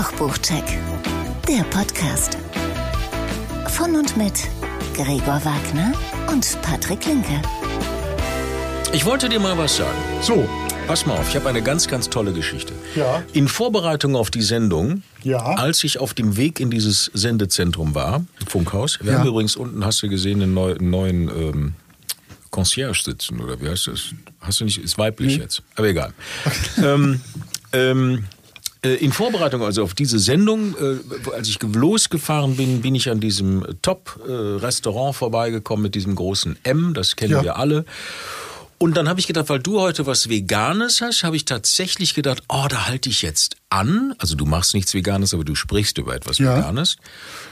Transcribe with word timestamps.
Kochbuchcheck, 0.00 0.62
der 1.48 1.64
Podcast. 1.70 2.38
Von 3.66 3.96
und 3.96 4.16
mit 4.16 4.32
Gregor 4.94 5.44
Wagner 5.44 5.92
und 6.30 6.56
Patrick 6.62 7.04
Linke. 7.04 7.42
Ich 8.92 9.04
wollte 9.04 9.28
dir 9.28 9.40
mal 9.40 9.58
was 9.58 9.78
sagen. 9.78 9.98
So, 10.22 10.48
Pass 10.86 11.04
mal 11.04 11.14
auf, 11.18 11.28
ich 11.28 11.34
habe 11.34 11.48
eine 11.48 11.62
ganz, 11.62 11.88
ganz 11.88 12.08
tolle 12.08 12.32
Geschichte. 12.32 12.74
Ja. 12.94 13.24
In 13.32 13.48
Vorbereitung 13.48 14.14
auf 14.14 14.30
die 14.30 14.40
Sendung, 14.42 15.02
Ja. 15.24 15.38
als 15.56 15.82
ich 15.82 15.98
auf 15.98 16.14
dem 16.14 16.36
Weg 16.36 16.60
in 16.60 16.70
dieses 16.70 17.10
Sendezentrum 17.12 17.96
war, 17.96 18.24
im 18.40 18.46
Funkhaus, 18.46 19.00
wir 19.02 19.10
Ja. 19.14 19.18
haben 19.18 19.26
übrigens 19.26 19.56
unten, 19.56 19.84
hast 19.84 20.00
du 20.04 20.08
gesehen, 20.08 20.40
einen, 20.40 20.54
neu, 20.54 20.74
einen 20.76 20.90
neuen 20.90 21.28
ähm, 21.28 21.74
Concierge 22.52 23.02
sitzen, 23.02 23.40
oder 23.40 23.60
wie 23.60 23.68
heißt 23.68 23.88
das? 23.88 24.14
Hast 24.40 24.60
du 24.60 24.64
nicht, 24.64 24.78
ist 24.78 24.96
weiblich 24.96 25.38
jetzt, 25.38 25.62
aber 25.74 25.88
egal. 25.88 26.12
ähm, 26.84 27.20
ähm, 27.72 28.14
äh, 28.14 28.37
in 28.82 29.12
Vorbereitung 29.12 29.62
also 29.62 29.82
auf 29.82 29.94
diese 29.94 30.18
Sendung, 30.18 30.74
äh, 30.76 31.30
als 31.34 31.48
ich 31.48 31.58
losgefahren 31.62 32.56
bin, 32.56 32.80
bin 32.80 32.94
ich 32.94 33.10
an 33.10 33.20
diesem 33.20 33.64
Top-Restaurant 33.82 35.16
vorbeigekommen 35.16 35.82
mit 35.82 35.94
diesem 35.94 36.14
großen 36.14 36.56
M, 36.62 36.94
das 36.94 37.16
kennen 37.16 37.32
Ja. 37.32 37.42
wir 37.42 37.56
alle. 37.56 37.84
Und 38.80 38.96
dann 38.96 39.08
habe 39.08 39.18
ich 39.18 39.26
gedacht, 39.26 39.48
weil 39.48 39.58
du 39.58 39.80
heute 39.80 40.06
was 40.06 40.28
Veganes 40.28 41.00
hast, 41.00 41.24
habe 41.24 41.34
ich 41.34 41.44
tatsächlich 41.44 42.14
gedacht, 42.14 42.44
oh, 42.48 42.66
da 42.68 42.86
halte 42.86 43.08
ich 43.08 43.22
jetzt 43.22 43.56
an. 43.70 44.14
Also 44.18 44.36
du 44.36 44.46
machst 44.46 44.72
nichts 44.72 44.94
Veganes, 44.94 45.34
aber 45.34 45.42
du 45.44 45.56
sprichst 45.56 45.98
über 45.98 46.14
etwas 46.14 46.38
Ja. 46.38 46.56
Veganes. 46.58 46.96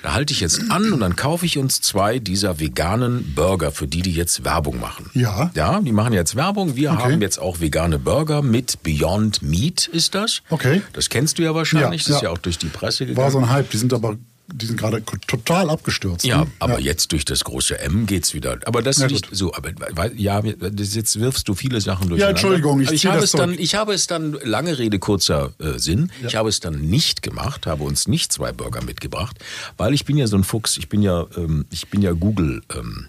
Da 0.05 0.13
halte 0.15 0.33
ich 0.33 0.39
jetzt 0.39 0.71
an 0.71 0.93
und 0.93 1.01
dann 1.01 1.17
kaufe 1.17 1.45
ich 1.45 1.59
uns 1.59 1.81
zwei 1.81 2.21
dieser 2.21 2.61
veganen 2.61 3.35
Burger, 3.35 3.73
für 3.73 3.89
die 3.89 4.03
die 4.03 4.13
jetzt 4.13 4.45
Werbung 4.45 4.79
machen. 4.79 5.11
Ja. 5.15 5.51
Ja, 5.55 5.81
die 5.81 5.91
machen 5.93 6.13
jetzt 6.13 6.37
Werbung. 6.37 6.77
Wir 6.77 6.93
Okay. 6.93 7.03
haben 7.15 7.21
jetzt 7.21 7.39
auch 7.41 7.59
vegane 7.61 7.99
Burger 7.99 8.41
mit 8.43 8.85
Beyond 8.85 9.43
Meat 9.43 9.89
ist 9.89 10.15
das. 10.15 10.43
Okay. 10.49 10.83
Das 10.93 11.09
kennst 11.09 11.39
du 11.39 11.43
ja 11.43 11.55
wahrscheinlich. 11.57 12.03
Ja, 12.03 12.09
das 12.09 12.17
ist 12.17 12.23
ja. 12.23 12.29
ja 12.29 12.35
auch 12.35 12.39
durch 12.39 12.59
die 12.59 12.69
Presse 12.69 13.05
gegangen. 13.05 13.25
war 13.25 13.33
so 13.33 13.39
ein 13.39 13.51
Hype. 13.51 13.69
Die 13.71 13.79
sind 13.79 13.93
aber, 13.93 14.17
die 14.53 14.67
sind 14.67 14.79
gerade 14.79 15.03
total 15.27 15.71
abgestürzt. 15.71 16.25
Ja, 16.25 16.43
ne? 16.45 16.51
aber 16.61 16.81
jetzt 16.81 17.13
durch 17.13 17.25
das 17.25 17.45
große 17.45 17.79
M 17.81 18.07
geht's 18.07 18.33
wieder. 18.35 18.59
Aber 18.65 18.83
das 18.83 18.99
Ja, 18.99 19.09
gut. 19.09 19.29
so. 19.33 19.53
Aber 19.55 20.15
ja, 20.15 20.43
jetzt 20.43 21.21
wirfst 21.21 21.49
du 21.49 21.55
viele 21.55 21.81
Sachen 21.81 22.09
durch. 22.09 22.21
Ja, 22.21 22.29
Entschuldigung, 22.29 22.81
ich 22.81 22.93
ich 22.93 23.07
habe 23.07 23.23
es 23.23 23.33
dann, 23.33 23.59
ich 23.59 23.75
habe 23.75 23.93
es 23.93 24.07
dann 24.07 24.39
lange 24.43 24.79
Rede 24.79 24.99
kurzer 24.99 25.53
äh, 25.59 25.79
Sinn. 25.79 26.13
Ich 26.27 26.37
habe 26.37 26.49
es 26.49 26.61
dann 26.61 26.81
nicht 26.81 27.23
gemacht, 27.23 27.67
habe 27.67 27.85
uns 27.85 28.07
nicht 28.09 28.33
zwei 28.33 28.53
Burger 28.53 28.83
mitgebracht, 28.83 29.37
weil 29.77 29.95
ich 29.95 30.05
bin 30.05 30.17
ja 30.17 30.27
so 30.27 30.37
ein 30.37 30.45
Fuchs. 30.45 30.77
Ich 30.77 30.89
bin 30.89 31.03
ja, 31.03 31.27
ähm, 31.37 31.67
ich 31.71 31.89
bin 31.89 32.03
ja 32.03 32.13
Google. 32.13 32.63
Ähm, 32.75 33.09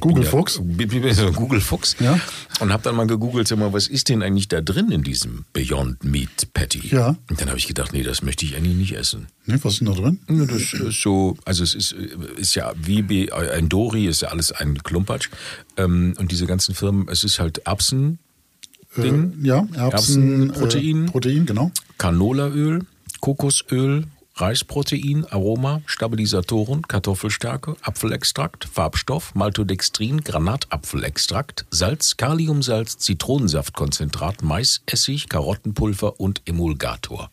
Google 0.00 0.24
ja, 0.24 0.30
Fuchs? 0.30 0.60
Google 1.34 1.60
Fuchs. 1.60 1.96
Ja. 2.00 2.18
Und 2.60 2.72
habe 2.72 2.82
dann 2.82 2.96
mal 2.96 3.06
gegoogelt, 3.06 3.46
sag 3.46 3.58
mal, 3.58 3.72
was 3.72 3.88
ist 3.88 4.08
denn 4.08 4.22
eigentlich 4.22 4.48
da 4.48 4.60
drin 4.60 4.90
in 4.90 5.02
diesem 5.02 5.44
Beyond 5.52 6.02
Meat 6.02 6.48
Patty? 6.54 6.88
Ja. 6.88 7.16
Und 7.28 7.40
dann 7.40 7.48
habe 7.48 7.58
ich 7.58 7.66
gedacht, 7.66 7.92
nee, 7.92 8.02
das 8.02 8.22
möchte 8.22 8.46
ich 8.46 8.56
eigentlich 8.56 8.76
nicht 8.76 8.96
essen. 8.96 9.26
Ne, 9.44 9.58
was 9.62 9.74
ist 9.74 9.80
denn 9.80 9.88
da 9.88 9.94
drin? 9.94 10.18
Ja, 10.30 10.46
das 10.46 10.72
ist 10.72 11.02
so, 11.02 11.36
also 11.44 11.62
es 11.62 11.74
ist, 11.74 11.92
ist 11.92 12.54
ja 12.54 12.72
wie 12.76 13.30
ein 13.30 13.68
Dori, 13.68 14.06
ist 14.06 14.22
ja 14.22 14.28
alles 14.28 14.50
ein 14.50 14.82
Klumpatsch. 14.82 15.28
Ähm, 15.76 16.14
und 16.18 16.32
diese 16.32 16.46
ganzen 16.46 16.74
Firmen, 16.74 17.08
es 17.08 17.22
ist 17.22 17.38
halt 17.38 17.58
Erbsen, 17.58 18.18
Ding, 18.96 19.42
Äh, 19.42 19.46
ja, 19.48 19.66
Erbsen, 19.74 20.50
Erbsenprotein. 20.50 21.04
Äh, 21.06 21.10
Protein, 21.10 21.46
genau. 21.46 21.70
Canolaöl, 21.98 22.86
Kokosöl, 23.20 24.06
Reisprotein, 24.34 25.26
Aroma, 25.30 25.82
Stabilisatoren, 25.86 26.82
Kartoffelstärke, 26.82 27.76
Apfelextrakt, 27.82 28.64
Farbstoff, 28.64 29.34
Maltodextrin, 29.34 30.22
Granatapfelextrakt, 30.22 31.66
Salz, 31.70 32.16
Kaliumsalz, 32.16 32.98
Zitronensaftkonzentrat, 32.98 34.42
Maisessig, 34.42 35.28
Karottenpulver 35.28 36.18
und 36.20 36.42
Emulgator. 36.46 37.30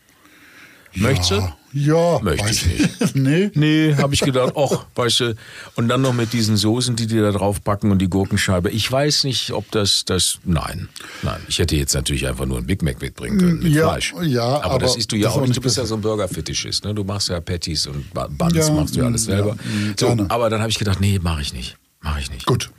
Möchtest 0.94 1.31
du? 1.31 1.53
Ja, 1.73 2.16
ja 2.16 2.20
Möchte 2.22 2.45
weiß 2.45 2.66
ich 2.66 2.66
nicht. 2.66 3.16
nee. 3.16 3.52
Nee, 3.54 3.95
habe 3.95 4.14
ich 4.14 4.21
gedacht, 4.21 4.55
och, 4.55 4.86
weißt 4.95 5.20
du, 5.21 5.36
und 5.76 5.88
dann 5.88 6.02
noch 6.02 6.14
mit 6.14 6.33
diesen 6.33 6.58
Soßen, 6.58 6.95
die 6.95 7.08
die 7.08 7.17
da 7.20 7.32
drauf 7.32 7.64
packen 7.64 7.92
und 7.92 7.99
die 7.99 8.10
Gurkenscheibe. 8.10 8.70
Ich 8.70 8.92
weiß 8.92 9.23
nicht, 9.26 9.52
ob 9.52 9.70
das, 9.71 10.04
das, 10.05 10.39
nein, 10.44 10.89
nein. 11.21 11.39
Ich 11.48 11.60
hätte 11.60 11.76
jetzt 11.76 11.94
natürlich 11.94 12.27
einfach 12.27 12.45
nur 12.45 12.58
ein 12.60 12.66
Big 12.66 12.82
Mac 12.82 13.02
mitbringen 13.02 13.38
können 13.38 13.60
mit 13.60 13.71
Ja, 13.73 13.89
Fleisch. 13.89 14.14
ja, 14.23 14.44
aber, 14.61 14.80
das 14.80 14.92
aber 14.92 14.99
isst 14.99 15.11
du 15.11 15.16
ja 15.16 15.27
das 15.27 15.38
auch 15.38 15.42
nicht. 15.42 15.58
Du 15.58 15.61
bist 15.61 15.77
ja 15.77 15.86
so 15.86 15.95
ein 15.95 16.02
Burger-Fetischist, 16.02 16.86
ne? 16.86 16.94
Du 16.94 17.04
machst 17.04 17.30
ja 17.30 17.39
Patties 17.39 17.88
und 17.88 18.05
Buns, 18.14 18.55
Ja, 18.55 18.71
machst 18.73 18.95
du 18.95 18.99
ja 19.02 19.05
alles 19.05 19.26
ja, 19.27 19.36
selber. 19.36 19.54
mm, 19.55 19.94
so, 19.99 20.08
aber 20.30 20.49
dann 20.49 20.61
habe 20.61 20.70
ich 20.70 20.80
gedacht, 20.80 20.99
nee, 21.02 21.20
mache 21.21 21.42
ich 21.42 21.54
nicht. 21.54 21.77
Mache 22.02 22.20
ich 22.21 22.32
nicht. 22.32 22.45
Gut. 22.45 22.71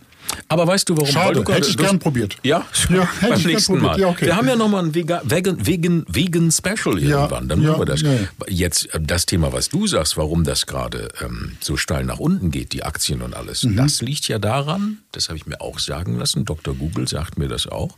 Aber 0.48 0.66
weißt 0.66 0.88
du, 0.88 0.96
warum? 0.96 1.08
Schade, 1.08 1.42
gerade- 1.42 1.58
hätte 1.58 1.68
ich 1.70 1.76
gern 1.76 1.98
probiert. 1.98 2.36
Ja, 2.42 2.66
Ja, 2.88 3.08
hätte 3.20 3.28
beim 3.30 3.38
ich 3.38 3.42
gern 3.44 3.52
nächsten 3.52 3.72
probiert. 3.74 3.92
Mal. 3.92 4.00
Ja, 4.00 4.08
okay. 4.08 4.26
Wir 4.26 4.36
haben 4.36 4.48
ja 4.48 4.56
nochmal 4.56 4.84
ein 4.84 4.94
Vegan, 4.94 5.20
Vegan, 5.24 6.04
Vegan, 6.08 6.50
Special 6.50 6.98
Ja, 6.98 7.18
irgendwann, 7.22 7.48
dann 7.48 7.62
machen 7.62 7.80
wir 7.80 7.84
das. 7.86 8.02
Jetzt 8.48 8.92
äh, 8.94 9.00
das 9.00 9.26
Thema, 9.26 9.52
was 9.52 9.68
du 9.68 9.86
sagst, 9.86 10.16
warum 10.16 10.44
das 10.44 10.66
gerade 10.66 11.08
ähm, 11.24 11.52
so 11.60 11.76
steil 11.76 12.04
nach 12.04 12.18
unten 12.18 12.50
geht, 12.50 12.72
die 12.72 12.82
Aktien 12.84 13.22
und 13.22 13.34
alles. 13.34 13.64
Mhm. 13.64 13.76
Das 13.76 14.02
liegt 14.02 14.26
ja 14.28 14.38
daran, 14.38 14.98
das 15.12 15.28
habe 15.28 15.36
ich 15.38 15.46
mir 15.46 15.60
auch 15.60 15.78
sagen 15.78 16.18
lassen, 16.18 16.44
Dr. 16.44 16.74
Google 16.74 17.06
sagt 17.08 17.38
mir 17.38 17.48
das 17.48 17.66
auch, 17.66 17.96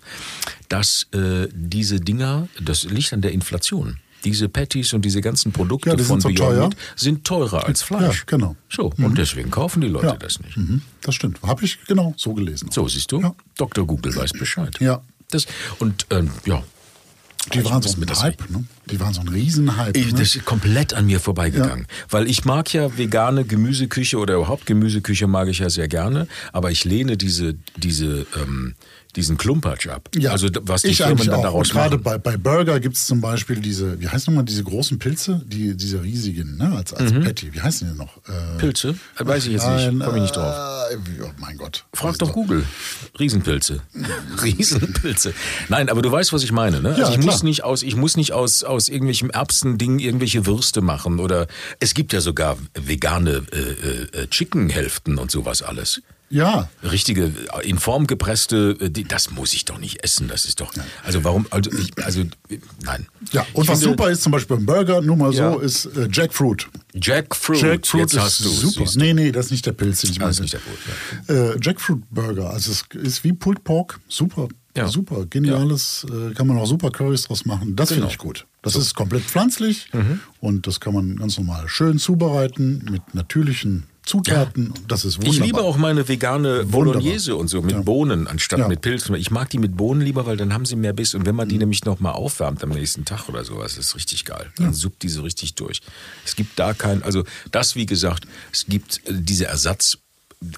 dass 0.69 1.07
äh, 1.15 1.49
diese 1.53 2.01
Dinger, 2.01 2.49
das 2.61 2.85
liegt 2.85 3.13
an 3.13 3.21
der 3.23 3.33
Inflation. 3.33 3.99
Diese 4.25 4.49
Patties 4.49 4.93
und 4.93 5.05
diese 5.05 5.21
ganzen 5.21 5.53
Produkte 5.53 5.91
Ja, 5.91 5.97
die 5.97 6.05
von 6.05 6.21
sind 6.21 6.37
so 6.39 6.45
Beyond 6.45 6.57
teuer. 6.59 6.71
Sind 6.97 7.25
teurer 7.25 7.67
als 7.67 7.83
Fleisch. 7.83 8.19
Ja, 8.19 8.25
genau. 8.27 8.57
So, 8.69 8.93
und 8.99 9.19
deswegen 9.19 9.51
kaufen 9.51 9.81
die 9.81 9.89
Leute 9.89 10.07
Ja. 10.07 10.17
das 10.17 10.41
nicht. 10.41 10.57
Mhm, 10.57 10.83
das 11.01 11.15
stimmt. 11.15 11.41
Habe 11.43 11.65
ich 11.65 11.79
genau 11.87 12.15
so 12.17 12.35
gelesen. 12.35 12.71
So, 12.71 12.87
siehst 12.89 13.11
du? 13.13 13.21
Ja. 13.21 13.35
Dr. 13.57 13.87
Google 13.87 14.15
weiß 14.15 14.33
Bescheid. 14.33 14.77
Ja. 14.81 15.03
Das, 15.31 15.47
und 15.79 16.07
ähm, 16.11 16.31
ja. 16.45 16.63
Die 17.53 17.65
waren 17.65 17.83
so 17.83 18.01
ein 18.01 18.23
Hype, 18.23 18.51
ne? 18.51 18.65
Die 18.89 19.01
waren 19.01 19.13
so 19.13 19.21
ein 19.21 19.27
Riesenhype. 19.27 19.99
Ich, 19.99 20.13
ne? 20.13 20.21
das 20.21 20.37
ist 20.37 20.45
komplett 20.45 20.95
an 20.95 21.07
mir 21.07 21.19
vorbeigegangen. 21.19 21.87
Weil 22.09 22.29
ich 22.29 22.45
mag 22.45 22.73
ja 22.73 22.97
vegane 22.97 23.45
Gemüseküche 23.45 24.19
oder 24.19 24.35
überhaupt 24.37 24.65
Gemüseküche 24.67 25.27
mag 25.27 25.49
ich 25.49 25.59
ja 25.59 25.69
sehr 25.69 25.89
gerne, 25.89 26.29
aber 26.53 26.71
ich 26.71 26.85
lehne 26.85 27.17
diese, 27.17 27.57
diese, 27.77 28.27
ähm, 28.41 28.75
diesen 29.17 29.37
Klumpatsch 29.37 29.89
ab. 29.89 30.09
Ja, 30.15 30.33
also 30.33 30.49
was 30.63 30.83
die 30.83 30.89
ich 30.89 30.99
Firmen 30.99 31.27
dann 31.27 31.43
daraus 31.43 31.69
Und 31.69 31.75
gerade 31.75 31.99
machen. 31.99 32.03
bei, 32.03 32.19
bei 32.19 32.37
Burger 32.37 32.81
gibt 32.81 32.97
es 32.97 33.07
zum 33.07 33.21
Beispiel 33.21 33.61
diese, 33.61 34.01
wie 34.01 34.09
heißt 34.09 34.27
nochmal, 34.27 34.45
diese 34.45 34.65
großen 34.65 34.99
Pilze, 34.99 35.43
die, 35.47 35.77
diese 35.77 36.03
riesigen, 36.03 36.57
ne, 36.57 36.75
als, 36.77 36.95
als 36.95 37.13
Patty. 37.13 37.53
Wie 37.53 37.61
heißen 37.61 37.93
die 37.93 37.99
noch? 37.99 38.17
Äh, 38.29 38.59
Pilze? 38.59 38.95
Äh, 39.19 39.27
Weiß 39.27 39.47
ich 39.47 39.53
jetzt 39.53 39.67
nein, 39.67 39.97
nicht. 39.97 40.05
Komme 40.05 40.17
ich 40.19 40.23
nicht 40.23 40.37
drauf. 40.37 40.55
Äh, 40.91 41.23
oh 41.23 41.31
mein 41.39 41.57
Gott. 41.59 41.85
Frag 41.93 42.19
doch 42.19 42.33
Google. 42.33 42.65
Riesenpilze. 43.19 43.81
Riesenpilze. 44.43 45.35
Nein, 45.69 45.89
aber 45.89 46.03
du 46.03 46.11
weißt, 46.11 46.33
was 46.33 46.43
ich 46.43 46.53
meine, 46.53 46.81
ne? 46.81 46.91
Ja, 46.91 47.05
also 47.05 47.13
ich 47.13 47.21
klar. 47.21 47.33
muss 47.33 47.43
nicht 47.43 47.65
aus, 47.65 47.83
ich 47.83 47.97
muss 47.97 48.17
nicht 48.17 48.33
aus, 48.33 48.65
aus 48.65 48.89
irgendwelchem 48.89 49.31
Erbsending 49.31 49.99
irgendwelche 49.99 50.47
Würste 50.47 50.81
machen 50.81 51.21
oder 51.21 51.47
es 51.81 51.95
gibt 51.95 52.13
ja 52.13 52.21
sogar 52.21 52.57
vegane 52.75 53.43
äh, 53.53 54.23
äh, 54.23 54.27
Chicken-Hälften 54.29 55.19
und 55.19 55.31
sowas 55.31 55.63
alles. 55.63 56.03
Ja, 56.33 56.71
Richtige, 56.83 57.25
äh, 57.61 57.69
in 57.69 57.79
Form 57.79 58.07
gepresste, 58.07 58.77
äh, 58.81 58.89
das 58.91 59.31
muss 59.33 59.53
ich 59.53 59.67
doch 59.67 59.79
nicht 59.79 60.03
essen. 60.03 60.29
Das 60.29 60.47
ist 60.47 60.61
doch, 60.61 60.73
also 61.05 61.25
warum, 61.25 61.47
also, 61.51 61.71
ich, 61.73 61.93
also, 62.03 62.23
äh, 62.23 62.59
nein. 62.83 63.07
ja. 63.33 63.43
Und 63.53 63.65
Ich 63.65 63.69
was 63.69 63.81
finde, 63.81 63.93
super 63.97 64.11
ist, 64.11 64.23
zum 64.23 64.33
Beispiel 64.33 64.57
beim 64.57 64.65
Burger, 64.67 65.03
nur 65.03 65.17
mal 65.17 65.33
Ja. 65.35 65.53
so, 65.53 65.59
ist 65.59 65.85
äh, 65.95 66.09
Jackfruit. 66.11 66.69
Jackfruit. 66.95 67.61
Jackfruit 67.61 68.01
Jetzt 68.01 68.15
ist 68.15 68.21
hast 68.21 68.41
du 68.45 68.49
super. 68.49 68.91
Nee, 68.97 69.13
nee, 69.13 69.31
das 69.31 69.47
ist 69.47 69.51
nicht 69.53 69.67
der 69.67 69.73
Pilz, 69.73 70.01
den 70.01 70.11
ich 70.13 70.17
Ah, 70.19 70.23
meine. 70.23 70.31
ist 70.31 70.41
nicht 70.41 70.55
der 70.55 70.61
Pilz, 70.61 71.29
äh, 71.29 71.59
Jackfruit 71.63 72.03
Burger, 72.11 72.49
also 72.51 72.73
es 72.73 72.85
ist 72.95 73.25
wie 73.25 73.33
Pulled 73.35 73.63
Pork, 73.63 74.01
super. 74.09 74.49
Ja. 74.75 74.89
Super, 74.89 75.27
geniales, 75.27 76.07
äh, 76.11 76.33
kann 76.33 76.47
man 76.47 76.57
auch 76.57 76.65
super 76.67 76.91
Currys 76.91 77.25
draus 77.25 77.45
machen. 77.45 77.77
Das 77.77 77.91
Genau. 77.91 78.01
finde 78.01 78.13
ich 78.13 78.19
gut. 78.19 78.47
Das 78.63 78.75
ist 78.75 78.95
komplett 78.95 79.23
pflanzlich 79.23 79.91
Mhm. 79.93 80.21
und 80.41 80.67
das 80.67 80.81
kann 80.81 80.95
man 80.95 81.17
ganz 81.17 81.37
normal 81.37 81.69
schön 81.69 81.99
zubereiten 81.99 82.87
mit 82.91 83.15
natürlichen 83.15 83.85
Zutaten. 84.05 84.75
Das 84.89 85.05
ist 85.05 85.19
wunderbar. 85.19 85.35
Ich 85.35 85.45
liebe 85.45 85.61
auch 85.63 85.77
meine 85.77 86.09
vegane 86.09 86.65
Bolognese 86.65 87.37
und 87.37 87.49
so 87.49 87.63
mit 87.63 87.85
Bohnen 87.85 88.27
anstatt 88.27 88.59
Ja. 88.59 88.69
mit 88.69 88.81
Pilzen. 88.81 89.15
Ich 89.15 89.31
mag 89.31 89.49
die 89.51 89.59
mit 89.59 89.77
Bohnen 89.77 90.01
lieber, 90.01 90.27
weil 90.27 90.37
dann 90.37 90.53
haben 90.53 90.65
sie 90.65 90.75
mehr 90.77 90.93
Biss. 90.93 91.15
Und 91.15 91.25
wenn 91.25 91.37
man 91.37 91.49
die 91.49 91.57
nämlich 91.59 91.85
noch 91.85 92.01
mal 92.01 92.11
aufwärmt 92.11 92.63
am 92.65 92.71
nächsten 92.71 93.05
Tag 93.05 93.29
oder 93.29 93.45
sowas, 93.45 93.79
ist 93.79 93.95
richtig 93.95 94.25
geil. 94.25 94.51
Dann 94.57 94.75
suppt 94.75 95.03
die 95.05 95.09
so 95.09 95.23
richtig 95.23 95.55
durch. 95.55 95.81
Es 96.25 96.35
gibt 96.35 96.59
da 96.59 96.75
kein, 96.75 97.03
also 97.05 97.25
das 97.53 97.77
wie 97.77 97.87
gesagt, 97.87 98.27
es 98.53 98.67
gibt 98.67 99.01
äh, 99.09 99.13
diese 99.15 99.47
Ersatz, 99.47 99.99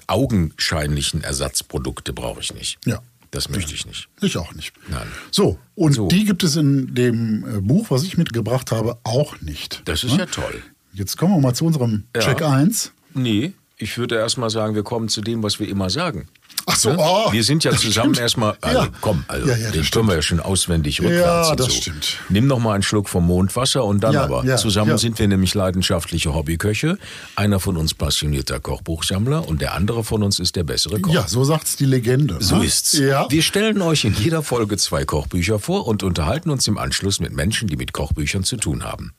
augenscheinlichen 0.07 1.23
Ersatzprodukte 1.23 2.13
brauche 2.13 2.39
ich 2.41 2.53
nicht. 2.53 2.79
Ja. 2.85 2.99
Das 3.31 3.49
möchte 3.49 3.73
ich 3.73 3.85
nicht. 3.85 4.07
Ich 4.21 4.37
auch 4.37 4.53
nicht. 4.53 4.71
Nein. 4.89 5.07
So, 5.29 5.59
und 5.75 5.93
So. 5.93 6.07
die 6.07 6.23
gibt 6.23 6.41
es 6.43 6.55
in 6.55 6.95
dem 6.95 7.43
äh, 7.57 7.59
Buch, 7.61 7.87
was 7.89 8.03
ich 8.03 8.17
mitgebracht 8.17 8.71
habe, 8.71 8.97
auch 9.03 9.41
nicht. 9.41 9.81
Das 9.85 10.03
ist 10.05 10.13
Ne? 10.13 10.19
ja 10.19 10.25
toll. 10.25 10.63
Jetzt 10.93 11.17
kommen 11.17 11.33
wir 11.35 11.41
mal 11.41 11.53
zu 11.53 11.65
unserem 11.65 12.05
Ja. 12.15 12.21
Check 12.21 12.41
1. 12.41 12.93
Nee, 13.15 13.53
ich 13.77 13.97
würde 13.97 14.15
erst 14.15 14.37
mal 14.37 14.49
sagen, 14.49 14.75
wir 14.75 14.83
kommen 14.83 15.07
zu 15.09 15.21
dem, 15.21 15.41
was 15.41 15.59
wir 15.59 15.67
immer 15.69 15.89
sagen. 15.89 16.27
Ach 16.67 16.75
so, 16.75 16.89
Ne? 16.89 16.97
oh, 16.99 17.31
wir 17.31 17.43
sind 17.43 17.63
ja 17.63 17.71
zusammen 17.71 18.13
stimmt. 18.15 18.19
erstmal, 18.19 18.57
also 18.61 18.79
Ja. 18.79 18.87
komm, 19.01 19.23
also 19.27 19.47
Ja, 19.47 19.55
ja, 19.55 19.71
den 19.71 19.83
können 19.89 20.07
wir 20.07 20.15
ja 20.15 20.21
schon 20.21 20.39
auswendig 20.39 20.99
rückwärts 21.01 21.49
Ja, 21.49 21.55
das 21.55 21.67
so. 21.67 21.73
stimmt. 21.73 22.17
Nimm 22.29 22.47
noch 22.47 22.59
mal 22.59 22.73
einen 22.73 22.83
Schluck 22.83 23.07
vom 23.09 23.25
Mondwasser 23.27 23.83
und 23.85 24.01
dann 24.03 24.15
aber. 24.15 24.43
ja, 24.45 24.57
zusammen 24.57 24.97
sind 24.97 25.19
wir 25.19 25.27
nämlich 25.27 25.53
leidenschaftliche 25.53 26.33
Hobbyköche. 26.33 26.97
Einer 27.35 27.59
von 27.59 27.77
uns 27.77 27.93
passionierter 27.93 28.59
Kochbuchsammler 28.59 29.47
und 29.47 29.61
der 29.61 29.73
andere 29.73 30.03
von 30.03 30.23
uns 30.23 30.39
ist 30.39 30.55
der 30.55 30.63
bessere 30.63 30.99
Koch. 30.99 31.13
Ja, 31.13 31.27
so 31.27 31.43
sagt's 31.43 31.75
die 31.75 31.85
Legende. 31.85 32.37
So 32.39 32.57
ne? 32.57 32.65
ist's. 32.65 32.93
Ja. 32.97 33.27
Wir 33.29 33.41
stellen 33.41 33.81
euch 33.81 34.03
in 34.05 34.13
jeder 34.15 34.41
Folge 34.41 34.77
zwei 34.77 35.05
Kochbücher 35.05 35.59
vor 35.59 35.87
und 35.87 36.03
unterhalten 36.03 36.49
uns 36.49 36.67
im 36.67 36.77
Anschluss 36.77 37.19
mit 37.19 37.33
Menschen, 37.33 37.67
die 37.67 37.75
mit 37.77 37.93
Kochbüchern 37.93 38.43
zu 38.43 38.57
tun 38.57 38.83
haben. 38.83 39.13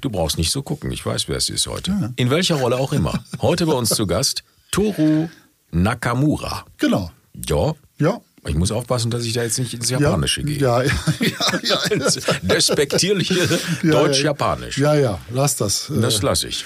Du 0.00 0.10
brauchst 0.10 0.38
nicht 0.38 0.50
so 0.52 0.62
gucken, 0.62 0.90
ich 0.92 1.04
weiß, 1.04 1.28
wer 1.28 1.36
es 1.36 1.48
ist 1.48 1.66
heute. 1.66 2.12
In 2.16 2.30
welcher 2.30 2.56
Rolle 2.56 2.76
auch 2.76 2.92
immer. 2.92 3.24
Heute 3.40 3.66
bei 3.66 3.72
uns 3.72 3.88
zu 3.90 4.06
Gast 4.06 4.44
Toru 4.70 5.28
Nakamura. 5.70 6.64
Genau. 6.78 7.10
Ja, 7.48 7.72
Ja. 7.98 8.20
ich 8.46 8.54
muss 8.54 8.70
aufpassen, 8.72 9.10
dass 9.10 9.24
ich 9.24 9.32
da 9.32 9.42
jetzt 9.42 9.58
nicht 9.58 9.74
ins 9.74 9.90
Ja, 9.90 9.98
Japanische 10.00 10.42
gehe. 10.42 10.58
ja, 10.58 10.82
ja, 10.82 10.90
ja, 11.62 11.80
ja. 11.90 12.08
Despektierliche 12.42 13.34
Ja, 13.82 13.90
Deutsch-Japanisch. 13.90 14.78
Ja, 14.78 14.94
ja, 14.94 15.18
lass 15.32 15.56
das. 15.56 15.90
äh, 15.90 16.00
Das 16.00 16.22
lasse 16.22 16.48
ich. 16.48 16.64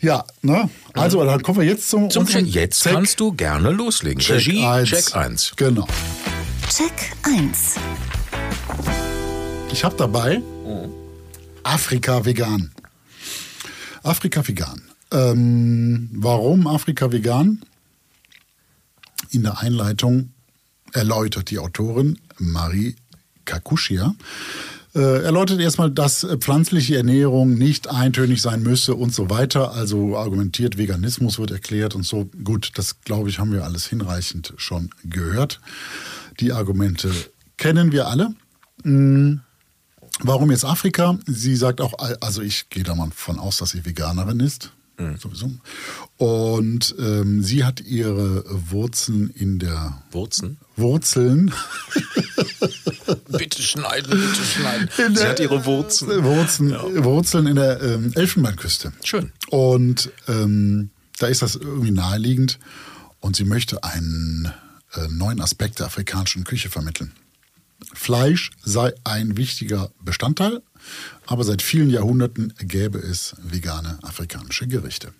Ja, 0.00 0.24
ne? 0.42 0.70
Also, 0.94 1.24
dann 1.24 1.42
kommen 1.42 1.58
wir 1.60 1.66
jetzt 1.66 1.90
zum, 1.90 2.08
Zum 2.08 2.24
Check. 2.26 2.46
Jetzt 2.46 2.82
Check- 2.84 2.92
kannst 2.92 3.18
du 3.20 3.32
gerne 3.32 3.70
loslegen. 3.70 4.20
Check 4.20 4.36
Regie, 4.36 4.64
1. 4.64 4.88
Check 4.88 5.16
1. 5.16 5.52
Genau. 5.56 5.88
Check 6.70 6.92
1. 7.24 7.74
Ich 9.72 9.82
habe 9.84 9.96
dabei 9.96 10.40
Afrika 11.64 12.24
vegan. 12.24 12.70
Afrika 14.02 14.46
vegan. 14.46 14.82
Ähm, 15.12 16.08
warum 16.14 16.66
Afrika 16.66 17.10
vegan? 17.10 17.62
In 19.30 19.42
der 19.42 19.58
Einleitung 19.58 20.32
erläutert 20.92 21.50
die 21.50 21.58
Autorin 21.58 22.18
Marie 22.38 22.96
Kakushia, 23.44 24.14
äh, 24.94 25.22
erläutert 25.22 25.60
erstmal, 25.60 25.90
dass 25.90 26.26
pflanzliche 26.38 26.96
Ernährung 26.96 27.54
nicht 27.54 27.88
eintönig 27.88 28.42
sein 28.42 28.62
müsse 28.62 28.94
und 28.94 29.14
so 29.14 29.30
weiter. 29.30 29.72
Also 29.72 30.16
argumentiert, 30.16 30.78
Veganismus 30.78 31.38
wird 31.38 31.50
erklärt 31.50 31.94
und 31.94 32.04
so. 32.04 32.30
Gut, 32.44 32.72
das 32.74 33.00
glaube 33.02 33.28
ich, 33.28 33.38
haben 33.38 33.52
wir 33.52 33.64
alles 33.64 33.86
hinreichend 33.86 34.54
schon 34.56 34.90
gehört. 35.04 35.60
Die 36.40 36.52
Argumente 36.52 37.10
kennen 37.56 37.92
wir 37.92 38.08
alle. 38.08 38.34
Mm, 38.84 39.40
Warum 40.20 40.50
jetzt 40.50 40.64
Afrika? 40.64 41.16
Sie 41.26 41.54
sagt 41.54 41.80
auch, 41.80 41.94
also 42.20 42.42
ich 42.42 42.70
gehe 42.70 42.82
da 42.82 42.94
mal 42.94 43.10
von 43.14 43.38
aus, 43.38 43.58
dass 43.58 43.70
sie 43.70 43.84
Veganerin 43.84 44.40
ist. 44.40 44.72
Sowieso. 45.18 45.50
Und 46.16 46.94
ähm, 46.98 47.42
sie 47.42 47.64
hat 47.64 47.80
ihre 47.80 48.44
Wurzeln 48.70 49.30
in 49.30 49.60
der 49.60 50.02
Wurzeln? 50.10 50.58
Wurzeln. 50.76 51.52
Bitte 53.28 53.62
schneiden, 53.62 54.10
bitte 54.10 54.44
schneiden. 54.44 54.88
In 55.06 55.16
Sie 55.16 55.24
hat 55.24 55.40
ihre 55.40 55.64
Wurzeln. 55.64 56.24
Wurzeln, 56.24 57.04
Wurzeln 57.04 57.46
in 57.46 57.56
der 57.56 57.80
ähm, 57.80 58.12
Elfenbeinküste. 58.14 58.92
Schön. 59.04 59.32
Und 59.48 60.10
ähm, 60.26 60.90
da 61.18 61.28
ist 61.28 61.42
das 61.42 61.54
irgendwie 61.54 61.90
naheliegend. 61.90 62.58
Und 63.20 63.36
sie 63.36 63.44
möchte 63.44 63.82
einen 63.84 64.52
äh, 64.94 65.08
neuen 65.08 65.40
Aspekt 65.40 65.78
der 65.78 65.86
afrikanischen 65.86 66.44
Küche 66.44 66.70
vermitteln. 66.70 67.12
Fleisch 67.94 68.50
sei 68.62 68.92
ein 69.04 69.36
wichtiger 69.36 69.90
Bestandteil, 70.02 70.62
aber 71.26 71.44
seit 71.44 71.62
vielen 71.62 71.90
Jahrhunderten 71.90 72.54
gäbe 72.58 72.98
es 72.98 73.36
vegane 73.42 73.98
afrikanische 74.02 74.66
Gerichte. 74.66 75.12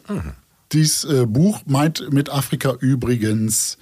Dies 0.73 1.05
äh, 1.05 1.27
Buch 1.27 1.63
meint 1.67 2.13
mit 2.13 2.29
Afrika 2.31 2.75
übrigens, 2.81 3.79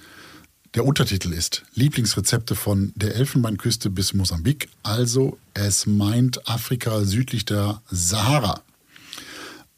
der 0.73 0.85
Untertitel 0.85 1.33
ist 1.33 1.63
Lieblingsrezepte 1.73 2.55
von 2.55 2.93
der 2.95 3.15
Elfenbeinküste 3.15 3.89
bis 3.89 4.13
Mosambik. 4.13 4.69
Also 4.83 5.37
es 5.53 5.85
meint 5.85 6.47
Afrika 6.47 7.03
südlich 7.03 7.45
der 7.45 7.81
Sahara. 7.89 8.61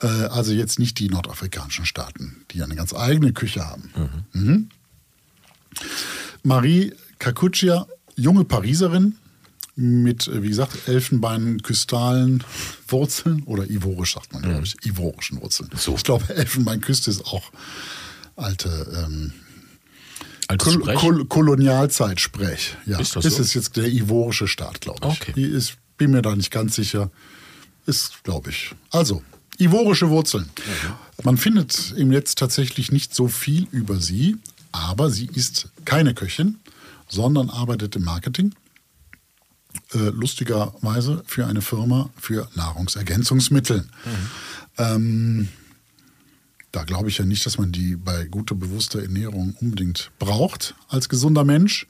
Äh, 0.01 0.07
also 0.07 0.51
jetzt 0.51 0.79
nicht 0.79 0.99
die 0.99 1.09
nordafrikanischen 1.09 1.85
Staaten, 1.85 2.43
die 2.51 2.63
eine 2.63 2.75
ganz 2.75 2.93
eigene 2.93 3.33
Küche 3.33 3.65
haben. 3.65 3.91
Mhm. 4.33 4.69
Marie 6.43 6.93
Kakuchia, 7.19 7.87
junge 8.15 8.43
Pariserin 8.43 9.15
mit, 9.79 10.27
äh, 10.27 10.43
wie 10.43 10.49
gesagt, 10.49 10.87
Elfenbeinküstalen 10.87 12.43
Wurzeln 12.87 13.43
oder 13.43 13.69
ivorisch 13.69 14.15
sagt 14.15 14.33
man, 14.33 14.41
glaube 14.41 14.65
ich, 14.65 14.75
ivorischen 14.85 15.41
Wurzeln. 15.41 15.69
So. 15.75 15.95
Ich 15.95 16.03
glaube, 16.03 16.35
Elfenbeinküste 16.35 17.09
ist 17.09 17.25
auch 17.25 17.51
alte 18.35 18.69
ähm, 19.07 19.33
Kol. 20.57 20.79
Kol 20.95 21.25
Kolonialzeitsprech. 21.25 22.75
Ja, 22.87 22.99
Ist 22.99 23.15
das 23.15 23.23
so? 23.23 23.41
ist 23.41 23.53
jetzt 23.53 23.77
der 23.77 23.87
ivorische 23.87 24.47
Staat, 24.47 24.81
glaube 24.81 24.99
ich. 25.11 25.21
Okay. 25.21 25.41
Ist, 25.41 25.75
bin 25.97 26.11
mir 26.11 26.23
da 26.23 26.35
nicht 26.35 26.49
ganz 26.49 26.75
sicher. 26.75 27.11
Ist, 27.85 28.23
glaube 28.23 28.49
ich. 28.49 28.73
Also, 28.89 29.21
ivorische 29.59 30.09
Wurzeln. 30.09 30.45
Mhm. 30.45 31.23
Man 31.23 31.37
findet 31.37 31.93
im 31.95 32.09
Netz 32.09 32.33
tatsächlich 32.33 32.91
nicht 32.91 33.13
so 33.13 33.27
viel 33.27 33.67
über 33.71 33.99
sie, 33.99 34.37
aber 34.71 35.11
sie 35.11 35.29
ist 35.33 35.69
keine 35.85 36.15
Köchin, 36.15 36.59
sondern 37.07 37.49
arbeitet 37.51 37.95
im 37.95 38.03
Marketing. 38.03 38.55
Äh, 39.93 40.09
lustigerweise 40.09 41.23
für 41.27 41.45
eine 41.45 41.61
Firma 41.61 42.09
für 42.17 42.49
Nahrungsergänzungsmittel. 42.55 43.87
Ähm, 44.77 45.49
da 46.71 46.83
glaube 46.83 47.09
ich 47.09 47.17
ja 47.17 47.25
nicht, 47.25 47.45
dass 47.45 47.57
man 47.57 47.71
die 47.71 47.95
bei 47.95 48.25
guter, 48.25 48.55
bewusster 48.55 49.01
Ernährung 49.01 49.55
unbedingt 49.59 50.11
braucht 50.19 50.75
als 50.87 51.09
gesunder 51.09 51.43
Mensch. 51.43 51.87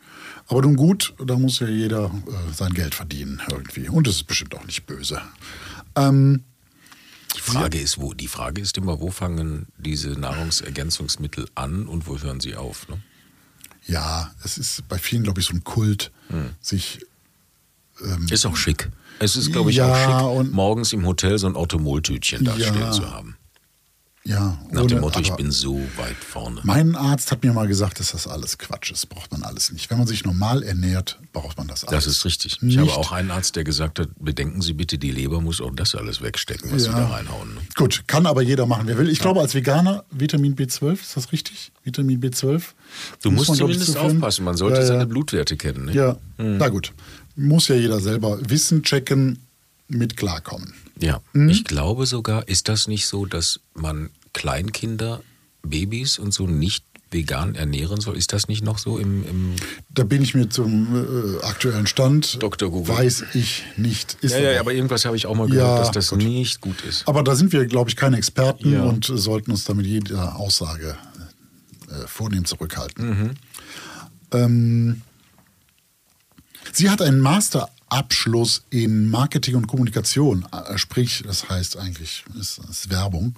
Aber 0.48 0.62
nun 0.62 0.76
gut, 0.76 1.14
da 1.26 1.38
muss 1.38 1.60
ja 1.60 1.68
jeder 1.68 2.06
äh, 2.06 2.54
sein 2.54 2.74
Geld 2.74 2.96
verdienen 2.96 3.42
irgendwie. 3.50 3.90
Und 3.90 4.08
es 4.08 4.16
ist 4.18 4.28
bestimmt 4.28 4.56
auch 4.56 4.66
nicht 4.66 4.86
böse. 4.86 5.22
Ähm, 5.96 6.44
Die 7.36 7.42
Frage 7.42 7.80
ist, 7.80 8.00
wo? 8.00 8.14
Die 8.14 8.28
Frage 8.28 8.62
ist 8.62 8.78
immer, 8.78 9.00
wo 9.00 9.12
fangen 9.12 9.68
diese 9.78 10.10
Nahrungsergänzungsmittel 10.12 11.48
an 11.56 11.88
und 11.88 12.08
wo 12.08 12.18
hören 12.18 12.40
sie 12.40 12.56
auf? 12.56 12.88
Ne? 12.90 13.02
ja, 13.86 14.32
es 14.44 14.58
ist 14.58 14.88
bei 14.88 14.98
vielen, 15.00 15.24
glaube 15.24 15.40
ich, 15.40 15.48
so 15.48 15.54
ein 15.54 15.64
Kult, 15.64 16.12
sich 16.62 17.00
Ist 18.30 18.46
auch 18.46 18.56
schick. 18.56 18.90
Es 19.20 19.36
ist, 19.36 19.52
glaube 19.52 19.70
ich, 19.72 19.78
Ja, 19.78 20.20
auch 20.20 20.42
schick, 20.44 20.52
morgens 20.54 20.94
im 20.94 21.06
Hotel 21.06 21.38
so 21.38 21.48
ein 21.48 21.56
Automoltütchen 21.56 22.46
da 22.46 22.56
Ja. 22.56 22.68
stehen 22.74 22.92
zu 22.94 23.12
haben. 23.12 23.36
ja 24.26 24.60
Nach 24.72 24.82
ohne- 24.82 24.88
dem 24.88 25.00
Motto, 25.00 25.20
ich 25.22 25.32
bin 25.32 25.50
so 25.50 25.80
weit 25.98 26.16
vorne. 26.18 26.60
Mein 26.64 26.96
Arzt 26.96 27.32
hat 27.32 27.42
mir 27.44 27.52
mal 27.54 27.68
gesagt, 27.68 28.00
dass 28.00 28.12
das 28.12 28.28
alles 28.28 28.58
Quatsch 28.58 28.92
ist. 28.92 29.08
Braucht 29.08 29.32
man 29.32 29.44
alles 29.44 29.72
nicht. 29.72 29.90
Wenn 29.90 29.98
man 29.98 30.06
sich 30.08 30.24
normal 30.24 30.62
ernährt, 30.62 31.20
braucht 31.34 31.58
man 31.58 31.68
das 31.68 31.84
alles. 31.86 32.06
Das 32.06 32.14
ist 32.14 32.26
richtig. 32.26 32.54
Ich 32.58 32.62
Nicht. 32.62 32.78
habe 32.80 32.92
auch 32.92 33.12
einen 33.12 33.32
Arzt, 33.32 33.56
der 33.56 33.64
gesagt 33.64 33.98
hat, 33.98 34.10
bedenken 34.20 34.62
Sie 34.62 34.74
bitte, 34.74 34.98
die 35.00 35.10
Leber 35.12 35.42
muss 35.42 35.62
auch 35.62 35.72
das 35.74 35.96
alles 35.96 36.22
wegstecken, 36.22 36.70
was 36.72 36.84
Sie 36.84 36.90
Ja. 36.90 37.00
da 37.00 37.08
reinhauen. 37.08 37.56
ne? 37.56 37.62
Gut, 37.76 38.04
kann 38.08 38.26
aber 38.28 38.42
jeder 38.42 38.66
machen, 38.68 38.84
wer 38.88 38.98
will. 38.98 39.10
Ich 39.10 39.20
glaube, 39.20 39.40
als 39.40 39.56
Veganer 39.56 40.04
Vitamin 40.12 40.56
B12, 40.56 41.02
ist 41.02 41.16
das 41.18 41.32
richtig? 41.32 41.72
Vitamin 41.84 42.20
B12? 42.22 42.76
Du 43.24 43.32
Muss 43.32 43.48
musst 43.48 43.50
man, 43.50 43.56
ich, 43.56 43.60
zumindest 43.62 43.94
zuführen. 43.94 44.18
aufpassen, 44.18 44.44
man 44.46 44.58
sollte 44.58 44.76
Ja, 44.76 44.82
ja. 44.82 44.88
seine 44.88 45.08
Blutwerte 45.08 45.58
kennen. 45.58 45.86
Ne? 45.86 45.94
Ja, 45.94 46.18
na 46.38 46.68
gut. 46.70 46.92
Muss 47.40 47.68
ja 47.70 47.76
jeder 47.76 48.00
selber 48.02 48.38
wissen, 48.50 48.84
checken, 48.84 49.40
mit 49.88 50.18
klarkommen. 50.18 50.74
Ja, 51.00 51.22
Mhm. 51.34 51.50
ich 51.50 51.64
glaube 51.64 52.06
sogar, 52.06 52.48
ist 52.48 52.68
das 52.68 52.88
nicht 52.88 53.08
so, 53.08 53.26
dass 53.26 53.60
man 53.74 54.10
Kleinkinder, 54.34 55.22
Babys 55.64 56.20
und 56.20 56.34
so 56.34 56.46
nicht 56.48 56.84
vegan 57.12 57.56
ernähren 57.56 58.02
soll? 58.02 58.18
Ist 58.18 58.34
das 58.34 58.48
nicht 58.50 58.64
noch 58.64 58.78
so 58.78 58.98
im, 59.00 59.24
im 59.26 59.56
Da 59.90 60.04
bin 60.04 60.22
ich 60.22 60.36
mir 60.36 60.50
zum 60.50 61.40
äh, 61.40 61.44
aktuellen 61.46 61.88
Stand. 61.88 62.44
Dr. 62.44 62.70
Google. 62.70 62.96
Weiß 62.98 63.24
ich 63.34 63.64
nicht. 63.78 64.18
Ist 64.22 64.34
ja, 64.34 64.38
aber 64.40 64.46
ja, 64.52 64.56
auch- 64.58 64.60
aber 64.62 64.74
irgendwas 64.74 65.06
habe 65.06 65.16
ich 65.16 65.26
auch 65.26 65.36
mal 65.36 65.48
gehört, 65.48 65.66
Ja, 65.66 65.78
dass 65.80 65.92
das 65.92 66.10
gut. 66.10 66.20
nicht 66.20 66.60
gut 66.62 66.82
ist. 66.88 67.08
aber 67.08 67.24
da 67.24 67.36
sind 67.36 67.52
wir, 67.54 67.66
glaube 67.66 67.90
ich, 67.90 67.96
keine 67.96 68.18
Experten 68.18 68.74
Ja. 68.74 68.84
und 68.84 69.06
sollten 69.06 69.52
uns 69.52 69.64
damit 69.64 69.86
jeder 69.88 70.36
Aussage 70.36 70.98
äh, 71.90 72.06
vornehm 72.06 72.46
zurückhalten. 72.46 73.10
Mhm. 73.10 73.30
Ähm, 74.32 75.02
sie 76.74 76.90
hat 76.90 77.02
einen 77.02 77.20
Masterabschluss 77.20 78.64
in 78.70 79.10
Marketing 79.10 79.56
und 79.56 79.68
Kommunikation, 79.68 80.46
äh, 80.52 80.78
sprich, 80.78 81.24
das 81.26 81.50
heißt 81.50 81.78
eigentlich, 81.78 82.24
ist, 82.40 82.60
ist 82.70 82.90
Werbung. 82.90 83.36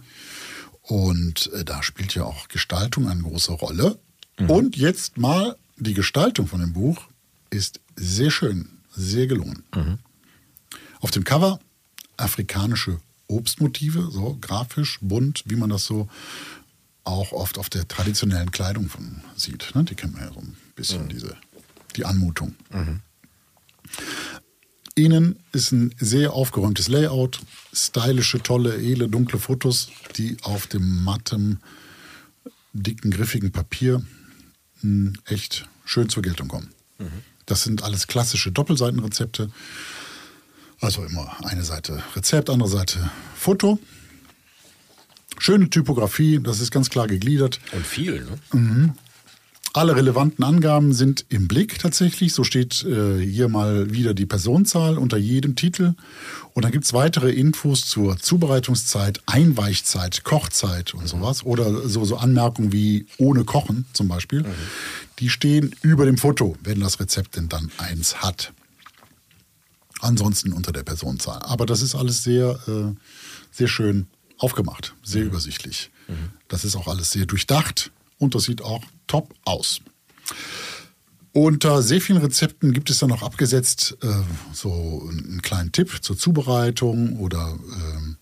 Und 0.83 1.51
äh, 1.53 1.63
da 1.63 1.83
spielt 1.83 2.15
ja 2.15 2.23
auch 2.23 2.47
Gestaltung 2.47 3.07
eine 3.07 3.21
große 3.21 3.51
Rolle. 3.53 3.99
Und 4.47 4.75
jetzt 4.75 5.17
mal 5.17 5.55
die 5.77 5.93
Gestaltung 5.93 6.47
von 6.47 6.59
dem 6.61 6.73
Buch 6.73 6.97
ist 7.49 7.79
sehr 7.95 8.31
schön, 8.31 8.69
sehr 8.95 9.27
gelungen. 9.27 9.63
Auf 10.99 11.11
dem 11.11 11.23
Cover 11.23 11.59
afrikanische 12.17 12.99
Obstmotive, 13.27 14.09
so 14.11 14.37
grafisch, 14.41 14.99
bunt, 15.01 15.43
wie 15.45 15.55
man 15.55 15.69
das 15.69 15.85
so 15.85 16.09
auch 17.03 17.31
oft 17.31 17.57
auf 17.57 17.69
der 17.69 17.87
traditionellen 17.87 18.51
Kleidung 18.51 18.89
von 18.89 19.21
sieht. 19.35 19.73
Ne? 19.73 19.83
Die 19.85 19.95
kennt 19.95 20.13
man 20.13 20.23
ja 20.23 20.33
so 20.33 20.39
ein 20.39 20.55
bisschen, 20.75 21.07
diese, 21.09 21.35
die 21.95 22.05
Anmutung. 22.05 22.55
Innen 24.95 25.39
ist 25.53 25.71
ein 25.71 25.95
sehr 25.99 26.33
aufgeräumtes 26.33 26.87
Layout, 26.89 27.39
stylische, 27.73 28.43
tolle, 28.43 28.75
edle, 28.75 29.07
dunkle 29.07 29.39
Fotos, 29.39 29.89
die 30.17 30.37
auf 30.43 30.67
dem 30.67 31.03
mattem, 31.03 31.59
dicken, 32.73 33.11
griffigen 33.11 33.51
Papier 33.51 34.01
mh, 34.81 35.13
echt 35.25 35.67
schön 35.85 36.09
zur 36.09 36.23
Geltung 36.23 36.47
kommen. 36.47 36.69
Das 37.45 37.63
sind 37.63 37.83
alles 37.83 38.07
klassische 38.07 38.51
Doppelseitenrezepte. 38.51 39.49
Also 40.79 41.03
immer 41.05 41.35
eine 41.45 41.63
Seite 41.63 42.03
Rezept, 42.15 42.49
andere 42.49 42.69
Seite 42.69 43.09
Foto. 43.35 43.79
Schöne 45.37 45.69
Typografie, 45.69 46.39
das 46.41 46.59
ist 46.59 46.71
ganz 46.71 46.89
klar 46.89 47.07
gegliedert. 47.07 47.59
Und 47.71 47.85
viel, 47.85 48.25
ne? 48.25 48.93
Alle 49.73 49.95
relevanten 49.95 50.43
Angaben 50.43 50.93
sind 50.93 51.25
im 51.29 51.47
Blick 51.47 51.79
tatsächlich. 51.79 52.33
So 52.33 52.43
steht 52.43 52.83
äh, 52.83 53.19
hier 53.19 53.47
mal 53.47 53.93
wieder 53.93 54.13
die 54.13 54.25
Personenzahl 54.25 54.97
unter 54.97 55.17
jedem 55.17 55.55
Titel. 55.55 55.93
Und 56.53 56.63
dann 56.63 56.73
gibt 56.73 56.83
es 56.83 56.93
weitere 56.93 57.31
Infos 57.31 57.85
zur 57.85 58.17
Zubereitungszeit, 58.17 59.21
Einweichzeit, 59.27 60.25
Kochzeit 60.25 60.93
und 60.93 61.07
sowas. 61.07 61.45
Oder 61.45 61.87
so, 61.87 62.03
so 62.03 62.17
Anmerkungen 62.17 62.73
wie 62.73 63.05
ohne 63.17 63.45
Kochen 63.45 63.85
zum 63.93 64.09
Beispiel. 64.09 64.43
Die 65.19 65.29
stehen 65.29 65.73
über 65.81 66.05
dem 66.05 66.17
Foto, 66.17 66.57
wenn 66.63 66.81
das 66.81 66.99
Rezept 66.99 67.37
denn 67.37 67.47
dann 67.47 67.71
eins 67.77 68.21
hat. 68.21 68.51
Ansonsten 70.01 70.51
unter 70.51 70.73
der 70.73 70.83
Personenzahl. 70.83 71.39
Aber 71.43 71.65
das 71.65 71.81
ist 71.81 71.95
alles 71.95 72.23
sehr, 72.23 72.59
äh, 72.67 72.93
sehr 73.51 73.67
schön 73.69 74.07
aufgemacht, 74.37 74.95
sehr 75.03 75.23
übersichtlich. 75.23 75.91
Das 76.49 76.65
ist 76.65 76.75
auch 76.75 76.87
alles 76.87 77.11
sehr 77.11 77.25
durchdacht 77.25 77.91
und 78.17 78.35
das 78.35 78.43
sieht 78.43 78.61
auch 78.61 78.83
top 79.11 79.33
aus. 79.43 79.81
Unter 81.33 81.81
sehr 81.81 81.99
vielen 81.99 82.19
Rezepten 82.21 82.71
gibt 82.71 82.89
es 82.89 82.99
dann 82.99 83.09
noch 83.09 83.23
abgesetzt 83.23 83.97
äh, 84.01 84.07
so 84.53 85.09
einen 85.09 85.41
kleinen 85.41 85.73
Tipp 85.73 85.99
zur 86.01 86.17
Zubereitung 86.17 87.19
oder, 87.19 87.57
ähm, 87.73 88.15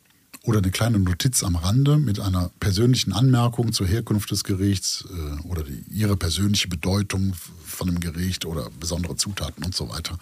oder 0.43 0.59
eine 0.59 0.71
kleine 0.71 0.97
Notiz 0.97 1.43
am 1.43 1.55
Rande 1.55 1.97
mit 1.97 2.19
einer 2.19 2.49
persönlichen 2.59 3.13
Anmerkung 3.13 3.71
zur 3.71 3.85
Herkunft 3.85 4.31
des 4.31 4.43
Gerichts 4.43 5.05
äh, 5.11 5.47
oder 5.47 5.63
die, 5.63 5.83
ihre 5.91 6.17
persönliche 6.17 6.67
Bedeutung 6.67 7.35
von 7.65 7.87
dem 7.87 7.99
Gericht 7.99 8.45
oder 8.45 8.69
besondere 8.79 9.15
Zutaten 9.15 9.63
und 9.63 9.75
so 9.75 9.89
weiter. 9.89 10.17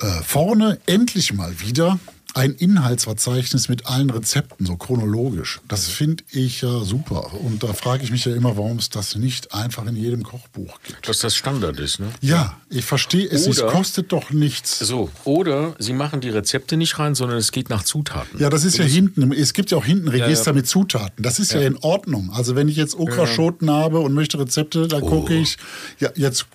Äh, 0.00 0.22
vorne 0.22 0.78
endlich 0.86 1.32
mal 1.32 1.60
wieder 1.60 1.98
ein 2.34 2.54
Inhaltsverzeichnis 2.54 3.68
mit 3.68 3.86
allen 3.86 4.10
Rezepten, 4.10 4.66
so 4.66 4.76
chronologisch. 4.76 5.60
Das 5.68 5.88
finde 5.88 6.24
ich 6.30 6.62
ja 6.62 6.80
super. 6.80 7.32
Und 7.34 7.62
da 7.62 7.72
frage 7.72 8.04
ich 8.04 8.10
mich 8.10 8.24
ja 8.24 8.34
immer, 8.34 8.56
warum 8.56 8.78
es 8.78 8.90
das 8.90 9.16
nicht 9.16 9.52
einfach 9.52 9.86
in 9.86 9.96
jedem 9.96 10.22
Kochbuch 10.22 10.78
gibt. 10.86 11.08
Dass 11.08 11.18
das 11.18 11.34
Standard 11.34 11.78
ist, 11.78 12.00
ne? 12.00 12.08
Ja, 12.20 12.56
ich 12.68 12.84
verstehe 12.84 13.26
es. 13.28 13.46
Es 13.46 13.60
Oder- 13.60 13.72
kostet 13.72 14.12
doch 14.12 14.30
nichts. 14.30 14.78
So, 14.78 15.10
oder 15.24 15.74
sie 15.78 15.92
machen 15.92 16.20
die 16.20 16.30
Rezepte 16.30 16.76
nicht 16.76 16.98
rein, 16.98 17.14
sondern 17.14 17.38
es 17.38 17.52
geht 17.52 17.70
nach 17.70 17.82
Zutaten. 17.82 18.40
Ja, 18.40 18.50
das 18.50 18.64
ist 18.64 18.78
ja 18.78 18.84
hinten. 18.84 19.32
Es 19.32 19.52
gibt 19.52 19.70
ja 19.70 19.78
auch 19.78 19.84
hinten 19.84 20.08
Register 20.08 20.50
ja. 20.50 20.54
mit 20.54 20.66
Zutaten. 20.66 21.22
Das 21.22 21.38
ist 21.38 21.52
ja. 21.52 21.60
in 21.60 21.76
Ordnung. 21.78 22.30
Also 22.32 22.54
wenn 22.56 22.68
ich 22.68 22.76
jetzt 22.76 22.94
Okraschoten 22.98 23.70
habe 23.70 24.00
und 24.00 24.14
möchte 24.14 24.38
Rezepte, 24.38 24.88
dann 24.88 25.02
gucke 25.02 25.34
ich. 25.34 25.56
Ja, 25.98 26.10
jetzt. 26.14 26.46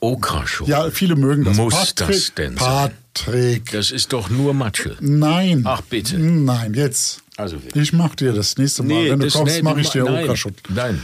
Okraschoten. 0.00 0.70
Ja, 0.70 0.90
viele 0.90 1.16
mögen 1.16 1.44
das. 1.44 1.56
Muss 1.56 1.74
Patrick, 1.74 2.08
das 2.16 2.34
denn 2.34 2.56
sein? 2.56 2.90
Patrick. 3.14 3.70
Das 3.72 3.90
ist 3.90 4.12
doch 4.12 4.30
nur 4.30 4.54
Matsche. 4.54 4.96
Nein. 5.00 5.62
Ach, 5.66 5.80
bitte. 5.82 6.18
Nein, 6.18 6.74
jetzt. 6.74 7.22
Also 7.36 7.62
wirklich. 7.62 7.82
Ich 7.82 7.92
mach 7.92 8.14
dir 8.14 8.32
das 8.32 8.56
nächste 8.58 8.82
Mal. 8.82 9.10
Wenn 9.10 9.18
du 9.20 9.24
das- 9.26 9.34
kommst, 9.34 9.56
nee, 9.56 9.62
mache 9.62 9.80
ich 9.80 9.90
dir 9.90 10.04
nein. 10.04 10.28
Nein. 10.68 11.02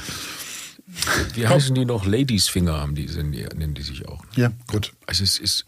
Wie 1.35 1.47
heißen 1.47 1.75
die 1.75 1.85
noch? 1.85 2.07
Ladies 2.07 2.49
Finger 2.49 2.81
haben 2.81 2.95
die, 2.95 3.07
nennen 3.07 3.75
die 3.75 3.83
sich 3.83 4.07
auch. 4.09 4.23
Ja, 4.37 4.51
gut. 4.67 4.93
Also 5.07 5.23
es 5.23 5.39
ist, 5.39 5.65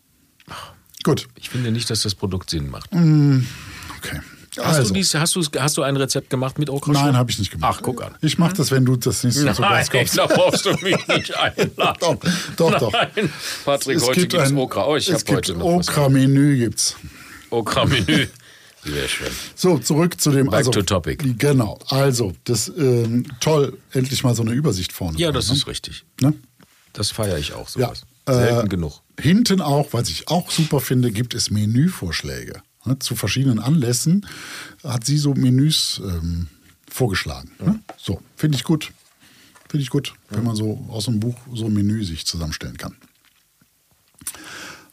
Gut. 1.04 1.28
ich 1.36 1.50
finde 1.50 1.70
nicht, 1.70 1.88
dass 1.90 2.02
das 2.02 2.14
Produkt 2.14 2.50
Sinn 2.50 2.68
macht. 2.70 2.90
Okay. 2.92 4.20
Hast, 4.58 4.66
also, 4.78 4.88
du 4.88 4.94
dies, 4.94 5.14
hast, 5.14 5.36
du, 5.36 5.42
hast 5.58 5.76
du 5.76 5.82
ein 5.82 5.96
Rezept 5.96 6.28
gemacht 6.30 6.58
mit 6.58 6.68
Okraschoten? 6.70 7.06
nein, 7.06 7.16
habe 7.16 7.30
ich 7.30 7.38
nicht 7.38 7.52
gemacht. 7.52 7.76
Ach, 7.78 7.82
guck 7.82 8.02
an. 8.02 8.16
Ich 8.20 8.36
mache 8.38 8.54
das, 8.54 8.70
wenn 8.72 8.84
du 8.84 8.96
das 8.96 9.22
nächste 9.22 9.44
Mal 9.44 9.52
Nein, 9.58 9.70
Gast 9.70 9.92
kommst. 9.92 10.18
da 10.18 10.26
brauchst 10.26 10.66
du 10.66 10.70
mich 10.82 11.06
nicht 11.08 11.36
einladen. 11.38 11.72
Doch, 12.00 12.16
doch, 12.56 12.78
doch. 12.78 12.92
Nein, 12.92 13.32
Patrick, 13.64 14.00
heute 14.02 14.20
gibt 14.26 14.34
es 14.34 14.52
Okra. 14.52 14.86
Oh, 14.86 14.96
ich 14.96 15.08
es 15.08 15.22
habe 15.24 15.36
heute 15.36 15.54
noch. 15.54 15.64
Okra-Menü 15.66 16.56
gibt's. 16.58 16.96
Okra-Menü. 17.50 18.26
Sehr 18.84 19.08
schön. 19.08 19.28
So, 19.54 19.78
zurück 19.78 20.18
zu 20.20 20.30
dem. 20.30 20.46
Back 20.46 20.54
also, 20.54 20.70
to 20.70 20.82
topic. 20.82 21.22
Genau. 21.38 21.78
Also, 21.90 22.32
das 22.44 22.68
ähm, 22.76 23.26
toll, 23.38 23.76
endlich 23.92 24.24
mal 24.24 24.34
so 24.34 24.42
eine 24.42 24.52
Übersicht 24.52 24.92
vorne. 24.92 25.18
Ja, 25.18 25.26
dran, 25.28 25.34
das 25.34 25.48
ne? 25.50 25.54
ist 25.56 25.66
richtig. 25.66 26.04
Ne? 26.20 26.32
Das 26.94 27.10
feiere 27.10 27.38
ich 27.38 27.52
auch 27.52 27.68
Ja. 27.76 27.86
sowas. 27.88 28.02
Selten 28.26 28.66
Äh, 28.66 28.68
genug. 28.68 29.00
Hinten 29.20 29.60
auch, 29.60 29.88
was 29.92 30.08
ich 30.08 30.28
auch 30.28 30.50
super 30.50 30.80
finde, 30.80 31.10
gibt 31.10 31.34
es 31.34 31.50
Menüvorschläge. 31.50 32.62
Ne? 32.84 32.98
Zu 32.98 33.14
verschiedenen 33.14 33.58
Anlässen 33.58 34.26
hat 34.84 35.04
sie 35.04 35.18
so 35.18 35.34
Menüs 35.34 36.00
ähm, 36.04 36.48
vorgeschlagen. 36.88 37.50
Ne? 37.60 37.80
So, 37.96 38.20
finde 38.36 38.56
ich 38.56 38.64
gut. 38.64 38.92
Finde 39.68 39.82
ich 39.82 39.90
gut, 39.90 40.14
wenn 40.30 40.42
man 40.42 40.56
so 40.56 40.84
aus 40.88 41.06
einem 41.06 41.20
Buch 41.20 41.36
so 41.54 41.66
ein 41.66 41.72
Menü 41.72 42.04
sich 42.04 42.26
zusammenstellen 42.26 42.76
kann. 42.76 42.96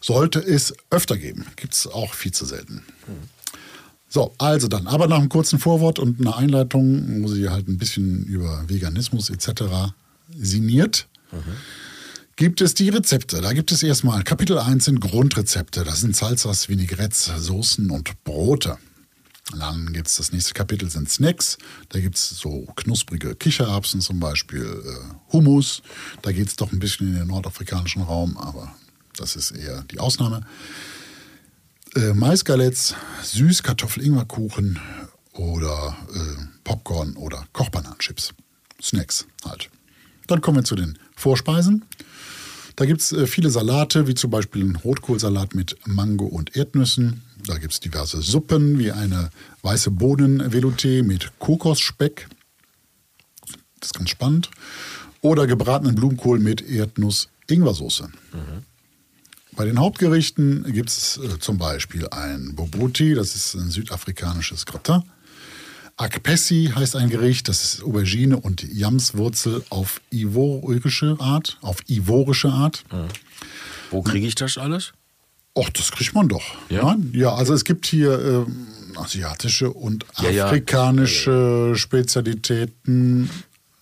Sollte 0.01 0.39
es 0.39 0.75
öfter 0.91 1.17
geben, 1.17 1.48
gibt 1.56 1.74
es 1.74 1.88
auch 1.88 2.13
viel 2.13 2.32
zu 2.32 2.46
selten. 2.46 2.84
So, 4.08 4.36
also 4.38 4.67
dann, 4.67 4.86
aber 4.86 5.08
nach 5.08 5.17
einem 5.17 5.29
kurzen 5.29 5.58
Vorwort 5.58 5.98
und 5.98 6.22
einer 6.22 6.38
Einleitung, 6.38 7.24
wo 7.24 7.27
sie 7.27 7.50
halt 7.50 7.67
ein 7.67 7.79
bisschen 7.79 8.24
über 8.25 8.70
Veganismus 8.70 9.32
etc. 9.32 9.94
sinniert, 10.38 11.08
gibt 12.38 12.62
es 12.62 12.75
die 12.75 12.89
Rezepte. 12.89 13.41
Da 13.41 13.51
gibt 13.51 13.72
es 13.72 13.84
erstmal 13.84 14.24
Kapitel 14.24 14.58
1 14.58 14.86
sind 14.86 15.01
Grundrezepte. 15.01 15.84
Das 15.84 16.01
sind 16.01 16.15
Salsas, 16.15 16.70
Vinaigrettes, 16.70 17.25
Soßen 17.36 17.89
und 17.89 18.24
Brote. 18.24 18.77
Dann 19.58 19.91
gibt 19.91 20.08
es 20.08 20.17
das 20.17 20.32
nächste 20.32 20.53
Kapitel 20.53 20.89
sind 20.89 21.10
Snacks. 21.10 21.58
Da 21.89 22.00
gibt 22.00 22.15
es 22.15 22.29
so 22.29 22.67
knusprige 22.75 23.36
Kichererbsen 23.36 24.01
zum 24.01 24.20
Beispiel, 24.20 24.63
äh, 24.63 25.34
Hummus. 25.34 25.82
Da 26.22 26.32
geht 26.32 26.48
es 26.48 26.56
doch 26.56 26.72
ein 26.72 26.79
bisschen 26.79 27.08
in 27.08 27.15
den 27.15 27.27
nordafrikanischen 27.27 28.03
Raum, 28.03 28.38
aber 28.38 28.75
das 29.15 29.36
ist 29.36 29.51
eher 29.51 29.84
die 29.84 30.00
Ausnahme. 30.00 30.41
Äh, 31.96 32.13
Maisgaletts, 32.13 32.94
Süßkartoffel-Ingwerkuchen 33.24 34.79
oder 35.34 35.98
äh, 36.13 36.44
Popcorn 36.63 37.15
oder 37.15 37.48
Kochbananenchips. 37.53 38.34
Snacks 38.82 39.25
halt. 39.44 39.70
Dann 40.27 40.41
kommen 40.41 40.58
wir 40.58 40.63
zu 40.65 40.75
den 40.75 41.00
Vorspeisen. 41.15 41.86
Da 42.77 42.86
gibt 42.86 43.01
es 43.01 43.12
äh, 43.12 43.25
viele 43.25 43.50
Salate, 43.50 44.07
wie 44.07 44.13
zum 44.13 44.29
Beispiel 44.29 44.62
einen 44.62 44.75
Rotkohlsalat 44.75 45.55
mit 45.55 45.75
Mango 45.88 46.25
und 46.25 46.55
Erdnüssen. 46.55 47.24
Da 47.46 47.57
gibt 47.57 47.74
es 47.74 47.79
diverse 47.79 48.22
Suppen, 48.22 48.77
wie 48.77 48.91
eine 48.91 49.31
weiße 49.63 49.89
Bohnen-Velouté 49.89 51.01
mit 51.03 51.31
Kokosspeck. 51.39 52.27
Das 53.79 53.89
ist 53.89 53.93
ganz 53.96 54.12
spannend. 54.12 54.51
Oder 55.22 55.48
gebratenen 55.48 55.96
Blumenkohl 55.96 56.38
mit 56.38 56.62
Erdnuss-Ingwersoße. 56.62 58.10
Bei 59.53 59.65
den 59.65 59.79
Hauptgerichten 59.79 60.72
gibt 60.72 60.89
es 60.89 61.17
äh, 61.17 61.39
zum 61.39 61.57
Beispiel 61.57 62.07
ein 62.10 62.53
Boboti, 62.53 63.15
das 63.15 63.34
ist 63.36 63.55
ein 63.55 63.72
südafrikanisches 63.72 64.67
Gratin. 64.67 65.01
Akpessi 65.98 66.72
heißt 66.74 66.96
ein 66.96 67.10
Gericht, 67.10 67.48
das 67.50 67.63
ist 67.63 67.84
Aubergine 67.84 68.38
und 68.39 68.63
Jamswurzel 68.72 69.63
auf 69.70 70.00
ivorische 70.12 71.18
Art, 71.20 71.58
auf 71.62 71.77
ivorische 71.89 72.50
Art. 72.50 72.86
Wo 73.89 74.04
kriege 74.04 74.27
ich 74.27 74.36
das 74.36 74.58
alles? 74.58 74.94
Och, 75.56 75.72
das 75.72 75.92
kriegt 75.92 76.13
man 76.13 76.27
doch. 76.27 76.44
Ja? 76.70 76.84
Nein? 76.84 77.12
ja 77.16 77.34
also 77.34 77.54
es 77.56 77.63
gibt 77.63 77.88
hier 77.88 78.46
ähm, 78.48 78.68
asiatische 78.96 79.72
und 79.72 80.06
Ja, 80.22 80.30
ja. 80.30 80.46
afrikanische 80.46 81.74
Spezialitäten, 81.75 83.30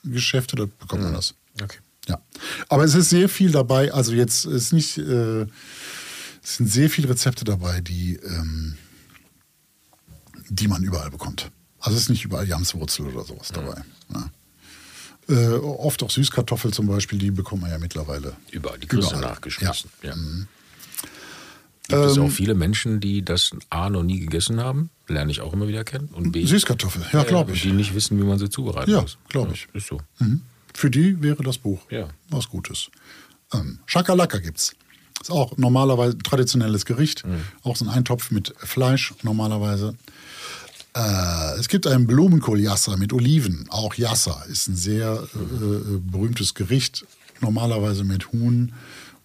Geschäfte, 0.05 0.55
da 0.55 0.65
bekommt 0.79 1.03
man 1.03 1.13
das. 1.13 1.35
Okay. 1.61 1.79
Ja, 2.07 2.21
aber 2.69 2.85
es 2.85 2.95
ist 2.95 3.09
sehr 3.09 3.27
viel 3.27 3.51
dabei. 3.51 3.91
Also 3.91 4.13
jetzt 4.13 4.45
ist 4.45 4.71
nicht, 4.71 4.97
äh, 4.99 5.47
es 6.43 6.57
sind 6.57 6.71
sehr 6.71 6.89
viele 6.89 7.09
Rezepte 7.09 7.43
dabei, 7.43 7.81
die, 7.81 8.19
ähm, 8.23 8.77
die 10.47 10.67
man 10.69 10.81
überall 10.83 11.09
bekommt. 11.09 11.51
Also 11.85 11.97
es 11.97 12.03
ist 12.03 12.09
nicht 12.09 12.25
überall 12.25 12.47
Jamswurzel 12.47 13.05
oder 13.07 13.23
sowas 13.23 13.51
dabei. 13.53 13.81
Ja. 14.13 14.29
Äh, 15.27 15.55
oft 15.57 16.03
auch 16.03 16.09
Süßkartoffel 16.09 16.71
zum 16.73 16.87
Beispiel, 16.87 17.17
die 17.19 17.31
bekommt 17.31 17.61
man 17.63 17.71
ja 17.71 17.77
mittlerweile. 17.79 18.35
Überall, 18.51 18.77
die 18.79 18.87
du 18.87 18.97
Überall. 18.97 19.21
nachgeschmissen. 19.21 19.89
Ja. 20.03 20.15
Mhm. 20.15 20.47
Gibt 21.87 21.99
es 22.01 22.17
Ähm, 22.17 22.23
auch 22.23 22.31
viele 22.31 22.55
Menschen, 22.55 22.99
die 22.99 23.23
das 23.23 23.51
A 23.69 23.89
noch 23.89 24.03
nie 24.03 24.19
gegessen 24.19 24.59
haben? 24.59 24.89
Lerne 25.07 25.31
ich 25.31 25.41
auch 25.41 25.53
immer 25.53 25.67
wieder 25.67 25.83
kennen. 25.83 26.07
Und 26.13 26.31
B, 26.31 26.45
Süßkartoffel, 26.45 27.03
ja, 27.13 27.23
glaube 27.23 27.51
und 27.51 27.57
ich. 27.57 27.61
die 27.63 27.71
nicht 27.71 27.93
wissen, 27.93 28.17
wie 28.19 28.23
man 28.23 28.39
sie 28.39 28.49
zubereiten 28.49 28.89
Ja, 28.91 29.01
muss. 29.01 29.17
glaub 29.29 29.51
ich. 29.53 29.67
Ist 29.73 29.87
so. 29.87 30.01
Mhm. 30.19 30.41
Für 30.73 30.89
die 30.89 31.21
wäre 31.21 31.43
das 31.43 31.59
Buch 31.59 31.79
Ja. 31.91 32.07
was 32.29 32.49
Gutes. 32.49 32.89
Ähm, 33.53 33.79
Shakalaka 33.85 34.39
gibt's. 34.39 34.75
Ist 35.21 35.29
auch 35.31 35.55
normalerweise 35.57 36.17
ein 36.17 36.23
traditionelles 36.23 36.85
Gericht. 36.85 37.25
Mhm. 37.25 37.41
Auch 37.63 37.75
so 37.75 37.85
ein 37.85 37.89
Eintopf 37.89 38.31
mit 38.31 38.53
Fleisch 38.57 39.13
normalerweise. 39.23 39.95
Äh, 40.95 41.59
es 41.59 41.67
gibt 41.67 41.85
einen 41.87 42.07
Blumenkohl-Yassa 42.07 42.95
mit 42.97 43.11
Oliven. 43.11 43.67
Auch 43.69 43.95
Yassa 43.95 44.43
ist 44.43 44.67
ein 44.67 44.77
sehr 44.77 45.27
äh, 45.35 45.65
äh, 45.65 45.99
berühmtes 45.99 46.53
Gericht. 46.53 47.05
Normalerweise 47.41 48.05
mit 48.05 48.31
Huhn 48.31 48.73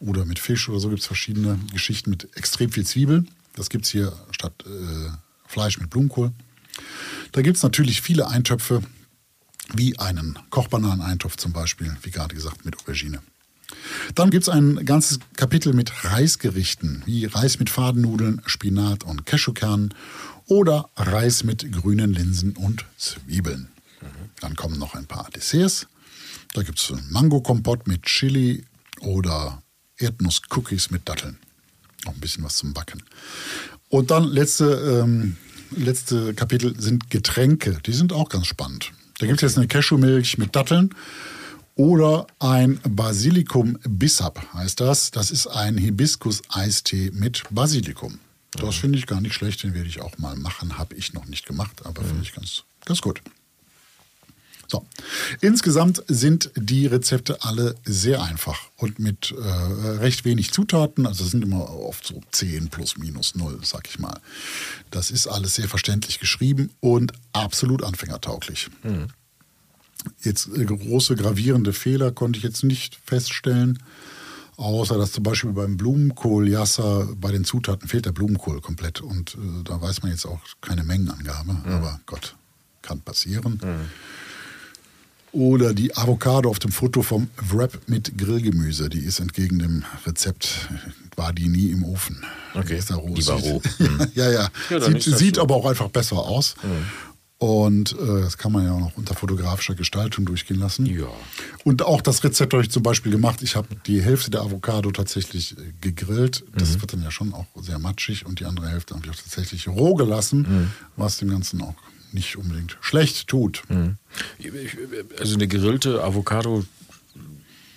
oder 0.01 0.25
mit 0.25 0.41
Fisch 0.41 0.69
oder 0.69 0.81
so 0.81 0.89
gibt 0.89 1.01
es 1.01 1.07
verschiedene 1.07 1.59
Geschichten 1.73 2.11
mit 2.11 2.29
extrem 2.37 2.73
viel 2.73 2.85
Zwiebel. 2.85 3.25
Das 3.55 3.71
gibt 3.71 3.85
es 3.85 3.93
hier 3.93 4.13
statt 4.33 4.53
äh, 4.67 5.11
Fleisch 5.47 5.79
mit 5.79 5.91
Blumenkohl. 5.91 6.33
Da 7.33 7.43
gibt 7.43 7.57
es 7.57 7.63
natürlich 7.63 8.03
viele 8.03 8.29
Eintöpfe 8.29 8.83
wie 9.73 9.97
einen 9.99 10.39
Kochbananeneintopf 10.51 11.37
zum 11.37 11.53
Beispiel, 11.53 11.97
wie 12.03 12.11
gerade 12.11 12.35
gesagt, 12.35 12.65
mit 12.65 12.77
Aubergine. 12.81 13.21
Dann 14.15 14.31
gibt 14.31 14.43
es 14.43 14.49
ein 14.49 14.85
ganzes 14.85 15.21
Kapitel 15.37 15.73
mit 15.73 16.05
Reisgerichten, 16.05 17.03
wie 17.07 17.27
Reis 17.27 17.59
mit 17.61 17.71
Fadennudeln, 17.71 18.43
Spinat 18.47 19.05
und 19.05 19.27
Cashewkernen 19.27 19.95
oder 20.51 20.91
Reis 20.97 21.45
mit 21.45 21.71
grünen 21.71 22.13
Linsen 22.13 22.57
und 22.57 22.85
Zwiebeln. 22.99 23.69
Dann 24.41 24.57
kommen 24.57 24.79
noch 24.79 24.95
ein 24.95 25.07
paar 25.07 25.29
Desserts. 25.35 25.87
Da 26.55 26.63
gibt 26.65 26.81
es 26.81 26.93
Mango-Kompott 27.11 27.87
mit 27.87 28.03
Chili 28.03 28.65
oder 29.01 29.63
Erdnuss-Cookies 29.99 30.91
mit 30.91 31.09
Datteln. 31.09 31.39
Noch 32.05 32.15
ein 32.15 32.21
bisschen 32.21 32.43
was 32.43 32.57
zum 32.57 32.75
Backen. 32.75 33.03
Und 33.91 34.11
dann 34.11 34.25
letzte, 34.25 35.05
ähm, 35.05 35.37
letzte 35.71 36.35
Kapitel 36.35 36.79
sind 36.81 37.11
Getränke. 37.11 37.79
Die 37.87 37.93
sind 37.93 38.13
auch 38.13 38.29
ganz 38.29 38.49
spannend. 38.49 38.93
Da 39.19 39.27
gibt 39.27 39.39
es 39.39 39.43
jetzt 39.43 39.57
eine 39.57 39.69
Cashewmilch 39.69 40.37
mit 40.37 40.57
Datteln 40.57 40.93
oder 41.77 42.27
ein 42.41 42.81
Basilikum 42.89 43.79
Bissap 43.85 44.53
heißt 44.53 44.81
das. 44.81 45.13
Das 45.13 45.31
ist 45.31 45.47
ein 45.47 45.79
Hibiskus-Eistee 45.79 47.13
mit 47.13 47.45
Basilikum. 47.51 48.19
Das 48.53 48.77
finde 48.77 48.99
ich 48.99 49.07
gar 49.07 49.21
nicht 49.21 49.35
schlecht, 49.35 49.63
den 49.63 49.75
werde 49.75 49.89
ich 49.89 50.01
auch 50.01 50.19
mal 50.19 50.37
machen. 50.37 50.77
Habe 50.79 50.95
ich 50.97 51.13
noch 51.13 51.27
nicht 51.27 51.47
gemacht, 51.47 51.87
aber 51.87 52.03
finde 52.03 52.23
ich 52.23 52.35
ganz, 52.35 52.65
ganz 52.85 53.01
gut. 53.01 53.23
So. 54.71 54.87
Insgesamt 55.41 56.05
sind 56.07 56.53
die 56.55 56.87
Rezepte 56.87 57.43
alle 57.43 57.75
sehr 57.85 58.23
einfach 58.23 58.71
und 58.77 59.01
mit 59.01 59.33
äh, 59.33 59.43
recht 59.43 60.25
wenig 60.25 60.53
Zutaten. 60.53 61.07
Also 61.07 61.25
es 61.25 61.33
sind 61.33 61.43
immer 61.43 61.71
oft 61.71 62.07
so 62.07 62.21
10 62.31 62.69
plus 62.69 62.97
minus 62.97 63.35
0, 63.35 63.59
sag 63.65 63.89
ich 63.89 63.99
mal. 63.99 64.21
Das 64.93 65.11
ist 65.11 65.27
alles 65.27 65.57
sehr 65.57 65.69
verständlich 65.69 66.21
geschrieben 66.21 66.71
und 66.79 67.13
absolut 67.33 67.83
anfängertauglich. 67.83 68.69
Jetzt 70.23 70.49
äh, 70.57 70.65
große 70.65 71.17
gravierende 71.17 71.73
Fehler 71.73 72.13
konnte 72.13 72.39
ich 72.39 72.45
jetzt 72.45 72.63
nicht 72.63 72.97
feststellen. 73.05 73.83
Außer 74.61 74.99
dass 74.99 75.13
zum 75.13 75.23
Beispiel 75.23 75.53
beim 75.53 75.79
Blumenkohl 75.79 76.47
Yassa 76.47 77.09
bei 77.19 77.33
den 77.33 77.45
Zutaten 77.45 77.89
fehlt 77.89 78.05
der 78.05 78.13
Blumenkohl 78.13 78.61
komplett. 78.61 79.01
Und 79.01 79.35
äh, 79.35 79.65
da 79.65 79.81
weiß 79.81 80.03
man 80.03 80.13
jetzt 80.13 80.27
auch 80.27 80.39
keine 80.61 80.85
Mengenangabe. 80.85 81.57
Aber 81.65 81.99
Gott, 82.05 82.37
kann 82.83 83.01
passieren. 83.01 83.59
Oder 85.33 85.73
die 85.75 85.97
Avocado 85.97 86.51
auf 86.51 86.59
dem 86.59 86.73
Foto 86.73 87.03
vom 87.03 87.29
Wrap 87.51 87.79
mit 87.87 88.19
Grillgemüse. 88.19 88.89
Die 88.89 88.99
ist 88.99 89.21
entgegen 89.21 89.61
dem 89.61 89.85
Rezept, 90.05 90.69
war 91.17 91.33
die 91.33 91.49
nie 91.49 91.71
im 91.71 91.85
Ofen. 91.85 92.23
Okay. 92.53 92.77
Ist 92.79 92.91
da 92.91 92.97
roh. 92.97 93.15
Die 93.15 93.25
war 93.29 93.39
Sieht- 93.39 93.47
roh. 93.53 93.63
Mhm. 93.79 94.07
ja, 94.15 94.31
ja. 94.31 94.49
Ja, 94.69 94.81
sieht 94.81 95.03
sieht 95.05 95.39
aber 95.39 95.55
auch 95.55 95.67
einfach 95.67 95.89
besser 95.89 96.17
aus. 96.19 96.57
Und 97.43 97.93
äh, 97.99 98.21
das 98.21 98.37
kann 98.37 98.53
man 98.53 98.67
ja 98.67 98.73
auch 98.75 98.81
noch 98.81 98.97
unter 98.99 99.15
fotografischer 99.15 99.75
Gestaltung 99.75 100.27
durchgehen 100.27 100.59
lassen. 100.61 100.85
Ja. 100.85 101.07
Und 101.65 101.81
auch 101.81 102.03
das 102.03 102.23
Rezept 102.23 102.53
habe 102.53 102.63
ich 102.63 102.71
zum 102.71 102.83
Beispiel 102.83 103.11
gemacht. 103.11 103.41
Ich 103.41 103.57
habe 103.57 103.67
die 103.87 104.03
Hälfte 104.03 104.31
der 104.31 104.43
Avocado 104.43 104.91
tatsächlich 104.91 105.57
äh, 105.57 105.73
gegrillt. 105.81 106.45
Das 106.55 106.77
Mhm. 106.77 106.81
wird 106.83 106.93
dann 106.93 107.03
ja 107.03 107.11
schon 107.11 107.33
auch 107.33 107.47
sehr 107.59 107.79
matschig. 107.79 108.27
Und 108.27 108.41
die 108.41 108.45
andere 108.45 108.69
Hälfte 108.69 108.95
habe 108.95 109.07
ich 109.07 109.11
auch 109.11 109.17
tatsächlich 109.17 109.69
roh 109.69 109.95
gelassen, 109.95 110.41
Mhm. 110.43 110.71
was 110.97 111.17
dem 111.17 111.31
Ganzen 111.31 111.63
auch 111.63 111.77
nicht 112.13 112.37
unbedingt 112.37 112.77
schlecht 112.83 113.27
tut. 113.29 113.63
Mhm. 113.71 113.97
Also 115.19 115.35
eine 115.37 115.49
gegrillte 115.49 116.05
Avocado 116.05 116.67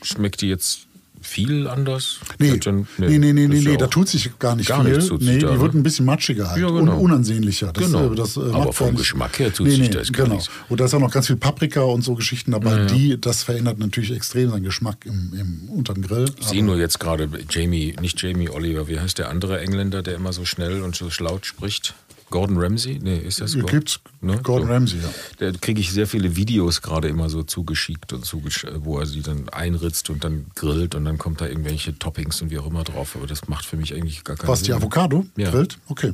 schmeckt 0.01 0.41
die 0.41 0.48
jetzt 0.48 0.88
viel 1.23 1.67
anders? 1.67 2.19
Nee, 2.39 2.57
Dann- 2.57 2.87
nee, 2.97 3.17
nee, 3.17 3.33
nee, 3.33 3.47
das 3.47 3.63
nee, 3.63 3.69
nee, 3.71 3.77
da 3.77 3.87
tut 3.87 4.07
sich 4.09 4.29
gar 4.39 4.55
nicht 4.55 4.67
gar 4.69 4.83
viel. 4.83 4.95
nichts 4.97 5.09
nee, 5.19 5.37
da, 5.39 5.47
die 5.47 5.53
ne? 5.55 5.61
wird 5.61 5.73
ein 5.73 5.83
bisschen 5.83 6.05
matschiger 6.05 6.49
halt 6.51 6.61
Ja, 6.61 6.67
genau. 6.69 6.93
und 6.93 6.99
unansehnlicher. 6.99 7.71
Das, 7.73 7.85
Genau. 7.85 8.11
äh, 8.11 8.15
das, 8.15 8.37
äh, 8.37 8.41
Aber 8.51 8.73
vom 8.73 8.95
Geschmack 8.95 9.39
her 9.39 9.53
tut 9.53 9.65
nee, 9.67 9.71
sich 9.71 9.79
nee, 9.81 9.89
da 9.89 10.01
gar 10.01 10.25
genau. 10.25 10.35
nichts. 10.35 10.49
Und 10.69 10.79
da 10.79 10.85
ist 10.85 10.93
auch 10.93 10.99
noch 10.99 11.11
ganz 11.11 11.27
viel 11.27 11.35
Paprika 11.37 11.81
und 11.81 12.03
so 12.03 12.15
Geschichten 12.15 12.51
dabei. 12.51 12.77
Ja. 12.77 12.85
Die, 12.85 13.19
das 13.19 13.43
verändert 13.43 13.79
natürlich 13.79 14.11
extrem 14.11 14.49
seinen 14.51 14.63
Geschmack 14.63 15.05
im, 15.05 15.33
im 15.33 15.69
unterm 15.69 16.01
Grill. 16.01 16.25
Ich 16.39 16.47
sehe 16.47 16.63
nur 16.63 16.77
jetzt 16.77 16.99
gerade 16.99 17.29
Jamie, 17.49 17.95
nicht 18.01 18.21
Jamie 18.21 18.49
Oliver, 18.49 18.87
wie 18.87 18.99
heißt 18.99 19.17
der 19.17 19.29
andere 19.29 19.59
Engländer, 19.61 20.01
der 20.03 20.15
immer 20.15 20.33
so 20.33 20.45
schnell 20.45 20.81
und 20.81 20.95
so 20.95 21.07
laut 21.23 21.45
spricht? 21.45 21.93
Gordon 22.33 22.57
Ramsay? 22.57 22.97
Nee, 22.99 23.19
ist 23.19 23.41
das 23.41 23.53
Gordon? 23.53 23.69
gibt 23.69 24.01
Gordon 24.43 24.67
So. 24.67 24.73
Ramsay, 24.73 24.97
ja. 24.97 25.09
Da 25.51 25.57
kriege 25.59 25.79
ich 25.79 25.91
sehr 25.91 26.07
viele 26.07 26.35
Videos 26.35 26.81
gerade 26.81 27.07
immer 27.07 27.29
so 27.29 27.43
zugeschickt 27.43 28.11
und 28.11 28.25
zugesch 28.25 28.65
wo 28.79 28.97
er 28.97 29.05
sie 29.05 29.21
dann 29.21 29.49
einritzt 29.49 30.09
und 30.09 30.23
dann 30.23 30.47
grillt 30.55 30.95
und 30.95 31.05
dann 31.05 31.19
kommt 31.19 31.41
da 31.41 31.45
irgendwelche 31.47 31.97
Toppings 31.99 32.41
und 32.41 32.49
wie 32.49 32.57
auch 32.57 32.65
immer 32.65 32.83
drauf. 32.83 33.15
Aber 33.15 33.27
das 33.27 33.47
macht 33.49 33.65
für 33.67 33.77
mich 33.77 33.93
eigentlich 33.93 34.23
gar 34.23 34.35
keinen 34.35 34.47
Was, 34.47 34.59
Sinn. 34.61 34.65
die 34.65 34.73
Avocado 34.73 35.25
Ja. 35.37 35.51
grillt? 35.51 35.77
Okay. 35.87 36.13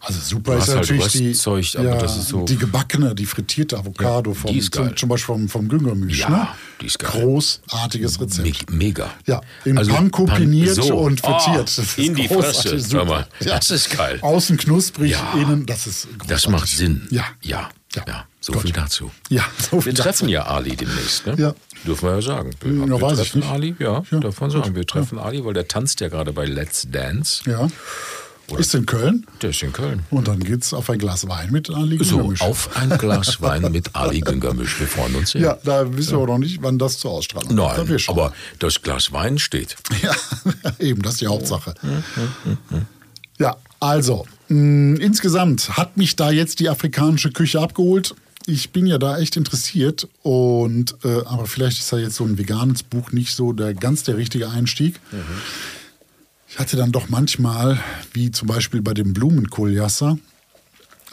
Also 0.00 0.20
super 0.20 0.52
Du 0.52 0.58
ist 0.58 0.68
ja 0.68 0.74
halt 0.74 0.82
natürlich 0.88 1.12
die, 1.12 1.28
Röstzeug, 1.28 1.72
das 2.00 2.16
ist 2.16 2.28
so- 2.28 2.44
die 2.44 2.56
gebackene, 2.56 3.14
die 3.14 3.26
frittierte 3.26 3.76
Avocado 3.78 4.30
Ja, 4.32 4.36
vom, 4.36 4.52
die 4.52 4.60
zum, 4.70 4.96
zum 4.96 5.08
Beispiel 5.08 5.26
vom, 5.34 5.48
vom 5.48 5.68
Güngermisch. 5.68 6.20
Ja, 6.20 6.28
ne? 6.28 6.48
die 6.80 6.86
ist 6.86 6.98
geil. 6.98 7.10
Großartiges 7.22 8.20
Rezept. 8.20 8.70
Me 8.70 8.76
mega. 8.76 9.10
Ja, 9.26 9.40
in 9.64 9.78
Also 9.78 9.92
Panko 9.92 10.26
Pan- 10.26 10.36
paniert 10.42 10.74
so. 10.76 10.96
und 10.96 11.20
frittiert. 11.20 11.56
Oh, 11.58 11.62
Das 11.62 11.78
ist 11.78 11.98
in 11.98 12.14
die 12.14 12.28
Fresse, 12.28 12.78
super. 12.78 12.98
sag 13.00 13.08
mal. 13.08 13.26
Das 13.40 13.70
ist 13.70 13.90
geil. 13.90 14.18
Außen 14.22 14.56
knusprig, 14.56 15.12
Ja. 15.12 15.32
innen, 15.34 15.66
das 15.66 15.86
ist 15.86 16.02
großartig. 16.04 16.28
Das 16.28 16.48
macht 16.48 16.68
Sinn. 16.68 17.08
Ja. 17.10 17.24
Ja. 17.42 17.70
Ja. 17.96 18.04
ja. 18.06 18.24
So 18.40 18.52
Gut. 18.52 18.62
viel 18.62 18.72
dazu. 18.72 19.10
Ja, 19.28 19.44
so 19.58 19.80
viel 19.80 19.92
Wir 19.92 19.94
treffen 20.02 20.24
dazu. 20.26 20.32
ja 20.34 20.46
Ali 20.46 20.76
demnächst, 20.76 21.26
ne? 21.26 21.34
Ja. 21.38 21.54
Dürfen 21.84 22.08
wir 22.08 22.14
ja 22.16 22.22
sagen. 22.22 22.50
Wir, 22.60 22.72
Ja, 22.74 22.86
wir 22.86 23.00
weiß 23.00 23.12
ich 23.18 23.30
treffen 23.30 23.38
nicht. 23.40 23.50
Ali, 23.50 23.74
ja, 23.80 24.02
Ja, 24.10 24.20
darf 24.20 24.40
man 24.40 24.50
sagen. 24.50 24.74
Wir 24.76 24.86
treffen 24.86 25.18
Ali, 25.18 25.44
weil 25.44 25.54
der 25.54 25.66
tanzt 25.66 26.00
ja 26.00 26.08
gerade 26.08 26.32
bei 26.32 26.44
Let's 26.44 26.86
Dance. 26.90 27.42
Ja. 27.50 27.66
Ist 28.58 28.74
in 28.74 28.86
Köln. 28.86 29.26
Der 29.42 29.50
ist 29.50 29.62
in 29.62 29.72
Köln. 29.72 30.02
Und 30.10 30.28
dann 30.28 30.38
geht's 30.40 30.72
auf 30.72 30.88
ein 30.90 30.98
Glas 30.98 31.26
Wein 31.28 31.50
mit 31.50 31.68
Ali 31.70 31.98
So, 32.04 32.16
Güngermisch. 32.18 32.40
auf 32.42 32.70
ein 32.76 32.90
Glas 32.98 33.40
Wein 33.42 33.72
mit 33.72 33.94
Ali 33.96 34.20
Güngermisch. 34.20 34.78
Wir 34.78 34.86
freuen 34.86 35.14
uns 35.16 35.30
sehr. 35.32 35.40
Ja, 35.40 35.58
da 35.64 35.96
wissen 35.96 36.12
wir 36.12 36.18
aber 36.18 36.26
noch 36.34 36.38
nicht, 36.38 36.62
wann 36.62 36.78
das 36.78 36.98
zur 36.98 37.10
Ausstrahlung 37.10 37.48
kommt. 37.56 37.76
Nein, 37.76 37.88
wir 37.88 37.98
aber 38.08 38.32
das 38.60 38.80
Glas 38.82 39.12
Wein 39.12 39.38
steht. 39.38 39.76
Ja, 40.02 40.14
eben, 40.78 41.02
das 41.02 41.14
ist 41.14 41.20
die 41.22 41.26
Hauptsache. 41.26 41.74
Ja, 43.38 43.56
also, 43.80 44.26
mh, 44.48 45.00
insgesamt 45.00 45.76
hat 45.76 45.96
mich 45.96 46.16
da 46.16 46.30
jetzt 46.30 46.60
die 46.60 46.68
afrikanische 46.68 47.30
Küche 47.32 47.60
abgeholt. 47.60 48.14
Ich 48.46 48.70
bin 48.70 48.86
ja 48.86 48.98
da 48.98 49.18
echt 49.18 49.36
interessiert 49.36 50.06
und 50.22 50.94
äh, 51.04 51.22
aber 51.24 51.46
vielleicht 51.46 51.80
ist 51.80 51.92
da 51.92 51.98
jetzt 51.98 52.14
so 52.14 52.24
ein 52.24 52.38
veganes 52.38 52.84
Buch 52.84 53.10
nicht 53.10 53.34
so 53.34 53.52
der 53.52 53.74
ganz 53.74 54.04
der 54.04 54.16
richtige 54.16 54.48
Einstieg. 54.48 55.00
Ich 56.56 56.60
hatte 56.60 56.78
dann 56.78 56.90
doch 56.90 57.10
manchmal, 57.10 57.78
wie 58.14 58.30
zum 58.30 58.48
Beispiel 58.48 58.80
bei 58.80 58.94
dem 58.94 59.12
Blumenkohljasser, 59.12 60.16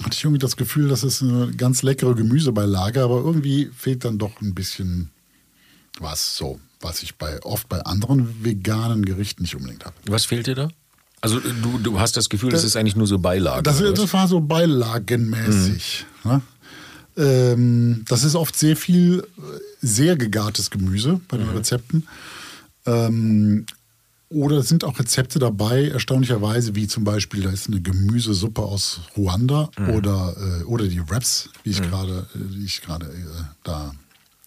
hatte 0.01 0.13
ich 0.13 0.23
irgendwie 0.23 0.39
das 0.39 0.56
Gefühl, 0.56 0.88
das 0.88 1.03
ist 1.03 1.21
eine 1.21 1.51
ganz 1.51 1.84
leckere 1.84 2.15
Gemüsebeilage, 2.15 3.03
aber 3.03 3.17
irgendwie 3.17 3.69
fehlt 3.75 4.06
dann 4.06 4.17
doch 4.17 4.39
ein 4.39 4.56
bisschen 4.56 5.10
was 5.99 6.38
so, 6.38 6.62
was 6.79 7.03
ich 7.03 7.17
bei 7.17 7.43
oft 7.43 7.67
bei 7.67 7.82
anderen 7.82 8.41
veganen 8.41 9.03
Gerichten 9.03 9.41
nicht 9.41 9.53
unbedingt 9.58 9.84
habe. 9.84 9.93
Was 10.06 10.23
fehlt 10.23 10.47
dir 10.47 10.56
da? 10.56 10.69
Also 11.19 11.41
du, 11.41 11.77
du 11.77 11.99
hast 11.99 12.15
das 12.15 12.29
Gefühl, 12.29 12.51
das 12.51 12.63
ist 12.63 12.77
eigentlich 12.77 12.95
nur 12.95 13.08
so 13.08 13.19
Beilage. 13.19 13.63
Das, 13.63 13.79
das 13.79 14.13
war 14.13 14.29
so 14.29 14.39
beilagenmäßig. 14.39 16.06
Ne? 16.23 16.41
Ähm, 17.17 18.06
das 18.08 18.23
ist 18.23 18.36
oft 18.36 18.56
sehr 18.56 18.77
viel 18.77 19.27
äh, 19.38 19.41
sehr 19.82 20.15
gegartes 20.15 20.69
Gemüse 20.69 21.19
bei 21.27 21.36
den 21.36 21.49
Rezepten. 21.49 22.08
Ähm, 22.86 23.65
oder 24.29 24.57
es 24.57 24.67
sind 24.67 24.83
auch 24.83 24.99
Rezepte 24.99 25.39
dabei, 25.39 25.89
erstaunlicherweise, 25.89 26.75
wie 26.75 26.88
zum 26.88 27.03
Beispiel, 27.03 27.43
da 27.43 27.51
ist 27.51 27.67
eine 27.67 27.81
Gemüsesuppe 27.81 28.62
aus 28.62 29.01
Ruanda 29.15 29.69
oder, 29.95 30.36
äh, 30.38 30.63
oder 30.63 30.88
die 30.88 31.07
Wraps, 31.07 31.49
wie 31.63 31.71
ich 31.71 31.81
ich 32.63 32.81
gerade 32.81 33.05
äh, 33.05 33.43
da 33.63 33.93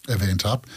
erwähnt 0.07 0.45
habe. 0.45 0.67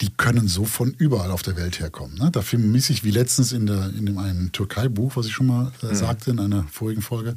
Die 0.00 0.10
können 0.10 0.48
so 0.48 0.64
von 0.64 0.94
überall 0.96 1.30
auf 1.30 1.42
der 1.42 1.56
Welt 1.56 1.78
herkommen. 1.80 2.16
Ne? 2.18 2.30
Da 2.30 2.42
vermisse 2.42 2.92
ich, 2.92 3.04
wie 3.04 3.10
letztens 3.10 3.52
in, 3.52 3.66
der, 3.66 3.90
in 3.90 4.06
dem 4.06 4.18
einen 4.18 4.52
Türkei-Buch, 4.52 5.16
was 5.16 5.26
ich 5.26 5.32
schon 5.32 5.46
mal 5.46 5.72
äh, 5.82 5.94
sagte 5.94 6.30
in 6.30 6.40
einer 6.40 6.64
vorigen 6.64 7.02
Folge, 7.02 7.36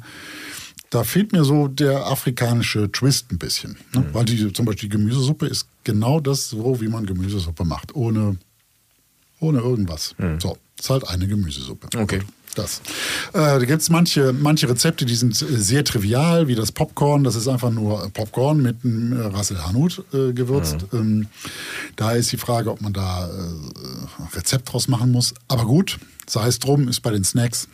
da 0.90 1.02
fehlt 1.02 1.32
mir 1.32 1.44
so 1.44 1.66
der 1.66 2.06
afrikanische 2.06 2.90
Twist 2.92 3.32
ein 3.32 3.38
bisschen. 3.38 3.76
Ne? 3.94 4.06
Weil 4.12 4.24
die, 4.24 4.52
zum 4.52 4.64
Beispiel 4.64 4.88
die 4.88 4.96
Gemüsesuppe 4.96 5.46
ist 5.46 5.66
genau 5.82 6.20
das, 6.20 6.48
so 6.48 6.80
wie 6.80 6.88
man 6.88 7.04
Gemüsesuppe 7.04 7.64
macht, 7.64 7.94
ohne, 7.94 8.36
ohne 9.40 9.58
irgendwas. 9.58 10.14
So, 10.38 10.56
ist 10.78 10.90
halt 10.90 11.08
eine 11.08 11.26
Gemüsesuppe. 11.26 11.88
Okay. 11.96 12.18
Gut, 12.18 12.26
Das. 12.54 12.80
Äh, 13.32 13.38
da 13.38 13.58
gibt 13.58 13.82
es 13.82 13.90
manche, 13.90 14.32
manche 14.32 14.68
Rezepte, 14.68 15.04
die 15.04 15.14
sind 15.14 15.34
sehr 15.34 15.84
trivial, 15.84 16.46
wie 16.48 16.54
das 16.54 16.72
Popcorn. 16.72 17.24
Das 17.24 17.34
ist 17.36 17.48
einfach 17.48 17.70
nur 17.70 18.08
Popcorn 18.10 18.62
mit 18.62 18.84
einem 18.84 19.12
äh, 19.12 19.26
Rassel 19.26 19.64
Hanut 19.64 20.04
äh, 20.12 20.32
gewürzt. 20.32 20.86
Ähm, 20.92 21.28
da 21.96 22.12
ist 22.12 22.30
die 22.32 22.36
Frage, 22.36 22.70
ob 22.70 22.80
man 22.80 22.92
da 22.92 23.28
äh, 23.28 24.36
Rezept 24.36 24.72
draus 24.72 24.88
machen 24.88 25.10
muss. 25.10 25.34
Aber 25.48 25.64
gut, 25.64 25.98
sei 26.26 26.46
es 26.46 26.58
drum, 26.58 26.88
ist 26.88 27.00
bei 27.00 27.10
den 27.10 27.24
Snacks. 27.24 27.68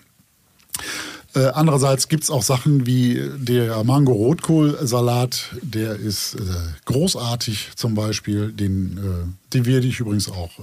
Äh, 1.34 1.46
andererseits 1.48 2.08
gibt 2.08 2.24
es 2.24 2.30
auch 2.30 2.42
Sachen 2.42 2.86
wie 2.86 3.22
der 3.36 3.84
Mango-Rotkohl-Salat, 3.84 5.54
der 5.62 5.94
ist 5.94 6.34
äh, 6.34 6.38
großartig 6.86 7.70
zum 7.76 7.94
Beispiel. 7.94 8.50
Den, 8.50 8.98
äh, 8.98 9.52
den 9.54 9.64
werde 9.66 9.86
ich 9.86 10.00
übrigens 10.00 10.28
auch, 10.28 10.58
äh, 10.58 10.62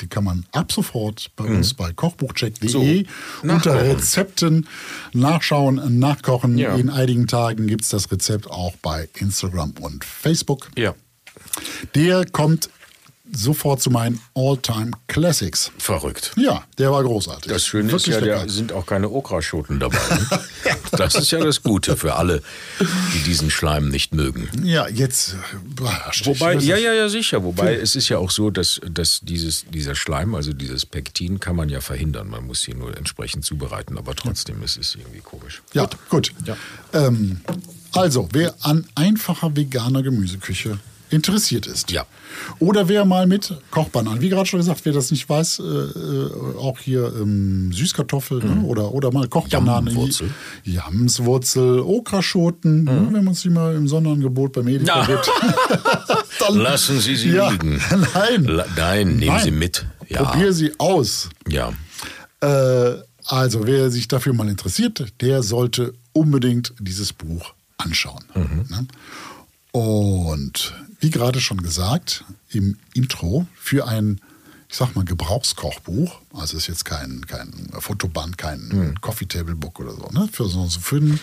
die 0.00 0.06
kann 0.06 0.24
man 0.24 0.46
ab 0.52 0.70
sofort 0.72 1.30
bei 1.36 1.44
uns 1.44 1.74
bei 1.74 1.92
kochbuchcheck.de 1.92 2.68
So, 2.68 2.84
unter. 3.42 3.74
Rezepten 3.82 4.66
nachschauen, 5.12 5.98
nachkochen. 5.98 6.56
Ja. 6.58 6.74
In 6.76 6.90
einigen 6.90 7.26
Tagen 7.26 7.66
gibt 7.66 7.82
es 7.82 7.90
das 7.90 8.10
Rezept 8.10 8.50
auch 8.50 8.76
bei 8.76 9.08
Instagram 9.14 9.74
und 9.80 10.04
Facebook. 10.04 10.70
Ja. 10.76 10.94
Der 11.94 12.24
kommt 12.26 12.70
sofort 13.32 13.80
zu 13.80 13.90
meinen 13.90 14.20
All-Time 14.34 14.92
Classics. 15.06 15.70
Verrückt. 15.78 16.32
Ja, 16.36 16.64
der 16.78 16.90
war 16.90 17.02
großartig. 17.02 17.50
Das 17.50 17.66
Schöne 17.66 17.92
Wirklich 17.92 18.16
ist 18.16 18.24
ja, 18.24 18.44
da 18.44 18.48
sind 18.48 18.72
auch 18.72 18.86
keine 18.86 19.08
Okraschoten 19.10 19.80
dabei. 19.80 19.98
Ne? 20.10 20.40
das 20.92 21.14
ist 21.14 21.30
ja 21.30 21.38
das 21.38 21.62
Gute 21.62 21.96
für 21.96 22.14
alle, 22.14 22.42
die 22.80 23.22
diesen 23.24 23.50
Schleim 23.50 23.88
nicht 23.88 24.14
mögen. 24.14 24.48
Ja, 24.64 24.88
jetzt. 24.88 25.36
boah, 25.76 26.08
Stich, 26.10 26.40
Wobei, 26.40 26.54
ja, 26.54 26.76
ja, 26.76 26.92
ja, 26.92 27.08
sicher. 27.08 27.44
Wobei 27.44 27.74
es 27.74 27.96
ist 27.96 28.08
ja 28.08 28.18
auch 28.18 28.30
so, 28.30 28.50
dass, 28.50 28.80
dass 28.90 29.20
dieses, 29.22 29.64
dieser 29.66 29.94
Schleim, 29.94 30.34
also 30.34 30.52
dieses 30.52 30.86
Pektin, 30.86 31.40
kann 31.40 31.56
man 31.56 31.68
ja 31.68 31.80
verhindern. 31.80 32.28
Man 32.28 32.46
muss 32.46 32.66
ihn 32.68 32.78
nur 32.78 32.96
entsprechend 32.96 33.44
zubereiten, 33.44 33.98
aber 33.98 34.14
trotzdem 34.14 34.62
ist 34.62 34.78
es 34.78 34.94
irgendwie 34.94 35.20
komisch. 35.20 35.62
Ja, 35.72 35.88
gut. 36.08 36.32
Ja. 36.44 36.56
Ähm, 36.92 37.40
also, 37.92 38.28
wer 38.32 38.54
an 38.60 38.86
einfacher 38.94 39.56
veganer 39.56 40.02
Gemüseküche 40.02 40.78
interessiert 41.10 41.66
ist. 41.66 41.90
Ja. 41.90 42.04
Oder 42.58 42.88
wer 42.88 43.04
mal 43.04 43.26
mit 43.26 43.52
Kochbananen, 43.70 44.20
wie 44.20 44.28
gerade 44.28 44.46
schon 44.46 44.60
gesagt, 44.60 44.80
wer 44.84 44.92
das 44.92 45.10
nicht 45.10 45.28
weiß, 45.28 45.60
äh, 45.60 45.62
äh, 45.62 46.30
auch 46.58 46.78
hier 46.78 47.12
ähm, 47.20 47.72
Süßkartoffeln 47.72 48.60
ne? 48.62 48.66
oder, 48.66 48.92
oder 48.92 49.10
mal 49.12 49.28
Kochbananen. 49.28 49.88
Jamswurzel. 49.88 50.30
Jamswurzel, 50.64 51.80
Okraschoten, 51.80 52.84
ne? 52.84 53.08
wenn 53.12 53.24
man 53.24 53.34
sie 53.34 53.50
mal 53.50 53.74
im 53.74 53.88
Sonderangebot 53.88 54.52
beim 54.52 54.68
Edeka 54.68 54.94
Na. 55.00 55.06
gibt. 55.06 55.30
Lassen 56.56 57.00
Sie 57.00 57.16
sie 57.16 57.30
Ja, 57.30 57.50
liegen. 57.50 57.80
Nein. 58.14 58.44
La 58.44 58.64
nein, 58.76 59.16
nehmen 59.16 59.26
Nein. 59.34 59.44
Sie 59.44 59.50
mit. 59.50 59.86
Ja. 60.08 60.22
Probier 60.24 60.52
sie 60.52 60.72
aus. 60.78 61.28
ja. 61.48 61.72
Äh, 62.40 63.02
also, 63.30 63.66
wer 63.66 63.90
sich 63.90 64.08
dafür 64.08 64.32
mal 64.32 64.48
interessiert, 64.48 65.04
der 65.20 65.42
sollte 65.42 65.92
unbedingt 66.14 66.72
dieses 66.78 67.12
Buch 67.12 67.52
anschauen. 67.76 68.24
Ne? 68.34 68.86
Und 69.78 70.74
wie 70.98 71.10
gerade 71.10 71.40
schon 71.40 71.62
gesagt, 71.62 72.24
im 72.50 72.78
Intro 72.94 73.46
für 73.54 73.86
ein, 73.86 74.20
ich 74.68 74.76
sag 74.76 74.96
mal, 74.96 75.04
Gebrauchskochbuch, 75.04 76.20
also 76.34 76.56
ist 76.56 76.66
jetzt 76.66 76.84
kein, 76.84 77.24
kein 77.28 77.52
Fotoband, 77.78 78.36
kein 78.38 78.96
Coffee 79.00 79.26
Table 79.26 79.54
Book 79.54 79.78
oder 79.78 79.92
so, 79.92 80.08
ne? 80.12 80.28
für 80.32 80.48
so 80.48 80.66
so 80.66 80.80
für 80.80 80.96
ein 80.96 81.20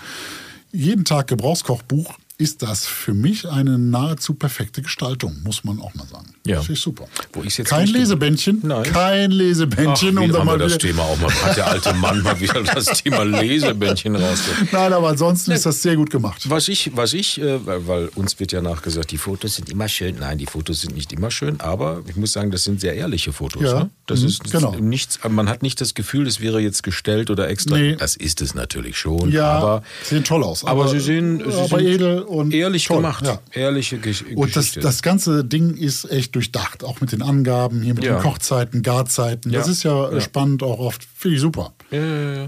jeden 0.72 1.04
Tag 1.04 1.28
Gebrauchskochbuch 1.28 2.16
ist 2.38 2.62
das 2.64 2.86
für 2.86 3.14
mich 3.14 3.48
eine 3.48 3.78
nahezu 3.78 4.34
perfekte 4.34 4.82
Gestaltung, 4.82 5.42
muss 5.44 5.64
man 5.64 5.80
auch 5.80 5.94
mal 5.94 6.06
sagen. 6.08 6.34
Ja. 6.46 6.58
Das 6.58 6.70
ist 6.70 6.82
super. 6.82 7.08
Wo 7.32 7.44
ich's 7.44 7.58
jetzt 7.58 7.70
kein 7.70 7.88
Lesebändchen, 7.88 8.60
Nein. 8.64 8.84
kein 8.84 9.32
Ach, 9.32 9.36
Lesebändchen, 9.36 10.18
um 10.18 10.24
wieder 10.26 10.40
da 10.40 10.44
mal 10.44 10.58
das 10.58 10.78
Thema 10.78 11.04
auch 11.04 11.18
mal. 11.20 11.32
Hat 11.32 11.56
der 11.56 11.68
alte 11.68 11.94
Mann 11.94 12.22
mal 12.22 12.40
wieder 12.40 12.62
das 12.64 13.02
Thema 13.02 13.24
Lesebändchen 13.24 14.16
rausgeholt. 14.16 14.74
Nein, 14.74 14.94
aber 14.94 15.10
ansonsten 15.10 15.52
ist 15.52 15.66
das 15.66 15.82
sehr 15.82 15.96
gut 15.96 16.10
gemacht. 16.10 16.50
Was 16.50 16.68
ich, 16.68 16.92
was 16.96 17.14
ich, 17.14 17.40
äh, 17.40 17.60
weil, 17.66 18.10
uns 18.16 18.40
wird 18.40 18.52
ja 18.52 18.62
nachgesagt, 18.62 19.12
die 19.12 19.18
Fotos 19.18 19.56
sind 19.56 19.70
immer 19.70 19.88
schön. 19.88 20.18
Nein, 20.20 20.38
die 20.38 20.46
Fotos 20.46 20.82
sind 20.82 20.96
nicht 20.96 21.14
immer 21.14 21.32
schön, 21.32 21.62
aber 21.62 22.02
ich 22.08 22.16
muss 22.16 22.34
sagen, 22.34 22.52
das 22.52 22.64
sind 22.64 22.82
sehr 22.82 22.96
ehrliche 22.96 23.32
Fotos. 23.32 23.64
Ja, 23.64 23.76
Ne? 23.76 23.90
Das 24.08 24.22
mhm, 24.22 24.28
ist 24.28 24.52
genau. 24.52 24.76
nichts, 24.76 25.20
man 25.28 25.50
hat 25.50 25.64
nicht 25.64 25.82
das 25.82 25.94
Gefühl, 25.94 26.28
es 26.28 26.40
wäre 26.40 26.60
jetzt 26.60 26.84
gestellt 26.84 27.30
oder 27.30 27.50
extra. 27.50 27.78
Nee. 27.78 27.96
Das 27.96 28.16
ist 28.16 28.42
es 28.42 28.54
natürlich 28.54 28.98
schon. 28.98 29.32
Ja, 29.32 29.52
aber, 29.52 29.84
sehen 30.04 30.24
toll 30.24 30.44
aus. 30.44 30.64
aber, 30.64 30.88
sie 30.88 31.00
sehen, 31.00 31.40
sie 31.40 31.46
aber 31.46 31.80
sind 31.80 31.88
edel 31.88 32.25
und 32.28 32.54
ehrlich 32.54 32.86
toll, 32.86 32.98
gemacht. 32.98 33.26
Ja. 33.26 33.40
Ehrliche 33.52 33.98
Gesch 34.00 34.24
Und 34.36 34.56
das, 34.56 34.66
Geschichte. 34.66 34.80
das 34.82 35.02
ganze 35.02 35.44
Ding 35.46 35.76
ist 35.78 36.06
echt 36.12 36.36
durchdacht, 36.36 36.84
auch 36.84 37.02
mit 37.02 37.12
den 37.12 37.22
Angaben, 37.22 37.82
hier 37.82 37.94
mit 37.94 38.04
Ja. 38.04 38.16
den 38.18 38.22
Kochzeiten, 38.24 38.82
Garzeiten. 38.84 39.52
Das 39.52 39.68
Ja, 39.68 39.72
ist 39.72 39.84
ja, 39.84 40.22
spannend 40.22 40.64
auch 40.64 40.80
oft. 40.80 41.06
Finde 41.16 41.36
ich 41.36 41.42
super. 41.42 41.74
ja, 41.92 42.00
ja, 42.06 42.34
ja. 42.44 42.48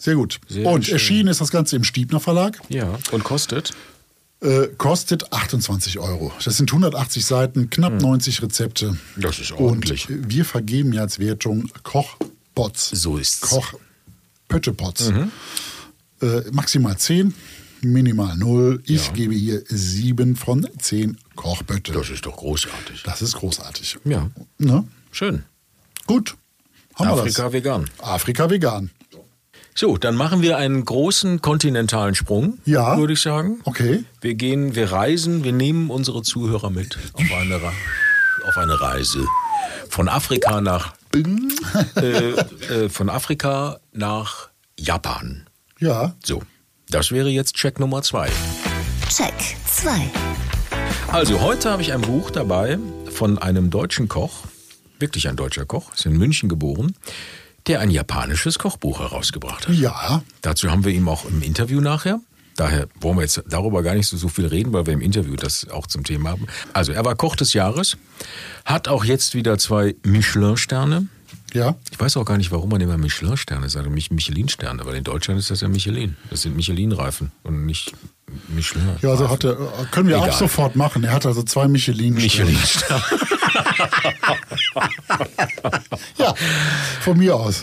Sehr 0.00 0.14
gut. 0.14 0.38
Sehr 0.48 0.66
und 0.68 0.84
schön. 0.84 0.94
erschienen 0.94 1.28
ist 1.28 1.40
das 1.40 1.50
Ganze 1.50 1.74
im 1.74 1.82
Stiebner 1.84 2.20
Verlag. 2.20 2.60
ja. 2.68 2.96
Und 3.10 3.24
kostet? 3.24 3.72
Äh, 4.40 4.68
kostet 4.78 5.32
28 5.32 5.98
Euro. 5.98 6.30
Das 6.44 6.56
sind 6.56 6.70
180 6.70 7.26
Seiten, 7.26 7.70
knapp 7.70 8.00
90 8.00 8.40
Rezepte. 8.40 8.90
Hm. 8.90 8.98
Das 9.16 9.40
ist 9.40 9.50
ordentlich. 9.50 10.08
Und 10.08 10.30
wir 10.30 10.44
vergeben 10.44 10.92
ja 10.92 11.00
als 11.00 11.18
Wertung 11.18 11.68
Kochbots. 11.82 12.90
So 12.90 13.16
ist's. 13.16 13.40
Kochpöttepots. 13.40 15.10
Mhm. 15.10 15.32
Äh, 16.22 16.42
maximal 16.52 16.96
10, 16.96 17.34
minimal 17.82 18.36
0. 18.36 18.82
Ich 18.84 19.12
gebe 19.12 19.34
hier 19.34 19.62
7 19.66 20.36
von 20.36 20.66
10 20.78 21.18
Kochbötte. 21.36 21.92
Das 21.92 22.10
ist 22.10 22.26
doch 22.26 22.36
großartig. 22.36 23.02
Das 23.04 23.22
ist 23.22 23.36
großartig. 23.36 23.98
Ja. 24.04 24.30
Ne? 24.58 24.84
Schön. 25.10 25.44
Gut. 26.06 26.36
Haben 26.94 27.08
Afrika 27.10 27.44
wir 27.48 27.52
vegan. 27.52 27.88
das. 27.98 28.06
Afrika 28.08 28.50
vegan. 28.50 28.90
So, 29.74 29.96
dann 29.96 30.16
machen 30.16 30.42
wir 30.42 30.56
einen 30.56 30.84
großen 30.84 31.40
kontinentalen 31.40 32.16
Sprung, 32.16 32.58
Ja. 32.64 32.98
würde 32.98 33.12
ich 33.12 33.20
sagen. 33.20 33.60
Okay. 33.64 34.02
Wir 34.20 34.34
gehen, 34.34 34.74
wir 34.74 34.90
reisen, 34.90 35.44
wir 35.44 35.52
nehmen 35.52 35.90
unsere 35.90 36.22
Zuhörer 36.22 36.70
mit 36.70 36.98
auf 37.12 37.32
eine, 37.32 37.60
auf 38.48 38.56
eine 38.56 38.80
Reise 38.80 39.24
von 39.88 40.08
Afrika 40.08 40.60
nach 40.60 40.94
äh, 41.14 42.00
äh, 42.00 42.88
von 42.88 43.08
Afrika 43.08 43.78
nach 43.92 44.48
Japan. 44.76 45.46
Ja. 45.78 46.16
So, 46.24 46.42
das 46.90 47.12
wäre 47.12 47.28
jetzt 47.28 47.54
Check 47.54 47.78
Nummer 47.78 48.02
zwei. 48.02 48.28
Check 49.08 49.34
2. 49.66 50.10
Also 51.08 51.40
heute 51.40 51.70
habe 51.70 51.82
ich 51.82 51.92
ein 51.92 52.02
Buch 52.02 52.30
dabei 52.30 52.78
von 53.10 53.38
einem 53.38 53.70
deutschen 53.70 54.08
Koch, 54.08 54.44
wirklich 54.98 55.28
ein 55.28 55.36
deutscher 55.36 55.64
Koch, 55.64 55.94
ist 55.94 56.06
in 56.06 56.16
München 56.16 56.48
geboren, 56.48 56.94
der 57.66 57.80
ein 57.80 57.90
japanisches 57.90 58.58
Kochbuch 58.58 59.00
herausgebracht 59.00 59.68
hat. 59.68 59.74
Ja. 59.74 60.22
Dazu 60.42 60.70
haben 60.70 60.84
wir 60.84 60.92
ihm 60.92 61.08
auch 61.08 61.24
im 61.24 61.42
Interview 61.42 61.80
nachher. 61.80 62.20
Daher 62.56 62.88
wollen 63.00 63.16
wir 63.16 63.22
jetzt 63.22 63.42
darüber 63.48 63.82
gar 63.82 63.94
nicht 63.94 64.08
so, 64.08 64.16
so 64.16 64.28
viel 64.28 64.46
reden, 64.46 64.72
weil 64.72 64.86
wir 64.86 64.92
im 64.92 65.00
Interview 65.00 65.36
das 65.36 65.68
auch 65.70 65.86
zum 65.86 66.04
Thema 66.04 66.30
haben. 66.30 66.46
Also 66.72 66.92
er 66.92 67.04
war 67.04 67.14
Koch 67.14 67.36
des 67.36 67.52
Jahres, 67.52 67.96
hat 68.64 68.88
auch 68.88 69.04
jetzt 69.04 69.34
wieder 69.34 69.58
zwei 69.58 69.94
Michelin-Sterne. 70.04 71.06
Ja. 71.54 71.74
Ich 71.90 71.98
weiß 71.98 72.16
auch 72.18 72.24
gar 72.24 72.36
nicht, 72.36 72.50
warum 72.50 72.68
man 72.70 72.80
immer 72.80 72.98
Michelin-Sterne 72.98 73.68
sagt, 73.68 73.88
nicht 73.90 74.10
Michelin-Sterne, 74.12 74.84
weil 74.84 74.96
in 74.96 75.04
Deutschland 75.04 75.40
ist 75.40 75.50
das 75.50 75.60
ja 75.62 75.68
Michelin. 75.68 76.16
Das 76.30 76.42
sind 76.42 76.56
Michelin-Reifen 76.56 77.32
und 77.42 77.64
nicht 77.66 77.92
Michelin. 78.48 78.88
Ja, 79.00 79.10
also 79.10 79.30
hat 79.30 79.44
er, 79.44 79.56
können 79.90 80.08
wir 80.08 80.16
Egal. 80.16 80.30
auch 80.30 80.38
sofort 80.38 80.76
machen. 80.76 81.04
Er 81.04 81.12
hat 81.12 81.24
also 81.26 81.42
zwei 81.42 81.66
Michelin. 81.68 82.14
Michelin-Sterne. 82.14 83.02
Ja, 86.18 86.34
von 87.00 87.16
mir 87.18 87.36
aus. 87.36 87.62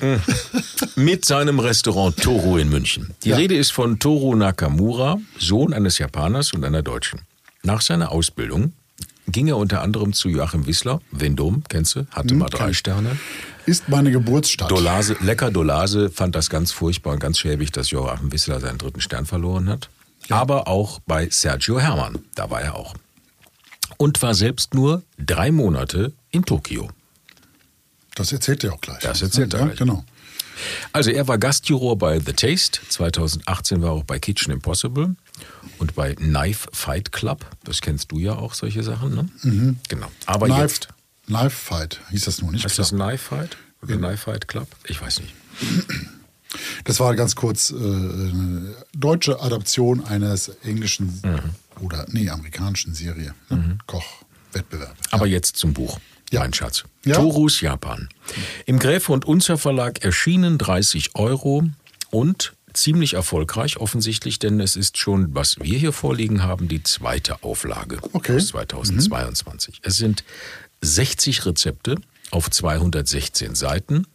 mit 0.96 1.26
seinem 1.26 1.60
Restaurant 1.60 2.18
Toro 2.22 2.58
in 2.58 2.70
München. 2.70 3.14
Die 3.24 3.30
Ja. 3.30 3.38
Rede 3.38 3.56
ist 3.56 3.72
von 3.72 4.00
Toro 4.00 4.36
Nakamura, 4.36 5.18
Sohn 5.40 5.74
eines 5.74 5.98
Japaners 5.98 6.54
und 6.54 6.64
einer 6.64 6.82
Deutschen. 6.82 7.22
Nach 7.64 7.82
seiner 7.82 8.12
Ausbildung 8.12 8.74
ging 9.28 9.48
er 9.48 9.58
unter 9.58 9.82
anderem 9.82 10.14
zu 10.14 10.30
Joachim 10.30 10.66
Wissler, 10.68 11.02
Vendôme, 11.16 11.62
kennst 11.68 11.96
du, 11.96 12.06
hatte 12.12 12.34
mal 12.36 12.50
kenn 12.50 12.58
drei. 12.60 12.74
Sterne. 12.74 13.18
Ist 13.66 13.90
meine 13.90 14.12
Geburtsstadt. 14.12 14.70
Dolase, 14.70 15.18
lecker 15.22 15.50
Dolase 15.50 16.12
fand 16.12 16.36
das 16.36 16.50
ganz 16.50 16.72
furchtbar 16.72 17.14
und 17.14 17.20
ganz 17.20 17.40
schäbig, 17.40 17.72
dass 17.72 17.90
Joachim 17.90 18.32
Wissler 18.32 18.60
seinen 18.60 18.78
dritten 18.78 19.02
Stern 19.02 19.26
verloren 19.26 19.70
hat. 19.70 19.90
Aber 20.30 20.68
auch 20.68 21.00
bei 21.06 21.30
Sergio 21.30 21.80
Hermann, 21.80 22.20
da 22.36 22.50
war 22.50 22.62
er 22.62 22.76
auch. 22.76 22.96
Und 23.98 24.22
war 24.22 24.34
selbst 24.34 24.74
nur 24.74 25.04
drei 25.18 25.52
Monate 25.52 26.14
in 26.32 26.44
Tokio. 26.44 26.90
Das 28.16 28.32
erzählt 28.32 28.64
er 28.64 28.74
auch 28.74 28.82
gleich. 28.82 29.00
Das 29.00 29.22
erzählt 29.22 29.54
er 29.54 29.60
ja, 29.60 29.66
gleich. 29.68 29.80
Genau. 29.80 30.04
Also 30.94 31.12
er 31.12 31.28
war 31.28 31.38
Gastjuror 31.38 31.98
bei 31.98 32.20
The 32.20 32.34
Taste, 32.34 32.80
2018 32.88 33.82
war 33.82 33.90
er 33.90 33.94
auch 33.94 34.04
bei 34.04 34.20
Kitchen 34.20 34.54
Impossible 34.54 35.16
und 35.80 35.96
bei 35.96 36.16
Knife 36.16 36.70
Fight 36.72 37.12
Club. 37.12 37.46
Das 37.64 37.82
kennst 37.82 38.12
du 38.12 38.20
ja 38.20 38.36
auch, 38.36 38.54
solche 38.54 38.84
Sachen, 38.84 39.16
ne? 39.16 39.76
Genau. 39.90 40.08
Aber 40.26 40.48
Knife, 40.48 40.62
jetzt, 40.62 40.88
Knife 41.28 41.50
Fight 41.50 42.00
hieß 42.12 42.26
das 42.26 42.42
nur 42.42 42.52
nicht. 42.52 42.64
heißt 42.66 42.78
das 42.80 42.90
Knife 42.90 43.18
Fight? 43.18 43.58
Oder 43.82 43.98
Knife 43.98 44.18
Fight 44.18 44.48
Club? 44.48 44.68
Ich 44.88 45.02
weiß 45.02 45.20
nicht. 45.22 45.34
Das 46.86 47.00
war 47.00 47.16
ganz 47.16 47.36
kurz 47.36 47.72
äh, 47.72 47.76
eine 47.76 48.76
deutsche 48.96 49.42
Adaption 49.42 50.06
eines 50.06 50.50
englischen 50.64 51.20
Mhm. 51.24 51.84
oder 51.84 52.06
nee, 52.10 52.30
amerikanischen 52.30 52.94
Serie. 52.94 53.34
Ne? 53.50 53.78
Kochwettbewerb. 53.88 54.96
Aber 55.12 55.28
jetzt 55.28 55.58
zum 55.58 55.74
Buch. 55.74 56.00
Ja. 56.32 56.40
Mein 56.40 56.54
Schatz. 56.54 56.84
Ja. 57.04 57.16
Torus 57.16 57.62
Japan. 57.62 58.10
Im 58.66 58.80
Gräfe 58.80 59.12
und 59.12 59.26
Unzer 59.26 59.58
Verlag 59.58 60.04
erschienen 60.04 60.58
30 60.58 61.16
Euro 61.16 61.64
und 62.10 62.54
ziemlich 62.74 63.14
erfolgreich 63.14 63.78
offensichtlich, 63.78 64.40
denn 64.40 64.60
es 64.60 64.76
ist 64.76 64.98
schon, 64.98 65.34
was 65.36 65.60
wir 65.60 65.78
hier 65.78 65.94
vorliegen 65.94 66.44
haben, 66.44 66.68
die 66.68 66.84
zweite 66.84 67.42
Auflage 67.44 68.00
Okay. 68.14 68.36
aus 68.38 68.48
2022. 68.48 69.80
Es 69.84 69.96
sind 69.98 70.24
60 70.82 71.46
Rezepte 71.46 71.96
auf 72.32 72.50
216 72.50 73.56
Seiten. 73.56 74.06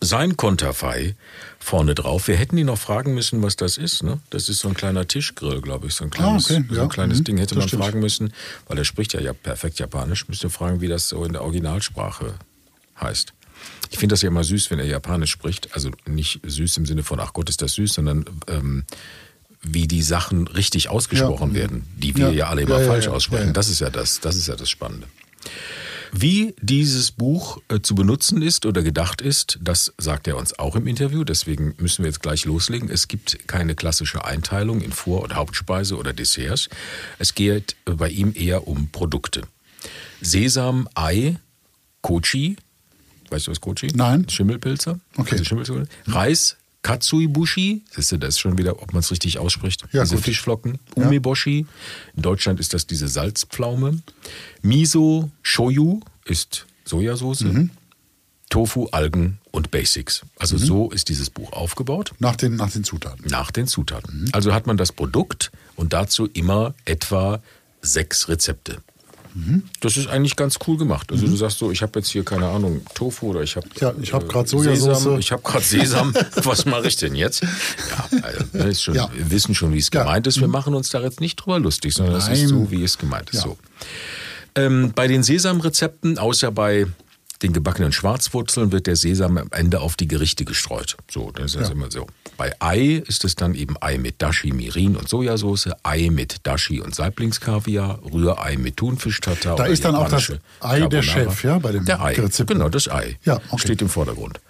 Sein 0.00 0.36
Konterfei 0.36 1.14
vorne 1.60 1.94
drauf. 1.94 2.26
Wir 2.26 2.36
hätten 2.36 2.56
ihn 2.58 2.66
noch 2.66 2.78
fragen 2.78 3.14
müssen, 3.14 3.42
was 3.42 3.54
das 3.56 3.76
ist. 3.76 4.02
Ne? 4.02 4.18
Das 4.30 4.48
ist 4.48 4.58
so 4.60 4.68
ein 4.68 4.74
kleiner 4.74 5.06
Tischgrill, 5.06 5.60
glaube 5.60 5.86
ich. 5.86 5.94
So 5.94 6.04
ein 6.04 6.10
kleines, 6.10 6.50
okay, 6.50 6.64
so 6.68 6.76
ja. 6.76 6.82
ein 6.82 6.88
kleines 6.88 7.18
Mhm, 7.20 7.24
Ding 7.24 7.36
hätte 7.38 7.54
das 7.54 7.62
man 7.62 7.68
stimmt. 7.68 7.84
fragen 7.84 8.00
müssen, 8.00 8.32
weil 8.66 8.78
er 8.78 8.84
spricht 8.84 9.12
ja, 9.12 9.20
ja 9.20 9.32
perfekt 9.32 9.78
Japanisch. 9.78 10.26
Müsste 10.28 10.50
fragen, 10.50 10.80
wie 10.80 10.88
das 10.88 11.08
so 11.10 11.24
in 11.24 11.32
der 11.32 11.42
Originalsprache 11.42 12.34
heißt. 13.00 13.32
Ich 13.90 13.98
finde 13.98 14.14
das 14.14 14.22
ja 14.22 14.28
immer 14.28 14.42
süß, 14.44 14.70
wenn 14.70 14.78
er 14.78 14.86
Japanisch 14.86 15.30
spricht. 15.30 15.68
Also 15.74 15.90
nicht 16.06 16.40
süß 16.44 16.76
im 16.78 16.86
Sinne 16.86 17.02
von, 17.02 17.20
ach 17.20 17.32
Gott, 17.32 17.48
ist 17.48 17.62
das 17.62 17.74
süß, 17.74 17.92
sondern 17.94 18.24
ähm, 18.48 18.84
wie 19.62 19.86
die 19.86 20.02
Sachen 20.02 20.48
richtig 20.48 20.88
ausgesprochen 20.88 21.50
Ja. 21.50 21.60
werden, 21.60 21.84
die 21.96 22.16
wir 22.16 22.26
ja, 22.28 22.32
Ja. 22.32 22.46
alle 22.48 22.62
immer 22.62 22.80
falsch 22.80 23.06
aussprechen. 23.08 23.52
Das 23.52 23.68
ist 23.68 23.80
ja 23.80 23.90
das, 23.90 24.20
das 24.20 24.34
ist 24.36 24.48
ja 24.48 24.56
das 24.56 24.68
Spannende. 24.70 25.06
Wie 26.16 26.54
dieses 26.60 27.10
Buch 27.10 27.60
äh, 27.68 27.80
zu 27.80 27.96
benutzen 27.96 28.40
ist 28.40 28.66
oder 28.66 28.82
gedacht 28.82 29.20
ist, 29.20 29.58
das 29.60 29.92
sagt 29.98 30.28
er 30.28 30.36
uns 30.36 30.56
auch 30.58 30.76
im 30.76 30.86
Interview. 30.86 31.24
Deswegen 31.24 31.74
müssen 31.78 32.04
wir 32.04 32.10
jetzt 32.10 32.22
gleich 32.22 32.44
loslegen. 32.44 32.88
Es 32.88 33.08
gibt 33.08 33.48
keine 33.48 33.74
klassische 33.74 34.24
Einteilung 34.24 34.80
in 34.80 34.92
Vor- 34.92 35.22
und 35.22 35.34
Hauptspeise 35.34 35.96
oder 35.96 36.12
Desserts. 36.12 36.68
Es 37.18 37.34
geht 37.34 37.74
äh, 37.86 37.92
bei 37.92 38.10
ihm 38.10 38.32
eher 38.36 38.68
um 38.68 38.90
Produkte. 38.90 39.42
Sesam, 40.20 40.88
Ei, 40.94 41.36
Kochi. 42.00 42.56
Weißt 43.30 43.48
du 43.48 43.50
was 43.50 43.60
Kochi? 43.60 43.88
Nein. 43.94 44.28
Schimmelpilze. 44.28 45.00
Okay. 45.16 45.32
Also 45.32 45.44
Schimmelpilze. 45.44 45.88
Reis, 46.06 46.56
Katsuibushi. 46.84 47.82
Siehst 47.90 48.12
du, 48.12 48.18
das 48.18 48.34
ist 48.34 48.40
schon 48.40 48.58
wieder, 48.58 48.80
ob 48.82 48.92
man 48.92 49.00
es 49.00 49.10
richtig 49.10 49.38
ausspricht. 49.38 49.82
Ja, 49.92 50.02
Diese 50.04 50.16
gut. 50.16 50.24
Fischflocken. 50.24 50.78
Umeboshi. 50.94 51.66
In 52.14 52.22
Deutschland 52.22 52.60
ist 52.60 52.74
das 52.74 52.86
diese 52.86 53.08
Salzpflaume. 53.08 53.98
Miso, 54.62 55.30
Shoyu 55.42 56.00
ist 56.24 56.66
Sojasauce. 56.84 57.40
Mhm. 57.40 57.70
Tofu, 58.50 58.86
Algen 58.92 59.38
und 59.50 59.70
Basics. 59.72 60.22
Also 60.38 60.58
so 60.58 60.90
ist 60.90 61.08
dieses 61.08 61.28
Buch 61.30 61.52
aufgebaut 61.52 62.12
Nach 62.20 62.36
den, 62.36 62.54
nach 62.56 62.70
den 62.70 62.84
Zutaten. 62.84 63.24
nach 63.28 63.50
den 63.50 63.66
Zutaten. 63.66 64.28
Also 64.32 64.52
hat 64.54 64.66
man 64.68 64.76
das 64.76 64.92
Produkt 64.92 65.50
und 65.74 65.92
dazu 65.92 66.26
immer 66.26 66.74
etwa 66.84 67.42
sechs 67.80 68.28
Rezepte. 68.28 68.78
Das 69.80 69.96
ist 69.96 70.06
eigentlich 70.06 70.36
ganz 70.36 70.58
cool 70.66 70.76
gemacht. 70.78 71.10
Also 71.10 71.26
du 71.26 71.34
sagst 71.34 71.58
so, 71.58 71.72
ich 71.72 71.82
habe 71.82 71.98
jetzt 71.98 72.08
hier 72.08 72.24
keine 72.24 72.46
Ahnung 72.48 72.82
Tofu 72.94 73.30
oder 73.30 73.42
ich 73.42 73.56
habe 73.56 73.66
Ja, 73.80 73.92
ich 74.00 74.12
hab 74.12 74.28
grad 74.28 74.48
Sesam, 74.48 74.76
Sojasauce. 74.76 75.18
ich 75.18 75.32
habe 75.32 75.42
gerade 75.42 75.64
Sesam. 75.64 76.14
Was 76.44 76.64
mache 76.66 76.86
ich 76.86 76.96
denn 76.96 77.14
jetzt? 77.16 77.42
Ja, 77.42 78.18
also, 78.22 78.44
ne, 78.52 78.64
ist 78.70 78.82
schon, 78.82 78.94
Ja. 78.94 79.10
wir 79.12 79.30
wissen 79.32 79.54
schon, 79.54 79.72
wie 79.72 79.78
es 79.78 79.90
Ja. 79.92 80.00
Mhm. 80.02 80.04
gemeint 80.06 80.26
ist. 80.28 80.40
Wir 80.40 80.48
machen 80.48 80.74
uns 80.74 80.90
da 80.90 81.00
jetzt 81.00 81.20
nicht 81.20 81.36
drüber 81.36 81.58
lustig, 81.58 81.94
sondern 81.94 82.16
es 82.16 82.28
ist 82.28 82.48
so, 82.48 82.70
wie 82.70 82.84
es 82.84 82.96
gemeint 82.96 83.30
ist. 83.30 83.40
Ja. 83.40 83.42
So. 83.42 83.58
Ähm, 84.56 84.92
bei 84.94 85.08
den 85.08 85.24
Sesamrezepten, 85.24 86.16
außer 86.18 86.52
bei 86.52 86.86
den 87.42 87.52
gebackenen 87.52 87.92
Schwarzwurzeln, 87.92 88.72
wird 88.72 88.86
der 88.86 88.96
Sesam 88.96 89.36
am 89.38 89.48
Ende 89.50 89.80
auf 89.80 89.96
die 89.96 90.08
Gerichte 90.08 90.44
gestreut. 90.44 90.96
So, 91.10 91.30
das 91.32 91.54
ist 91.54 91.68
Ja. 91.68 91.72
immer 91.72 91.90
so. 91.90 92.06
Bei 92.36 92.52
Ei 92.60 93.02
ist 93.06 93.24
es 93.24 93.34
dann 93.34 93.54
eben 93.54 93.76
Ei 93.80 93.98
mit 93.98 94.20
Dashi, 94.22 94.52
Mirin 94.52 94.96
und 94.96 95.08
Sojasauce, 95.08 95.68
Ei 95.82 96.10
mit 96.10 96.38
Dashi 96.44 96.80
und 96.80 96.94
Saiblingskaviar, 96.94 98.00
Rührei 98.12 98.56
mit 98.56 98.76
Thunfisch-Tatar. 98.78 99.56
Da 99.56 99.66
ist 99.66 99.84
dann 99.84 99.94
auch 99.94 100.08
das 100.08 100.30
Ei 100.60 100.80
der 100.80 101.02
Carbonara. 101.02 101.02
Chef, 101.02 101.44
ja, 101.44 101.58
bei 101.58 101.72
dem 101.72 101.84
Der 101.84 102.00
Ei, 102.02 102.14
Rezept. 102.14 102.48
genau, 102.50 102.68
das 102.68 102.88
Ei. 102.88 103.18
Ja, 103.24 103.40
okay. 103.50 103.58
Steht 103.58 103.82
im 103.82 103.88
Vordergrund. 103.88 104.40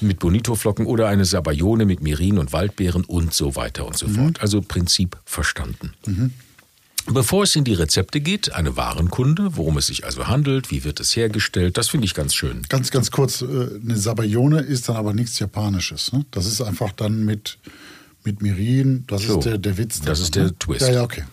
Mit 0.00 0.18
Bonito-Flocken 0.18 0.86
oder 0.86 1.08
eine 1.08 1.24
Sabayone 1.24 1.84
mit 1.86 2.02
Mirin 2.02 2.38
und 2.38 2.52
Waldbeeren 2.52 3.04
und 3.04 3.32
so 3.32 3.54
weiter 3.56 3.86
und 3.86 3.96
so 3.96 4.06
Mhm. 4.08 4.14
fort. 4.14 4.40
Also 4.42 4.60
Prinzip 4.60 5.16
verstanden. 5.24 5.92
Bevor 7.06 7.42
es 7.44 7.54
in 7.54 7.64
die 7.64 7.74
Rezepte 7.74 8.20
geht, 8.20 8.52
eine 8.54 8.76
Warenkunde, 8.76 9.56
worum 9.56 9.76
es 9.76 9.88
sich 9.88 10.04
also 10.06 10.26
handelt, 10.26 10.70
wie 10.70 10.84
wird 10.84 11.00
es 11.00 11.14
hergestellt, 11.14 11.76
das 11.76 11.88
finde 11.90 12.06
ich 12.06 12.14
ganz 12.14 12.34
schön. 12.34 12.62
Ganz, 12.70 12.90
ganz 12.90 13.10
kurz, 13.10 13.42
äh, 13.42 13.44
eine 13.46 13.96
Sabayone 13.96 14.60
ist 14.60 14.88
dann 14.88 14.96
aber 14.96 15.12
nichts 15.12 15.38
Japanisches. 15.38 16.12
Ne? 16.12 16.24
Das 16.30 16.46
ist 16.46 16.62
einfach 16.62 16.92
dann 16.92 17.24
mit, 17.24 17.58
mit 18.24 18.40
Mirin, 18.40 19.04
das 19.06 19.22
So, 19.22 19.38
ist 19.38 19.44
der, 19.44 19.58
der 19.58 19.76
Witz. 19.76 20.00
das 20.00 20.20
ist 20.20 20.34
der 20.34 20.44
ne? 20.44 20.58
Twist. 20.58 20.80
Ja, 20.80 20.92
ja, 20.94 21.02
okay. 21.02 21.24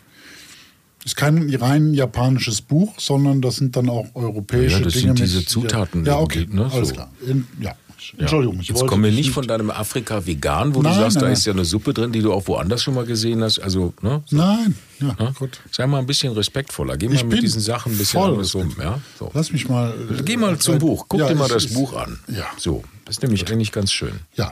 Ist 1.05 1.15
kein 1.15 1.49
rein 1.55 1.93
japanisches 1.93 2.61
Buch, 2.61 2.99
sondern 2.99 3.41
das 3.41 3.55
sind 3.55 3.75
dann 3.75 3.89
auch 3.89 4.07
europäische 4.13 4.77
Ja, 4.77 4.83
das 4.83 4.93
Dinge. 4.93 5.07
sind 5.07 5.19
diese 5.19 5.37
mit, 5.39 5.49
Zutaten 5.49 6.05
Ja, 6.05 6.19
okay, 6.19 6.39
irgendwie, 6.41 6.57
ne, 6.57 6.71
alles 6.71 6.89
so. 6.89 6.93
klar. 6.95 7.11
In, 7.25 7.47
ja, 7.59 7.75
Ja. 8.13 8.19
Entschuldigung. 8.21 8.59
Ich 8.59 8.67
Jetzt 8.69 8.85
kommen 8.87 9.03
wir 9.03 9.11
nicht 9.11 9.31
von 9.31 9.47
deinem 9.47 9.71
Afrika 9.71 10.25
vegan, 10.25 10.75
wo 10.75 10.81
Nein, 10.81 10.93
du 10.93 10.99
sagst, 10.99 11.15
nein, 11.15 11.21
da 11.21 11.25
nein. 11.27 11.33
ist 11.33 11.45
ja 11.45 11.53
eine 11.53 11.63
Suppe 11.65 11.93
drin, 11.93 12.11
die 12.11 12.21
du 12.21 12.33
auch 12.33 12.45
woanders 12.47 12.83
schon 12.83 12.93
mal 12.93 13.05
gesehen 13.05 13.41
hast. 13.43 13.59
Also, 13.59 13.93
ne? 14.01 14.21
So, 14.25 14.35
Nein, 14.35 14.75
ja, 14.99 15.07
ne? 15.17 15.33
gut. 15.39 15.59
Sei 15.71 15.87
mal 15.87 15.99
ein 15.99 16.05
bisschen 16.05 16.33
respektvoller. 16.33 16.97
Geh 16.97 17.07
mal 17.07 17.23
mit 17.23 17.41
diesen 17.41 17.61
Sachen 17.61 17.93
ein 17.93 17.97
bisschen 17.97 18.21
anders 18.21 18.53
um. 18.55 18.75
Ja? 18.79 18.99
So. 19.17 19.31
Lass 19.33 19.51
mich 19.53 19.69
mal. 19.69 19.93
äh, 20.17 20.21
Geh 20.23 20.35
mal 20.37 20.57
zum 20.59 20.77
Buch. 20.79 21.05
Guck 21.07 21.21
ja, 21.21 21.27
dir 21.29 21.35
mal 21.35 21.47
das 21.47 21.65
ich- 21.65 21.73
Buch 21.73 21.93
an. 21.95 22.19
Ja. 22.27 22.45
So, 22.57 22.83
das 23.05 23.15
ist 23.17 23.23
nämlich 23.23 23.49
eigentlich 23.49 23.71
ganz 23.71 23.91
schön. 23.93 24.13
Ja. 24.35 24.51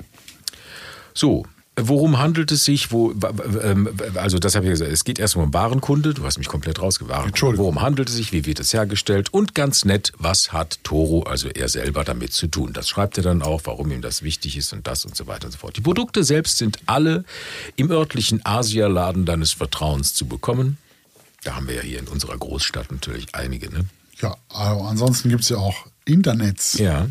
So, 1.14 1.46
worum 1.84 2.20
handelt 2.20 2.52
es 2.52 2.66
sich? 2.66 2.92
Wo, 2.92 3.14
ähm, 3.64 3.90
also 4.16 4.40
das 4.40 4.56
habe 4.56 4.66
ich 4.66 4.72
gesagt, 4.72 4.92
es 4.92 5.04
geht 5.04 5.20
erstmal 5.20 5.46
um 5.46 5.54
Warenkunde. 5.54 6.14
Du 6.14 6.26
hast 6.26 6.38
mich 6.38 6.48
komplett 6.48 6.82
rausgewahren. 6.82 7.28
Entschuldigung. 7.28 7.66
Worum 7.66 7.82
handelt 7.82 8.10
es 8.10 8.16
sich? 8.16 8.32
Wie 8.32 8.46
wird 8.46 8.60
es 8.60 8.74
hergestellt? 8.74 9.34
Und 9.34 9.56
ganz 9.56 9.86
nett, 9.86 10.12
was 10.18 10.52
hat 10.52 10.80
Toro, 10.84 11.24
also 11.24 11.50
er 11.50 11.70
selber, 11.70 12.04
damit 12.04 12.34
zu 12.34 12.48
tun? 12.48 12.74
Das 12.74 12.90
schreibt 12.90 13.18
er 13.18 13.24
dann 13.24 13.42
auch, 13.42 13.62
warum 13.66 13.92
ihm 13.92 14.02
das 14.02 14.24
wichtig 14.24 14.58
ist 14.58 14.74
und 14.74 14.88
das 14.88 15.06
und 15.06 15.16
so 15.16 15.28
weiter 15.28 15.46
und 15.46 15.52
so 15.52 15.58
fort. 15.58 15.78
Die 15.78 15.82
Produkte 15.82 16.24
selbst 16.24 16.58
sind 16.58 16.80
alle 16.86 17.26
im 17.76 17.92
örtlichen 17.92 18.46
Asialaden 18.46 19.26
deines 19.26 19.54
Vertrauens 19.54 20.14
zu 20.14 20.26
bekommen. 20.26 20.78
Da 21.44 21.56
haben 21.56 21.68
wir 21.68 21.76
ja 21.76 21.82
hier 21.82 22.00
in 22.00 22.08
unserer 22.08 22.38
Großstadt 22.38 22.92
natürlich 22.92 23.34
einige, 23.34 23.72
ne? 23.72 23.86
Ja, 24.22 24.36
aber 24.50 24.90
ansonsten 24.90 25.30
gibt 25.30 25.44
es 25.44 25.50
ja 25.50 25.58
auch 25.58 25.86
Internets. 26.06 26.78
Ja. 26.78 27.08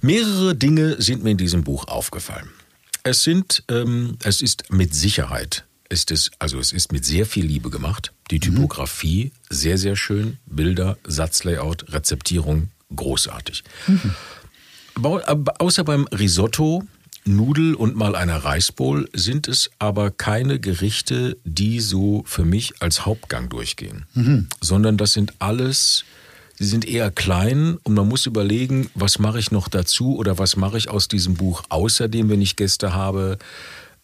Mehrere 0.00 0.54
Dinge 0.54 1.00
sind 1.00 1.22
mir 1.22 1.30
in 1.30 1.36
diesem 1.36 1.64
Buch 1.64 1.88
aufgefallen. 1.88 2.48
Es 3.06 3.22
sind, 3.22 3.62
ähm, 3.68 4.16
es 4.24 4.42
ist 4.42 4.72
mit 4.72 4.92
Sicherheit, 4.92 5.64
ist 5.88 6.10
es, 6.10 6.32
also 6.40 6.58
es 6.58 6.72
ist 6.72 6.90
mit 6.90 7.04
sehr 7.04 7.24
viel 7.24 7.46
Liebe 7.46 7.70
gemacht. 7.70 8.12
Die 8.32 8.40
Typografie 8.40 9.30
sehr, 9.48 9.78
sehr 9.78 9.94
schön. 9.94 10.38
Bilder, 10.46 10.98
Satzlayout, 11.06 11.92
Rezeptierung, 11.92 12.70
großartig. 12.96 13.62
Bau- 14.96 15.22
aber 15.24 15.60
Außer 15.60 15.84
beim 15.84 16.08
Risotto, 16.08 16.82
Nudel 17.24 17.74
und 17.76 17.94
mal 17.94 18.16
einer 18.16 18.38
Reisbowl 18.38 19.08
sind 19.12 19.46
es 19.46 19.70
aber 19.78 20.10
keine 20.10 20.58
Gerichte, 20.58 21.36
die 21.44 21.78
so 21.78 22.24
für 22.26 22.44
mich 22.44 22.74
als 22.82 23.06
Hauptgang 23.06 23.48
durchgehen, 23.48 24.06
sondern 24.60 24.96
das 24.96 25.12
sind 25.12 25.34
alles, 25.38 26.04
sie 26.58 26.64
sind 26.66 26.86
eher 26.86 27.10
klein 27.10 27.78
und 27.84 27.94
man 27.94 28.08
muss 28.08 28.26
überlegen, 28.26 28.90
was 28.94 29.18
mache 29.18 29.38
ich 29.38 29.50
noch 29.52 29.68
dazu 29.68 30.16
oder 30.16 30.38
was 30.38 30.56
mache 30.56 30.78
ich 30.78 30.88
aus 30.90 31.08
diesem 31.08 31.34
Buch 31.34 31.62
außerdem, 31.68 32.28
wenn 32.28 32.40
ich 32.42 32.56
Gäste 32.56 32.92
habe, 32.94 33.38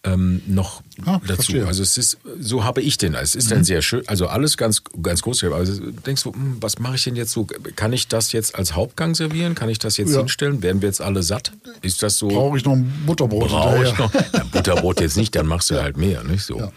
ähm, 0.05 0.41
noch 0.47 0.81
Ah, 1.05 1.19
dazu. 1.21 1.35
verstehe. 1.35 1.61
Mhm. 1.61 1.67
Also 1.69 1.81
es 1.81 1.97
ist, 1.97 2.17
so 2.37 2.65
habe 2.65 2.81
ich 2.81 2.97
den. 2.97 3.13
Es 3.15 3.35
ist 3.35 3.53
ein 3.53 3.63
sehr 3.63 3.81
schön, 3.81 4.05
also 4.07 4.27
alles 4.27 4.57
ganz, 4.57 4.83
ganz 5.01 5.21
groß. 5.21 5.45
Also 5.45 5.81
denkst 6.05 6.23
du, 6.23 6.33
hm, 6.33 6.57
was 6.59 6.77
mache 6.77 6.95
ich 6.95 7.05
denn 7.05 7.15
jetzt 7.15 7.31
so? 7.31 7.47
Kann 7.77 7.93
ich 7.93 8.09
das 8.09 8.33
jetzt 8.33 8.53
als 8.55 8.75
Hauptgang 8.75 9.15
servieren? 9.15 9.55
Kann 9.55 9.69
ich 9.69 9.79
das 9.79 9.95
jetzt 9.95 10.11
Ja. 10.11 10.17
hinstellen? 10.19 10.61
Werden 10.61 10.81
wir 10.81 10.89
jetzt 10.89 10.99
alle 10.99 11.23
satt? 11.23 11.53
Ist 11.83 12.03
das 12.03 12.17
so? 12.17 12.27
Brauche 12.27 12.57
ich 12.57 12.65
noch 12.65 12.73
ein 12.73 12.91
Butterbrot 13.05 13.47
Brauche 13.47 13.83
ich 13.85 13.97
noch? 13.97 14.13
Ja, 14.13 14.43
Butterbrot 14.51 14.99
jetzt 14.99 15.15
nicht, 15.15 15.33
dann 15.35 15.47
machst 15.47 15.71
du 15.71 15.81
halt 15.81 15.95
mehr, 15.95 16.21
nicht 16.25 16.43
so. 16.43 16.69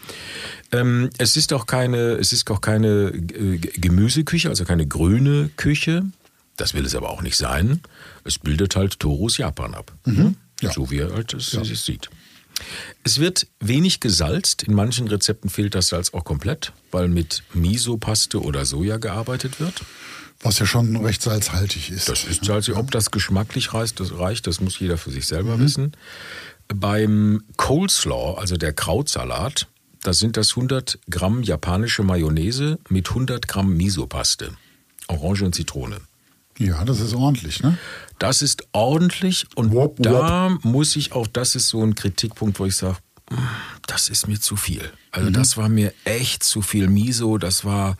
Ja. 0.73 0.79
Ähm, 0.79 1.09
es 1.17 1.35
ist 1.37 1.53
auch 1.53 1.65
keine, 1.65 2.13
es 2.13 2.33
ist 2.33 2.49
auch 2.51 2.61
keine 2.61 3.09
äh, 3.09 3.57
Gemüseküche, 3.57 4.49
also 4.49 4.65
keine 4.65 4.87
grüne 4.87 5.49
Küche. 5.57 6.03
Das 6.57 6.73
will 6.73 6.85
es 6.85 6.95
aber 6.95 7.09
auch 7.09 7.21
nicht 7.21 7.37
sein. 7.37 7.81
Es 8.23 8.39
bildet 8.39 8.75
halt 8.75 8.99
Torus 8.99 9.37
Japan 9.37 9.73
ab. 9.75 9.93
Mhm. 10.05 10.35
Ja. 10.61 10.71
So 10.71 10.89
wie 10.89 10.97
er 10.99 11.13
halt 11.13 11.33
es, 11.33 11.53
es 11.53 11.85
sieht. 11.85 12.09
Es 13.03 13.19
wird 13.19 13.45
wenig 13.59 13.99
gesalzt. 13.99 14.63
In 14.63 14.73
manchen 14.73 15.07
Rezepten 15.07 15.49
fehlt 15.51 15.75
das 15.75 15.87
Salz 15.89 16.13
auch 16.15 16.23
komplett, 16.23 16.73
weil 16.91 17.07
mit 17.07 17.43
Miso-Paste 17.53 18.41
oder 18.41 18.65
Soja 18.65 18.97
gearbeitet 18.97 19.59
wird. 19.59 19.83
Was 20.41 20.57
ja 20.57 20.65
schon 20.65 20.95
recht 20.97 21.21
salzhaltig 21.21 21.91
ist. 21.91 22.09
Das 22.09 22.23
ist 22.23 22.45
salzig. 22.45 22.75
Ob 22.75 22.89
das 22.89 23.11
geschmacklich 23.11 23.73
reicht 23.75 23.99
das, 23.99 24.17
reicht, 24.17 24.47
das 24.47 24.59
muss 24.59 24.79
jeder 24.79 24.97
für 24.97 25.11
sich 25.11 25.27
selber 25.27 25.57
Mhm. 25.57 25.61
wissen. 25.63 25.91
Beim 26.67 27.43
Coleslaw, 27.57 28.35
also 28.39 28.57
der 28.57 28.73
Krautsalat, 28.73 29.67
da 30.07 30.13
sind 30.13 30.37
das 30.37 30.51
100 30.51 30.99
Gramm 31.09 31.43
japanische 31.43 32.01
Mayonnaise 32.01 32.79
mit 32.87 33.09
100 33.09 33.45
Gramm 33.45 33.75
Miso-Paste. 33.75 34.51
Orange 35.09 35.43
und 35.43 35.53
Zitrone. 35.53 35.97
Ja, 36.57 36.85
das 36.85 37.01
ist 37.01 37.13
ordentlich, 37.13 37.61
ne? 37.61 37.77
Das 38.17 38.41
ist 38.41 38.69
ordentlich 38.71 39.47
und 39.55 39.73
Wop, 39.73 39.97
da 39.99 40.57
muss 40.63 40.95
ich 40.95 41.11
auch, 41.11 41.27
das 41.27 41.55
ist 41.55 41.67
so 41.67 41.83
ein 41.83 41.93
Kritikpunkt, 41.93 42.57
wo 42.57 42.65
ich 42.65 42.77
sage, 42.77 42.95
das 43.85 44.07
ist 44.07 44.29
mir 44.29 44.39
zu 44.39 44.55
viel. 44.55 44.81
Mhm. 44.81 44.89
Also 45.11 45.29
das 45.29 45.57
war 45.57 45.67
mir 45.67 45.93
echt 46.05 46.41
zu 46.41 46.61
viel 46.61 46.87
Miso, 46.87 47.37
das 47.37 47.65
war... 47.65 47.97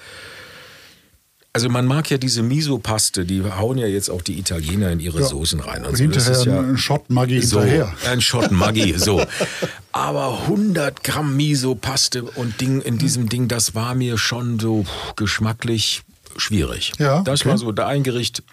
Also 1.58 1.70
man 1.70 1.88
mag 1.88 2.08
ja 2.12 2.20
diese 2.20 2.43
Miso-Paste, 2.43 3.26
die 3.26 3.41
hauen 3.43 3.80
ja 3.80 3.88
jetzt 3.88 4.12
auch 4.12 4.22
die 4.22 4.38
Italiener 4.38 4.91
in 4.91 5.00
ihre 5.00 5.22
Ja. 5.22 5.26
Soßen 5.26 5.60
rein. 5.60 5.86
Und 5.86 5.89
Und 5.89 5.98
so. 5.98 6.04
Das 6.06 6.28
hinterher 6.28 6.39
ist 6.39 6.46
ja 6.46 6.60
ein 6.60 6.78
Shot 6.78 7.10
Maggi 7.10 7.41
so, 7.41 7.62
hinterher. 7.62 7.91
ein 8.12 8.22
Shot 8.22 8.52
Maggi, 8.52 8.93
so. 8.96 9.26
Aber 9.91 10.41
100 10.43 11.04
Gramm 11.04 11.36
Miso-Paste 11.36 12.22
und 12.22 12.62
Ding 12.62 12.82
in 12.82 13.00
diesem 13.00 13.28
Ding, 13.28 13.48
das 13.48 13.74
war 13.74 13.96
mir 13.96 14.20
schon 14.20 14.60
so 14.60 14.86
geschmacklich 15.15 16.04
schwierig. 16.38 16.93
Ja, 17.00 17.22
Das 17.24 17.41
okay. 17.41 17.50
war 17.50 17.58
so 17.58 17.72
da 17.72 17.88
ein 17.88 18.04
Gericht, 18.04 18.43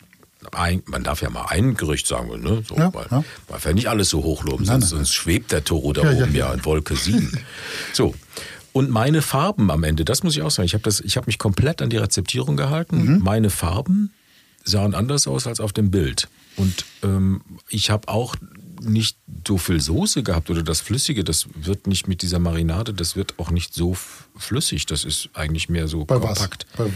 ein, 0.53 0.83
man 0.87 1.05
darf 1.05 1.21
ja 1.21 1.29
mal 1.29 1.45
ein 1.51 1.75
Gericht 1.75 2.07
sagen, 2.07 2.43
ne? 2.43 2.63
So, 2.67 2.75
Ja, 2.77 2.95
weil, 2.95 3.07
ja. 3.11 3.23
weil 3.49 3.65
wir 3.65 3.75
nicht 3.75 3.91
alles 3.91 4.09
so 4.09 4.23
hochloben, 4.25 4.65
sonst, 4.65 4.81
nein, 4.81 4.89
sonst 4.89 5.13
schwebt 5.13 5.53
der 5.53 5.63
Toro 5.63 5.93
da 5.93 6.01
oben 6.11 6.35
ja, 6.35 6.47
ja. 6.49 6.55
in 6.55 6.65
Wolke 6.65 6.97
7. 6.97 7.39
so. 7.93 8.15
Und 8.75 8.91
meine 8.91 9.23
Farben 9.23 9.71
am 9.71 9.85
Ende, 9.85 10.05
das 10.05 10.23
muss 10.25 10.37
ich 10.37 10.43
auch 10.43 10.51
sagen, 10.51 10.67
ich 10.67 10.75
habe 10.75 10.91
habe 10.91 11.27
mich 11.27 11.39
komplett 11.39 11.81
an 11.81 11.89
die 11.91 11.97
Rezeptierung 11.97 12.57
gehalten. 12.57 13.05
Mhm. 13.05 13.19
Meine 13.21 13.49
Farben 13.49 14.13
sahen 14.65 14.95
anders 14.95 15.27
aus 15.29 15.47
als 15.47 15.61
auf 15.61 15.73
dem 15.73 15.91
Bild. 15.93 16.29
Und 16.57 16.85
ähm, 17.05 17.41
ich 17.69 17.91
habe 17.91 18.09
auch 18.09 18.35
nicht 18.83 19.17
so 19.47 19.59
viel 19.59 19.81
Soße 19.81 20.25
gehabt 20.25 20.51
oder 20.51 20.63
das 20.65 20.81
Flüssige, 20.81 21.23
das 21.23 21.47
wird 21.55 21.87
nicht 21.87 22.09
mit 22.09 22.21
dieser 22.23 22.41
Marinade, 22.41 22.93
das 22.93 23.15
wird 23.15 23.39
auch 23.39 23.51
nicht 23.53 23.73
so 23.75 23.97
flüssig. 24.37 24.87
Das 24.87 25.05
ist 25.05 25.29
eigentlich 25.35 25.69
mehr 25.69 25.87
so 25.87 26.05
Bei 26.05 26.19
kompakt. 26.19 26.67
Bei- 26.77 26.91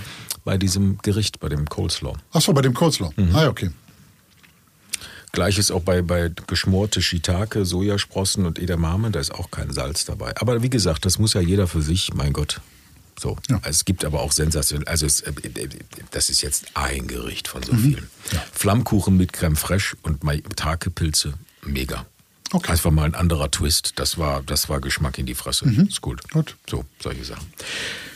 Bei 0.45 0.59
diesem 0.59 0.99
Gericht, 0.99 1.39
bei 1.39 1.49
dem 1.49 1.69
Coleslaw. 1.69 2.17
Achso, 2.33 2.53
bei 2.53 2.63
dem 2.63 2.75
Coleslaw. 2.75 3.13
Mhm. 3.17 3.35
Ah, 3.37 3.47
okay. 3.49 3.71
Gleiches 5.39 5.71
auch 5.71 5.83
bei, 5.83 6.03
bei 6.03 6.33
geschmorte 6.49 7.01
Shiitake, 7.01 7.65
Sojasprossen 7.65 8.45
und 8.45 8.59
Edamame, 8.59 9.13
da 9.13 9.21
ist 9.21 9.33
auch 9.33 9.53
kein 9.53 9.73
Salz 9.73 10.05
dabei. 10.05 10.37
Aber 10.41 10.65
wie 10.65 10.69
gesagt, 10.69 11.05
das 11.05 11.21
muss 11.21 11.35
ja 11.35 11.41
jeder 11.41 11.69
für 11.69 11.81
sich, 11.81 12.13
mein 12.13 12.33
Gott. 12.33 12.61
So. 13.21 13.37
Ja. 13.49 13.61
Es 13.63 13.85
gibt 13.85 14.05
aber 14.05 14.19
auch 14.21 14.33
Sensation. 14.33 14.85
Also 14.89 15.07
es, 15.07 15.21
äh, 15.21 15.33
das 16.11 16.29
ist 16.29 16.43
jetzt 16.43 16.67
ein 16.75 17.07
Gericht 17.07 17.47
von 17.47 17.63
so 17.63 17.73
Mhm. 17.73 17.79
vielen. 17.83 18.11
Flammkuchen 18.53 19.17
mit 19.17 19.33
Creme 19.33 19.55
fraiche 19.55 19.97
und 20.03 20.25
Maitake-Pilze, 20.25 21.35
mega. 21.65 22.05
Okay. 22.51 22.73
Einfach 22.73 22.91
mal 22.91 23.05
ein 23.05 23.15
anderer 23.15 23.49
Twist. 23.49 23.93
Das 24.01 24.19
war, 24.19 24.43
das 24.43 24.69
war 24.69 24.81
Geschmack 24.81 25.19
in 25.19 25.27
die 25.27 25.37
Fresse. 25.37 25.67
Ist 25.89 26.01
gut. 26.01 26.21
Mhm. 26.25 26.31
Gut. 26.33 26.57
So, 26.69 26.85
solche 27.01 27.25
Sachen. 27.25 27.47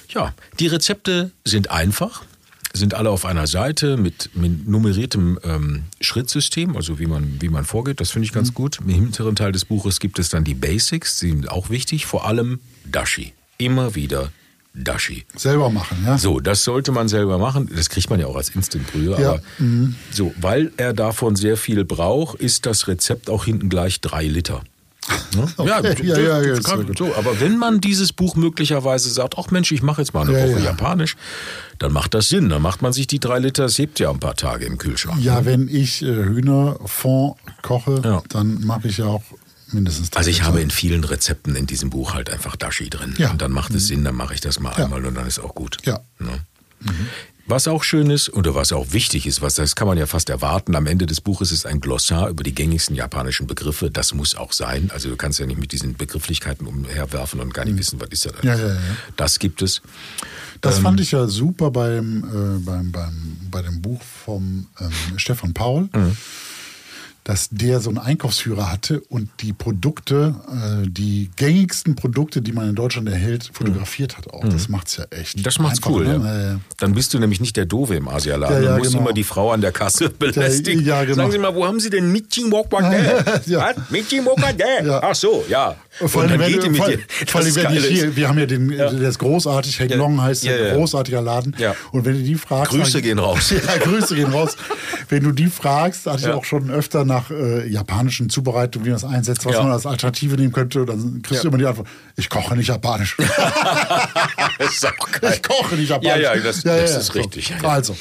Ja, 0.08 0.34
die 0.58 0.66
Rezepte 0.66 1.30
sind 1.44 1.70
einfach, 1.70 2.22
sind 2.72 2.94
alle 2.94 3.10
auf 3.10 3.24
einer 3.26 3.46
Seite 3.46 3.96
mit, 3.96 4.30
mit 4.34 4.66
nummeriertem 4.68 5.38
ähm, 5.44 5.82
Schrittsystem, 6.00 6.76
also 6.76 6.98
wie 6.98 7.06
man, 7.06 7.36
wie 7.40 7.48
man 7.48 7.64
vorgeht. 7.64 8.00
Das 8.00 8.10
finde 8.10 8.24
ich 8.26 8.32
Mhm. 8.32 8.36
ganz 8.36 8.54
gut. 8.54 8.78
Im 8.80 8.88
hinteren 8.88 9.36
Teil 9.36 9.52
des 9.52 9.64
Buches 9.64 10.00
gibt 10.00 10.18
es 10.18 10.28
dann 10.30 10.44
die 10.44 10.54
Basics, 10.54 11.18
die 11.20 11.30
sind 11.30 11.50
auch 11.50 11.70
wichtig, 11.70 12.06
vor 12.06 12.26
allem 12.26 12.60
Dashi. 12.84 13.32
Immer 13.58 13.94
wieder 13.94 14.32
Dashi. 14.74 15.24
Selber 15.36 15.68
machen, 15.68 15.98
ja? 16.04 16.16
So, 16.16 16.40
das 16.40 16.64
sollte 16.64 16.92
man 16.92 17.06
selber 17.08 17.36
machen. 17.36 17.68
Das 17.76 17.90
kriegt 17.90 18.08
man 18.08 18.18
ja 18.18 18.26
auch 18.26 18.36
als 18.36 18.48
Instant-Brühe. 18.50 19.20
Ja. 19.20 19.32
Aber 19.32 19.42
so, 20.10 20.34
weil 20.40 20.72
er 20.78 20.94
davon 20.94 21.36
sehr 21.36 21.58
viel 21.58 21.84
braucht, 21.84 22.40
ist 22.40 22.64
das 22.64 22.88
Rezept 22.88 23.28
auch 23.28 23.44
hinten 23.44 23.68
gleich 23.68 24.00
drei 24.00 24.24
Liter. 24.26 24.62
Ne? 25.34 25.48
Okay, 25.56 25.68
ja, 25.68 25.80
das- 25.82 25.98
ja, 26.00 26.18
ja, 26.18 26.40
das 26.42 26.58
ist 26.60 26.64
kann- 26.64 26.92
so, 26.96 27.14
aber 27.16 27.40
wenn 27.40 27.58
man 27.58 27.80
dieses 27.80 28.12
Buch 28.12 28.36
möglicherweise 28.36 29.10
sagt, 29.10 29.34
ach 29.36 29.50
Mensch, 29.50 29.72
ich 29.72 29.82
mache 29.82 30.00
jetzt 30.02 30.14
mal 30.14 30.22
eine 30.28 30.38
Ja, 30.38 30.44
Woche 30.46 30.58
ja. 30.60 30.66
Japanisch, 30.66 31.16
dann 31.78 31.92
macht 31.92 32.14
das 32.14 32.28
Sinn. 32.28 32.48
Dann 32.48 32.62
macht 32.62 32.82
man 32.82 32.92
sich 32.92 33.06
die 33.08 33.18
drei 33.18 33.38
Liter, 33.40 33.64
es 33.64 33.78
hebt 33.78 33.98
ja 33.98 34.10
ein 34.10 34.20
paar 34.20 34.36
Tage 34.36 34.64
im 34.66 34.78
Kühlschrank. 34.78 35.20
Ja, 35.22 35.44
wenn 35.44 35.66
ich 35.68 36.02
äh, 36.02 36.06
Hühnerfond 36.06 37.36
koche, 37.62 38.00
Ja. 38.04 38.22
dann 38.28 38.64
mache 38.64 38.88
ich 38.88 38.98
ja 38.98 39.06
auch 39.06 39.24
mindestens 39.72 40.10
drei 40.10 40.18
Also 40.18 40.30
ich 40.30 40.42
habe 40.44 40.60
in 40.60 40.70
vielen 40.70 41.02
Rezepten 41.02 41.56
in 41.56 41.66
diesem 41.66 41.90
Buch 41.90 42.14
halt 42.14 42.30
einfach 42.30 42.54
Dashi 42.56 42.88
drin. 42.90 43.14
Ja. 43.18 43.30
Und 43.32 43.42
dann 43.42 43.50
macht 43.52 43.74
es 43.74 43.88
Sinn, 43.88 44.04
dann 44.04 44.14
mache 44.14 44.34
ich 44.34 44.40
das 44.40 44.60
mal 44.60 44.72
Ja. 44.78 44.84
einmal 44.84 45.04
und 45.04 45.14
dann 45.16 45.26
ist 45.26 45.40
auch 45.40 45.54
gut. 45.54 45.78
Ja. 45.84 46.00
Ne? 46.20 46.38
Was 47.52 47.68
auch 47.68 47.84
schön 47.84 48.08
ist 48.08 48.32
oder 48.32 48.54
was 48.54 48.72
auch 48.72 48.92
wichtig 48.92 49.26
ist, 49.26 49.42
was 49.42 49.56
das 49.56 49.76
kann 49.76 49.86
man 49.86 49.98
ja 49.98 50.06
fast 50.06 50.30
erwarten, 50.30 50.74
am 50.74 50.86
Ende 50.86 51.04
des 51.04 51.20
Buches 51.20 51.52
ist 51.52 51.66
ein 51.66 51.82
Glossar 51.82 52.30
über 52.30 52.42
die 52.42 52.54
gängigsten 52.54 52.96
japanischen 52.96 53.46
Begriffe. 53.46 53.90
Das 53.90 54.14
muss 54.14 54.34
auch 54.34 54.54
sein. 54.54 54.90
Also 54.90 55.10
du 55.10 55.16
kannst 55.16 55.38
ja 55.38 55.44
nicht 55.44 55.60
mit 55.60 55.70
diesen 55.72 55.94
Begrifflichkeiten 55.94 56.66
umherwerfen 56.66 57.40
und 57.40 57.52
gar 57.52 57.66
nicht 57.66 57.76
wissen, 57.76 58.00
was 58.00 58.08
ist 58.08 58.24
das 58.24 58.32
Mhm. 58.42 58.48
Ja, 58.48 58.54
ja, 58.56 58.68
ja. 58.68 58.80
Das 59.18 59.38
gibt 59.38 59.60
es. 59.60 59.82
Das 60.62 60.78
Ähm. 60.78 60.82
fand 60.82 61.00
ich 61.00 61.12
ja 61.12 61.26
super 61.26 61.70
beim, 61.70 62.24
äh, 62.24 62.58
beim, 62.64 62.90
beim, 62.90 63.36
bei 63.50 63.60
dem 63.60 63.82
Buch 63.82 64.00
vom 64.24 64.68
ähm, 64.80 65.18
Stefan 65.18 65.52
Paul, 65.52 65.90
Mhm. 65.94 66.16
Dass 67.24 67.48
der 67.50 67.80
so 67.80 67.88
einen 67.90 67.98
Einkaufsführer 67.98 68.70
hatte 68.70 69.00
und 69.08 69.28
die 69.40 69.52
Produkte, 69.52 70.34
äh, 70.48 70.88
die 70.88 71.30
gängigsten 71.36 71.94
Produkte, 71.94 72.42
die 72.42 72.50
man 72.52 72.68
in 72.68 72.74
Deutschland 72.74 73.08
erhält, 73.08 73.50
fotografiert 73.52 74.16
hat 74.16 74.28
auch. 74.32 74.44
Das 74.48 74.68
macht's 74.68 74.96
ja 74.96 75.04
echt. 75.10 75.38
Mhm. 75.38 75.42
Das 75.44 75.58
macht's 75.60 75.78
einfach, 75.78 75.90
cool, 75.90 76.04
ne? 76.04 76.20
ja. 76.24 76.32
Ja, 76.42 76.50
ja. 76.54 76.60
Dann 76.78 76.94
bist 76.94 77.14
du 77.14 77.20
nämlich 77.20 77.40
nicht 77.40 77.56
der 77.56 77.64
Dove 77.66 77.94
im 77.94 78.08
Asialaden. 78.08 78.56
Ja, 78.56 78.62
ja, 78.62 78.72
du 78.72 78.78
musst 78.78 78.90
genau. 78.92 79.04
immer 79.04 79.12
die 79.12 79.22
Frau 79.22 79.52
an 79.52 79.60
der 79.60 79.70
Kasse 79.70 80.10
belästigen. 80.10 80.84
ja, 80.84 81.02
genau. 81.04 81.14
Sagen 81.16 81.30
Sie 81.32 81.38
mal, 81.38 81.54
wo 81.54 81.64
haben 81.64 81.78
Sie 81.78 81.90
denn 81.90 82.10
Michi 82.10 82.42
Mokbake? 82.44 83.24
Ja. 83.46 83.70
Michi 83.90 84.20
Mokbake? 84.20 84.64
Ja. 84.84 85.00
Ach 85.02 85.14
so, 85.14 85.44
ja. 85.48 85.76
Vor 85.90 86.22
allem, 86.22 86.40
wenn, 86.40 86.52
mit 86.52 86.76
vor, 86.76 86.88
dir. 86.88 86.98
vor 87.26 87.40
allem, 87.40 87.54
wenn 87.54 87.68
hier, 87.82 88.16
wir 88.16 88.28
haben 88.28 88.38
ja 88.38 88.46
den, 88.46 88.68
der 88.68 88.90
ist 89.02 89.18
großartig, 89.18 89.78
Heng 89.78 89.90
Ja. 89.90 89.96
Long 89.96 90.20
heißt 90.20 90.42
Ja, 90.42 90.54
ein 90.54 90.64
ja. 90.66 90.74
großartiger 90.74 91.20
Laden. 91.22 91.54
Ja. 91.58 91.74
Und 91.92 92.04
wenn 92.04 92.14
du 92.14 92.22
die 92.22 92.34
fragst. 92.34 92.72
Grüße 92.72 92.92
dann- 92.94 93.02
gehen 93.02 93.18
raus. 93.18 93.50
Ja, 93.66 93.76
Grüße 93.78 94.14
gehen 94.16 94.32
raus. 94.32 94.56
Wenn 95.08 95.24
du 95.24 95.32
die 95.32 95.48
fragst, 95.48 96.06
hatte 96.06 96.20
ich 96.20 96.26
Ja. 96.26 96.34
auch 96.34 96.44
schon 96.44 96.70
öfter 96.70 97.04
nach 97.14 97.30
äh, 97.30 97.66
japanischen 97.68 98.30
Zubereitungen, 98.30 98.86
wie 98.86 98.90
man 98.90 99.00
das 99.00 99.08
einsetzt, 99.10 99.44
was 99.44 99.54
Ja. 99.54 99.62
man 99.62 99.72
als 99.72 99.86
Alternative 99.86 100.36
nehmen 100.36 100.52
könnte. 100.52 100.84
Dann 100.86 101.20
kriegst 101.22 101.42
du 101.44 101.48
Ja. 101.48 101.50
immer 101.50 101.58
die 101.58 101.66
Antwort, 101.66 101.88
ich 102.16 102.28
koche 102.28 102.56
nicht 102.56 102.68
japanisch. 102.68 103.16
Ich 104.58 105.42
koche 105.42 105.74
nicht 105.76 105.90
japanisch. 105.90 106.22
Ja, 106.22 106.34
ja, 106.34 106.40
das, 106.42 106.62
das 106.62 106.96
ist 106.96 107.14
richtig. 107.14 107.52
Also, 107.62 107.96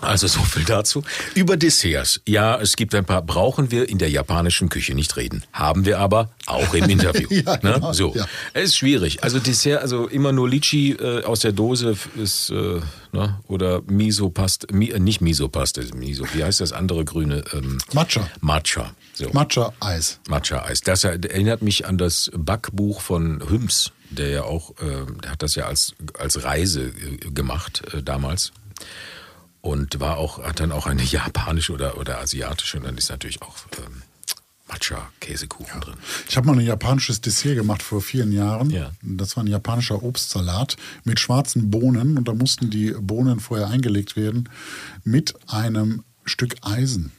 Also 0.00 0.26
so 0.26 0.40
viel 0.40 0.64
dazu. 0.64 1.02
Über 1.34 1.56
Desserts. 1.56 2.20
Ja, 2.26 2.60
es 2.60 2.76
gibt 2.76 2.94
ein 2.94 3.04
paar, 3.04 3.22
brauchen 3.22 3.70
wir 3.70 3.88
in 3.88 3.98
der 3.98 4.10
japanischen 4.10 4.68
Küche 4.68 4.94
nicht 4.94 5.16
reden. 5.16 5.44
Haben 5.52 5.84
wir 5.84 5.98
aber 5.98 6.30
auch 6.46 6.74
im 6.74 6.88
Interview. 6.88 7.28
Ja, 7.34 7.56
genau, 7.56 7.88
ne? 7.88 7.94
So. 7.94 8.14
ja. 8.14 8.26
Es 8.52 8.64
ist 8.64 8.76
schwierig. 8.76 9.24
Also 9.24 9.38
Dessert, 9.38 9.82
also 9.82 10.06
immer 10.06 10.32
nur 10.32 10.48
Litchi 10.48 10.92
äh, 10.92 11.24
aus 11.24 11.40
der 11.40 11.52
Dose 11.52 11.96
ist, 12.16 12.50
äh, 12.50 12.80
ne? 13.12 13.40
oder 13.48 13.82
Miso-Paste, 13.82 14.68
Mi, 14.72 14.90
äh, 14.90 15.00
nicht 15.00 15.20
Miso-Paste, 15.20 15.82
Miso, 15.96 16.24
wie 16.32 16.44
heißt 16.44 16.60
das 16.60 16.72
andere 16.72 17.04
grüne? 17.04 17.44
Ähm, 17.52 17.78
Matcha. 17.92 18.28
Matcha. 18.40 18.94
So. 19.14 19.30
Matcha-Eis. 19.32 20.20
Matcha-Eis. 20.28 20.80
Das 20.82 21.04
erinnert 21.04 21.62
mich 21.62 21.86
an 21.86 21.98
das 21.98 22.30
Backbuch 22.36 23.00
von 23.00 23.42
Hüms, 23.48 23.92
der 24.10 24.28
ja 24.28 24.42
auch, 24.44 24.70
äh, 24.80 25.06
der 25.22 25.32
hat 25.32 25.42
das 25.42 25.54
ja 25.54 25.66
als, 25.66 25.94
als 26.18 26.44
Reise 26.44 26.82
äh, 26.82 27.30
gemacht 27.30 27.82
äh, 27.92 28.02
damals. 28.02 28.52
Und 29.64 29.98
war 29.98 30.18
auch, 30.18 30.42
hat 30.42 30.60
dann 30.60 30.72
auch 30.72 30.86
eine 30.86 31.02
japanische 31.16 31.72
oder, 31.72 31.96
oder 31.96 32.18
asiatische 32.18 32.76
und 32.76 32.84
dann 32.84 32.98
ist 32.98 33.08
natürlich 33.08 33.40
auch 33.40 33.56
ähm, 33.78 34.02
Matcha-Käsekuchen 34.68 35.80
drin. 35.80 35.94
Ich 36.28 36.36
habe 36.36 36.46
mal 36.46 36.52
ein 36.52 36.66
japanisches 36.66 37.22
Dessert 37.22 37.56
gemacht 37.56 37.82
vor 37.82 38.02
vielen 38.02 38.30
Jahren. 38.30 38.68
Ja. 38.68 38.90
Das 39.00 39.38
war 39.38 39.44
ein 39.44 39.46
japanischer 39.46 40.02
Obstsalat 40.02 40.76
mit 41.04 41.18
schwarzen 41.18 41.70
Bohnen 41.70 42.18
und 42.18 42.28
da 42.28 42.34
mussten 42.34 42.68
die 42.68 42.90
Bohnen 42.90 43.40
vorher 43.40 43.68
eingelegt 43.68 44.16
werden 44.16 44.50
mit 45.02 45.34
einem 45.50 46.04
Stück 46.26 46.56
Eisen, 46.60 47.12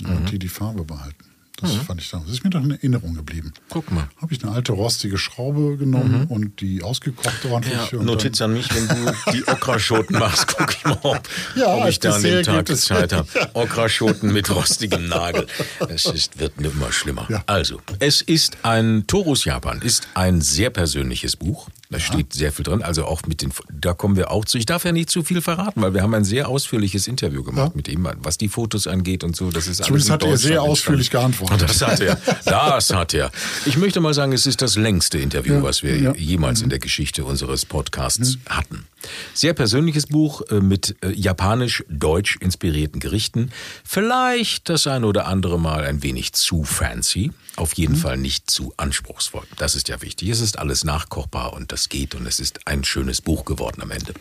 damit 0.00 0.30
die 0.32 0.38
die 0.38 0.48
Farbe 0.48 0.84
behalten. 0.84 1.29
Das 1.62 1.72
fand 1.86 2.00
ich 2.00 2.10
dann. 2.10 2.22
Das 2.24 2.32
ist 2.32 2.44
mir 2.44 2.50
dann 2.50 2.64
in 2.64 2.70
Erinnerung 2.72 3.14
geblieben. 3.14 3.52
Guck 3.68 3.90
mal. 3.90 4.08
Habe 4.20 4.32
ich 4.32 4.42
eine 4.42 4.52
alte 4.52 4.72
rostige 4.72 5.18
Schraube 5.18 5.76
genommen 5.76 6.26
und 6.28 6.60
die 6.60 6.82
ausgekocht 6.82 7.44
ordentlich. 7.44 7.94
und 7.94 8.06
Notiz 8.06 8.40
an 8.40 8.52
mich, 8.52 8.68
wenn 8.74 8.88
du 8.88 9.12
die 9.32 9.46
Okraschoten 9.46 10.18
machst, 10.18 10.46
guck 10.56 10.70
ich 10.74 10.84
mal, 10.84 10.98
ob, 11.02 11.28
Ja, 11.56 11.74
ob 11.74 11.88
ich 11.88 12.00
da 12.00 12.14
an 12.14 12.22
dem 12.22 12.42
Tag 12.42 12.76
Zeit 12.76 13.12
habe. 13.12 13.28
Okraschoten 13.54 14.32
mit 14.32 14.50
rostigem 14.50 15.08
Nagel. 15.08 15.46
Es 15.88 16.06
ist, 16.06 16.38
wird 16.38 16.54
immer 16.58 16.92
schlimmer. 16.92 17.26
Ja. 17.28 17.42
Also, 17.46 17.80
es 17.98 18.22
ist 18.22 18.58
ein 18.62 19.06
Torus 19.06 19.44
Japan, 19.44 19.80
ist 19.82 20.08
ein 20.14 20.40
sehr 20.40 20.70
persönliches 20.70 21.36
Buch. 21.36 21.68
Da 21.90 21.98
steht 21.98 22.32
sehr 22.32 22.52
viel 22.52 22.62
drin, 22.64 22.82
also 22.82 23.04
auch 23.04 23.22
mit 23.26 23.42
den, 23.42 23.52
da 23.72 23.94
kommen 23.94 24.14
wir 24.16 24.30
auch 24.30 24.44
zu. 24.44 24.58
Ich 24.58 24.66
darf 24.66 24.84
ja 24.84 24.92
nicht 24.92 25.10
zu 25.10 25.24
viel 25.24 25.40
verraten, 25.42 25.82
weil 25.82 25.92
wir 25.92 26.02
haben 26.02 26.14
ein 26.14 26.22
sehr 26.24 26.48
ausführliches 26.48 27.08
Interview 27.08 27.42
gemacht 27.42 27.72
Ja. 27.72 27.76
mit 27.76 27.88
ihm, 27.88 28.08
was 28.22 28.38
die 28.38 28.48
Fotos 28.48 28.86
angeht 28.86 29.24
und 29.24 29.34
so. 29.34 29.50
Das 29.50 29.66
ist 29.66 29.82
Zumindest 29.82 30.10
alles 30.10 30.22
hat 30.22 30.30
er 30.30 30.36
sehr 30.36 30.62
ausführlich 30.62 31.10
geantwortet. 31.10 31.68
Das 31.68 31.82
hat 31.82 32.00
er. 32.00 32.16
Das 32.44 32.90
hat 32.94 33.12
er. 33.12 33.32
Ich 33.66 33.76
möchte 33.76 34.00
mal 34.00 34.14
sagen, 34.14 34.32
es 34.32 34.46
ist 34.46 34.62
das 34.62 34.76
längste 34.76 35.18
Interview, 35.18 35.54
Ja, 35.54 35.62
was 35.64 35.82
wir 35.82 35.96
ja. 35.98 36.14
jemals 36.14 36.62
in 36.62 36.68
der 36.68 36.78
Geschichte 36.78 37.24
unseres 37.24 37.64
Podcasts 37.64 38.38
hatten. 38.48 38.86
Sehr 39.34 39.54
persönliches 39.54 40.06
Buch 40.06 40.42
äh, 40.50 40.60
mit 40.60 40.96
äh, 41.02 41.10
japanisch-deutsch 41.10 42.36
inspirierten 42.36 43.00
Gerichten. 43.00 43.50
Vielleicht 43.84 44.68
das 44.68 44.86
ein 44.86 45.04
oder 45.04 45.26
andere 45.26 45.58
Mal 45.58 45.84
ein 45.84 46.02
wenig 46.02 46.32
zu 46.32 46.64
fancy. 46.64 47.32
Auf 47.56 47.74
jeden 47.74 47.96
Fall 47.96 48.16
nicht 48.16 48.50
zu 48.50 48.72
anspruchsvoll. 48.76 49.46
Das 49.56 49.74
ist 49.74 49.88
ja 49.88 50.00
wichtig. 50.02 50.28
Es 50.28 50.40
ist 50.40 50.58
alles 50.58 50.84
nachkochbar 50.84 51.52
und 51.52 51.72
das 51.72 51.88
geht 51.88 52.14
und 52.14 52.26
es 52.26 52.40
ist 52.40 52.66
ein 52.66 52.84
schönes 52.84 53.20
Buch 53.20 53.44
geworden 53.44 53.82
am 53.82 53.90
Ende. 53.90 54.14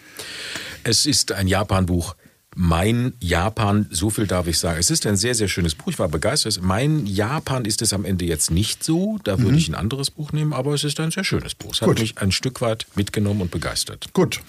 Es 0.83 1.05
ist 1.05 1.31
ein 1.31 1.47
Japan-Buch. 1.47 2.15
Mein 2.61 3.13
Japan, 3.21 3.87
so 3.89 4.09
viel 4.09 4.27
darf 4.27 4.45
ich 4.47 4.59
sagen. 4.59 4.77
Es 4.81 4.89
ist 4.91 5.05
ein 5.05 5.15
sehr, 5.15 5.33
sehr 5.33 5.47
schönes 5.47 5.75
Buch. 5.75 5.87
Ich 5.87 5.97
war 5.97 6.09
begeistert. 6.09 6.59
Mein 6.61 7.05
Japan 7.05 7.63
ist 7.63 7.81
es 7.81 7.93
am 7.93 8.03
Ende 8.03 8.25
jetzt 8.25 8.51
nicht 8.51 8.83
so. 8.83 9.17
Da 9.23 9.39
würde 9.39 9.55
ich 9.55 9.69
ein 9.69 9.75
anderes 9.75 10.11
Buch 10.11 10.33
nehmen, 10.33 10.51
aber 10.51 10.73
es 10.73 10.83
ist 10.83 10.99
ein 10.99 11.09
sehr 11.09 11.23
schönes 11.23 11.55
Buch. 11.55 11.71
Es 11.73 11.79
hat 11.79 11.87
Gut. 11.87 11.99
mich 11.99 12.17
ein 12.17 12.33
Stück 12.33 12.59
weit 12.59 12.85
mitgenommen 12.95 13.39
und 13.43 13.51
begeistert. 13.51 14.11
Gut. 14.11 14.41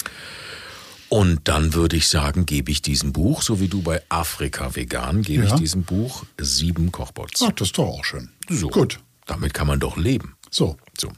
Und 1.08 1.42
dann 1.44 1.72
würde 1.74 1.94
ich 1.94 2.08
sagen, 2.08 2.46
gebe 2.46 2.72
ich 2.72 2.82
diesem 2.82 3.12
Buch, 3.12 3.42
so 3.42 3.60
wie 3.60 3.68
du 3.68 3.80
bei 3.80 4.02
Afrika 4.08 4.74
Vegan, 4.74 5.22
gebe 5.22 5.44
Ja. 5.44 5.54
ich 5.54 5.60
diesem 5.60 5.84
Buch 5.84 6.24
sieben 6.40 6.90
Kochbots. 6.90 7.40
Ach, 7.46 7.52
das 7.52 7.68
ist 7.68 7.78
doch 7.78 7.86
auch 7.86 8.04
schön. 8.04 8.30
So. 8.48 8.70
Gut. 8.70 8.98
Damit 9.26 9.54
kann 9.54 9.68
man 9.68 9.78
doch 9.78 9.96
leben. 9.96 10.34
So. 10.50 10.76
So. 10.98 11.12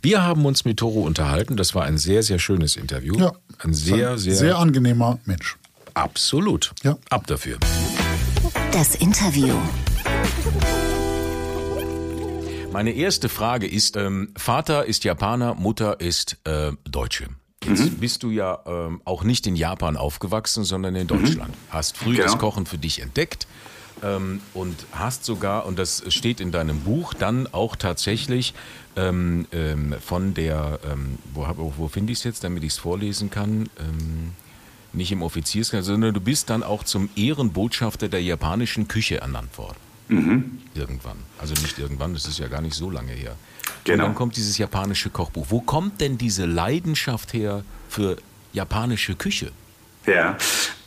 Wir 0.00 0.22
haben 0.22 0.46
uns 0.46 0.64
mit 0.64 0.76
Toro 0.76 1.00
unterhalten. 1.00 1.56
Das 1.56 1.74
war 1.74 1.86
ein 1.86 1.98
sehr, 1.98 2.22
sehr 2.22 2.38
schönes 2.38 2.76
Interview. 2.76 3.18
Ja. 3.18 3.32
Ein 3.58 3.74
sehr, 3.74 4.16
sehr, 4.16 4.36
Sehr 4.36 4.58
angenehmer 4.58 5.18
Mensch. 5.24 5.56
Absolut. 6.00 6.72
Ja. 6.82 6.96
Ab 7.10 7.26
dafür. 7.26 7.58
Das 8.72 8.94
Interview. 8.96 9.54
Meine 12.72 12.92
erste 12.92 13.28
Frage 13.28 13.66
ist, 13.66 13.96
ähm, 13.96 14.32
Vater 14.36 14.86
ist 14.86 15.04
Japaner, 15.04 15.54
Mutter 15.54 16.00
ist 16.00 16.38
äh, 16.44 16.72
Deutsche. 16.88 17.26
Jetzt 17.66 18.00
bist 18.00 18.22
du 18.22 18.30
ja 18.30 18.60
ähm, 18.64 19.02
auch 19.04 19.22
nicht 19.22 19.46
in 19.46 19.54
Japan 19.54 19.96
aufgewachsen, 19.98 20.64
sondern 20.64 20.94
in 20.96 21.06
Deutschland. 21.06 21.54
Hast 21.68 21.98
früh 21.98 22.12
Genau. 22.14 22.24
das 22.24 22.38
Kochen 22.38 22.64
für 22.64 22.78
dich 22.78 23.02
entdeckt 23.02 23.46
ähm, 24.02 24.40
und 24.54 24.74
hast 24.92 25.24
sogar, 25.26 25.66
und 25.66 25.78
das 25.78 26.02
steht 26.08 26.40
in 26.40 26.52
deinem 26.52 26.80
Buch, 26.80 27.12
dann 27.12 27.46
auch 27.52 27.76
tatsächlich 27.76 28.54
ähm, 28.96 29.46
ähm, 29.52 29.94
von 30.00 30.32
der, 30.32 30.78
ähm, 30.90 31.18
wo, 31.34 31.46
wo, 31.56 31.74
wo 31.76 31.88
finde 31.88 32.12
ich 32.12 32.20
es 32.20 32.24
jetzt, 32.24 32.44
damit 32.44 32.62
ich 32.62 32.72
es 32.72 32.78
vorlesen 32.78 33.28
kann? 33.30 33.68
Nicht 34.92 35.12
im 35.12 35.22
Offizierskreis, 35.22 35.86
sondern 35.86 36.14
du 36.14 36.20
bist 36.20 36.50
dann 36.50 36.62
auch 36.62 36.84
zum 36.84 37.08
Ehrenbotschafter 37.14 38.08
der 38.08 38.22
japanischen 38.22 38.88
Küche 38.88 39.20
ernannt 39.20 39.56
worden. 39.56 39.76
Mhm. 40.08 40.58
Irgendwann. 40.74 41.16
Also 41.38 41.54
nicht 41.54 41.78
irgendwann, 41.78 42.14
das 42.14 42.26
ist 42.26 42.38
ja 42.38 42.48
gar 42.48 42.60
nicht 42.60 42.74
so 42.74 42.90
lange 42.90 43.12
her. 43.12 43.36
Genau. 43.84 44.04
Und 44.04 44.08
dann 44.08 44.14
kommt 44.16 44.36
dieses 44.36 44.58
japanische 44.58 45.10
Kochbuch. 45.10 45.46
Wo 45.48 45.60
kommt 45.60 46.00
denn 46.00 46.18
diese 46.18 46.46
Leidenschaft 46.46 47.32
her 47.32 47.62
für 47.88 48.16
japanische 48.52 49.14
Küche? 49.14 49.52
Ja, 50.06 50.36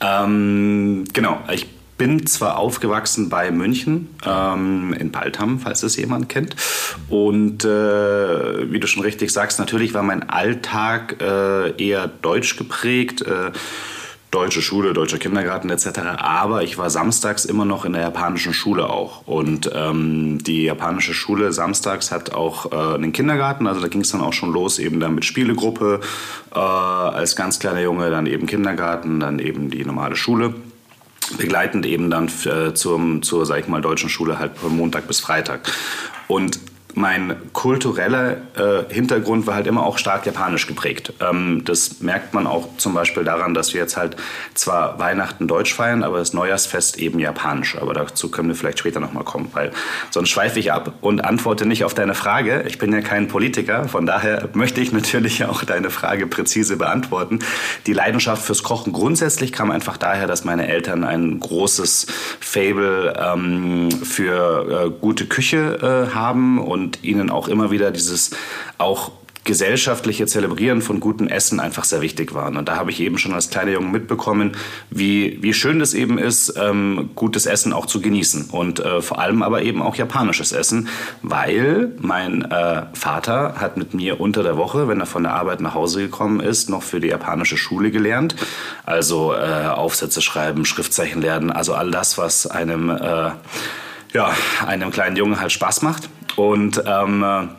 ähm, 0.02 1.06
genau. 1.14 1.42
Ich 1.52 1.68
bin 1.98 2.26
zwar 2.26 2.58
aufgewachsen 2.58 3.30
bei 3.30 3.52
München, 3.52 4.10
ähm, 4.26 4.94
in 4.94 5.12
Paltham, 5.12 5.60
falls 5.60 5.84
es 5.84 5.96
jemand 5.96 6.30
kennt. 6.30 6.56
Und 7.10 7.66
äh, 7.66 8.72
wie 8.72 8.80
du 8.80 8.88
schon 8.88 9.04
richtig 9.04 9.32
sagst, 9.32 9.60
natürlich 9.60 9.94
war 9.94 10.04
mein 10.04 10.30
Alltag 10.30 11.22
äh, 11.22 11.72
eher 11.84 12.08
deutsch 12.08 12.58
geprägt. 12.58 13.22
Äh, 13.22 13.52
deutsche 14.32 14.64
Schule, 14.64 14.94
deutscher 14.94 15.20
Kindergarten 15.20 15.70
etc. 15.70 16.00
Aber 16.18 16.64
ich 16.64 16.80
war 16.80 16.90
samstags 16.90 17.46
immer 17.46 17.66
noch 17.66 17.86
in 17.86 17.94
der 17.94 18.02
japanischen 18.02 18.52
Schule 18.52 18.90
auch. 18.90 19.28
Und 19.28 19.70
ähm, 19.74 20.44
die 20.44 20.64
japanische 20.64 21.14
Schule 21.14 21.54
samstags 21.54 22.12
hat 22.12 22.34
auch 22.34 22.72
äh, 22.72 22.96
einen 22.96 23.14
Kindergarten. 23.14 23.68
Also 23.68 23.80
da 23.80 23.88
ging 23.88 24.02
es 24.02 24.10
dann 24.10 24.22
auch 24.22 24.34
schon 24.34 24.52
los, 24.52 24.80
eben 24.80 25.00
dann 25.00 25.14
mit 25.14 25.24
Spielegruppe 25.24 26.00
äh, 26.52 26.58
als 26.58 27.36
ganz 27.36 27.60
kleiner 27.60 27.82
Junge, 27.82 28.10
dann 28.10 28.26
eben 28.26 28.48
Kindergarten, 28.48 29.20
dann 29.20 29.38
eben 29.38 29.70
die 29.70 29.86
normale 29.86 30.16
Schule 30.16 30.56
begleitend 31.38 31.86
eben 31.86 32.10
dann 32.10 32.30
äh, 32.46 32.74
zum, 32.74 33.22
zur, 33.22 33.46
sag 33.46 33.60
ich 33.60 33.68
mal, 33.68 33.82
deutschen 33.82 34.10
Schule 34.10 34.40
halt 34.40 34.58
von 34.58 34.76
Montag 34.76 35.08
bis 35.08 35.20
Freitag. 35.20 35.72
Und 36.28 36.60
mein 36.96 37.36
kultureller 37.54 38.38
äh, 38.56 38.94
Hintergrund 38.94 39.48
war 39.48 39.56
halt 39.56 39.68
immer 39.68 39.84
auch 39.84 39.98
stark 39.98 40.26
japanisch 40.26 40.68
geprägt. 40.68 41.14
Ähm, 41.20 41.64
das 41.66 42.02
merkt 42.02 42.34
man 42.34 42.48
auch 42.48 42.68
zum 42.78 42.94
Beispiel 42.94 43.24
daran, 43.24 43.54
dass 43.54 43.74
wir 43.74 43.82
jetzt 43.82 43.98
halt 43.98 44.16
zwar 44.54 45.00
Weihnachten 45.00 45.48
deutsch 45.48 45.74
feiern, 45.74 46.04
aber 46.04 46.20
das 46.20 46.34
Neujahrsfest 46.34 46.98
eben 47.00 47.20
japanisch. 47.20 47.78
Aber 47.80 47.94
dazu 47.94 48.30
können 48.30 48.50
wir 48.50 48.56
vielleicht 48.56 48.80
später 48.80 49.00
nochmal 49.00 49.24
kommen, 49.24 49.50
weil 49.54 49.72
sonst 50.12 50.30
schweife 50.30 50.60
ich 50.60 50.72
ab 50.72 50.94
und 51.02 51.24
antworte 51.24 51.66
nicht 51.66 51.84
auf 51.84 51.94
deine 51.94 52.14
Frage. 52.14 52.64
Ich 52.68 52.78
bin 52.78 52.94
ja 52.94 53.02
kein 53.02 53.28
Politiker, 53.28 53.88
von 53.88 54.06
daher 54.06 54.50
möchte 54.54 54.82
ich 54.82 54.92
natürlich 54.92 55.46
auch 55.46 55.64
deine 55.64 55.90
Frage 55.90 56.28
präzise 56.28 56.78
beantworten. 56.78 57.40
Die 57.88 57.94
Leidenschaft 57.94 58.44
fürs 58.44 58.64
Kochen 58.64 58.94
grundsätzlich 58.94 59.52
kam 59.52 59.72
einfach 59.72 59.98
daher, 59.98 60.28
dass 60.28 60.44
meine 60.44 60.68
Eltern 60.68 61.04
ein 61.04 61.40
großes 61.40 62.08
Fable 62.40 63.14
ähm, 63.18 63.90
für 63.92 64.86
äh, 64.88 64.90
gute 65.00 65.26
Küche 65.26 66.08
äh, 66.12 66.14
haben 66.14 66.60
und 66.60 66.83
und 66.84 67.04
ihnen 67.04 67.30
auch 67.30 67.48
immer 67.48 67.72
wieder 67.72 67.92
dieses 67.92 68.32
auch 68.78 69.12
gesellschaftliche 69.44 70.26
Zelebrieren 70.26 70.82
von 70.82 71.00
gutem 71.00 71.28
Essen 71.28 71.60
einfach 71.60 71.84
sehr 71.84 72.02
wichtig 72.02 72.34
waren. 72.34 72.56
Und 72.56 72.70
da 72.70 72.78
habe 72.78 72.92
ich 72.92 73.00
eben 73.02 73.18
schon 73.18 73.34
als 73.34 73.50
kleiner 73.50 73.72
Junge 73.72 73.90
mitbekommen, 73.90 74.54
wie, 74.90 75.38
wie 75.42 75.54
schön 75.54 75.82
es 75.82 75.94
eben 75.94 76.18
ist, 76.18 76.54
ähm, 76.58 77.10
gutes 77.16 77.46
Essen 77.46 77.74
auch 77.74 77.86
zu 77.86 78.00
genießen. 78.00 78.46
Und 78.52 78.80
äh, 78.80 79.02
vor 79.02 79.20
allem 79.20 79.44
aber 79.44 79.62
eben 79.64 79.82
auch 79.82 79.96
japanisches 79.96 80.54
Essen, 80.54 80.88
weil 81.22 81.92
mein 82.00 82.44
äh, 82.44 82.84
Vater 82.94 83.56
hat 83.58 83.76
mit 83.76 83.94
mir 83.94 84.22
unter 84.22 84.44
der 84.44 84.56
Woche, 84.56 84.88
wenn 84.88 85.02
er 85.02 85.06
von 85.06 85.24
der 85.24 85.34
Arbeit 85.34 85.60
nach 85.60 85.74
Hause 85.74 86.02
gekommen 86.02 86.40
ist, 86.40 86.70
noch 86.70 86.84
für 86.84 87.02
die 87.02 87.10
japanische 87.10 87.58
Schule 87.58 87.92
gelernt. 87.92 88.36
Also 88.86 89.34
äh, 89.34 89.68
Aufsätze 89.68 90.22
schreiben, 90.22 90.64
Schriftzeichen 90.64 91.22
lernen, 91.22 91.52
also 91.52 91.74
all 91.74 91.92
das, 91.92 92.18
was 92.18 92.48
einem, 92.48 92.90
äh, 92.90 93.32
ja, 94.14 94.34
einem 94.66 94.92
kleinen 94.92 95.18
Jungen 95.18 95.42
halt 95.42 95.52
Spaß 95.52 95.82
macht. 95.82 96.08
Und 96.36 96.84
ähm, 96.86 97.50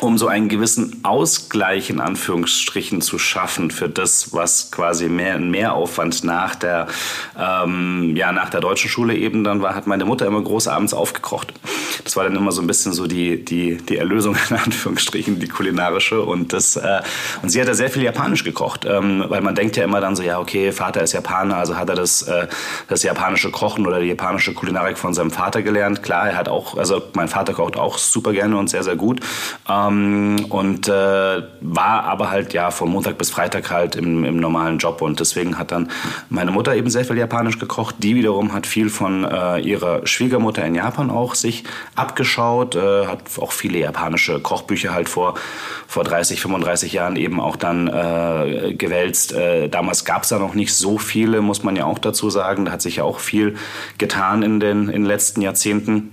um 0.00 0.18
so 0.18 0.28
einen 0.28 0.48
gewissen 0.48 1.00
Ausgleich 1.02 1.90
in 1.90 2.00
Anführungsstrichen 2.00 3.00
zu 3.00 3.18
schaffen 3.18 3.70
für 3.70 3.88
das, 3.88 4.32
was 4.32 4.70
quasi 4.70 5.08
mehr 5.08 5.38
Mehraufwand 5.38 6.24
nach 6.24 6.54
der, 6.54 6.86
ähm, 7.36 8.14
ja, 8.14 8.30
nach 8.32 8.50
der 8.50 8.60
deutschen 8.60 8.90
Schule 8.90 9.16
eben 9.16 9.44
dann 9.44 9.62
war, 9.62 9.74
hat 9.74 9.86
meine 9.86 10.04
Mutter 10.04 10.26
immer 10.26 10.42
großabends 10.42 10.94
aufgekocht. 10.94 11.52
Das 12.04 12.16
war 12.16 12.24
dann 12.24 12.36
immer 12.36 12.52
so 12.52 12.60
ein 12.60 12.66
bisschen 12.66 12.92
so 12.92 13.06
die, 13.06 13.44
die, 13.44 13.78
die 13.78 13.96
Erlösung 13.96 14.36
in 14.50 14.56
Anführungsstrichen, 14.56 15.40
die 15.40 15.48
kulinarische. 15.48 16.20
Und, 16.20 16.52
das, 16.52 16.76
äh, 16.76 17.00
und 17.42 17.48
sie 17.48 17.60
hat 17.60 17.66
da 17.66 17.74
sehr 17.74 17.90
viel 17.90 18.02
Japanisch 18.02 18.44
gekocht, 18.44 18.84
ähm, 18.84 19.24
weil 19.28 19.40
man 19.40 19.54
denkt 19.54 19.76
ja 19.76 19.84
immer 19.84 20.00
dann 20.00 20.14
so, 20.14 20.22
ja, 20.22 20.38
okay, 20.38 20.70
Vater 20.70 21.02
ist 21.02 21.12
Japaner, 21.12 21.56
also 21.56 21.76
hat 21.76 21.88
er 21.88 21.96
das, 21.96 22.22
äh, 22.22 22.46
das 22.88 23.02
japanische 23.02 23.50
Kochen 23.50 23.86
oder 23.86 24.00
die 24.00 24.08
japanische 24.08 24.54
Kulinarik 24.54 24.98
von 24.98 25.14
seinem 25.14 25.30
Vater 25.30 25.62
gelernt. 25.62 26.02
Klar, 26.02 26.30
er 26.30 26.36
hat 26.36 26.48
auch, 26.48 26.76
also 26.76 27.02
mein 27.14 27.28
Vater 27.28 27.54
kocht 27.54 27.76
auch 27.76 27.98
super 27.98 28.32
gerne 28.32 28.56
und 28.56 28.70
sehr, 28.70 28.84
sehr 28.84 28.96
gut. 28.96 29.20
Ähm, 29.68 29.77
ähm, 29.86 30.46
und 30.48 30.88
äh, 30.88 30.92
war 30.92 32.04
aber 32.04 32.30
halt 32.30 32.52
ja 32.52 32.70
von 32.70 32.90
Montag 32.90 33.18
bis 33.18 33.30
Freitag 33.30 33.70
halt 33.70 33.96
im, 33.96 34.24
im, 34.24 34.38
normalen 34.38 34.78
Job 34.78 35.02
und 35.02 35.20
deswegen 35.20 35.58
hat 35.58 35.72
dann 35.72 35.90
meine 36.28 36.50
Mutter 36.50 36.74
eben 36.74 36.90
sehr 36.90 37.04
viel 37.04 37.18
Japanisch 37.18 37.58
gekocht. 37.58 37.96
Die 37.98 38.14
wiederum 38.14 38.52
hat 38.52 38.66
viel 38.66 38.90
von 38.90 39.24
äh, 39.24 39.60
ihrer 39.60 40.06
Schwiegermutter 40.06 40.64
in 40.64 40.74
Japan 40.74 41.10
auch 41.10 41.34
sich 41.34 41.64
abgeschaut, 41.94 42.76
äh, 42.76 43.06
hat 43.06 43.20
auch 43.38 43.52
viele 43.52 43.78
japanische 43.78 44.40
Kochbücher 44.40 44.94
halt 44.94 45.08
vor, 45.08 45.34
vor 45.86 46.04
30, 46.04 46.40
35 46.40 46.92
Jahren 46.92 47.16
eben 47.16 47.40
auch 47.40 47.56
dann 47.56 47.88
äh, 47.88 48.74
gewälzt. 48.74 49.32
Äh, 49.32 49.68
damals 49.68 50.04
gab 50.04 50.22
es 50.22 50.30
da 50.30 50.38
noch 50.38 50.54
nicht 50.54 50.74
so 50.74 50.98
viele, 50.98 51.40
muss 51.40 51.62
man 51.62 51.76
ja 51.76 51.84
auch 51.84 51.98
dazu 51.98 52.30
sagen. 52.30 52.64
Da 52.64 52.72
hat 52.72 52.82
sich 52.82 52.96
ja 52.96 53.04
auch 53.04 53.20
viel 53.20 53.56
getan 53.98 54.42
in 54.42 54.60
den, 54.60 54.88
in 54.88 55.02
den 55.02 55.04
letzten 55.04 55.42
Jahrzehnten. 55.42 56.10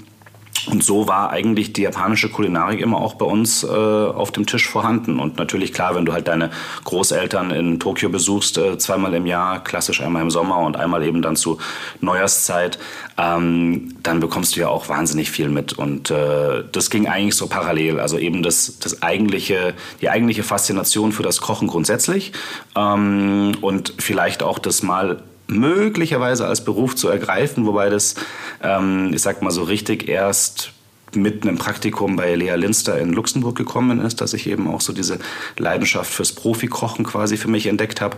Und 0.67 0.83
so 0.83 1.07
war 1.07 1.29
eigentlich 1.29 1.73
die 1.73 1.83
japanische 1.83 2.29
Kulinarik 2.29 2.81
immer 2.81 2.97
auch 2.97 3.15
bei 3.15 3.25
uns 3.25 3.63
äh, 3.63 3.67
auf 3.67 4.31
dem 4.31 4.45
Tisch 4.45 4.67
vorhanden. 4.67 5.19
Und 5.19 5.37
natürlich 5.37 5.73
klar, 5.73 5.95
wenn 5.95 6.05
du 6.05 6.13
halt 6.13 6.27
deine 6.27 6.49
Großeltern 6.83 7.51
in 7.51 7.79
Tokio 7.79 8.09
besuchst, 8.09 8.57
äh, 8.57 8.77
zweimal 8.77 9.13
im 9.13 9.25
Jahr, 9.25 9.63
klassisch 9.63 10.01
einmal 10.01 10.21
im 10.21 10.31
Sommer 10.31 10.59
und 10.59 10.75
einmal 10.77 11.03
eben 11.03 11.21
dann 11.21 11.35
zu 11.35 11.59
Neujahrszeit, 12.01 12.79
ähm, 13.17 13.95
dann 14.03 14.19
bekommst 14.19 14.55
du 14.55 14.61
ja 14.61 14.69
auch 14.69 14.89
wahnsinnig 14.89 15.31
viel 15.31 15.49
mit. 15.49 15.73
Und 15.73 16.11
äh, 16.11 16.63
das 16.71 16.89
ging 16.89 17.07
eigentlich 17.07 17.35
so 17.35 17.47
parallel. 17.47 17.99
Also 17.99 18.17
eben 18.17 18.43
das, 18.43 18.79
das 18.79 19.01
eigentliche, 19.01 19.73
die 20.01 20.09
eigentliche 20.09 20.43
Faszination 20.43 21.11
für 21.11 21.23
das 21.23 21.41
Kochen 21.41 21.67
grundsätzlich 21.67 22.33
ähm, 22.75 23.53
und 23.61 23.93
vielleicht 23.99 24.43
auch 24.43 24.59
das 24.59 24.83
mal 24.83 25.21
möglicherweise 25.47 26.47
als 26.47 26.63
Beruf 26.63 26.95
zu 26.95 27.07
ergreifen, 27.09 27.65
wobei 27.65 27.89
das, 27.89 28.15
ähm, 28.61 29.11
ich 29.13 29.21
sag 29.21 29.41
mal 29.41 29.51
so 29.51 29.63
richtig 29.63 30.07
erst 30.07 30.71
mit 31.13 31.43
einem 31.43 31.57
Praktikum 31.57 32.15
bei 32.15 32.35
Lea 32.35 32.55
Linster 32.55 32.99
in 32.99 33.13
Luxemburg 33.13 33.55
gekommen 33.55 34.01
ist, 34.01 34.21
dass 34.21 34.33
ich 34.33 34.47
eben 34.47 34.67
auch 34.67 34.81
so 34.81 34.93
diese 34.93 35.19
Leidenschaft 35.57 36.11
fürs 36.11 36.33
Profikochen 36.33 37.05
quasi 37.05 37.37
für 37.37 37.47
mich 37.47 37.67
entdeckt 37.67 38.01
habe. 38.01 38.17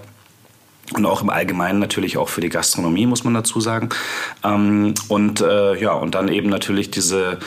Und 0.94 1.06
auch 1.06 1.22
im 1.22 1.30
Allgemeinen 1.30 1.80
natürlich 1.80 2.18
auch 2.18 2.30
für 2.30 2.40
die 2.40 2.50
Gastronomie, 2.50 3.06
muss 3.06 3.26
man 3.26 3.34
dazu 3.34 3.60
sagen. 3.60 3.90
Ähm, 4.44 4.94
und 5.10 5.42
äh, 5.42 5.80
ja, 5.80 5.92
und 5.92 6.16
dann 6.16 6.30
eben 6.30 6.50
natürlich 6.50 6.90
diese 6.92 7.40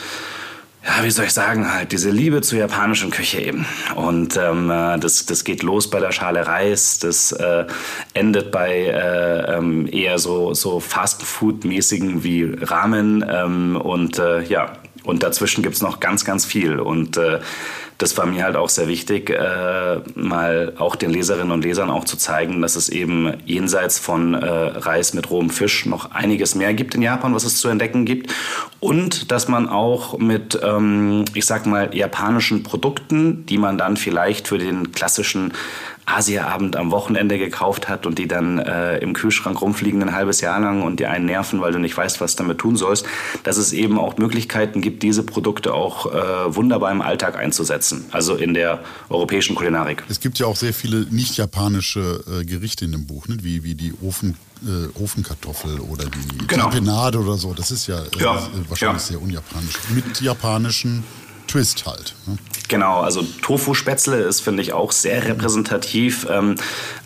ja, 0.83 1.03
wie 1.03 1.11
soll 1.11 1.25
ich 1.25 1.33
sagen, 1.33 1.71
halt 1.71 1.91
diese 1.91 2.09
Liebe 2.09 2.41
zur 2.41 2.57
japanischen 2.57 3.11
Küche 3.11 3.39
eben. 3.39 3.65
Und 3.95 4.35
ähm, 4.37 4.69
äh, 4.71 4.97
das, 4.97 5.25
das 5.27 5.43
geht 5.43 5.61
los 5.61 5.89
bei 5.89 5.99
der 5.99 6.11
Schale 6.11 6.47
Reis, 6.47 6.97
das 6.97 7.31
äh, 7.33 7.65
endet 8.13 8.51
bei 8.51 8.85
äh, 8.85 9.57
ähm, 9.57 9.87
eher 9.91 10.17
so, 10.17 10.55
so 10.55 10.79
Fast-Food-mäßigen 10.79 12.23
wie 12.23 12.51
Ramen 12.61 13.23
ähm, 13.29 13.75
und 13.75 14.17
äh, 14.17 14.41
ja, 14.43 14.73
und 15.03 15.23
dazwischen 15.23 15.63
gibt's 15.63 15.81
noch 15.81 15.99
ganz, 15.99 16.25
ganz 16.25 16.45
viel. 16.45 16.79
Und 16.79 17.17
äh, 17.17 17.39
das 18.01 18.17
war 18.17 18.25
mir 18.25 18.43
halt 18.43 18.55
auch 18.55 18.69
sehr 18.69 18.87
wichtig, 18.87 19.29
äh, 19.29 19.99
mal 20.15 20.73
auch 20.77 20.95
den 20.95 21.11
Leserinnen 21.11 21.51
und 21.51 21.63
Lesern 21.63 21.89
auch 21.89 22.05
zu 22.05 22.17
zeigen, 22.17 22.61
dass 22.61 22.75
es 22.75 22.89
eben 22.89 23.33
jenseits 23.45 23.99
von 23.99 24.33
äh, 24.33 24.47
Reis 24.47 25.13
mit 25.13 25.29
rohem 25.29 25.51
Fisch 25.51 25.85
noch 25.85 26.11
einiges 26.11 26.55
mehr 26.55 26.73
gibt 26.73 26.95
in 26.95 27.01
Japan, 27.03 27.35
was 27.35 27.43
es 27.43 27.57
zu 27.57 27.67
entdecken 27.67 28.05
gibt. 28.05 28.33
Und 28.79 29.31
dass 29.31 29.47
man 29.47 29.69
auch 29.69 30.17
mit, 30.17 30.59
ähm, 30.63 31.25
ich 31.35 31.45
sag 31.45 31.67
mal, 31.67 31.95
japanischen 31.95 32.63
Produkten, 32.63 33.45
die 33.45 33.59
man 33.59 33.77
dann 33.77 33.97
vielleicht 33.97 34.47
für 34.47 34.57
den 34.57 34.91
klassischen 34.91 35.53
Asiaabend 36.05 36.75
am 36.75 36.91
Wochenende 36.91 37.37
gekauft 37.37 37.87
hat 37.87 38.05
und 38.05 38.17
die 38.17 38.27
dann 38.27 38.59
äh, 38.59 38.97
im 38.97 39.13
Kühlschrank 39.13 39.61
rumfliegen 39.61 40.01
ein 40.01 40.13
halbes 40.13 40.41
Jahr 40.41 40.59
lang 40.59 40.81
und 40.81 40.99
dir 40.99 41.09
einen 41.09 41.25
nerven, 41.25 41.61
weil 41.61 41.71
du 41.71 41.79
nicht 41.79 41.95
weißt, 41.95 42.21
was 42.21 42.35
damit 42.35 42.57
tun 42.57 42.75
sollst, 42.75 43.05
dass 43.43 43.57
es 43.57 43.71
eben 43.71 43.99
auch 43.99 44.17
Möglichkeiten 44.17 44.81
gibt, 44.81 45.03
diese 45.03 45.23
Produkte 45.23 45.73
auch 45.73 46.07
äh, 46.07 46.55
wunderbar 46.55 46.91
im 46.91 47.01
Alltag 47.01 47.37
einzusetzen, 47.37 48.05
also 48.11 48.35
in 48.35 48.53
der 48.53 48.79
europäischen 49.09 49.55
Kulinarik. 49.55 50.03
Es 50.09 50.19
gibt 50.19 50.39
ja 50.39 50.47
auch 50.47 50.55
sehr 50.55 50.73
viele 50.73 51.05
nicht 51.11 51.37
japanische 51.37 52.23
äh, 52.27 52.45
Gerichte 52.45 52.85
in 52.85 52.91
dem 52.91 53.05
Buch, 53.05 53.27
ne? 53.27 53.37
wie, 53.41 53.63
wie 53.63 53.75
die 53.75 53.93
Ofen, 54.01 54.35
äh, 54.65 54.99
Ofenkartoffel 55.01 55.79
oder 55.79 56.05
die 56.05 56.47
genau. 56.47 56.65
Tapenade 56.65 57.19
oder 57.19 57.37
so. 57.37 57.53
Das 57.53 57.71
ist 57.71 57.87
ja, 57.87 57.99
äh, 57.99 58.19
ja. 58.19 58.47
wahrscheinlich 58.67 59.03
ja. 59.03 59.07
sehr 59.07 59.21
unjapanisch. 59.21 59.75
Mit 59.93 60.21
japanischen 60.21 61.03
Twist 61.47 61.85
halt. 61.85 62.15
Ne? 62.27 62.37
Genau, 62.71 63.01
also 63.01 63.21
Tofu-Spätzle 63.41 64.15
ist, 64.21 64.39
finde 64.39 64.61
ich, 64.61 64.71
auch 64.71 64.93
sehr 64.93 65.27
repräsentativ. 65.27 66.25
Ähm, 66.29 66.55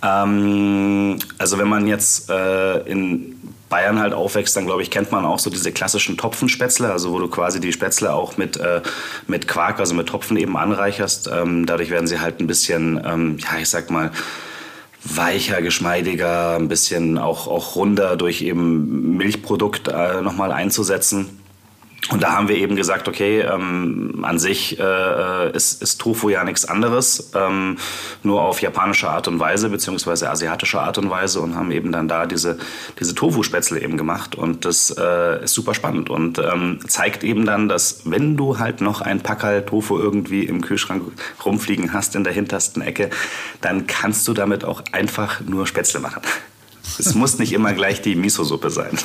ähm, 0.04 1.18
also 1.40 1.58
wenn 1.58 1.68
man 1.68 1.88
jetzt 1.88 2.30
äh, 2.30 2.82
in 2.82 3.36
Bayern 3.68 4.00
halt 4.00 4.14
aufwächst, 4.14 4.56
dann 4.56 4.68
glaube 4.68 4.84
ich, 4.84 4.92
kennt 4.92 5.12
man 5.12 5.26
auch 5.26 5.40
so 5.40 5.50
diese 5.50 5.72
klassischen 5.72 6.18
Topfenspätzle, 6.18 6.92
also 6.92 7.12
wo 7.12 7.18
du 7.18 7.28
quasi 7.30 7.60
die 7.60 7.74
Spätzle 7.74 8.14
auch 8.14 8.38
mit, 8.38 8.58
äh, 8.58 8.84
mit 9.26 9.48
Quark, 9.48 9.80
also 9.80 9.96
mit 9.96 10.08
Topfen 10.08 10.38
eben 10.38 10.56
anreicherst. 10.56 11.32
Ähm, 11.34 11.66
dadurch 11.66 11.90
werden 11.90 12.06
sie 12.06 12.20
halt 12.20 12.40
ein 12.40 12.46
bisschen, 12.46 13.02
ähm, 13.04 13.40
ja, 13.40 13.58
ich 13.60 13.68
sag 13.68 13.90
mal, 13.90 14.12
weicher, 15.04 15.64
geschmeidiger, 15.64 16.58
ein 16.58 16.68
bisschen 16.68 17.18
auch, 17.18 17.48
auch 17.48 17.76
runder 17.76 18.18
durch 18.18 18.44
eben 18.44 19.18
Milchprodukt 19.18 19.88
äh, 19.88 20.22
nochmal 20.22 20.52
einzusetzen. 20.52 21.40
Und 22.12 22.22
da 22.22 22.34
haben 22.34 22.48
wir 22.48 22.56
eben 22.56 22.76
gesagt, 22.76 23.08
okay, 23.08 23.40
ähm, 23.40 24.24
an 24.24 24.38
sich 24.38 24.80
äh, 24.80 25.52
ist, 25.52 25.82
ist 25.82 26.00
Tofu 26.00 26.30
ja 26.30 26.44
nichts 26.44 26.66
anderes, 26.66 27.32
ähm, 27.34 27.78
nur 28.22 28.42
auf 28.44 28.62
japanische 28.62 29.10
Art 29.10 29.28
und 29.28 29.40
Weise, 29.40 29.70
beziehungsweise 29.70 30.30
asiatische 30.30 30.80
Art 30.80 31.00
und 31.00 31.10
Weise 31.10 31.42
und 31.42 31.56
haben 31.56 31.72
eben 31.72 31.92
dann 31.92 32.08
da 32.08 32.28
diese, 32.28 32.60
diese 33.00 33.16
Tofu-Spätzle 33.16 33.82
eben 33.82 33.98
gemacht. 33.98 34.36
Und 34.36 34.66
das 34.66 34.96
äh, 34.96 35.44
ist 35.44 35.56
super 35.56 35.74
spannend 35.74 36.12
und 36.12 36.38
ähm, 36.38 36.80
zeigt 36.88 37.24
eben 37.24 37.44
dann, 37.44 37.68
dass 37.70 38.02
wenn 38.06 38.38
du 38.38 38.60
halt 38.60 38.82
noch 38.82 39.02
ein 39.02 39.22
Packerl 39.22 39.66
Tofu 39.66 39.98
irgendwie 39.98 40.44
im 40.44 40.62
Kühlschrank 40.62 41.04
rumfliegen 41.44 41.92
hast 41.92 42.16
in 42.16 42.24
der 42.24 42.34
hintersten 42.34 42.84
Ecke, 42.84 43.10
dann 43.62 43.88
kannst 43.88 44.28
du 44.28 44.34
damit 44.34 44.64
auch 44.64 44.84
einfach 44.92 45.42
nur 45.42 45.66
Spätzle 45.66 46.02
machen. 46.02 46.22
Es 47.00 47.16
muss 47.16 47.40
nicht 47.40 47.52
immer 47.52 47.74
gleich 47.74 48.04
die 48.04 48.16
Miso-Suppe 48.16 48.70
sein. 48.70 48.98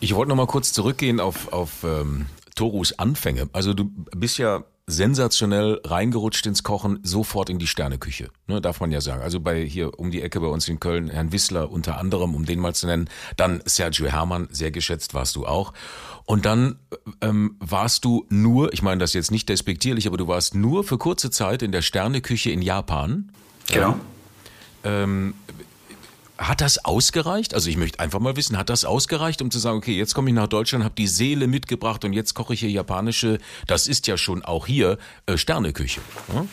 Ich 0.00 0.14
wollte 0.14 0.30
noch 0.30 0.36
mal 0.36 0.46
kurz 0.46 0.72
zurückgehen 0.72 1.20
auf, 1.20 1.52
auf 1.52 1.84
ähm, 1.84 2.26
Torus 2.54 2.98
Anfänge. 2.98 3.50
Also 3.52 3.74
du 3.74 3.84
bist 3.84 4.38
ja 4.38 4.64
sensationell 4.86 5.80
reingerutscht 5.84 6.46
ins 6.46 6.62
Kochen, 6.62 6.98
sofort 7.02 7.48
in 7.48 7.58
die 7.58 7.66
Sterneküche, 7.66 8.30
ne, 8.46 8.60
darf 8.60 8.80
man 8.80 8.90
ja 8.90 9.00
sagen. 9.00 9.22
Also 9.22 9.38
bei 9.38 9.64
hier 9.64 9.98
um 9.98 10.10
die 10.10 10.22
Ecke 10.22 10.40
bei 10.40 10.48
uns 10.48 10.66
in 10.68 10.80
Köln, 10.80 11.08
Herrn 11.08 11.32
Wissler 11.32 11.70
unter 11.70 11.98
anderem, 11.98 12.34
um 12.34 12.44
den 12.44 12.58
mal 12.58 12.74
zu 12.74 12.86
nennen, 12.86 13.08
dann 13.36 13.62
Sergio 13.66 14.06
Hermann, 14.06 14.48
sehr 14.50 14.70
geschätzt 14.70 15.14
warst 15.14 15.36
du 15.36 15.46
auch. 15.46 15.72
Und 16.24 16.44
dann 16.44 16.78
ähm, 17.20 17.56
warst 17.60 18.04
du 18.04 18.26
nur, 18.30 18.72
ich 18.72 18.82
meine 18.82 18.98
das 18.98 19.12
jetzt 19.12 19.30
nicht 19.30 19.48
despektierlich, 19.48 20.06
aber 20.06 20.16
du 20.16 20.26
warst 20.28 20.54
nur 20.54 20.82
für 20.82 20.98
kurze 20.98 21.30
Zeit 21.30 21.62
in 21.62 21.72
der 21.72 21.82
Sterneküche 21.82 22.50
in 22.50 22.62
Japan. 22.62 23.30
Genau. 23.68 23.96
Ähm, 24.82 25.34
hat 26.40 26.62
das 26.62 26.84
ausgereicht? 26.84 27.54
Also 27.54 27.68
ich 27.68 27.76
möchte 27.76 28.00
einfach 28.00 28.18
mal 28.18 28.34
wissen, 28.34 28.56
hat 28.56 28.70
das 28.70 28.84
ausgereicht, 28.84 29.42
um 29.42 29.50
zu 29.50 29.58
sagen, 29.58 29.76
okay, 29.76 29.96
jetzt 29.96 30.14
komme 30.14 30.30
ich 30.30 30.34
nach 30.34 30.48
Deutschland, 30.48 30.84
habe 30.84 30.94
die 30.96 31.06
Seele 31.06 31.46
mitgebracht 31.46 32.04
und 32.04 32.14
jetzt 32.14 32.34
koche 32.34 32.54
ich 32.54 32.60
hier 32.60 32.70
japanische, 32.70 33.38
das 33.66 33.86
ist 33.86 34.06
ja 34.06 34.16
schon 34.16 34.42
auch 34.42 34.66
hier 34.66 34.96
äh, 35.26 35.36
Sterneküche. 35.36 36.00
Ja? 36.34 36.46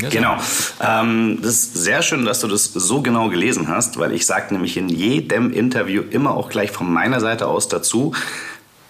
Ja 0.00 0.08
genau. 0.08 0.36
Ähm, 0.80 1.40
das 1.42 1.54
ist 1.54 1.74
sehr 1.74 2.02
schön, 2.02 2.24
dass 2.24 2.40
du 2.40 2.48
das 2.48 2.64
so 2.64 3.02
genau 3.02 3.28
gelesen 3.28 3.68
hast, 3.68 3.98
weil 3.98 4.12
ich 4.12 4.24
sage 4.24 4.54
nämlich 4.54 4.78
in 4.78 4.88
jedem 4.88 5.52
Interview 5.52 6.02
immer 6.02 6.34
auch 6.34 6.48
gleich 6.48 6.70
von 6.70 6.90
meiner 6.90 7.20
Seite 7.20 7.46
aus 7.46 7.68
dazu, 7.68 8.14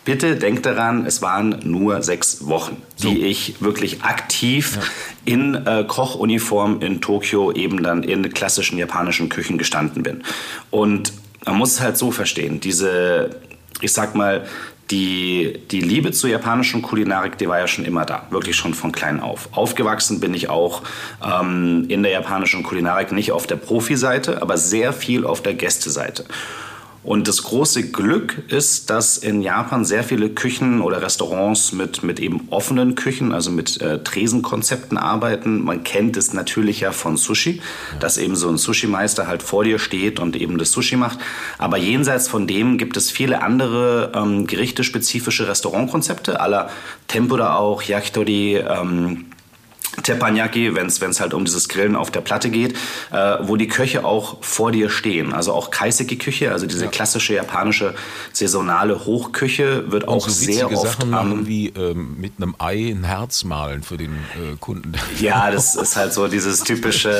Bitte 0.05 0.36
denkt 0.36 0.66
daran, 0.66 1.07
es 1.07 1.22
waren 1.22 1.61
nur 1.64 2.02
sechs 2.02 2.46
Wochen, 2.46 2.76
so. 2.96 3.09
die 3.09 3.24
ich 3.24 3.61
wirklich 3.61 4.02
aktiv 4.02 4.76
ja. 4.76 4.82
in 5.32 5.55
äh, 5.55 5.84
Kochuniform 5.86 6.80
in 6.80 7.00
Tokio 7.00 7.52
eben 7.52 7.82
dann 7.82 8.02
in 8.02 8.28
klassischen 8.32 8.76
japanischen 8.76 9.30
Küchen 9.30 9.57
gestanden 9.57 10.02
bin. 10.02 10.22
Und 10.70 11.12
man 11.46 11.57
muss 11.57 11.72
es 11.72 11.80
halt 11.80 11.96
so 11.96 12.11
verstehen, 12.11 12.61
diese, 12.61 13.30
ich 13.80 13.92
sag 13.92 14.14
mal, 14.14 14.46
die, 14.90 15.61
die 15.70 15.80
Liebe 15.80 16.12
zur 16.12 16.28
japanischen 16.28 16.82
Kulinarik, 16.82 17.38
die 17.38 17.48
war 17.48 17.59
ja 17.59 17.66
schon 17.66 17.86
immer 17.86 18.05
da, 18.05 18.26
wirklich 18.30 18.57
schon 18.57 18.74
von 18.74 18.92
klein 18.92 19.20
auf. 19.20 19.48
Aufgewachsen 19.52 20.20
bin 20.20 20.34
ich 20.34 20.50
auch 20.50 20.82
ähm, 21.24 21.86
in 21.88 22.02
der 22.02 22.12
japanischen 22.12 22.62
Kulinarik, 22.62 23.11
nicht 23.12 23.32
auf 23.32 23.46
der 23.46 23.57
Profi-Seite, 23.57 24.42
aber 24.42 24.59
sehr 24.59 24.92
viel 24.92 25.24
auf 25.24 25.42
der 25.42 25.55
Gästeseite. 25.55 26.26
Und 27.05 27.28
das 27.28 27.42
große 27.42 27.90
Glück 27.90 28.42
ist, 28.48 28.88
dass 28.88 29.18
in 29.18 29.42
Japan 29.42 29.84
sehr 29.84 30.02
viele 30.02 30.30
Küchen 30.30 30.80
oder 30.80 31.02
Restaurants 31.02 31.72
mit, 31.72 32.02
mit 32.02 32.18
eben 32.18 32.48
offenen 32.48 32.94
Küchen, 32.94 33.32
also 33.32 33.50
mit 33.50 33.78
äh, 33.82 34.02
Tresenkonzepten 34.02 34.96
arbeiten. 34.96 35.62
Man 35.62 35.84
kennt 35.84 36.16
es 36.16 36.32
natürlich 36.32 36.80
ja 36.80 36.92
von 36.92 37.18
Sushi, 37.18 37.61
dass 38.00 38.16
eben 38.16 38.36
so 38.36 38.48
ein 38.48 38.57
Sushi-Meister 38.57 39.26
halt 39.26 39.42
vor 39.42 39.64
dir 39.64 39.78
steht 39.78 40.18
und 40.18 40.34
eben 40.34 40.57
das 40.57 40.72
Sushi 40.72 40.96
macht. 40.96 41.18
Aber 41.59 41.76
jenseits 41.76 42.26
von 42.26 42.46
dem 42.46 42.78
gibt 42.78 42.96
es 42.96 43.11
viele 43.11 43.42
andere 43.42 44.12
ähm, 44.14 44.46
gerichtespezifische 44.46 45.46
Restaurantkonzepte, 45.46 46.40
aller 46.40 46.70
Tempura 47.07 47.57
auch, 47.57 47.82
Yakitori, 47.82 48.57
ähm, 48.57 49.26
Teppanyaki, 50.03 50.74
wenn 50.74 50.86
es 50.86 51.20
halt 51.20 51.34
um 51.34 51.45
dieses 51.45 51.68
Grillen 51.68 51.97
auf 51.97 52.11
der 52.11 52.20
Platte 52.20 52.51
geht, 52.51 52.76
äh, 53.12 53.36
wo 53.42 53.57
die 53.57 53.68
Köche 53.68 54.05
auch 54.05 54.42
vor 54.42 54.72
dir 54.72 54.90
stehen. 54.90 55.32
Also 55.32 55.53
auch 55.53 55.70
Kaiseki-Küche, 55.70 56.53
also 56.53 56.66
diese 56.66 56.84
ja. 56.84 56.90
klassische 56.90 57.34
japanische 57.34 57.95
saisonale 58.32 59.05
Hochküche 59.05 59.90
wird 59.90 60.05
Und 60.05 60.14
auch 60.14 60.28
so 60.28 60.30
sehr 60.30 60.70
oft 60.70 60.99
Sachen 60.99 61.11
machen 61.11 61.47
wie 61.47 61.68
ähm, 61.68 62.16
mit 62.18 62.34
einem 62.38 62.55
Ei 62.59 62.90
ein 62.90 63.05
Herz 63.05 63.45
malen 63.45 63.82
für 63.82 63.97
den 63.97 64.12
äh, 64.12 64.57
Kunden. 64.59 64.92
Ja, 65.20 65.51
das 65.53 65.76
ist 65.76 65.97
halt 65.97 66.12
so 66.12 66.28
dieses 66.28 66.62
typische, 66.62 67.11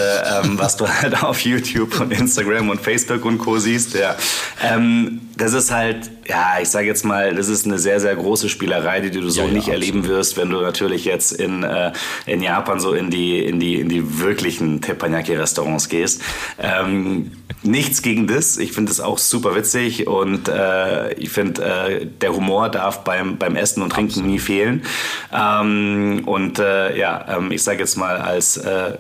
ähm, 0.43 0.59
was 0.59 0.77
du 0.77 0.89
halt 0.89 1.22
auf 1.22 1.41
YouTube 1.41 2.01
und 2.01 2.12
Instagram 2.12 2.70
und 2.70 2.81
Facebook 2.81 3.25
und 3.25 3.39
Co 3.39 3.59
siehst. 3.59 3.95
Ja. 3.95 4.16
Ähm, 4.62 5.20
das 5.37 5.53
ist 5.53 5.70
halt, 5.70 6.11
ja, 6.27 6.57
ich 6.61 6.68
sage 6.68 6.87
jetzt 6.87 7.05
mal, 7.05 7.35
das 7.35 7.49
ist 7.49 7.66
eine 7.66 7.79
sehr, 7.79 8.01
sehr 8.01 8.14
große 8.16 8.49
Spielerei, 8.49 9.01
die 9.01 9.11
du 9.11 9.29
so 9.29 9.43
ja, 9.43 9.47
ja, 9.47 9.53
nicht 9.53 9.68
absolut. 9.68 9.83
erleben 9.83 10.09
wirst, 10.09 10.37
wenn 10.37 10.51
du 10.51 10.61
natürlich 10.61 11.05
jetzt 11.05 11.33
in, 11.33 11.62
äh, 11.62 11.93
in 12.27 12.43
Japan 12.43 12.81
so 12.81 12.93
in 12.93 13.11
die, 13.11 13.45
in 13.45 13.61
die, 13.61 13.77
in 13.77 13.89
die 13.89 14.20
wirklichen 14.20 14.81
Teppanyaki-Restaurants 14.81 15.89
gehst. 15.89 16.22
Ähm, 16.59 17.33
nichts 17.62 18.03
gegen 18.03 18.27
das. 18.27 18.57
Ich 18.57 18.72
finde 18.72 18.93
es 18.93 19.01
auch 19.01 19.18
super 19.18 19.55
witzig 19.55 20.07
und 20.07 20.49
äh, 20.49 21.12
ich 21.14 21.31
finde, 21.31 21.64
äh, 21.64 22.07
der 22.07 22.35
Humor 22.35 22.68
darf 22.68 23.05
beim, 23.05 23.39
beim 23.39 23.57
Essen 23.57 23.83
und 23.83 23.91
Trinken 23.91 24.11
absolut. 24.11 24.31
nie 24.31 24.39
fehlen. 24.39 24.83
Ähm, 25.33 26.22
und 26.27 26.59
äh, 26.59 26.97
ja, 26.97 27.37
ähm, 27.37 27.51
ich 27.53 27.62
sage 27.62 27.81
jetzt 27.81 27.97
mal, 27.97 28.16
als 28.18 28.57
äh, 28.57 28.95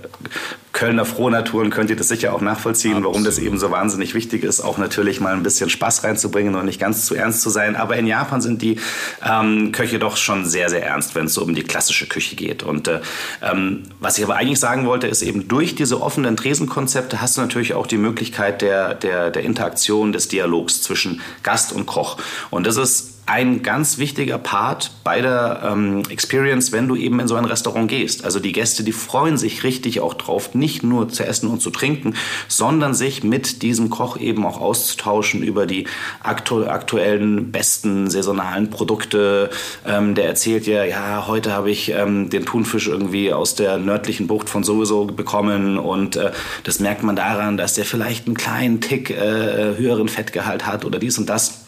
Kölner 0.74 1.04
Frohnaturen 1.04 1.70
könnt 1.70 1.88
ihr 1.88 1.96
das 1.96 2.08
sicher 2.08 2.34
auch 2.34 2.40
nachvollziehen, 2.40 2.96
Absolut. 2.96 3.08
warum 3.08 3.24
das 3.24 3.38
eben 3.38 3.58
so 3.58 3.70
wahnsinnig 3.70 4.12
wichtig 4.14 4.42
ist, 4.42 4.60
auch 4.60 4.76
natürlich 4.76 5.20
mal 5.20 5.32
ein 5.32 5.44
bisschen 5.44 5.70
Spaß 5.70 6.02
reinzubringen 6.02 6.56
und 6.56 6.66
nicht 6.66 6.80
ganz 6.80 7.06
zu 7.06 7.14
ernst 7.14 7.40
zu 7.42 7.48
sein. 7.48 7.76
Aber 7.76 7.96
in 7.96 8.06
Japan 8.06 8.42
sind 8.42 8.60
die 8.60 8.80
ähm, 9.24 9.70
Köche 9.70 10.00
doch 10.00 10.16
schon 10.16 10.44
sehr, 10.44 10.68
sehr 10.68 10.84
ernst, 10.84 11.14
wenn 11.14 11.26
es 11.26 11.34
so 11.34 11.42
um 11.42 11.54
die 11.54 11.62
klassische 11.62 12.06
Küche 12.06 12.34
geht. 12.34 12.64
Und 12.64 12.88
äh, 12.88 13.00
ähm, 13.40 13.84
was 14.00 14.18
ich 14.18 14.24
aber 14.24 14.34
eigentlich 14.34 14.58
sagen 14.58 14.84
wollte, 14.84 15.06
ist 15.06 15.22
eben 15.22 15.46
durch 15.46 15.76
diese 15.76 16.02
offenen 16.02 16.36
Tresenkonzepte 16.36 17.20
hast 17.20 17.36
du 17.36 17.40
natürlich 17.40 17.74
auch 17.74 17.86
die 17.86 17.96
Möglichkeit 17.96 18.60
der, 18.60 18.94
der, 18.94 19.30
der 19.30 19.44
Interaktion, 19.44 20.12
des 20.12 20.26
Dialogs 20.26 20.82
zwischen 20.82 21.20
Gast 21.44 21.72
und 21.72 21.86
Koch. 21.86 22.18
Und 22.50 22.66
das 22.66 22.76
ist 22.76 23.13
ein 23.26 23.62
ganz 23.62 23.98
wichtiger 23.98 24.38
Part 24.38 24.90
bei 25.02 25.22
der 25.22 25.62
ähm, 25.64 26.02
Experience, 26.10 26.72
wenn 26.72 26.88
du 26.88 26.96
eben 26.96 27.20
in 27.20 27.28
so 27.28 27.36
ein 27.36 27.46
Restaurant 27.46 27.88
gehst. 27.88 28.24
Also 28.24 28.38
die 28.38 28.52
Gäste, 28.52 28.84
die 28.84 28.92
freuen 28.92 29.38
sich 29.38 29.64
richtig 29.64 30.00
auch 30.00 30.14
drauf, 30.14 30.54
nicht 30.54 30.82
nur 30.82 31.08
zu 31.08 31.24
essen 31.24 31.48
und 31.48 31.60
zu 31.60 31.70
trinken, 31.70 32.14
sondern 32.48 32.92
sich 32.92 33.24
mit 33.24 33.62
diesem 33.62 33.88
Koch 33.88 34.18
eben 34.18 34.44
auch 34.44 34.60
auszutauschen 34.60 35.42
über 35.42 35.66
die 35.66 35.86
aktu 36.22 36.64
aktuellen 36.64 37.50
besten 37.50 38.10
saisonalen 38.10 38.68
Produkte. 38.70 39.50
Ähm, 39.86 40.14
der 40.14 40.26
erzählt 40.26 40.66
ja, 40.66 40.84
ja, 40.84 41.26
heute 41.26 41.52
habe 41.52 41.70
ich 41.70 41.90
ähm, 41.90 42.28
den 42.28 42.44
Thunfisch 42.44 42.88
irgendwie 42.88 43.32
aus 43.32 43.54
der 43.54 43.78
nördlichen 43.78 44.26
Bucht 44.26 44.50
von 44.50 44.64
sowieso 44.64 45.06
bekommen 45.06 45.78
und 45.78 46.16
äh, 46.16 46.32
das 46.64 46.78
merkt 46.78 47.02
man 47.02 47.16
daran, 47.16 47.56
dass 47.56 47.74
der 47.74 47.84
vielleicht 47.84 48.26
einen 48.26 48.36
kleinen 48.36 48.80
Tick 48.80 49.10
äh, 49.10 49.76
höheren 49.76 50.08
Fettgehalt 50.08 50.66
hat 50.66 50.84
oder 50.84 50.98
dies 50.98 51.18
und 51.18 51.28
das. 51.28 51.63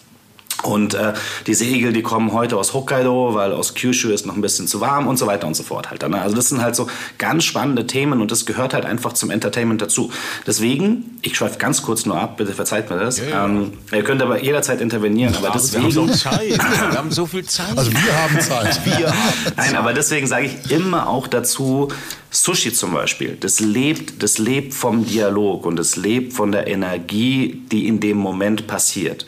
Und 0.63 0.95
äh, 0.95 1.13
die 1.47 1.55
Segel, 1.55 1.93
die 1.93 2.03
kommen 2.03 2.33
heute 2.33 2.57
aus 2.57 2.73
Hokkaido, 2.73 3.35
weil 3.35 3.53
aus 3.53 3.75
Kyushu 3.75 4.09
ist 4.09 4.27
noch 4.27 4.35
ein 4.35 4.41
bisschen 4.41 4.67
zu 4.67 4.81
warm 4.81 5.07
und 5.07 5.19
so 5.19 5.27
weiter 5.27 5.47
und 5.47 5.55
so 5.55 5.63
fort 5.63 5.91
halt. 5.91 6.07
Ne? 6.09 6.21
Also 6.21 6.35
das 6.35 6.49
sind 6.49 6.63
halt 6.63 6.75
so 6.75 6.89
ganz 7.19 7.45
spannende 7.45 7.87
Themen 7.87 8.21
und 8.21 8.31
das 8.33 8.47
gehört 8.47 8.73
halt 8.75 8.85
einfach 8.85 9.13
zum 9.13 9.31
Entertainment 9.31 9.83
dazu. 9.83 10.11
Deswegen, 10.47 11.19
ich 11.23 11.37
schweife 11.37 11.59
ganz 11.59 11.83
kurz 11.83 12.07
nur 12.07 12.19
ab, 12.19 12.39
bitte 12.39 12.53
verzeiht 12.53 12.91
mir 12.91 12.99
das. 12.99 13.19
Ja, 13.19 13.25
ja. 13.29 13.45
Ähm, 13.45 13.73
ihr 13.93 14.03
könnt 14.03 14.23
aber 14.23 14.43
jederzeit 14.43 14.81
intervenieren, 14.81 15.35
aber 15.37 15.51
deswegen... 15.55 15.95
Wir 15.95 16.03
haben, 16.03 16.09
so 16.09 16.15
Zeit. 16.15 16.59
wir 16.59 16.99
haben 16.99 17.11
so 17.11 17.27
viel 17.27 17.45
Zeit. 17.45 17.77
Also 17.77 17.93
wir 17.93 18.23
haben 18.23 18.41
Zeit. 18.41 18.81
Wir 18.87 19.09
haben 19.09 19.17
Nein, 19.57 19.77
aber 19.77 19.93
deswegen 19.93 20.27
sage 20.27 20.47
ich 20.47 20.71
immer 20.71 21.09
auch 21.09 21.27
dazu, 21.27 21.89
Sushi 22.31 22.73
zum 22.73 22.93
Beispiel, 22.93 23.37
das 23.39 23.61
lebt, 23.61 24.23
das 24.23 24.39
lebt 24.39 24.75
vom 24.75 25.07
Dialog 25.07 25.65
und 25.67 25.79
es 25.79 25.97
lebt 25.97 26.33
von 26.35 26.53
der 26.53 26.67
Energie, 26.67 27.63
die 27.71 27.87
in 27.87 28.01
dem 28.01 28.17
Moment 28.17 28.67
passiert. 28.67 29.27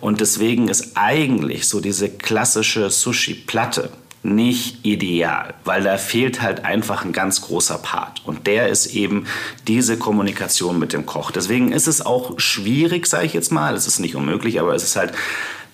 Und 0.00 0.20
deswegen 0.20 0.68
ist 0.68 0.92
eigentlich 0.96 1.68
so 1.68 1.80
diese 1.80 2.08
klassische 2.08 2.90
Sushi-Platte 2.90 3.90
nicht 4.22 4.84
ideal, 4.84 5.54
weil 5.64 5.82
da 5.82 5.96
fehlt 5.96 6.42
halt 6.42 6.64
einfach 6.64 7.04
ein 7.04 7.12
ganz 7.12 7.40
großer 7.40 7.78
Part. 7.78 8.20
Und 8.26 8.46
der 8.46 8.68
ist 8.68 8.94
eben 8.94 9.26
diese 9.66 9.96
Kommunikation 9.96 10.78
mit 10.78 10.92
dem 10.92 11.06
Koch. 11.06 11.30
Deswegen 11.30 11.72
ist 11.72 11.86
es 11.86 12.04
auch 12.04 12.38
schwierig, 12.38 13.06
sage 13.06 13.26
ich 13.26 13.32
jetzt 13.32 13.50
mal. 13.50 13.74
Es 13.74 13.86
ist 13.86 13.98
nicht 13.98 14.16
unmöglich, 14.16 14.60
aber 14.60 14.74
es 14.74 14.84
ist 14.84 14.96
halt 14.96 15.12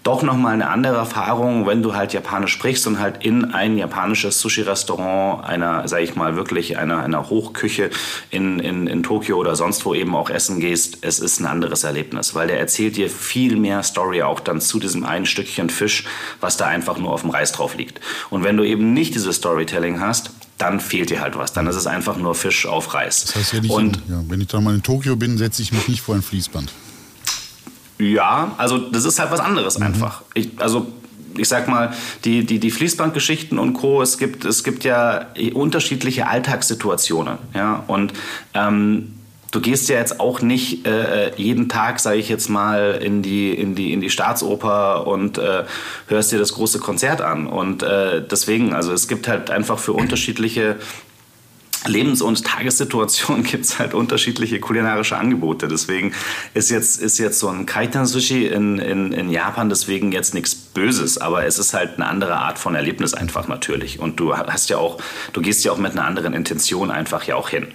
doch 0.07 0.23
nochmal 0.23 0.55
eine 0.55 0.69
andere 0.69 0.97
Erfahrung, 0.97 1.67
wenn 1.67 1.83
du 1.83 1.95
halt 1.95 2.13
Japanisch 2.13 2.53
sprichst 2.53 2.87
und 2.87 3.01
halt 3.01 3.25
in 3.25 3.53
ein 3.53 3.77
japanisches 3.77 4.41
Sushi-Restaurant 4.41 5.45
einer, 5.45 5.89
sag 5.89 6.01
ich 6.03 6.15
mal, 6.15 6.37
wirklich 6.37 6.79
einer, 6.79 7.03
einer 7.03 7.29
Hochküche 7.29 7.91
in, 8.31 8.61
in, 8.61 8.87
in 8.87 9.03
Tokio 9.03 9.37
oder 9.37 9.57
sonst 9.57 9.85
wo 9.85 9.95
eben 9.95 10.15
auch 10.15 10.31
essen 10.31 10.61
gehst. 10.61 10.99
Es 11.01 11.19
ist 11.19 11.41
ein 11.41 11.47
anderes 11.47 11.83
Erlebnis, 11.83 12.37
weil 12.37 12.47
der 12.47 12.61
erzählt 12.61 12.97
dir 12.97 13.11
viel 13.11 13.57
mehr 13.57 13.83
Story 13.83 14.23
auch 14.23 14.39
dann 14.39 14.61
zu 14.61 14.79
diesem 14.79 15.05
einen 15.05 15.27
Stückchen 15.27 15.71
Fisch, 15.71 16.05
was 16.41 16.57
da 16.57 16.67
einfach 16.67 16.99
nur 16.99 17.13
auf 17.13 17.23
dem 17.23 17.31
Reis 17.31 17.51
drauf 17.51 17.77
liegt. 17.77 18.01
Und 18.31 18.45
wenn 18.45 18.57
du 18.57 18.63
eben 18.63 18.93
nicht 18.93 19.17
dieses 19.17 19.37
Storytelling 19.37 20.01
hast, 20.01 20.31
dann 20.57 20.79
fehlt 20.79 21.11
dir 21.11 21.21
halt 21.21 21.37
was. 21.37 21.53
Dann 21.53 21.67
ist 21.67 21.77
es 21.77 21.89
einfach 21.89 22.17
nur 22.17 22.37
Fisch 22.37 22.67
auf 22.67 22.95
Reis. 22.95 23.25
Das 23.25 23.35
heißt, 23.35 23.55
wenn 23.55 23.65
ich, 23.65 23.71
und 23.71 23.97
in, 23.97 24.13
ja, 24.13 24.25
wenn 24.29 24.41
ich 24.41 24.47
dann 24.47 24.63
mal 24.63 24.75
in 24.75 24.85
Tokio 24.85 25.17
bin, 25.17 25.37
setze 25.37 25.63
ich 25.63 25.73
mich 25.73 25.89
nicht 25.89 26.01
vor 26.01 26.15
ein 26.15 26.23
Fließband. 26.23 26.71
Ja, 27.99 28.55
also 28.59 28.79
das 28.79 29.05
ist 29.05 29.19
halt 29.19 29.31
was 29.31 29.41
anderes 29.41 29.81
einfach. 29.81 30.23
Ich, 30.35 30.51
also 30.59 30.87
ich 31.39 31.49
sag 31.49 31.69
mal, 31.69 31.93
die, 32.25 32.45
die, 32.45 32.59
die 32.59 32.71
Fließbandgeschichten 32.71 33.59
und 33.59 33.75
Co., 33.75 34.03
es 34.03 34.19
gibt, 34.19 34.45
es 34.45 34.65
gibt 34.65 34.85
ja 34.85 35.27
unterschiedliche 35.55 36.29
Alltagssituationen. 36.29 37.39
Ja? 37.55 37.85
Und 37.87 38.13
ähm, 38.55 39.15
du 39.51 39.61
gehst 39.61 39.89
ja 39.89 39.97
jetzt 39.97 40.21
auch 40.21 40.41
nicht 40.41 40.87
äh, 40.87 41.35
jeden 41.37 41.69
Tag, 41.69 42.01
sage 42.01 42.19
ich 42.19 42.29
jetzt 42.29 42.49
mal, 42.49 43.01
in 43.03 43.23
die, 43.23 43.53
in 43.53 43.75
die, 43.75 43.93
in 43.93 44.01
die 44.01 44.11
Staatsoper 44.11 45.07
und 45.07 45.39
äh, 45.39 45.65
hörst 46.09 46.33
dir 46.33 46.39
das 46.39 46.53
große 46.55 46.79
Konzert 46.79 47.21
an. 47.21 47.47
Und 47.47 47.83
äh, 47.83 48.23
deswegen, 48.27 48.75
also 48.75 48.93
es 48.93 49.09
gibt 49.09 49.29
halt 49.29 49.51
einfach 49.51 49.79
für 49.79 49.93
unterschiedliche 49.93 50.77
Lebens- 51.85 52.23
und 52.23 52.45
Tagessituationen 52.45 53.43
gibt 53.45 53.65
es 53.65 53.79
halt 53.79 53.95
unterschiedliche 53.95 54.61
kulinarische 54.61 55.17
Angebote. 55.17 55.69
Deswegen 55.69 56.13
ist 56.55 56.71
jetzt, 56.71 57.01
ist 57.01 57.19
jetzt 57.19 57.39
so 57.39 57.49
ein 57.49 57.67
Kaitan-Sushi 57.67 58.47
in, 58.47 58.79
in, 58.79 59.13
in 59.13 59.31
Japan 59.31 59.69
deswegen 59.69 60.13
jetzt 60.13 60.35
nichts 60.35 60.66
Böses, 60.77 61.17
aber 61.17 61.47
es 61.47 61.59
ist 61.59 61.73
halt 61.73 61.95
eine 61.95 62.07
andere 62.07 62.37
Art 62.37 62.59
von 62.59 62.75
Erlebnis 62.75 63.15
einfach 63.15 63.49
natürlich. 63.49 63.99
Und 63.99 64.21
du 64.21 64.37
hast 64.37 64.69
ja 64.69 64.77
auch, 64.77 64.99
du 65.33 65.41
gehst 65.41 65.65
ja 65.65 65.73
auch 65.73 65.79
mit 65.79 65.93
einer 65.93 66.05
anderen 66.05 66.35
Intention 66.35 66.91
einfach 66.91 67.25
ja 67.25 67.35
auch 67.35 67.49
hin. 67.49 67.69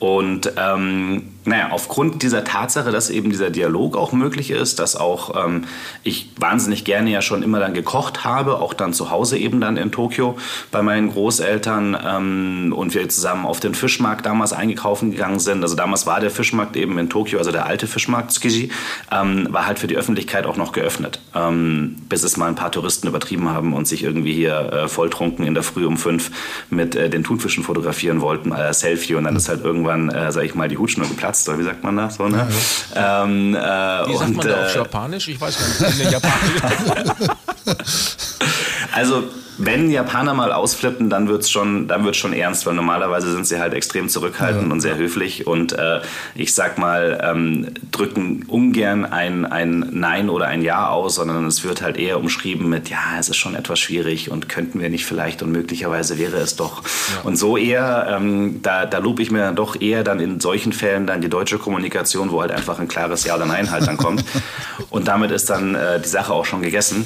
Und 0.00 0.52
ähm, 0.56 1.34
naja, 1.44 1.68
aufgrund 1.70 2.24
dieser 2.24 2.42
Tatsache, 2.42 2.90
dass 2.90 3.10
eben 3.10 3.30
dieser 3.30 3.50
Dialog 3.50 3.96
auch 3.96 4.10
möglich 4.10 4.50
ist, 4.50 4.80
dass 4.80 4.96
auch 4.96 5.46
ähm, 5.46 5.66
ich 6.02 6.32
wahnsinnig 6.36 6.84
gerne 6.84 7.10
ja 7.10 7.22
schon 7.22 7.44
immer 7.44 7.60
dann 7.60 7.74
gekocht 7.74 8.24
habe, 8.24 8.58
auch 8.58 8.74
dann 8.74 8.92
zu 8.92 9.10
Hause 9.10 9.38
eben 9.38 9.60
dann 9.60 9.76
in 9.76 9.92
Tokio 9.92 10.36
bei 10.72 10.82
meinen 10.82 11.12
Großeltern 11.12 11.96
ähm, 12.04 12.74
und 12.76 12.92
wir 12.92 13.08
zusammen 13.08 13.46
auf 13.46 13.60
den 13.60 13.74
Fischmarkt 13.74 14.26
damals 14.26 14.52
eingekauft 14.52 15.02
gegangen 15.02 15.38
sind. 15.38 15.62
Also 15.62 15.76
damals 15.76 16.06
war 16.06 16.18
der 16.18 16.32
Fischmarkt 16.32 16.76
eben 16.76 16.98
in 16.98 17.08
Tokio, 17.08 17.38
also 17.38 17.52
der 17.52 17.66
alte 17.66 17.86
Fischmarkt 17.86 18.32
Tsukiji, 18.32 18.70
ähm, 19.12 19.46
war 19.50 19.66
halt 19.66 19.78
für 19.78 19.86
die 19.86 19.96
Öffentlichkeit 19.96 20.44
auch 20.44 20.56
noch 20.56 20.72
geöffnet, 20.72 21.20
ähm, 21.36 21.96
bis 22.08 22.24
es 22.24 22.36
mal 22.36 22.47
ein 22.48 22.54
paar 22.54 22.72
Touristen 22.72 23.06
übertrieben 23.06 23.48
haben 23.48 23.72
und 23.72 23.86
sich 23.86 24.02
irgendwie 24.02 24.32
hier 24.32 24.72
äh, 24.72 24.88
volltrunken 24.88 25.46
in 25.46 25.54
der 25.54 25.62
Früh 25.62 25.86
um 25.86 25.96
fünf 25.96 26.30
mit 26.70 26.94
äh, 26.96 27.08
den 27.10 27.24
Thunfischen 27.24 27.64
fotografieren 27.64 28.20
wollten, 28.20 28.52
äh, 28.52 28.72
Selfie 28.72 29.14
und 29.14 29.24
dann 29.24 29.36
ist 29.36 29.48
halt 29.48 29.64
irgendwann, 29.64 30.08
äh, 30.10 30.32
sag 30.32 30.44
ich 30.44 30.54
mal, 30.54 30.68
die 30.68 30.78
Hutschnur 30.78 31.08
geplatzt 31.08 31.48
oder 31.48 31.58
wie 31.58 31.64
sagt 31.64 31.84
man 31.84 31.96
das? 31.96 32.16
So, 32.16 32.28
ne? 32.28 32.46
Ähm, 32.94 33.54
äh, 33.54 33.58
Wie 33.58 34.16
sagt 34.16 34.30
und, 34.30 34.36
man 34.36 34.46
da 34.46 34.64
auf 34.64 34.74
äh, 34.74 34.78
Japanisch? 34.78 35.28
Ich 35.28 35.40
weiß 35.40 35.58
gar 35.58 35.88
nicht. 35.88 35.98
In 35.98 36.04
der 36.04 36.12
Japanisch. 36.12 37.28
Also, 38.92 39.24
wenn 39.58 39.90
Japaner 39.90 40.34
mal 40.34 40.52
ausflippen, 40.52 41.10
dann 41.10 41.28
wird's 41.28 41.50
schon, 41.50 41.88
dann 41.88 42.04
wird's 42.04 42.18
schon 42.18 42.32
ernst, 42.32 42.64
weil 42.64 42.74
normalerweise 42.74 43.32
sind 43.32 43.44
sie 43.44 43.58
halt 43.58 43.74
extrem 43.74 44.08
zurückhaltend 44.08 44.72
und 44.72 44.80
sehr 44.80 44.96
höflich 44.96 45.48
und 45.48 45.72
äh, 45.72 46.00
ich 46.36 46.54
sag 46.54 46.78
mal, 46.78 47.20
ähm, 47.22 47.66
drücken 47.90 48.44
ungern 48.46 49.04
ein, 49.04 49.44
ein 49.44 49.84
Nein 49.90 50.30
oder 50.30 50.46
ein 50.46 50.62
Ja 50.62 50.90
aus, 50.90 51.16
sondern 51.16 51.44
es 51.46 51.64
wird 51.64 51.82
halt 51.82 51.96
eher 51.96 52.20
umschrieben 52.20 52.68
mit, 52.68 52.88
ja, 52.88 52.98
es 53.18 53.28
ist 53.28 53.36
schon 53.36 53.56
etwas 53.56 53.80
schwierig 53.80 54.30
und 54.30 54.48
könnten 54.48 54.80
wir 54.80 54.90
nicht 54.90 55.04
vielleicht 55.04 55.42
und 55.42 55.50
möglicherweise 55.50 56.18
wäre 56.18 56.36
es 56.36 56.54
doch. 56.54 56.84
Und 57.24 57.36
so 57.36 57.56
eher, 57.56 58.06
ähm, 58.16 58.62
da, 58.62 58.86
da 58.86 58.98
lobe 58.98 59.22
ich 59.22 59.32
mir 59.32 59.40
dann 59.40 59.56
doch 59.56 59.80
eher 59.80 60.04
dann 60.04 60.20
in 60.20 60.38
solchen 60.38 60.72
Fällen 60.72 61.08
dann 61.08 61.20
die 61.20 61.28
deutsche 61.28 61.58
Kommunikation, 61.58 62.30
wo 62.30 62.40
halt 62.40 62.52
einfach 62.52 62.78
ein 62.78 62.86
klares 62.86 63.24
Ja 63.24 63.34
oder 63.34 63.46
Nein 63.46 63.72
halt 63.72 63.88
dann 63.88 63.96
kommt. 63.96 64.24
und 64.90 65.08
damit 65.08 65.32
ist 65.32 65.50
dann 65.50 65.74
äh, 65.74 66.00
die 66.00 66.08
Sache 66.08 66.32
auch 66.32 66.46
schon 66.46 66.62
gegessen. 66.62 67.04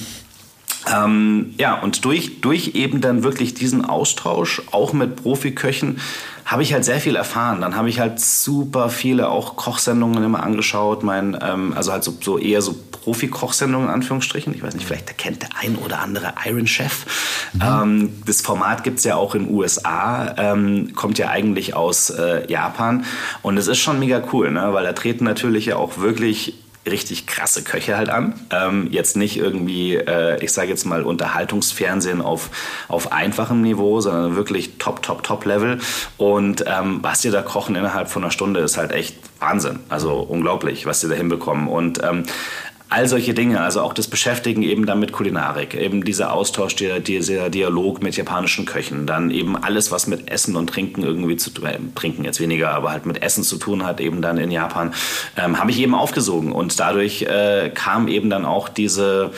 Ähm, 0.91 1.55
ja, 1.59 1.75
und 1.81 2.05
durch, 2.05 2.41
durch 2.41 2.75
eben 2.75 3.01
dann 3.01 3.23
wirklich 3.23 3.55
diesen 3.55 3.85
Austausch, 3.85 4.63
auch 4.71 4.93
mit 4.93 5.17
Profiköchen, 5.17 6.01
habe 6.45 6.63
ich 6.63 6.73
halt 6.73 6.85
sehr 6.85 7.01
viel 7.01 7.17
erfahren. 7.17 7.61
Dann 7.61 7.77
habe 7.77 7.89
ich 7.89 8.01
halt 8.01 8.21
super 8.21 8.89
viele 8.89 9.29
auch 9.29 9.57
Kochsendungen 9.57 10.23
immer 10.25 10.43
angeschaut, 10.43 11.03
mein, 11.03 11.37
ähm, 11.41 11.73
also 11.77 11.93
halt 11.93 12.05
so, 12.05 12.15
so 12.21 12.37
eher 12.39 12.63
so 12.63 12.75
Profi-Kochsendungen 12.91 13.89
in 13.89 13.95
Anführungsstrichen. 13.95 14.55
Ich 14.55 14.63
weiß 14.63 14.75
nicht, 14.75 14.87
vielleicht 14.87 15.17
kennt 15.19 15.43
der 15.43 15.51
ein 15.61 15.77
oder 15.77 16.01
andere 16.01 16.35
Iron 16.47 16.67
Chef. 16.67 17.07
Ähm, 17.61 18.23
das 18.27 18.41
Format 18.41 18.85
gibt 18.85 18.99
es 18.99 19.05
ja 19.05 19.17
auch 19.17 19.35
in 19.35 19.47
den 19.47 19.55
USA, 19.55 20.35
ähm, 20.37 20.95
kommt 20.95 21.19
ja 21.19 21.29
eigentlich 21.29 21.75
aus 21.75 22.11
äh, 22.11 22.51
Japan. 22.51 23.05
Und 23.43 23.57
es 23.57 23.67
ist 23.67 23.79
schon 23.79 23.99
mega 23.99 24.23
cool, 24.33 24.51
ne? 24.51 24.73
weil 24.73 24.85
da 24.85 24.93
treten 24.93 25.25
natürlich 25.25 25.67
ja 25.67 25.77
auch 25.77 25.99
wirklich 25.99 26.55
richtig 26.87 27.27
krasse 27.27 27.63
Köche 27.63 27.97
halt 27.97 28.09
an. 28.09 28.35
Ähm, 28.51 28.89
jetzt 28.91 29.17
nicht 29.17 29.37
irgendwie, 29.37 29.97
äh, 29.97 30.43
ich 30.43 30.53
sage 30.53 30.69
jetzt 30.69 30.85
mal, 30.85 31.03
Unterhaltungsfernsehen 31.03 32.21
auf, 32.21 32.51
auf 32.89 33.13
einfachem 33.13 33.63
Niveau, 33.63 34.01
sondern 34.01 34.35
wirklich 34.37 34.79
top, 34.79 35.03
top, 35.03 35.23
top 35.23 35.45
Level. 35.45 35.79
Und 36.17 36.65
ähm, 36.67 36.99
was 37.03 37.21
die 37.21 37.31
da 37.31 37.43
kochen 37.43 37.77
innerhalb 37.77 38.11
von 38.11 38.25
einer 38.25 38.33
Stunde 38.33 38.61
ist 38.61 38.77
halt 38.77 38.93
echt 38.93 39.17
Wahnsinn. 39.39 39.81
Also 39.89 40.15
unglaublich, 40.21 40.87
was 40.87 41.01
die 41.01 41.09
da 41.09 41.15
hinbekommen. 41.15 41.69
Und 41.69 42.03
ähm, 42.03 42.25
all 42.93 43.09
solche 43.09 43.33
Dinge, 43.33 43.61
also 43.61 43.81
auch 43.81 43.95
das 43.95 44.07
Beschäftigen 44.07 44.63
eben 44.63 44.85
dann 44.85 45.01
mit 45.01 45.13
Kulinarik, 45.13 45.75
eben 45.75 46.05
dieser 46.05 46.33
Austausch, 46.33 46.77
der, 46.77 47.01
dieser 47.01 47.49
Dialog 47.49 48.03
mit 48.03 48.17
japanischen 48.17 48.67
Köchen, 48.67 49.07
dann 49.07 49.31
eben 49.31 49.57
alles, 49.57 49.91
was 49.91 50.07
mit 50.07 50.31
Essen 50.31 50.57
und 50.57 50.67
Trinken 50.67 51.03
irgendwie 51.03 51.37
zu 51.37 51.51
tun, 51.51 51.65
äh, 51.65 51.79
Trinken 51.95 52.25
jetzt 52.25 52.39
weniger, 52.39 52.71
aber 52.71 52.91
halt 52.91 53.07
mit 53.07 53.23
Essen 53.23 53.45
zu 53.45 53.57
tun 53.57 53.85
hat, 53.85 54.01
eben 54.01 54.21
dann 54.21 54.37
in 54.37 54.51
Japan, 54.51 54.93
ähm, 55.39 55.59
habe 55.59 55.71
ich 55.71 55.81
eben 55.81 55.95
aufgesogen. 55.95 56.53
Und 56.53 56.79
dadurch 56.79 57.23
äh, 57.23 57.71
kam 57.75 58.09
eben 58.09 58.29
dann 58.29 58.45
auch 58.45 58.69
diese, 58.69 59.33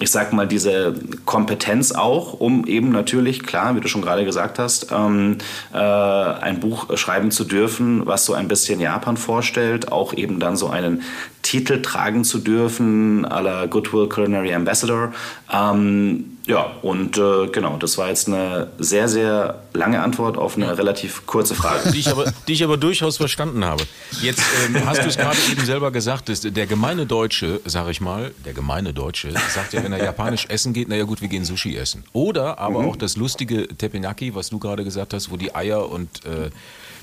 ich 0.00 0.10
sag 0.10 0.32
mal, 0.32 0.48
diese 0.48 0.94
Kompetenz 1.26 1.92
auch, 1.92 2.34
um 2.34 2.66
eben 2.66 2.90
natürlich, 2.90 3.42
klar, 3.42 3.76
wie 3.76 3.80
du 3.80 3.88
schon 3.88 4.02
gerade 4.02 4.24
gesagt 4.24 4.58
hast, 4.58 4.88
ähm, 4.90 5.38
äh, 5.72 5.78
ein 5.78 6.60
Buch 6.60 6.96
schreiben 6.96 7.30
zu 7.30 7.44
dürfen, 7.44 8.06
was 8.06 8.24
so 8.24 8.34
ein 8.34 8.48
bisschen 8.48 8.80
Japan 8.80 9.16
vorstellt, 9.16 9.92
auch 9.92 10.12
eben 10.14 10.40
dann 10.40 10.56
so 10.56 10.68
einen 10.68 11.02
Titel 11.42 11.82
tragen 11.82 12.24
zu 12.24 12.38
dürfen, 12.38 13.26
à 13.26 13.40
la 13.40 13.66
Goodwill 13.66 14.08
Culinary 14.08 14.54
Ambassador. 14.54 15.12
Ähm, 15.52 16.38
ja, 16.52 16.70
und 16.82 17.16
äh, 17.16 17.46
genau, 17.46 17.78
das 17.78 17.96
war 17.96 18.08
jetzt 18.08 18.28
eine 18.28 18.68
sehr, 18.78 19.08
sehr 19.08 19.62
lange 19.72 20.02
Antwort 20.02 20.36
auf 20.36 20.56
eine 20.56 20.76
relativ 20.76 21.24
kurze 21.24 21.54
Frage. 21.54 21.90
die, 21.92 22.00
ich 22.00 22.10
aber, 22.10 22.30
die 22.46 22.52
ich 22.52 22.62
aber 22.62 22.76
durchaus 22.76 23.16
verstanden 23.16 23.64
habe. 23.64 23.84
Jetzt 24.20 24.42
ähm, 24.66 24.84
hast 24.84 25.02
du 25.02 25.08
es 25.08 25.16
gerade 25.16 25.38
eben 25.50 25.64
selber 25.64 25.90
gesagt, 25.90 26.28
dass 26.28 26.42
der 26.42 26.66
gemeine 26.66 27.06
Deutsche, 27.06 27.62
sag 27.64 27.88
ich 27.88 28.02
mal, 28.02 28.32
der 28.44 28.52
gemeine 28.52 28.92
Deutsche 28.92 29.32
sagt 29.54 29.72
ja, 29.72 29.82
wenn 29.82 29.94
er 29.94 30.04
japanisch 30.04 30.44
essen 30.50 30.74
geht, 30.74 30.88
naja 30.88 31.04
gut, 31.04 31.22
wir 31.22 31.28
gehen 31.28 31.46
Sushi 31.46 31.74
essen. 31.74 32.04
Oder 32.12 32.58
aber 32.58 32.80
auch 32.80 32.96
das 32.96 33.16
lustige 33.16 33.66
Teppanyaki, 33.68 34.34
was 34.34 34.50
du 34.50 34.58
gerade 34.58 34.84
gesagt 34.84 35.14
hast, 35.14 35.30
wo 35.30 35.38
die 35.38 35.54
Eier 35.54 35.88
und 35.88 36.26
äh, 36.26 36.50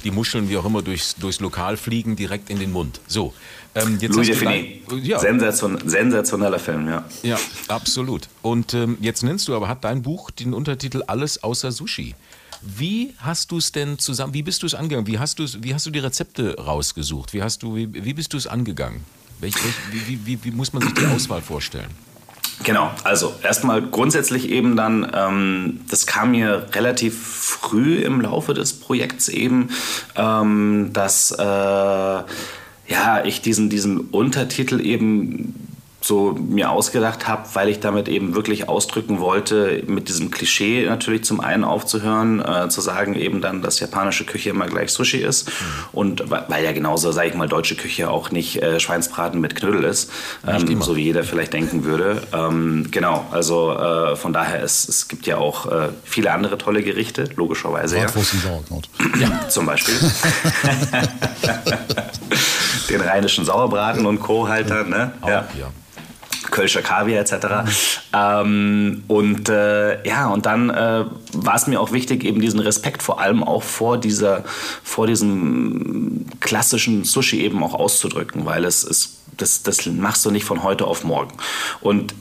die 0.04 0.12
Muscheln, 0.12 0.48
wie 0.48 0.58
auch 0.58 0.66
immer, 0.66 0.84
durchs, 0.84 1.16
durchs 1.16 1.40
Lokal 1.40 1.76
fliegen, 1.76 2.16
direkt 2.16 2.52
in 2.52 2.60
den 2.60 2.72
Mund. 2.72 3.02
So. 3.08 3.34
Ähm, 3.76 4.00
Louis 4.02 4.28
Defini. 4.28 4.82
ja, 5.02 5.20
Sensation, 5.20 5.78
sensationeller 5.86 6.60
Film, 6.60 6.88
ja. 6.88 7.04
ja, 7.22 7.38
absolut. 7.68 8.28
Und 8.42 8.74
ähm, 8.74 8.98
jetzt 9.00 9.24
nennst 9.24 9.48
du 9.48 9.56
aber, 9.56 9.68
hat 9.68 9.84
dein 9.84 10.02
Buch 10.02 10.32
den 10.32 10.54
Untertitel 10.54 11.04
Alles 11.06 11.44
außer 11.44 11.72
Sushi. 11.72 12.16
Wie 12.62 13.14
hast 13.20 13.52
du 13.52 13.58
es 13.58 13.72
denn 13.72 14.00
zusammen, 14.00 14.34
wie 14.34 14.44
bist 14.44 14.64
du 14.64 14.66
es 14.66 14.74
angegangen? 14.74 15.08
Wie 15.08 15.20
hast, 15.20 15.40
du's, 15.40 15.60
wie 15.62 15.74
hast 15.74 15.86
du 15.86 15.92
die 15.92 16.00
Rezepte 16.00 16.58
rausgesucht? 16.58 17.34
Wie, 17.34 17.42
hast 17.42 17.64
du, 17.64 17.76
wie, 17.76 17.94
wie 17.94 18.14
bist 18.14 18.34
du 18.34 18.38
es 18.38 18.48
angegangen? 18.48 19.04
Welch, 19.40 19.56
welch, 19.56 19.76
wie, 19.92 20.08
wie, 20.08 20.26
wie, 20.26 20.44
wie 20.44 20.52
muss 20.52 20.74
man 20.74 20.82
sich 20.82 20.94
die 20.94 21.06
Auswahl 21.06 21.42
vorstellen? 21.42 21.90
Genau, 22.64 22.92
also 23.06 23.34
erstmal 23.42 23.82
grundsätzlich 23.82 24.50
eben 24.50 24.76
dann, 24.76 25.10
ähm, 25.14 25.80
das 25.90 26.06
kam 26.06 26.32
mir 26.32 26.68
relativ 26.74 27.18
früh 27.18 27.96
im 28.00 28.20
Laufe 28.20 28.54
des 28.54 28.74
Projekts 28.74 29.30
eben, 29.30 29.70
ähm, 30.18 30.90
dass 30.92 31.32
äh, 31.32 32.24
ja, 32.90 33.24
ich 33.24 33.42
diesen, 33.42 33.70
diesen 33.70 34.00
Untertitel 34.00 34.80
eben 34.82 35.69
so 36.10 36.32
mir 36.32 36.72
ausgedacht 36.72 37.28
habe, 37.28 37.44
weil 37.54 37.70
ich 37.70 37.80
damit 37.80 38.08
eben 38.10 38.34
wirklich 38.34 38.68
ausdrücken 38.68 39.20
wollte, 39.20 39.84
mit 39.86 40.10
diesem 40.10 40.32
Klischee 40.32 40.86
natürlich 40.88 41.24
zum 41.24 41.40
einen 41.40 41.64
aufzuhören, 41.64 42.44
äh, 42.44 42.68
zu 42.68 42.82
sagen 42.82 43.14
eben 43.14 43.42
dann, 43.42 43.62
dass 43.62 43.80
japanische 43.80 44.26
Küche 44.26 44.50
immer 44.50 44.66
gleich 44.66 44.92
Sushi 44.92 45.18
ist 45.18 45.52
und 45.92 46.32
weil 46.32 46.64
ja 46.64 46.72
genauso, 46.72 47.12
sage 47.12 47.30
ich 47.30 47.36
mal, 47.36 47.48
deutsche 47.48 47.76
Küche 47.76 48.10
auch 48.10 48.32
nicht 48.32 48.60
äh, 48.62 48.80
Schweinsbraten 48.80 49.40
mit 49.40 49.56
Knödel 49.56 49.84
ist, 49.84 50.12
ähm, 50.48 50.82
so 50.82 50.96
wie 50.96 51.04
jeder 51.04 51.24
vielleicht 51.24 51.54
denken 51.54 51.84
würde. 51.84 52.24
Ähm, 52.34 52.88
genau, 52.90 53.28
also 53.32 53.72
äh, 53.74 54.16
von 54.16 54.34
daher, 54.34 54.64
es, 54.64 54.90
es 54.90 55.08
gibt 55.08 55.28
ja 55.28 55.38
auch 55.38 55.68
äh, 55.68 55.90
viele 56.04 56.32
andere 56.32 56.58
tolle 56.58 56.82
Gerichte, 56.82 57.30
logischerweise. 57.36 57.98
Ja. 57.98 58.08
Ja, 59.20 59.48
zum 59.48 59.68
Beispiel. 59.68 59.94
Den 62.90 63.02
rheinischen 63.02 63.46
Sauerbraten 63.46 64.08
und 64.08 64.20
Co. 64.20 64.48
halt 64.48 64.72
dann, 64.72 64.90
ne? 64.90 65.12
Auch, 65.22 65.30
ja. 65.30 65.46
Kölscher 66.52 66.82
Kaviar 66.82 67.22
etc. 67.22 67.34
Mhm. 67.34 67.70
Ähm, 68.14 69.04
und 69.08 69.50
äh, 69.50 70.08
ja, 70.08 70.28
und 70.28 70.46
dann 70.46 70.70
äh, 70.70 71.06
war 71.34 71.56
es 71.56 71.68
mir 71.68 71.80
auch 71.80 71.92
wichtig, 71.92 72.24
eben 72.24 72.42
diesen 72.42 72.60
Respekt 72.60 73.04
vor 73.04 73.20
allem 73.20 73.44
auch 73.44 73.64
vor 73.64 73.98
dieser, 73.98 74.44
vor 74.84 75.08
diesem 75.08 76.26
klassischen 76.40 77.04
Sushi 77.04 77.42
eben 77.42 77.64
auch 77.64 77.74
auszudrücken, 77.74 78.46
weil 78.46 78.66
es 78.66 78.84
ist, 78.84 79.20
das, 79.38 79.64
das 79.64 79.86
machst 79.86 80.26
du 80.26 80.32
nicht 80.32 80.46
von 80.46 80.64
heute 80.64 80.86
auf 80.86 81.04
morgen. 81.04 81.34
Und 81.82 82.14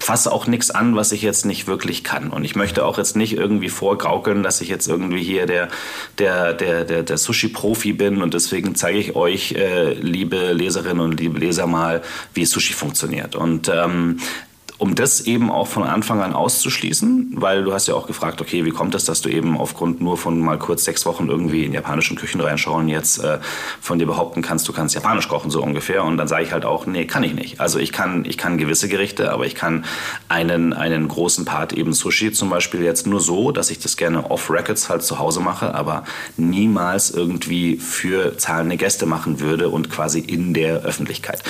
fasse 0.00 0.32
auch 0.32 0.46
nichts 0.46 0.70
an, 0.70 0.96
was 0.96 1.12
ich 1.12 1.20
jetzt 1.20 1.44
nicht 1.44 1.66
wirklich 1.66 2.02
kann. 2.02 2.30
Und 2.30 2.44
ich 2.44 2.56
möchte 2.56 2.84
auch 2.84 2.96
jetzt 2.96 3.16
nicht 3.16 3.36
irgendwie 3.36 3.68
vorgaukeln, 3.68 4.42
dass 4.42 4.62
ich 4.62 4.68
jetzt 4.68 4.88
irgendwie 4.88 5.22
hier 5.22 5.46
der, 5.46 5.68
der, 6.18 6.54
der, 6.54 6.84
der, 6.84 7.02
der 7.02 7.18
Sushi-Profi 7.18 7.92
bin. 7.92 8.22
Und 8.22 8.32
deswegen 8.32 8.74
zeige 8.74 8.98
ich 8.98 9.14
euch, 9.14 9.52
äh, 9.52 9.92
liebe 9.92 10.52
Leserinnen 10.52 11.00
und 11.00 11.20
liebe 11.20 11.38
Leser, 11.38 11.66
mal, 11.66 12.00
wie 12.32 12.46
Sushi 12.46 12.72
funktioniert. 12.72 13.36
Und 13.36 13.70
ähm, 13.72 14.20
um 14.80 14.94
das 14.94 15.20
eben 15.20 15.50
auch 15.50 15.66
von 15.66 15.82
Anfang 15.82 16.22
an 16.22 16.32
auszuschließen, 16.32 17.32
weil 17.34 17.64
du 17.64 17.74
hast 17.74 17.86
ja 17.86 17.94
auch 17.94 18.06
gefragt, 18.06 18.40
okay, 18.40 18.64
wie 18.64 18.70
kommt 18.70 18.94
es, 18.94 19.04
dass 19.04 19.20
du 19.20 19.28
eben 19.28 19.58
aufgrund 19.58 20.00
nur 20.00 20.16
von 20.16 20.40
mal 20.40 20.58
kurz 20.58 20.84
sechs 20.84 21.04
Wochen 21.04 21.28
irgendwie 21.28 21.66
in 21.66 21.74
japanischen 21.74 22.16
Küchen 22.16 22.40
reinschauen 22.40 22.88
jetzt 22.88 23.22
äh, 23.22 23.40
von 23.82 23.98
dir 23.98 24.06
behaupten 24.06 24.40
kannst, 24.40 24.66
du 24.66 24.72
kannst 24.72 24.94
japanisch 24.94 25.28
kochen 25.28 25.50
so 25.50 25.62
ungefähr 25.62 26.02
und 26.02 26.16
dann 26.16 26.28
sage 26.28 26.44
ich 26.44 26.52
halt 26.52 26.64
auch, 26.64 26.86
nee, 26.86 27.04
kann 27.04 27.22
ich 27.22 27.34
nicht. 27.34 27.60
Also 27.60 27.78
ich 27.78 27.92
kann, 27.92 28.24
ich 28.24 28.38
kann 28.38 28.56
gewisse 28.56 28.88
Gerichte, 28.88 29.30
aber 29.32 29.44
ich 29.44 29.54
kann 29.54 29.84
einen, 30.28 30.72
einen 30.72 31.08
großen 31.08 31.44
Part 31.44 31.74
eben 31.74 31.92
Sushi 31.92 32.32
zum 32.32 32.48
Beispiel 32.48 32.82
jetzt 32.82 33.06
nur 33.06 33.20
so, 33.20 33.52
dass 33.52 33.70
ich 33.70 33.80
das 33.80 33.98
gerne 33.98 34.30
off-Records 34.30 34.88
halt 34.88 35.02
zu 35.02 35.18
Hause 35.18 35.40
mache, 35.40 35.74
aber 35.74 36.04
niemals 36.38 37.10
irgendwie 37.10 37.76
für 37.76 38.38
zahlende 38.38 38.78
Gäste 38.78 39.04
machen 39.04 39.40
würde 39.40 39.68
und 39.68 39.90
quasi 39.90 40.20
in 40.20 40.54
der 40.54 40.76
Öffentlichkeit. 40.84 41.42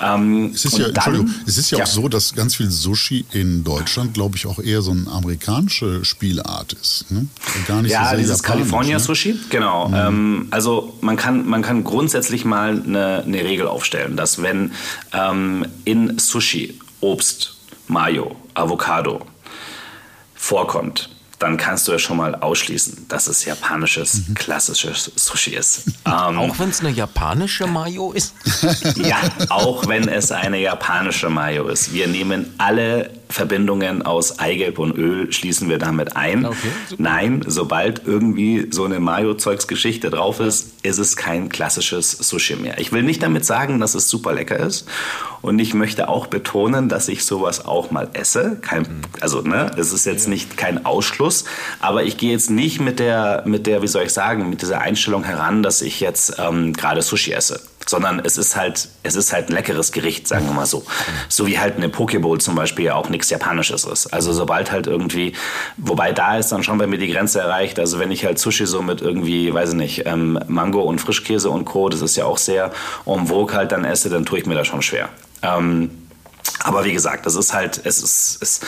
Ähm, 0.00 0.52
es 0.54 0.64
ist 0.64 0.78
ja, 0.78 0.84
dann, 0.84 0.94
Entschuldigung, 0.94 1.34
es 1.44 1.58
ist 1.58 1.70
ja, 1.72 1.78
ja, 1.78 1.84
auch 1.84 1.88
so, 1.88 2.08
dass 2.08 2.32
ganz 2.34 2.54
viel 2.54 2.67
Sushi 2.70 3.24
in 3.32 3.64
Deutschland, 3.64 4.14
glaube 4.14 4.36
ich, 4.36 4.46
auch 4.46 4.58
eher 4.58 4.82
so 4.82 4.90
eine 4.90 5.06
amerikanische 5.08 6.04
Spielart 6.04 6.72
ist. 6.74 7.10
Ne? 7.10 7.26
Gar 7.66 7.82
nicht 7.82 7.92
ja, 7.92 8.10
so 8.10 8.16
dieses 8.16 8.42
California 8.42 8.98
ne? 8.98 9.00
Sushi, 9.00 9.38
genau. 9.50 9.88
Mhm. 9.88 9.94
Ähm, 9.94 10.48
also 10.50 10.96
man 11.00 11.16
kann, 11.16 11.46
man 11.46 11.62
kann 11.62 11.84
grundsätzlich 11.84 12.44
mal 12.44 12.82
eine, 12.82 13.24
eine 13.24 13.44
Regel 13.44 13.66
aufstellen, 13.66 14.16
dass 14.16 14.42
wenn 14.42 14.72
ähm, 15.12 15.66
in 15.84 16.18
Sushi 16.18 16.78
Obst, 17.00 17.56
Mayo, 17.86 18.36
Avocado 18.54 19.20
vorkommt, 20.34 21.10
dann 21.38 21.56
kannst 21.56 21.86
du 21.86 21.92
ja 21.92 21.98
schon 21.98 22.16
mal 22.16 22.34
ausschließen, 22.34 23.06
dass 23.08 23.28
es 23.28 23.44
japanisches, 23.44 24.28
mhm. 24.28 24.34
klassisches 24.34 25.10
Sushi 25.16 25.54
ist. 25.54 25.82
Ähm, 26.08 26.38
auch 26.38 26.58
wenn 26.58 26.70
es 26.70 26.80
eine 26.80 26.88
japanische 26.88 27.66
Mayo 27.66 28.12
ist? 28.12 28.32
ja, 28.96 29.18
auch 29.50 29.86
wenn 29.88 30.08
es 30.08 30.32
eine 30.32 30.58
japanische 30.58 31.28
Mayo 31.28 31.68
ist. 31.68 31.92
Wir 31.92 32.08
nehmen 32.08 32.54
alle 32.56 33.10
Verbindungen 33.28 34.02
aus 34.02 34.38
Eigelb 34.38 34.78
und 34.78 34.96
Öl 34.96 35.32
schließen 35.32 35.68
wir 35.68 35.78
damit 35.78 36.16
ein. 36.16 36.46
Okay, 36.46 36.68
Nein, 36.96 37.42
sobald 37.46 38.06
irgendwie 38.06 38.68
so 38.70 38.84
eine 38.84 39.00
Mayo-Zeugs-Geschichte 39.00 40.10
drauf 40.10 40.40
ist, 40.40 40.72
ist 40.82 40.98
es 40.98 41.16
kein 41.16 41.48
klassisches 41.48 42.12
Sushi 42.12 42.56
mehr. 42.56 42.78
Ich 42.78 42.92
will 42.92 43.02
nicht 43.02 43.22
damit 43.22 43.44
sagen, 43.44 43.80
dass 43.80 43.94
es 43.94 44.08
super 44.08 44.32
lecker 44.32 44.58
ist. 44.58 44.86
Und 45.42 45.58
ich 45.58 45.74
möchte 45.74 46.08
auch 46.08 46.26
betonen, 46.26 46.88
dass 46.88 47.08
ich 47.08 47.24
sowas 47.24 47.64
auch 47.64 47.90
mal 47.90 48.08
esse. 48.14 48.56
Kein, 48.60 48.82
mhm. 48.82 49.00
also, 49.20 49.42
ne, 49.42 49.70
es 49.76 49.92
ist 49.92 50.06
jetzt 50.06 50.28
nicht 50.28 50.56
kein 50.56 50.84
Ausschluss, 50.84 51.44
aber 51.80 52.04
ich 52.04 52.16
gehe 52.16 52.32
jetzt 52.32 52.50
nicht 52.50 52.80
mit 52.80 52.98
der, 52.98 53.42
mit 53.46 53.66
der, 53.66 53.82
wie 53.82 53.88
soll 53.88 54.04
ich 54.04 54.12
sagen, 54.12 54.48
mit 54.48 54.62
dieser 54.62 54.80
Einstellung 54.80 55.24
heran, 55.24 55.62
dass 55.62 55.82
ich 55.82 56.00
jetzt 56.00 56.36
ähm, 56.38 56.72
gerade 56.72 57.02
Sushi 57.02 57.32
esse 57.32 57.60
sondern 57.86 58.20
es 58.20 58.36
ist 58.36 58.56
halt, 58.56 58.88
es 59.02 59.14
ist 59.14 59.32
halt 59.32 59.48
ein 59.48 59.52
leckeres 59.52 59.92
Gericht, 59.92 60.28
sagen 60.28 60.46
wir 60.46 60.52
mal 60.52 60.66
so. 60.66 60.84
So 61.28 61.46
wie 61.46 61.58
halt 61.58 61.76
eine 61.76 61.88
Pokeball 61.88 62.38
zum 62.38 62.54
Beispiel 62.54 62.86
ja 62.86 62.94
auch 62.94 63.08
nichts 63.08 63.30
Japanisches 63.30 63.84
ist. 63.84 64.08
Also 64.08 64.32
sobald 64.32 64.70
halt 64.70 64.86
irgendwie, 64.86 65.34
wobei 65.76 66.12
da 66.12 66.36
ist 66.36 66.50
dann 66.50 66.62
schon 66.62 66.78
bei 66.78 66.86
mir 66.86 66.98
die 66.98 67.08
Grenze 67.08 67.40
erreicht. 67.40 67.78
Also 67.78 67.98
wenn 67.98 68.10
ich 68.10 68.24
halt 68.24 68.38
Sushi 68.38 68.66
so 68.66 68.82
mit 68.82 69.00
irgendwie, 69.00 69.52
weiß 69.52 69.70
ich 69.70 69.76
nicht, 69.76 70.06
ähm, 70.06 70.38
Mango 70.48 70.82
und 70.82 71.00
Frischkäse 71.00 71.50
und 71.50 71.64
Co., 71.64 71.88
das 71.88 72.02
ist 72.02 72.16
ja 72.16 72.24
auch 72.24 72.38
sehr 72.38 72.72
en 73.06 73.26
vogue 73.26 73.54
halt 73.54 73.72
dann 73.72 73.84
esse, 73.84 74.10
dann 74.10 74.24
tue 74.24 74.38
ich 74.38 74.46
mir 74.46 74.54
da 74.54 74.64
schon 74.64 74.82
schwer. 74.82 75.08
Ähm, 75.42 75.90
aber 76.64 76.84
wie 76.84 76.92
gesagt, 76.92 77.26
das 77.26 77.34
ist 77.34 77.54
halt, 77.54 77.80
es 77.84 78.02
ist, 78.02 78.38
es, 78.42 78.60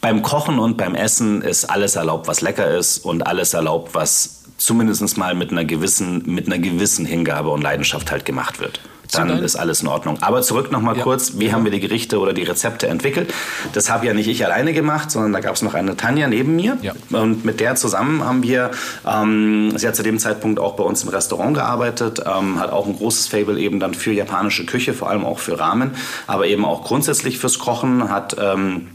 beim 0.00 0.22
Kochen 0.22 0.58
und 0.58 0.76
beim 0.76 0.94
Essen 0.94 1.42
ist 1.42 1.66
alles 1.66 1.94
erlaubt, 1.94 2.26
was 2.26 2.40
lecker 2.40 2.68
ist 2.68 2.98
und 2.98 3.26
alles 3.26 3.54
erlaubt, 3.54 3.94
was 3.94 4.41
zumindest 4.64 5.16
mal 5.18 5.34
mit 5.34 5.50
einer 5.50 5.64
gewissen, 5.64 6.22
mit 6.26 6.46
einer 6.46 6.58
gewissen 6.58 7.04
Hingabe 7.04 7.50
und 7.50 7.62
Leidenschaft 7.62 8.10
halt 8.10 8.24
gemacht 8.24 8.60
wird. 8.60 8.80
Dann 9.12 9.42
ist 9.42 9.56
alles 9.56 9.82
in 9.82 9.88
Ordnung. 9.88 10.18
Aber 10.22 10.42
zurück 10.42 10.72
noch 10.72 10.80
mal 10.80 10.96
ja. 10.96 11.02
kurz, 11.02 11.38
wie 11.38 11.52
haben 11.52 11.64
wir 11.64 11.70
die 11.70 11.80
Gerichte 11.80 12.18
oder 12.18 12.32
die 12.32 12.44
Rezepte 12.44 12.86
entwickelt? 12.86 13.32
Das 13.72 13.90
habe 13.90 14.06
ja 14.06 14.14
nicht 14.14 14.28
ich 14.28 14.44
alleine 14.44 14.72
gemacht, 14.72 15.10
sondern 15.10 15.32
da 15.32 15.40
gab 15.40 15.54
es 15.54 15.62
noch 15.62 15.74
eine 15.74 15.96
Tanja 15.96 16.28
neben 16.28 16.56
mir. 16.56 16.78
Ja. 16.80 16.94
Und 17.10 17.44
mit 17.44 17.60
der 17.60 17.74
zusammen 17.74 18.24
haben 18.24 18.42
wir, 18.42 18.70
ähm, 19.06 19.76
sie 19.76 19.86
hat 19.86 19.96
zu 19.96 20.02
dem 20.02 20.18
Zeitpunkt 20.18 20.58
auch 20.58 20.76
bei 20.76 20.84
uns 20.84 21.02
im 21.02 21.10
Restaurant 21.10 21.54
gearbeitet, 21.54 22.22
ähm, 22.24 22.58
hat 22.58 22.70
auch 22.70 22.86
ein 22.86 22.96
großes 22.96 23.26
Fable 23.26 23.58
eben 23.58 23.80
dann 23.80 23.94
für 23.94 24.12
japanische 24.12 24.64
Küche, 24.64 24.94
vor 24.94 25.10
allem 25.10 25.24
auch 25.24 25.38
für 25.38 25.58
Ramen, 25.58 25.90
aber 26.26 26.46
eben 26.46 26.64
auch 26.64 26.84
grundsätzlich 26.84 27.38
fürs 27.38 27.58
Kochen, 27.58 28.08
hat... 28.10 28.36
Ähm, 28.40 28.88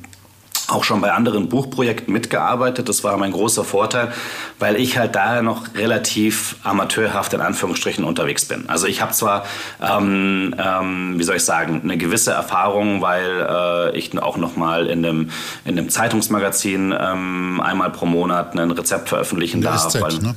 auch 0.68 0.84
schon 0.84 1.01
bei 1.01 1.13
anderen 1.13 1.49
Buchprojekten 1.49 2.13
mitgearbeitet. 2.13 2.89
Das 2.89 3.03
war 3.03 3.18
mein 3.18 3.32
großer 3.32 3.63
Vorteil, 3.63 4.11
weil 4.59 4.76
ich 4.76 4.97
halt 4.97 5.15
daher 5.15 5.41
noch 5.41 5.76
relativ 5.76 6.57
amateurhaft 6.63 7.34
in 7.34 7.41
Anführungsstrichen 7.41 8.03
unterwegs 8.03 8.45
bin. 8.45 8.68
Also 8.68 8.88
ich 8.88 9.01
habe 9.01 9.13
zwar, 9.13 9.45
ähm, 9.82 10.53
ähm, 10.57 11.15
wie 11.18 11.24
soll 11.24 11.38
ich 11.38 11.45
sagen, 11.45 11.82
eine 11.84 11.97
gewisse 11.97 12.32
Erfahrung, 12.32 13.01
weil 13.01 13.47
äh, 13.49 13.97
ich 13.97 14.18
auch 14.18 14.38
noch 14.38 14.55
mal 14.57 14.88
in 14.88 15.05
einem, 15.05 15.30
in 15.63 15.78
einem 15.78 15.89
Zeitungsmagazin 15.89 16.93
ähm, 16.99 17.61
einmal 17.61 17.91
pro 17.91 18.05
Monat 18.05 18.57
ein 18.57 18.72
Rezept 18.72 19.09
veröffentlichen 19.09 19.61
darf. 19.61 19.89
SZ, 19.89 20.22
ne? 20.22 20.36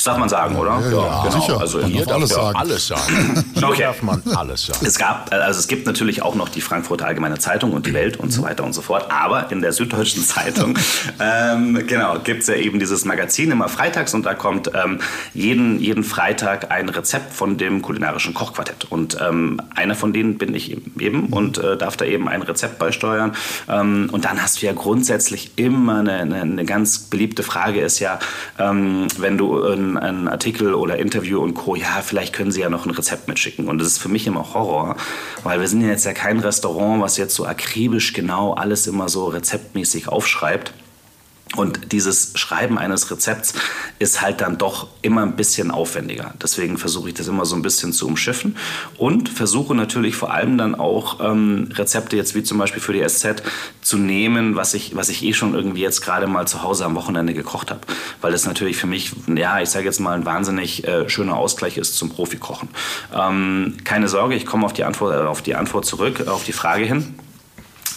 Das 0.00 0.04
darf 0.06 0.16
man 0.16 0.30
sagen, 0.30 0.56
oder? 0.56 0.80
Ja, 0.80 0.90
ja, 0.90 1.22
genau. 1.24 1.40
sicher. 1.40 1.60
Also 1.60 1.78
man 1.82 1.90
hier 1.90 2.06
darf 2.06 2.16
alles 2.16 2.30
sagen. 2.30 2.56
Alles 2.56 2.86
sagen. 2.86 3.44
Hier 3.54 3.68
okay. 3.68 3.82
darf 3.82 4.02
man 4.02 4.22
alles 4.34 4.64
sagen. 4.64 4.86
Es 4.86 4.98
gab, 4.98 5.30
also 5.30 5.60
es 5.60 5.68
gibt 5.68 5.86
natürlich 5.86 6.22
auch 6.22 6.34
noch 6.34 6.48
die 6.48 6.62
Frankfurter 6.62 7.06
Allgemeine 7.06 7.38
Zeitung 7.38 7.74
und 7.74 7.84
die 7.84 7.92
Welt 7.92 8.16
und 8.16 8.32
so 8.32 8.42
weiter 8.42 8.64
und 8.64 8.72
so 8.72 8.80
fort. 8.80 9.12
Aber 9.12 9.52
in 9.52 9.60
der 9.60 9.74
Süddeutschen 9.74 10.22
Zeitung, 10.26 10.78
ähm, 11.20 11.86
genau, 11.86 12.18
gibt 12.18 12.40
es 12.40 12.46
ja 12.46 12.54
eben 12.54 12.78
dieses 12.78 13.04
Magazin 13.04 13.50
immer 13.50 13.68
freitags 13.68 14.14
und 14.14 14.24
da 14.24 14.32
kommt 14.32 14.70
ähm, 14.74 15.00
jeden, 15.34 15.78
jeden 15.80 16.02
Freitag 16.02 16.70
ein 16.70 16.88
Rezept 16.88 17.34
von 17.34 17.58
dem 17.58 17.82
kulinarischen 17.82 18.32
Kochquartett. 18.32 18.86
Und 18.88 19.18
ähm, 19.20 19.60
einer 19.74 19.96
von 19.96 20.14
denen 20.14 20.38
bin 20.38 20.54
ich 20.54 20.78
eben 20.98 21.26
und 21.26 21.58
äh, 21.58 21.76
darf 21.76 21.98
da 21.98 22.06
eben 22.06 22.26
ein 22.26 22.40
Rezept 22.40 22.78
beisteuern. 22.78 23.36
Ähm, 23.68 24.08
und 24.10 24.24
dann 24.24 24.42
hast 24.42 24.62
du 24.62 24.66
ja 24.66 24.72
grundsätzlich 24.72 25.50
immer 25.56 25.98
eine, 25.98 26.14
eine, 26.14 26.40
eine 26.40 26.64
ganz 26.64 27.00
beliebte 27.00 27.42
Frage 27.42 27.82
ist 27.82 27.98
ja, 27.98 28.18
ähm, 28.58 29.06
wenn 29.18 29.36
du 29.36 29.62
äh, 29.62 29.89
einen 29.96 30.28
Artikel 30.28 30.74
oder 30.74 30.98
Interview 30.98 31.40
und 31.40 31.54
Co., 31.54 31.74
ja, 31.74 32.02
vielleicht 32.02 32.34
können 32.34 32.52
Sie 32.52 32.60
ja 32.60 32.70
noch 32.70 32.86
ein 32.86 32.90
Rezept 32.90 33.28
mitschicken. 33.28 33.68
Und 33.68 33.78
das 33.78 33.88
ist 33.88 33.98
für 33.98 34.08
mich 34.08 34.26
immer 34.26 34.54
Horror, 34.54 34.96
weil 35.42 35.60
wir 35.60 35.68
sind 35.68 35.82
ja 35.82 35.88
jetzt 35.88 36.04
ja 36.04 36.12
kein 36.12 36.40
Restaurant, 36.40 37.02
was 37.02 37.16
jetzt 37.16 37.34
so 37.34 37.46
akribisch 37.46 38.12
genau 38.12 38.54
alles 38.54 38.86
immer 38.86 39.08
so 39.08 39.26
rezeptmäßig 39.26 40.08
aufschreibt. 40.08 40.72
Und 41.56 41.90
dieses 41.90 42.32
Schreiben 42.36 42.78
eines 42.78 43.10
Rezepts 43.10 43.54
ist 43.98 44.22
halt 44.22 44.40
dann 44.40 44.56
doch 44.56 44.86
immer 45.02 45.22
ein 45.22 45.34
bisschen 45.34 45.72
aufwendiger. 45.72 46.32
Deswegen 46.40 46.78
versuche 46.78 47.08
ich 47.08 47.14
das 47.14 47.26
immer 47.26 47.44
so 47.44 47.56
ein 47.56 47.62
bisschen 47.62 47.92
zu 47.92 48.06
umschiffen 48.06 48.56
und 48.98 49.28
versuche 49.28 49.74
natürlich 49.74 50.14
vor 50.14 50.32
allem 50.32 50.58
dann 50.58 50.76
auch 50.76 51.18
ähm, 51.20 51.68
Rezepte 51.72 52.16
jetzt 52.16 52.36
wie 52.36 52.44
zum 52.44 52.58
Beispiel 52.58 52.80
für 52.80 52.92
die 52.92 53.04
SZ 53.06 53.42
zu 53.82 53.98
nehmen, 53.98 54.54
was 54.54 54.74
ich, 54.74 54.94
was 54.94 55.08
ich 55.08 55.24
eh 55.24 55.32
schon 55.32 55.54
irgendwie 55.54 55.80
jetzt 55.80 56.02
gerade 56.02 56.28
mal 56.28 56.46
zu 56.46 56.62
Hause 56.62 56.84
am 56.84 56.94
Wochenende 56.94 57.34
gekocht 57.34 57.72
habe. 57.72 57.80
Weil 58.20 58.30
das 58.30 58.46
natürlich 58.46 58.76
für 58.76 58.86
mich, 58.86 59.12
ja, 59.26 59.60
ich 59.60 59.70
sage 59.70 59.86
jetzt 59.86 59.98
mal, 59.98 60.14
ein 60.14 60.24
wahnsinnig 60.24 60.86
äh, 60.86 61.08
schöner 61.08 61.36
Ausgleich 61.36 61.78
ist 61.78 61.96
zum 61.96 62.10
Profikochen. 62.10 62.68
Ähm, 63.12 63.78
keine 63.82 64.06
Sorge, 64.08 64.36
ich 64.36 64.46
komme 64.46 64.66
auf 64.66 64.72
die 64.72 64.84
Antwort, 64.84 65.16
äh, 65.16 65.26
auf 65.26 65.42
die 65.42 65.56
Antwort 65.56 65.84
zurück, 65.84 66.28
auf 66.28 66.44
die 66.44 66.52
Frage 66.52 66.84
hin. 66.84 67.14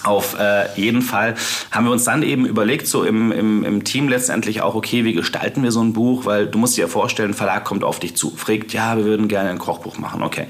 Auf 0.03 0.37
äh, 0.39 0.67
jeden 0.75 1.01
Fall 1.01 1.35
haben 1.71 1.85
wir 1.85 1.91
uns 1.91 2.03
dann 2.03 2.23
eben 2.23 2.45
überlegt, 2.45 2.87
so 2.87 3.03
im, 3.03 3.31
im, 3.31 3.63
im 3.63 3.83
Team 3.83 4.09
letztendlich 4.09 4.61
auch, 4.61 4.75
okay, 4.75 5.05
wie 5.05 5.13
gestalten 5.13 5.63
wir 5.63 5.71
so 5.71 5.81
ein 5.81 5.93
Buch? 5.93 6.25
Weil 6.25 6.47
du 6.47 6.57
musst 6.57 6.77
dir 6.77 6.81
ja 6.81 6.87
vorstellen, 6.87 7.31
ein 7.31 7.35
Verlag 7.35 7.63
kommt 7.63 7.83
auf 7.83 7.99
dich 7.99 8.15
zu, 8.15 8.31
fragt, 8.35 8.73
ja, 8.73 8.97
wir 8.97 9.05
würden 9.05 9.27
gerne 9.27 9.49
ein 9.49 9.59
Kochbuch 9.59 9.97
machen. 9.97 10.23
Okay, 10.23 10.47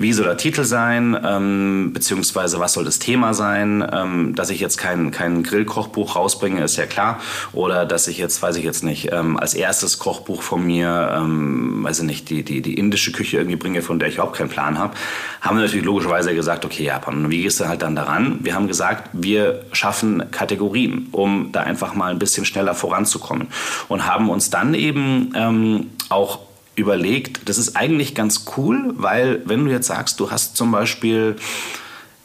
wie 0.00 0.14
soll 0.14 0.24
der 0.24 0.38
Titel 0.38 0.64
sein, 0.64 1.16
ähm, 1.24 1.90
beziehungsweise 1.92 2.58
was 2.58 2.72
soll 2.72 2.84
das 2.84 2.98
Thema 2.98 3.34
sein. 3.34 3.86
Ähm, 3.92 4.34
dass 4.34 4.48
ich 4.48 4.58
jetzt 4.58 4.78
kein, 4.78 5.10
kein 5.10 5.42
Grillkochbuch 5.42 6.16
rausbringe, 6.16 6.64
ist 6.64 6.76
ja 6.76 6.86
klar. 6.86 7.20
Oder 7.52 7.84
dass 7.84 8.08
ich 8.08 8.16
jetzt, 8.16 8.42
weiß 8.42 8.56
ich 8.56 8.64
jetzt 8.64 8.82
nicht, 8.82 9.12
ähm, 9.12 9.36
als 9.36 9.52
erstes 9.52 9.98
Kochbuch 9.98 10.40
von 10.40 10.64
mir, 10.64 11.14
ähm, 11.16 11.84
weiß 11.84 12.00
ich 12.00 12.06
nicht, 12.06 12.30
die, 12.30 12.42
die, 12.42 12.62
die 12.62 12.74
indische 12.74 13.12
Küche 13.12 13.36
irgendwie 13.36 13.56
bringe, 13.56 13.82
von 13.82 13.98
der 13.98 14.08
ich 14.08 14.14
überhaupt 14.14 14.36
keinen 14.36 14.48
Plan 14.48 14.78
habe, 14.78 14.94
haben 15.42 15.58
wir 15.58 15.64
natürlich 15.64 15.84
logischerweise 15.84 16.34
gesagt, 16.34 16.64
okay, 16.64 16.84
Japan, 16.84 17.24
und 17.26 17.30
wie 17.30 17.42
gehst 17.42 17.60
du 17.60 17.68
halt 17.68 17.82
dann 17.82 17.94
daran? 17.94 18.38
Wir 18.40 18.54
haben 18.54 18.68
gesagt, 18.68 19.10
wir 19.12 19.66
schaffen 19.72 20.30
Kategorien, 20.30 21.08
um 21.12 21.52
da 21.52 21.60
einfach 21.60 21.94
mal 21.94 22.10
ein 22.10 22.18
bisschen 22.18 22.46
schneller 22.46 22.74
voranzukommen. 22.74 23.48
Und 23.88 24.06
haben 24.06 24.30
uns 24.30 24.48
dann 24.48 24.72
eben 24.72 25.32
ähm, 25.36 25.90
auch 26.08 26.49
überlegt, 26.80 27.48
das 27.48 27.58
ist 27.58 27.76
eigentlich 27.76 28.14
ganz 28.14 28.44
cool, 28.56 28.94
weil 28.96 29.42
wenn 29.44 29.64
du 29.64 29.70
jetzt 29.70 29.86
sagst, 29.86 30.18
du 30.20 30.30
hast 30.30 30.56
zum 30.56 30.72
Beispiel 30.72 31.36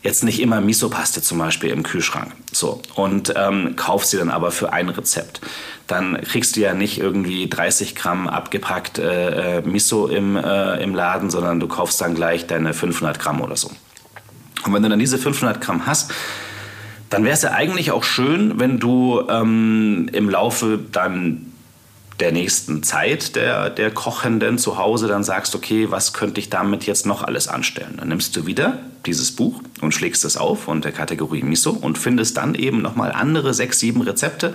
jetzt 0.05 0.23
nicht 0.23 0.39
immer 0.39 0.61
Miso-Paste 0.61 1.21
zum 1.21 1.39
Beispiel 1.39 1.71
im 1.71 1.83
Kühlschrank. 1.83 2.31
So. 2.51 2.81
Und 2.93 3.33
ähm, 3.35 3.75
kaufst 3.75 4.11
sie 4.11 4.17
dann 4.17 4.29
aber 4.29 4.51
für 4.51 4.71
ein 4.71 4.89
Rezept. 4.89 5.41
Dann 5.87 6.21
kriegst 6.21 6.55
du 6.55 6.61
ja 6.61 6.73
nicht 6.75 6.99
irgendwie 6.99 7.49
30 7.49 7.95
Gramm 7.95 8.27
abgepackt 8.29 8.99
äh, 8.99 9.57
äh, 9.57 9.61
Miso 9.61 10.07
im, 10.07 10.37
äh, 10.37 10.81
im 10.81 10.93
Laden, 10.93 11.31
sondern 11.31 11.59
du 11.59 11.67
kaufst 11.67 11.99
dann 12.01 12.13
gleich 12.13 12.45
deine 12.45 12.73
500 12.73 13.19
Gramm 13.19 13.41
oder 13.41 13.57
so. 13.57 13.71
Und 14.63 14.73
wenn 14.73 14.83
du 14.83 14.89
dann 14.89 14.99
diese 14.99 15.17
500 15.17 15.59
Gramm 15.59 15.87
hast, 15.87 16.13
dann 17.09 17.23
wäre 17.23 17.33
es 17.33 17.41
ja 17.41 17.51
eigentlich 17.51 17.91
auch 17.91 18.03
schön, 18.03 18.59
wenn 18.59 18.79
du 18.79 19.21
ähm, 19.29 20.09
im 20.11 20.29
Laufe 20.29 20.79
dann 20.91 21.51
der 22.19 22.31
nächsten 22.31 22.83
Zeit 22.83 23.35
der, 23.35 23.69
der 23.69 23.91
Kochenden 23.91 24.57
zu 24.57 24.77
Hause 24.77 25.07
dann 25.07 25.23
sagst, 25.23 25.55
okay, 25.55 25.91
was 25.91 26.13
könnte 26.13 26.39
ich 26.39 26.49
damit 26.49 26.85
jetzt 26.85 27.05
noch 27.05 27.23
alles 27.23 27.47
anstellen? 27.47 27.95
Dann 27.97 28.07
nimmst 28.07 28.35
du 28.35 28.45
wieder 28.45 28.79
dieses 29.05 29.31
Buch 29.31 29.61
und 29.81 29.93
schlägst 29.93 30.25
es 30.25 30.37
auf 30.37 30.67
unter 30.67 30.91
Kategorie 30.91 31.43
Miso 31.43 31.71
und 31.71 31.97
findest 31.97 32.37
dann 32.37 32.55
eben 32.55 32.81
nochmal 32.81 33.11
andere 33.11 33.53
sechs, 33.53 33.79
sieben 33.79 34.01
Rezepte, 34.01 34.53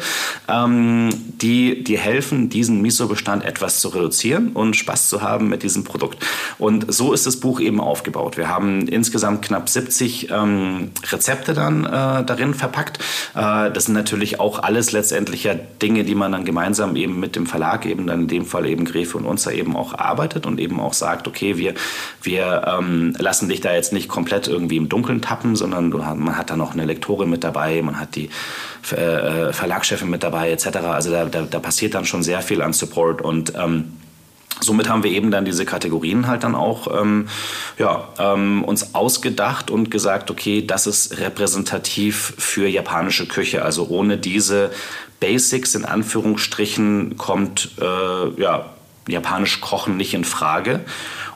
ähm, 0.49 1.11
die 1.41 1.85
dir 1.85 1.99
helfen, 1.99 2.49
diesen 2.49 2.81
Miso-Bestand 2.81 3.45
etwas 3.45 3.81
zu 3.81 3.89
reduzieren 3.89 4.53
und 4.53 4.77
Spaß 4.77 5.09
zu 5.09 5.23
haben 5.23 5.49
mit 5.49 5.63
diesem 5.63 5.85
Produkt. 5.85 6.25
Und 6.59 6.93
so 6.93 7.13
ist 7.13 7.27
das 7.27 7.39
Buch 7.39 7.61
eben 7.61 7.81
aufgebaut. 7.81 8.37
Wir 8.37 8.49
haben 8.49 8.89
insgesamt 8.89 9.43
knapp 9.43 9.69
70 9.69 10.31
ähm, 10.31 10.91
Rezepte 11.11 11.55
dann 11.55 11.85
äh, 11.85 12.25
darin 12.25 12.55
verpackt. 12.55 12.99
Äh, 13.35 13.71
das 13.71 13.87
sind 13.87 13.95
natürlich 13.95 14.41
auch 14.41 14.59
alles 14.59 14.93
letztendlich 14.93 15.45
ja 15.45 15.55
Dinge, 15.55 16.05
die 16.05 16.15
man 16.15 16.33
dann 16.33 16.45
gemeinsam 16.45 16.97
eben 16.97 17.21
mit 17.21 17.37
dem 17.37 17.47
Verlag, 17.47 17.87
eben 17.87 18.07
dann 18.07 18.23
in 18.23 18.29
dem 18.29 18.47
Fall 18.47 18.67
eben 18.67 18.85
Gräfe 18.85 19.19
und 19.19 19.47
da 19.47 19.51
eben 19.51 19.77
auch 19.77 19.95
arbeitet 19.95 20.47
und 20.47 20.61
eben 20.61 20.81
auch 20.81 20.93
sagt, 20.93 21.29
okay, 21.29 21.57
wir, 21.57 21.75
wir 22.23 22.65
ähm, 22.67 23.15
lassen 23.19 23.49
dich 23.49 23.61
da 23.61 23.75
jetzt 23.75 23.93
nicht 23.93 24.09
komplett 24.09 24.40
irgendwie 24.49 24.77
im 24.77 24.89
Dunkeln 24.89 25.23
tappen, 25.23 25.57
sondern 25.57 25.91
man 25.91 26.37
hat 26.37 26.51
da 26.51 26.57
noch 26.57 26.73
eine 26.73 26.85
Lektorin 26.85 27.31
mit 27.31 27.45
dabei, 27.45 27.83
man 27.83 27.99
hat 27.99 28.17
die 28.17 28.31
äh, 28.93 29.53
Verlagschefin 29.53 30.11
mit 30.11 30.23
dabei 30.23 30.51
etc. 30.51 30.67
Also 30.79 31.11
da, 31.11 31.25
da, 31.27 31.43
da, 31.43 31.59
passiert 31.59 31.95
dann 31.95 32.05
schon 32.05 32.23
sehr 32.23 32.43
viel 32.43 32.63
an 32.63 32.73
Support 32.73 33.23
und 33.23 33.53
ähm, 33.57 33.93
Somit 34.63 34.91
haben 34.91 35.03
wir 35.03 35.11
eben 35.11 35.31
dann 35.31 35.47
diese 35.47 35.65
Kategorien 35.65 36.27
halt 36.27 36.45
dann 36.45 36.55
auch 36.55 37.01
ähm, 37.01 37.29
ja, 37.79 38.09
ähm, 38.19 38.63
uns 38.63 38.95
ausgedacht 38.95 39.71
und 39.71 39.91
gesagt, 39.91 40.31
okay, 40.31 40.67
das 40.67 40.87
ist 40.87 41.19
repräsentativ 41.19 42.35
für 42.37 42.69
japanische 42.69 43.27
Küche. 43.27 43.65
Also 43.65 43.87
ohne 43.89 44.19
diese 44.19 44.71
Basics 45.19 45.75
in 45.75 45.87
Anführungsstrichen 45.87 47.17
kommt 47.17 47.71
äh, 47.81 48.41
ja, 48.41 48.67
japanisch 49.09 49.61
Kochen 49.61 49.97
nicht 49.97 50.13
in 50.13 50.25
Frage. 50.25 50.81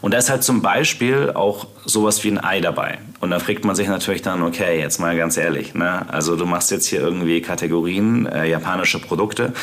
Und 0.05 0.13
da 0.13 0.19
ist 0.19 0.29
halt 0.29 0.45
zum 0.45 0.61
Beispiel 0.61 1.33
auch 1.33 1.67
sowas 1.87 2.23
wie 2.25 2.29
ein 2.29 2.39
Ei 2.39 2.61
dabei. 2.61 2.99
Und 3.21 3.31
da 3.31 3.39
fragt 3.39 3.65
man 3.65 3.75
sich 3.75 3.89
natürlich 3.89 4.21
dann, 4.21 4.43
okay, 4.43 4.79
jetzt 4.79 5.01
mal 5.01 5.17
ganz 5.17 5.39
ehrlich, 5.39 5.73
ne? 5.73 6.05
also 6.13 6.37
du 6.37 6.45
machst 6.45 6.71
jetzt 6.71 6.87
hier 6.89 7.01
irgendwie 7.01 7.41
Kategorien, 7.41 8.27
äh, 8.27 8.45
japanische 8.45 8.99
Produkte. 8.99 9.55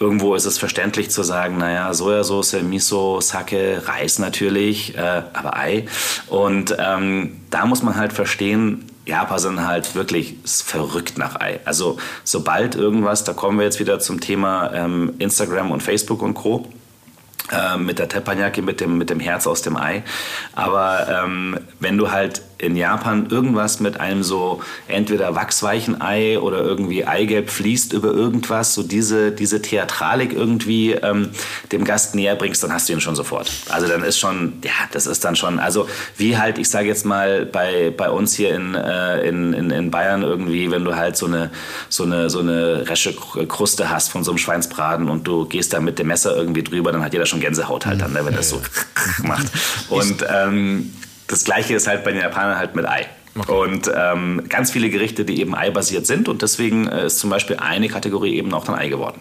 Irgendwo 0.00 0.36
ist 0.36 0.46
es 0.46 0.56
verständlich 0.56 1.10
zu 1.10 1.22
sagen, 1.22 1.58
naja, 1.58 1.92
Sojasauce, 1.92 2.62
Miso, 2.62 3.20
Sake, 3.20 3.82
Reis 3.84 4.18
natürlich, 4.18 4.96
äh, 4.96 5.22
aber 5.34 5.54
Ei. 5.54 5.84
Und 6.28 6.74
ähm, 6.78 7.42
da 7.50 7.66
muss 7.66 7.82
man 7.82 7.96
halt 7.96 8.14
verstehen, 8.14 8.86
Japan 9.04 9.38
sind 9.38 9.66
halt 9.66 9.94
wirklich 9.94 10.36
verrückt 10.46 11.18
nach 11.18 11.38
Ei. 11.38 11.60
Also 11.66 11.98
sobald 12.24 12.74
irgendwas, 12.74 13.24
da 13.24 13.34
kommen 13.34 13.58
wir 13.58 13.66
jetzt 13.66 13.80
wieder 13.80 14.00
zum 14.00 14.22
Thema 14.22 14.72
ähm, 14.72 15.12
Instagram 15.18 15.72
und 15.72 15.82
Facebook 15.82 16.22
und 16.22 16.32
Co 16.32 16.66
äh, 17.52 17.76
mit 17.76 17.98
der 17.98 18.08
Teppanyaki, 18.08 18.62
mit 18.62 18.80
dem, 18.80 18.98
mit 18.98 19.10
dem 19.10 19.20
Herz 19.20 19.46
aus 19.46 19.62
dem 19.62 19.76
Ei. 19.76 20.02
Aber 20.54 21.08
ähm, 21.08 21.58
wenn 21.80 21.98
du 21.98 22.10
halt 22.10 22.42
in 22.58 22.76
Japan 22.76 23.26
irgendwas 23.30 23.80
mit 23.80 24.00
einem 24.00 24.22
so 24.22 24.60
entweder 24.88 25.34
wachsweichen 25.34 26.00
Ei 26.00 26.38
oder 26.38 26.62
irgendwie 26.62 27.04
Eigelb 27.04 27.50
fließt 27.50 27.92
über 27.92 28.12
irgendwas, 28.12 28.74
so 28.74 28.82
diese, 28.82 29.32
diese 29.32 29.60
Theatralik 29.60 30.32
irgendwie 30.32 30.92
ähm, 30.92 31.30
dem 31.72 31.84
Gast 31.84 32.14
näher 32.14 32.36
bringst, 32.36 32.62
dann 32.62 32.72
hast 32.72 32.88
du 32.88 32.92
ihn 32.92 33.00
schon 33.00 33.16
sofort. 33.16 33.50
Also 33.68 33.88
dann 33.88 34.02
ist 34.02 34.18
schon, 34.18 34.54
ja, 34.64 34.72
das 34.92 35.06
ist 35.06 35.24
dann 35.24 35.36
schon, 35.36 35.58
also 35.58 35.88
wie 36.16 36.36
halt, 36.36 36.58
ich 36.58 36.68
sage 36.68 36.88
jetzt 36.88 37.04
mal, 37.04 37.44
bei, 37.46 37.92
bei 37.96 38.10
uns 38.10 38.34
hier 38.34 38.54
in, 38.54 38.74
äh, 38.74 39.28
in, 39.28 39.52
in, 39.52 39.70
in 39.70 39.90
Bayern 39.90 40.22
irgendwie, 40.22 40.70
wenn 40.70 40.84
du 40.84 40.94
halt 40.96 41.16
so 41.16 41.26
eine, 41.26 41.50
so 41.88 42.04
eine, 42.04 42.30
so 42.30 42.40
eine 42.40 42.88
resche 42.88 43.14
Kruste 43.14 43.90
hast 43.90 44.10
von 44.10 44.24
so 44.24 44.30
einem 44.30 44.38
Schweinsbraten 44.38 45.08
und 45.08 45.26
du 45.26 45.46
gehst 45.46 45.72
da 45.72 45.80
mit 45.80 45.98
dem 45.98 46.06
Messer 46.06 46.36
irgendwie 46.36 46.62
drüber, 46.62 46.92
dann 46.92 47.04
hat 47.04 47.12
jeder 47.12 47.26
schon 47.26 47.40
Gänsehaut 47.40 47.86
halt 47.86 48.00
dann, 48.00 48.12
ne, 48.12 48.24
wenn 48.24 48.34
das 48.34 48.50
so 48.50 48.62
macht. 49.22 49.46
Und 49.88 50.24
ähm, 50.28 50.92
das 51.28 51.44
gleiche 51.44 51.74
ist 51.74 51.86
halt 51.86 52.04
bei 52.04 52.12
den 52.12 52.20
Japanern 52.20 52.58
halt 52.58 52.74
mit 52.74 52.86
Ei. 52.86 53.06
Okay. 53.36 53.52
Und 53.52 53.90
ähm, 53.94 54.42
ganz 54.48 54.70
viele 54.70 54.90
Gerichte, 54.90 55.24
die 55.24 55.40
eben 55.40 55.56
eibasiert 55.56 56.06
sind. 56.06 56.28
Und 56.28 56.42
deswegen 56.42 56.86
äh, 56.86 57.06
ist 57.06 57.18
zum 57.18 57.30
Beispiel 57.30 57.56
eine 57.56 57.88
Kategorie 57.88 58.36
eben 58.36 58.52
auch 58.54 58.64
dann 58.64 58.76
Ei 58.76 58.88
geworden. 58.88 59.20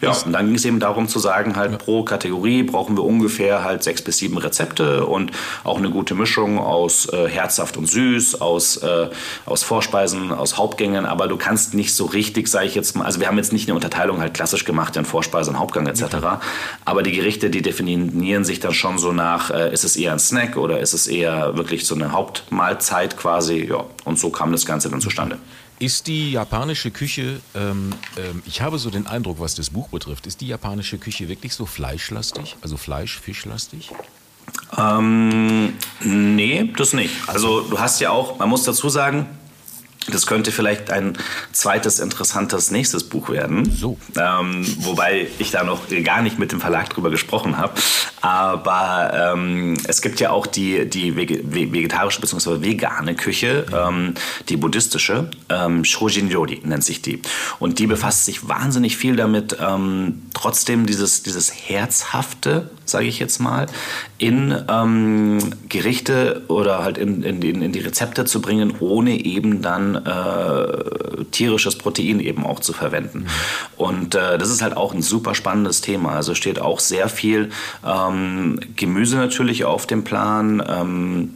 Ja, 0.00 0.12
und 0.12 0.32
dann 0.32 0.46
ging 0.46 0.54
es 0.54 0.64
eben 0.64 0.80
darum 0.80 1.08
zu 1.08 1.18
sagen, 1.18 1.56
halt 1.56 1.72
ja. 1.72 1.78
pro 1.78 2.02
Kategorie 2.02 2.62
brauchen 2.62 2.96
wir 2.96 3.04
ungefähr 3.04 3.64
halt 3.64 3.82
sechs 3.82 4.02
bis 4.02 4.18
sieben 4.18 4.38
Rezepte 4.38 5.06
und 5.06 5.32
auch 5.62 5.78
eine 5.78 5.90
gute 5.90 6.14
Mischung 6.14 6.58
aus 6.58 7.08
äh, 7.12 7.28
herzhaft 7.28 7.76
und 7.76 7.86
süß, 7.86 8.40
aus, 8.40 8.78
äh, 8.78 9.08
aus 9.46 9.62
Vorspeisen, 9.62 10.32
aus 10.32 10.56
Hauptgängen. 10.56 11.06
Aber 11.06 11.28
du 11.28 11.36
kannst 11.36 11.74
nicht 11.74 11.94
so 11.94 12.06
richtig, 12.06 12.48
sage 12.48 12.66
ich 12.66 12.74
jetzt 12.74 12.96
mal, 12.96 13.04
also 13.04 13.20
wir 13.20 13.28
haben 13.28 13.36
jetzt 13.36 13.52
nicht 13.52 13.68
eine 13.68 13.74
Unterteilung 13.74 14.20
halt 14.20 14.34
klassisch 14.34 14.64
gemacht 14.64 14.96
in 14.96 15.04
Vorspeise 15.04 15.50
und 15.50 15.58
Hauptgang 15.58 15.86
etc. 15.86 16.02
Okay. 16.02 16.36
Aber 16.84 17.02
die 17.02 17.12
Gerichte, 17.12 17.50
die 17.50 17.62
definieren 17.62 18.44
sich 18.44 18.60
dann 18.60 18.74
schon 18.74 18.98
so 18.98 19.12
nach, 19.12 19.50
äh, 19.50 19.72
ist 19.72 19.84
es 19.84 19.96
eher 19.96 20.12
ein 20.12 20.18
Snack 20.18 20.56
oder 20.56 20.80
ist 20.80 20.92
es 20.92 21.06
eher 21.06 21.56
wirklich 21.56 21.86
so 21.86 21.94
eine 21.94 22.12
Hauptmahlzeit 22.12 23.16
quasi 23.16 23.34
quasi, 23.34 23.66
ja, 23.68 23.84
und 24.04 24.18
so 24.18 24.30
kam 24.30 24.52
das 24.52 24.64
Ganze 24.64 24.90
dann 24.90 25.00
zustande. 25.00 25.38
Ist 25.84 26.06
die 26.06 26.32
japanische 26.32 26.90
Küche, 26.90 27.42
ähm, 27.54 27.92
ähm, 28.16 28.42
ich 28.46 28.62
habe 28.62 28.78
so 28.78 28.88
den 28.88 29.06
Eindruck, 29.06 29.38
was 29.38 29.54
das 29.54 29.68
Buch 29.68 29.88
betrifft, 29.88 30.26
ist 30.26 30.40
die 30.40 30.46
japanische 30.46 30.96
Küche 30.96 31.28
wirklich 31.28 31.52
so 31.52 31.66
fleischlastig, 31.66 32.56
also 32.62 32.78
Fleisch, 32.78 33.20
Fischlastig? 33.20 33.90
Ähm, 34.78 35.74
nee, 36.00 36.72
das 36.78 36.94
nicht. 36.94 37.12
Also 37.26 37.60
du 37.60 37.78
hast 37.78 38.00
ja 38.00 38.08
auch, 38.12 38.38
man 38.38 38.48
muss 38.48 38.62
dazu 38.62 38.88
sagen, 38.88 39.26
das 40.10 40.26
könnte 40.26 40.52
vielleicht 40.52 40.90
ein 40.90 41.18
zweites 41.52 42.00
interessantes 42.00 42.70
nächstes 42.70 43.04
Buch 43.06 43.28
werden. 43.28 43.70
So. 43.70 43.98
Ähm, 44.16 44.66
wobei 44.78 45.26
ich 45.38 45.50
da 45.50 45.64
noch 45.64 45.82
gar 46.02 46.22
nicht 46.22 46.38
mit 46.38 46.50
dem 46.50 46.62
Verlag 46.62 46.88
drüber 46.88 47.10
gesprochen 47.10 47.58
habe. 47.58 47.74
Aber 48.24 49.34
ähm, 49.34 49.74
es 49.86 50.00
gibt 50.00 50.18
ja 50.18 50.30
auch 50.30 50.46
die, 50.46 50.88
die 50.88 51.14
vegetarische 51.14 52.22
bzw. 52.22 52.62
vegane 52.62 53.14
Küche, 53.16 53.66
ähm, 53.70 54.14
die 54.48 54.56
buddhistische. 54.56 55.28
Ähm, 55.50 55.84
Shojin 55.84 56.30
Yori 56.30 56.62
nennt 56.64 56.84
sich 56.84 57.02
die. 57.02 57.20
Und 57.58 57.80
die 57.80 57.86
befasst 57.86 58.24
sich 58.24 58.48
wahnsinnig 58.48 58.96
viel 58.96 59.16
damit, 59.16 59.58
ähm, 59.60 60.22
trotzdem 60.32 60.86
dieses, 60.86 61.22
dieses 61.22 61.52
Herzhafte, 61.52 62.70
sage 62.86 63.04
ich 63.04 63.18
jetzt 63.18 63.40
mal, 63.40 63.66
in 64.16 64.58
ähm, 64.70 65.38
Gerichte 65.68 66.44
oder 66.48 66.82
halt 66.82 66.96
in, 66.96 67.22
in, 67.22 67.42
in 67.42 67.72
die 67.72 67.80
Rezepte 67.80 68.24
zu 68.24 68.40
bringen, 68.40 68.76
ohne 68.80 69.22
eben 69.22 69.60
dann 69.60 69.96
äh, 69.96 71.24
tierisches 71.30 71.76
Protein 71.76 72.20
eben 72.20 72.46
auch 72.46 72.60
zu 72.60 72.72
verwenden. 72.72 73.18
Mhm. 73.18 73.26
Und 73.76 74.14
äh, 74.14 74.38
das 74.38 74.48
ist 74.48 74.62
halt 74.62 74.78
auch 74.78 74.94
ein 74.94 75.02
super 75.02 75.34
spannendes 75.34 75.82
Thema. 75.82 76.12
Also 76.12 76.34
steht 76.34 76.58
auch 76.58 76.80
sehr 76.80 77.10
viel 77.10 77.50
ähm, 77.84 78.13
Gemüse 78.76 79.16
natürlich 79.16 79.64
auf 79.64 79.86
dem 79.86 80.04
Plan. 80.04 80.62
Ähm, 80.66 81.30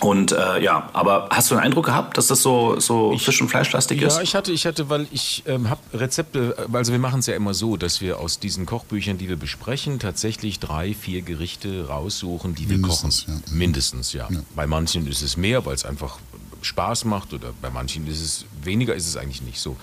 und 0.00 0.32
äh, 0.32 0.62
ja, 0.62 0.90
aber 0.92 1.28
hast 1.30 1.50
du 1.50 1.54
den 1.54 1.62
Eindruck 1.62 1.86
gehabt, 1.86 2.18
dass 2.18 2.26
das 2.26 2.42
so, 2.42 2.78
so 2.80 3.12
ich, 3.14 3.24
Fisch- 3.24 3.40
und 3.40 3.48
Fleischlastig 3.48 4.00
ja, 4.00 4.08
ist? 4.08 4.16
Ja, 4.16 4.22
ich 4.22 4.34
hatte, 4.34 4.52
ich 4.52 4.66
hatte, 4.66 4.90
weil 4.90 5.06
ich 5.12 5.44
ähm, 5.46 5.70
habe 5.70 5.80
Rezepte, 5.94 6.56
also 6.72 6.92
wir 6.92 6.98
machen 6.98 7.20
es 7.20 7.26
ja 7.26 7.34
immer 7.34 7.54
so, 7.54 7.76
dass 7.76 8.00
wir 8.00 8.18
aus 8.18 8.38
diesen 8.38 8.66
Kochbüchern, 8.66 9.18
die 9.18 9.28
wir 9.28 9.36
besprechen, 9.36 9.98
tatsächlich 9.98 10.58
drei, 10.58 10.94
vier 10.94 11.22
Gerichte 11.22 11.86
raussuchen, 11.86 12.54
die 12.54 12.66
Mindestens, 12.66 13.26
wir 13.26 13.34
kochen. 13.34 13.44
Ja. 13.46 13.54
Mindestens, 13.54 14.12
ja. 14.12 14.28
ja. 14.30 14.40
Bei 14.54 14.66
manchen 14.66 15.06
ist 15.06 15.22
es 15.22 15.36
mehr, 15.36 15.64
weil 15.64 15.74
es 15.74 15.84
einfach 15.84 16.18
Spaß 16.60 17.04
macht 17.04 17.32
oder 17.32 17.52
bei 17.62 17.70
manchen 17.70 18.06
ist 18.06 18.20
es 18.20 18.44
weniger, 18.62 18.94
ist 18.94 19.06
es 19.06 19.16
eigentlich 19.16 19.42
nicht 19.42 19.60
so. 19.60 19.76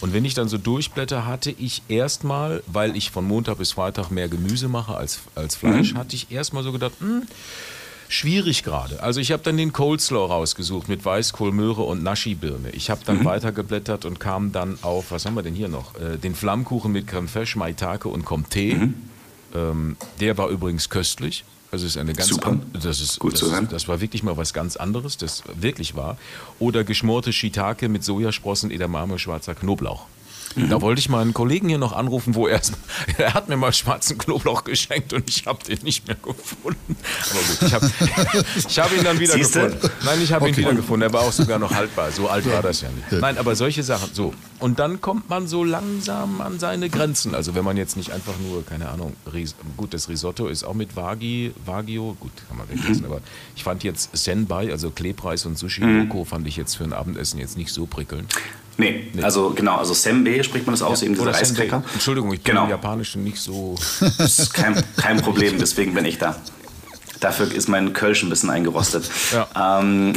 Und 0.00 0.12
wenn 0.12 0.24
ich 0.24 0.34
dann 0.34 0.48
so 0.48 0.58
durchblätter, 0.58 1.26
hatte 1.26 1.50
ich 1.50 1.82
erstmal, 1.88 2.62
weil 2.66 2.96
ich 2.96 3.10
von 3.10 3.26
Montag 3.26 3.58
bis 3.58 3.72
Freitag 3.72 4.10
mehr 4.10 4.28
Gemüse 4.28 4.68
mache 4.68 4.96
als, 4.96 5.20
als 5.34 5.56
Fleisch, 5.56 5.94
mhm. 5.94 5.98
hatte 5.98 6.14
ich 6.14 6.30
erstmal 6.30 6.62
so 6.62 6.72
gedacht, 6.72 7.00
mh, 7.00 7.08
hm, 7.08 7.22
schwierig 8.08 8.62
gerade. 8.62 9.02
Also 9.02 9.20
ich 9.20 9.32
habe 9.32 9.42
dann 9.42 9.56
den 9.56 9.72
Coleslaw 9.72 10.26
rausgesucht 10.26 10.88
mit 10.88 11.04
Weißkohl, 11.04 11.52
Möhre 11.52 11.82
und 11.82 12.02
Naschi-Birne. 12.02 12.70
Ich 12.70 12.90
habe 12.90 13.02
dann 13.04 13.20
mhm. 13.20 13.24
weitergeblättert 13.24 14.04
und 14.04 14.18
kam 14.18 14.52
dann 14.52 14.78
auf, 14.82 15.10
was 15.10 15.26
haben 15.26 15.34
wir 15.34 15.42
denn 15.42 15.54
hier 15.54 15.68
noch? 15.68 15.94
Äh, 16.00 16.16
den 16.16 16.34
Flammkuchen 16.34 16.92
mit 16.92 17.06
Creme 17.06 17.28
fraiche, 17.28 17.58
Maitake 17.58 18.08
und 18.08 18.24
Comté. 18.24 18.74
Mhm. 18.74 18.94
Ähm, 19.54 19.96
der 20.20 20.38
war 20.38 20.48
übrigens 20.48 20.88
köstlich. 20.88 21.44
Also 21.70 21.84
es 21.84 21.96
ist 21.96 21.98
eine 21.98 22.14
ganz 22.14 22.30
Super. 22.30 22.58
das 22.72 23.00
ist 23.00 23.18
gut 23.18 23.34
das, 23.34 23.40
zu 23.40 23.52
hören. 23.52 23.68
Das 23.70 23.88
war 23.88 24.00
wirklich 24.00 24.22
mal 24.22 24.36
was 24.36 24.54
ganz 24.54 24.76
anderes, 24.76 25.18
das 25.18 25.42
wirklich 25.60 25.94
war. 25.94 26.16
Oder 26.58 26.82
geschmorte 26.82 27.32
Shiitake 27.32 27.88
mit 27.88 28.04
Sojasprossen, 28.04 28.70
Edamame, 28.70 29.18
schwarzer 29.18 29.54
Knoblauch. 29.54 30.06
Da 30.56 30.80
wollte 30.80 30.98
ich 31.00 31.08
meinen 31.08 31.34
Kollegen 31.34 31.68
hier 31.68 31.78
noch 31.78 31.92
anrufen, 31.92 32.34
wo 32.34 32.46
er 32.48 32.60
er 33.18 33.34
hat 33.34 33.48
mir 33.48 33.56
mal 33.56 33.72
schwarzen 33.72 34.18
Knoblauch 34.18 34.64
geschenkt 34.64 35.12
und 35.12 35.28
ich 35.28 35.46
habe 35.46 35.62
den 35.62 35.78
nicht 35.82 36.06
mehr 36.06 36.16
gefunden. 36.16 36.96
Aber 37.30 37.40
gut, 37.40 37.62
ich 37.62 37.74
habe 37.74 37.90
ich 38.68 38.78
hab 38.78 38.92
ihn 38.96 39.04
dann 39.04 39.20
wieder 39.20 39.34
Siehste? 39.34 39.62
gefunden. 39.70 39.90
Nein, 40.04 40.22
ich 40.22 40.32
habe 40.32 40.46
ihn 40.48 40.52
Okay. 40.54 40.62
wieder 40.62 40.74
gefunden. 40.74 41.02
Er 41.02 41.12
war 41.12 41.20
auch 41.22 41.32
sogar 41.32 41.58
noch 41.58 41.72
haltbar. 41.72 42.10
So 42.10 42.28
alt 42.28 42.50
war 42.50 42.62
das 42.62 42.80
ja 42.80 42.88
nicht. 42.90 43.20
Nein, 43.20 43.38
aber 43.38 43.54
solche 43.54 43.82
Sachen. 43.82 44.08
So. 44.12 44.34
Und 44.58 44.78
dann 44.78 45.00
kommt 45.00 45.28
man 45.28 45.46
so 45.46 45.62
langsam 45.64 46.40
an 46.40 46.58
seine 46.58 46.88
Grenzen. 46.90 47.34
Also 47.34 47.54
wenn 47.54 47.64
man 47.64 47.76
jetzt 47.76 47.96
nicht 47.96 48.10
einfach 48.10 48.34
nur, 48.40 48.64
keine 48.66 48.88
Ahnung, 48.88 49.14
Ris 49.32 49.54
gut, 49.76 49.94
das 49.94 50.08
Risotto 50.08 50.48
ist 50.48 50.64
auch 50.64 50.74
mit 50.74 50.96
Wagi, 50.96 51.52
Wagyu, 51.66 52.14
gut, 52.14 52.32
kann 52.48 52.56
man 52.56 52.68
weglassen, 52.68 53.04
aber 53.06 53.20
ich 53.54 53.62
fand 53.64 53.84
jetzt 53.84 54.10
Senbai, 54.16 54.70
also 54.72 54.90
Klebreis 54.90 55.46
und 55.46 55.56
Sushi 55.58 55.82
Loco, 55.82 56.24
fand 56.24 56.46
ich 56.48 56.56
jetzt 56.56 56.74
für 56.76 56.84
ein 56.84 56.92
Abendessen 56.92 57.38
jetzt 57.38 57.56
nicht 57.56 57.72
so 57.72 57.86
prickelnd. 57.86 58.34
Nee, 58.80 59.08
also 59.22 59.50
genau, 59.50 59.76
also 59.76 59.92
Sembe 59.92 60.42
spricht 60.44 60.64
man 60.66 60.72
das 60.72 60.82
aus, 60.82 61.02
eben 61.02 61.12
diese 61.14 61.22
Oder 61.24 61.34
Reiscracker. 61.34 61.70
Senbei. 61.80 61.92
Entschuldigung, 61.94 62.32
ich 62.32 62.40
bin 62.40 62.52
Genau. 62.54 62.64
im 62.64 62.70
Japanischen 62.70 63.24
nicht 63.24 63.38
so. 63.40 63.74
Kein, 64.54 64.80
kein 64.96 65.20
Problem, 65.20 65.58
deswegen 65.58 65.94
bin 65.94 66.04
ich 66.04 66.18
da. 66.18 66.36
Dafür 67.20 67.52
ist 67.52 67.68
mein 67.68 67.92
Kölsch 67.92 68.22
ein 68.22 68.28
bisschen 68.30 68.50
eingerostet. 68.50 69.10
Ja. 69.32 69.80
Ähm, 69.80 70.14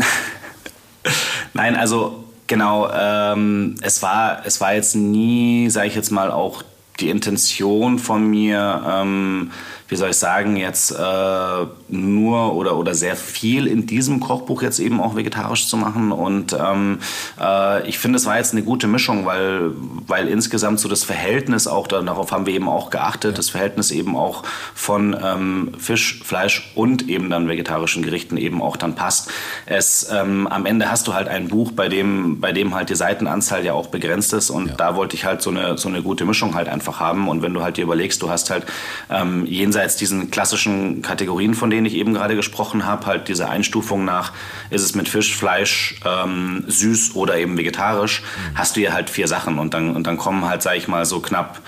Nein, 1.53 1.75
also 1.75 2.23
genau, 2.47 2.89
ähm, 2.93 3.75
es, 3.81 4.01
war, 4.03 4.45
es 4.45 4.61
war 4.61 4.73
jetzt 4.75 4.95
nie, 4.95 5.69
sage 5.69 5.87
ich 5.87 5.95
jetzt 5.95 6.11
mal, 6.11 6.31
auch 6.31 6.63
die 6.99 7.09
Intention 7.09 7.97
von 7.97 8.29
mir, 8.29 8.83
ähm, 8.87 9.51
wie 9.91 9.97
soll 9.97 10.11
ich 10.11 10.15
sagen, 10.15 10.55
jetzt 10.55 10.91
äh, 10.91 11.65
nur 11.89 12.53
oder, 12.53 12.77
oder 12.77 12.95
sehr 12.95 13.17
viel 13.17 13.67
in 13.67 13.87
diesem 13.87 14.21
Kochbuch 14.21 14.61
jetzt 14.61 14.79
eben 14.79 15.01
auch 15.01 15.17
vegetarisch 15.17 15.67
zu 15.67 15.75
machen. 15.75 16.13
Und 16.13 16.53
ähm, 16.57 16.99
äh, 17.37 17.85
ich 17.89 17.99
finde, 17.99 18.15
es 18.15 18.25
war 18.25 18.37
jetzt 18.37 18.53
eine 18.53 18.63
gute 18.63 18.87
Mischung, 18.87 19.25
weil, 19.25 19.71
weil 20.07 20.29
insgesamt 20.29 20.79
so 20.79 20.87
das 20.87 21.03
Verhältnis 21.03 21.67
auch, 21.67 21.87
darauf 21.87 22.31
haben 22.31 22.45
wir 22.45 22.53
eben 22.53 22.69
auch 22.69 22.89
geachtet, 22.89 23.37
das 23.37 23.49
Verhältnis 23.49 23.91
eben 23.91 24.15
auch 24.15 24.43
von 24.73 25.13
ähm, 25.21 25.73
Fisch, 25.77 26.23
Fleisch 26.23 26.71
und 26.73 27.09
eben 27.09 27.29
dann 27.29 27.49
vegetarischen 27.49 28.01
Gerichten 28.01 28.37
eben 28.37 28.61
auch 28.61 28.77
dann 28.77 28.95
passt. 28.95 29.29
Es, 29.65 30.09
ähm, 30.09 30.47
am 30.47 30.65
Ende 30.65 30.89
hast 30.89 31.09
du 31.09 31.13
halt 31.13 31.27
ein 31.27 31.49
Buch, 31.49 31.73
bei 31.73 31.89
dem, 31.89 32.39
bei 32.39 32.53
dem 32.53 32.73
halt 32.73 32.89
die 32.89 32.95
Seitenanzahl 32.95 33.65
ja 33.65 33.73
auch 33.73 33.87
begrenzt 33.87 34.31
ist 34.31 34.51
und 34.51 34.79
da 34.79 34.95
wollte 34.95 35.17
ich 35.17 35.25
halt 35.25 35.41
so 35.41 35.49
eine, 35.49 35.77
so 35.77 35.89
eine 35.89 36.01
gute 36.01 36.23
Mischung 36.23 36.55
halt 36.55 36.69
einfach 36.69 37.01
haben. 37.01 37.27
Und 37.27 37.41
wenn 37.41 37.53
du 37.53 37.61
halt 37.61 37.75
dir 37.75 37.83
überlegst, 37.83 38.21
du 38.21 38.29
hast 38.29 38.49
halt 38.51 38.65
ähm, 39.09 39.45
jenseits 39.81 39.95
diesen 39.95 40.31
klassischen 40.31 41.01
Kategorien, 41.01 41.53
von 41.53 41.69
denen 41.69 41.85
ich 41.85 41.95
eben 41.95 42.13
gerade 42.13 42.35
gesprochen 42.35 42.85
habe, 42.85 43.05
halt 43.05 43.27
diese 43.27 43.49
Einstufung 43.49 44.05
nach, 44.05 44.31
ist 44.69 44.83
es 44.83 44.95
mit 44.95 45.09
Fisch, 45.09 45.35
Fleisch, 45.35 45.95
ähm, 46.05 46.63
süß 46.67 47.15
oder 47.15 47.37
eben 47.37 47.57
vegetarisch, 47.57 48.21
hast 48.53 48.75
du 48.75 48.81
ja 48.81 48.93
halt 48.93 49.09
vier 49.09 49.27
Sachen 49.27 49.57
und 49.59 49.73
dann, 49.73 49.95
und 49.95 50.05
dann 50.05 50.17
kommen 50.17 50.45
halt, 50.45 50.61
sag 50.61 50.77
ich 50.77 50.87
mal, 50.87 51.05
so 51.05 51.19
knapp 51.19 51.61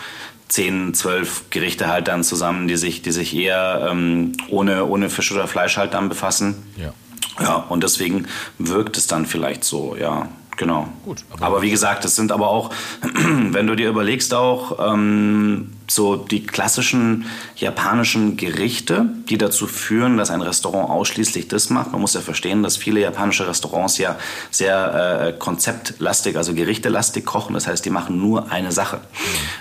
10, 0.49 0.93
12 0.93 1.49
Gerichte 1.49 1.88
halt 1.88 2.07
dann 2.07 2.24
zusammen, 2.24 2.68
die 2.68 2.78
sich, 2.78 3.01
die 3.01 3.11
sich 3.11 3.36
eher 3.36 3.88
ähm, 3.89 4.34
ohne, 4.49 4.86
ohne 4.86 5.09
Fisch 5.09 5.32
oder 5.32 5.47
Fleisch 5.47 5.78
halt 5.78 5.93
dann 5.93 6.09
befassen. 6.09 6.55
Ja. 6.78 6.93
Ja, 7.39 7.55
und 7.55 7.84
deswegen 7.84 8.28
wirkt 8.59 8.95
es 8.95 9.07
dann 9.07 9.26
vielleicht 9.26 9.64
so, 9.64 9.95
ja, 9.99 10.28
genau. 10.58 10.88
Gut, 11.06 11.24
aber- 11.32 11.45
aber, 11.45 11.62
wie 11.62 11.72
gesagt, 11.72 12.06
es 12.06 12.16
sind 12.16 12.32
aber 12.32 12.47
auch, 12.47 12.70
wenn 13.01 13.68
du 13.68 13.76
dir 13.76 13.89
überlegst, 13.89 14.34
auch 14.34 14.80
ähm, 14.93 15.72
so 15.88 16.16
die 16.16 16.43
klassischen 16.45 17.26
japanischen 17.56 18.38
Gerichte, 18.38 19.06
die 19.30 19.38
dazu 19.38 19.68
führen, 19.68 20.18
dass 20.18 20.32
ein 20.32 20.41
Restaurant 20.41 20.89
ausschließlich 20.89 21.47
das 21.49 21.70
macht. 21.70 21.91
Man 21.91 22.01
muss 22.01 22.14
ja 22.14 22.22
verstehen, 22.22 22.64
dass 22.64 22.78
viele 22.78 23.01
japanische 23.01 23.47
Restaurants 23.47 23.97
ja 23.97 24.16
sehr 24.49 25.28
äh, 25.28 25.34
konzeptlastig, 25.38 26.38
also 26.38 26.54
gerichtelastig 26.54 27.26
kochen. 27.26 27.54
Das 27.54 27.68
heißt, 27.68 27.84
die 27.86 27.89
machen 27.89 28.20
nur 28.20 28.51
eine 28.51 28.72
Sache. 28.72 29.01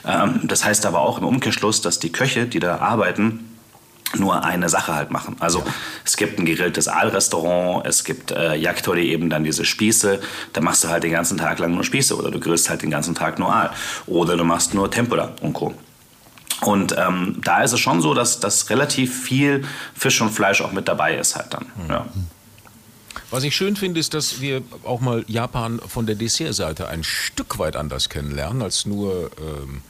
Ähm, 0.07 0.41
das 0.45 0.65
heißt 0.65 0.87
aber 0.87 1.01
auch 1.01 1.19
im 1.19 1.25
Umkehrschluss, 1.25 1.81
dass 1.81 1.99
die 1.99 2.13
Köche, 2.13 2.47
die 2.47 2.61
da 2.61 2.79
arbeiten, 2.79 3.49
nur 4.17 4.45
eine 4.45 4.69
Sache 4.69 4.95
halt 4.95 5.11
machen. 5.11 5.37
Also 5.41 5.63
es 6.05 6.17
gibt 6.17 6.39
ein 6.39 6.47
gegrilltes 6.47 6.89
Aalrestaurant, 6.89 7.87
es 7.87 8.05
gibt 8.05 8.31
äh, 8.31 8.55
Yakitori 8.55 9.11
eben 9.11 9.31
dann 9.31 9.45
diese 9.45 9.65
Spieße, 9.65 10.21
da 10.53 10.61
machst 10.61 10.85
du 10.85 10.89
halt 10.89 11.05
den 11.05 11.13
ganzen 11.13 11.39
Tag 11.39 11.59
lang 11.59 11.75
nur 11.75 11.85
Spieße 11.85 12.17
oder 12.17 12.31
du 12.31 12.41
grillst 12.41 12.71
halt 12.71 12.83
den 12.83 12.91
ganzen 12.91 13.15
Tag 13.15 13.39
nur 13.39 13.53
Aal 13.53 13.71
oder 14.07 14.37
du 14.37 14.45
machst 14.45 14.75
nur 14.75 14.91
Tempura 14.91 15.33
und 15.41 15.53
Co. 15.53 15.75
Und 16.63 16.95
ähm, 16.97 17.41
da 17.45 17.63
ist 17.63 17.73
es 17.73 17.81
schon 17.81 18.01
so, 18.01 18.15
dass, 18.15 18.39
dass 18.39 18.71
relativ 18.71 19.23
viel 19.23 19.65
Fisch 19.95 20.21
und 20.21 20.31
Fleisch 20.31 20.61
auch 20.61 20.73
mit 20.73 20.87
dabei 20.87 21.17
ist 21.17 21.35
halt 21.35 21.53
dann. 21.55 21.67
Ja. 21.89 22.07
Was 23.31 23.45
ich 23.45 23.57
schön 23.57 23.77
finde, 23.77 23.99
ist, 23.99 24.15
dass 24.15 24.41
wir 24.41 24.63
auch 24.85 25.01
mal 25.01 25.25
Japan 25.27 25.81
von 25.87 26.07
der 26.07 26.15
Dessertseite 26.15 26.89
ein 26.89 27.03
Stück 27.03 27.59
weit 27.59 27.77
anders 27.77 28.11
kennenlernen 28.11 28.63
als 28.63 28.87
nur 28.87 29.31
ähm, 29.39 29.81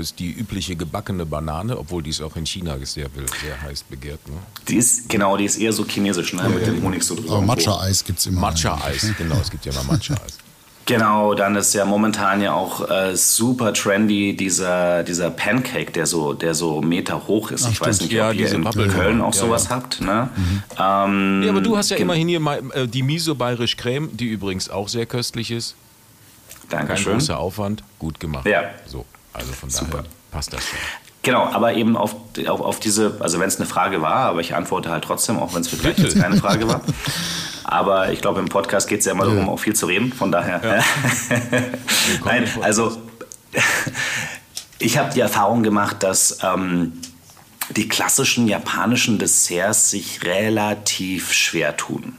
das 0.00 0.14
die 0.14 0.30
übliche 0.32 0.74
gebackene 0.76 1.24
Banane, 1.26 1.78
obwohl 1.78 2.02
dies 2.02 2.20
auch 2.20 2.34
in 2.36 2.46
China 2.46 2.76
sehr, 2.82 3.08
sehr 3.42 3.62
heiß 3.62 3.84
begehrt. 3.84 4.26
Ne? 4.28 4.34
Die 4.68 4.76
ist, 4.76 5.08
genau, 5.08 5.36
die 5.36 5.44
ist 5.44 5.56
eher 5.58 5.72
so 5.72 5.84
chinesisch, 5.84 6.32
ne? 6.32 6.48
mit 6.48 6.66
dem 6.66 6.82
Honig 6.82 7.02
so 7.02 7.14
drüber. 7.14 7.34
Aber. 7.36 7.42
Matcha-Eis 7.42 8.04
gibt 8.04 8.18
es 8.18 8.26
immer. 8.26 8.40
Matcha-Eis, 8.40 9.12
genau, 9.16 9.36
es 9.40 9.50
gibt 9.50 9.64
ja 9.66 9.72
mal 9.72 9.84
Matcha-Eis. 9.84 10.38
Genau, 10.86 11.34
dann 11.34 11.54
ist 11.54 11.72
ja 11.74 11.84
momentan 11.84 12.40
ja 12.42 12.52
auch 12.52 12.90
äh, 12.90 13.14
super 13.14 13.72
trendy 13.72 14.34
dieser, 14.34 15.04
dieser 15.04 15.30
Pancake, 15.30 15.92
der 15.92 16.04
so, 16.06 16.32
der 16.32 16.52
so 16.54 16.80
Meter 16.82 17.28
hoch 17.28 17.52
ist. 17.52 17.64
Ach, 17.66 17.70
ich 17.70 17.80
weiß 17.80 18.00
nicht, 18.00 18.10
Ja, 18.12 18.30
ob 18.30 18.34
ihr 18.34 18.50
in 18.50 18.64
Wabbeln. 18.64 18.90
Köln 18.90 19.20
auch 19.20 19.32
Ja, 19.34 19.40
sowas 19.40 19.64
ja. 19.64 19.70
habt. 19.70 20.00
Ne? 20.00 20.28
Ähm, 20.80 21.42
Ja, 21.44 21.50
aber 21.50 21.60
du 21.60 21.76
hast 21.76 21.90
ja 21.90 21.96
immerhin 21.96 22.26
hier 22.26 22.40
mal, 22.40 22.60
äh, 22.72 22.88
die 22.88 23.04
Miso 23.04 23.36
Bayerisch 23.36 23.76
Creme, 23.76 24.08
die 24.16 24.24
übrigens 24.26 24.68
auch 24.68 24.88
sehr 24.88 25.06
köstlich 25.06 25.52
ist. 25.52 25.76
Kein 26.70 26.88
Dankeschön. 26.88 27.12
großer 27.12 27.38
Aufwand, 27.38 27.84
gut 28.00 28.18
gemacht. 28.18 28.46
Ja. 28.46 28.62
So, 28.86 29.04
also 29.32 29.52
von 29.52 29.70
Super. 29.70 29.90
daher 29.90 30.04
passt 30.30 30.52
das 30.52 30.64
schon. 30.64 30.78
Genau, 31.22 31.44
aber 31.44 31.74
eben 31.74 31.96
auf, 31.96 32.14
auf, 32.48 32.60
auf 32.60 32.80
diese, 32.80 33.18
also 33.20 33.38
wenn 33.40 33.48
es 33.48 33.56
eine 33.56 33.66
Frage 33.66 34.00
war, 34.00 34.16
aber 34.16 34.40
ich 34.40 34.54
antworte 34.54 34.90
halt 34.90 35.04
trotzdem, 35.04 35.38
auch 35.38 35.54
wenn 35.54 35.60
es 35.60 35.68
Bitte. 35.68 36.02
jetzt 36.02 36.18
keine 36.18 36.36
Frage 36.36 36.66
war. 36.66 36.80
Aber 37.62 38.10
ich 38.10 38.20
glaube, 38.20 38.40
im 38.40 38.48
Podcast 38.48 38.88
geht 38.88 39.00
es 39.00 39.06
ja 39.06 39.12
immer 39.12 39.26
darum, 39.26 39.48
auch 39.48 39.58
viel 39.58 39.76
zu 39.76 39.86
reden. 39.86 40.12
Von 40.12 40.32
daher. 40.32 40.60
Nein, 42.24 42.42
im 42.42 42.50
Podcast. 42.50 42.64
also 42.64 42.96
ich 44.80 44.98
habe 44.98 45.12
die 45.12 45.20
Erfahrung 45.20 45.62
gemacht, 45.62 46.02
dass 46.02 46.38
ähm, 46.42 46.94
die 47.70 47.86
klassischen 47.86 48.48
japanischen 48.48 49.20
Desserts 49.20 49.90
sich 49.90 50.24
relativ 50.24 51.32
schwer 51.32 51.76
tun. 51.76 52.18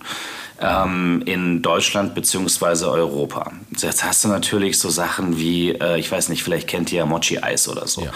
Ähm, 0.62 1.24
in 1.26 1.62
Deutschland 1.62 2.14
bzw. 2.14 2.86
Europa. 2.86 3.52
Jetzt 3.76 4.04
hast 4.04 4.24
du 4.24 4.28
natürlich 4.28 4.78
so 4.78 4.90
Sachen 4.90 5.38
wie, 5.38 5.72
äh, 5.72 6.00
ich 6.00 6.12
weiß 6.12 6.30
nicht, 6.30 6.44
vielleicht 6.44 6.68
kennt 6.68 6.92
ihr 6.92 7.00
ja 7.00 7.06
Mochi-Eis 7.06 7.68
oder 7.68 7.88
so. 7.88 8.04
Ja. 8.04 8.12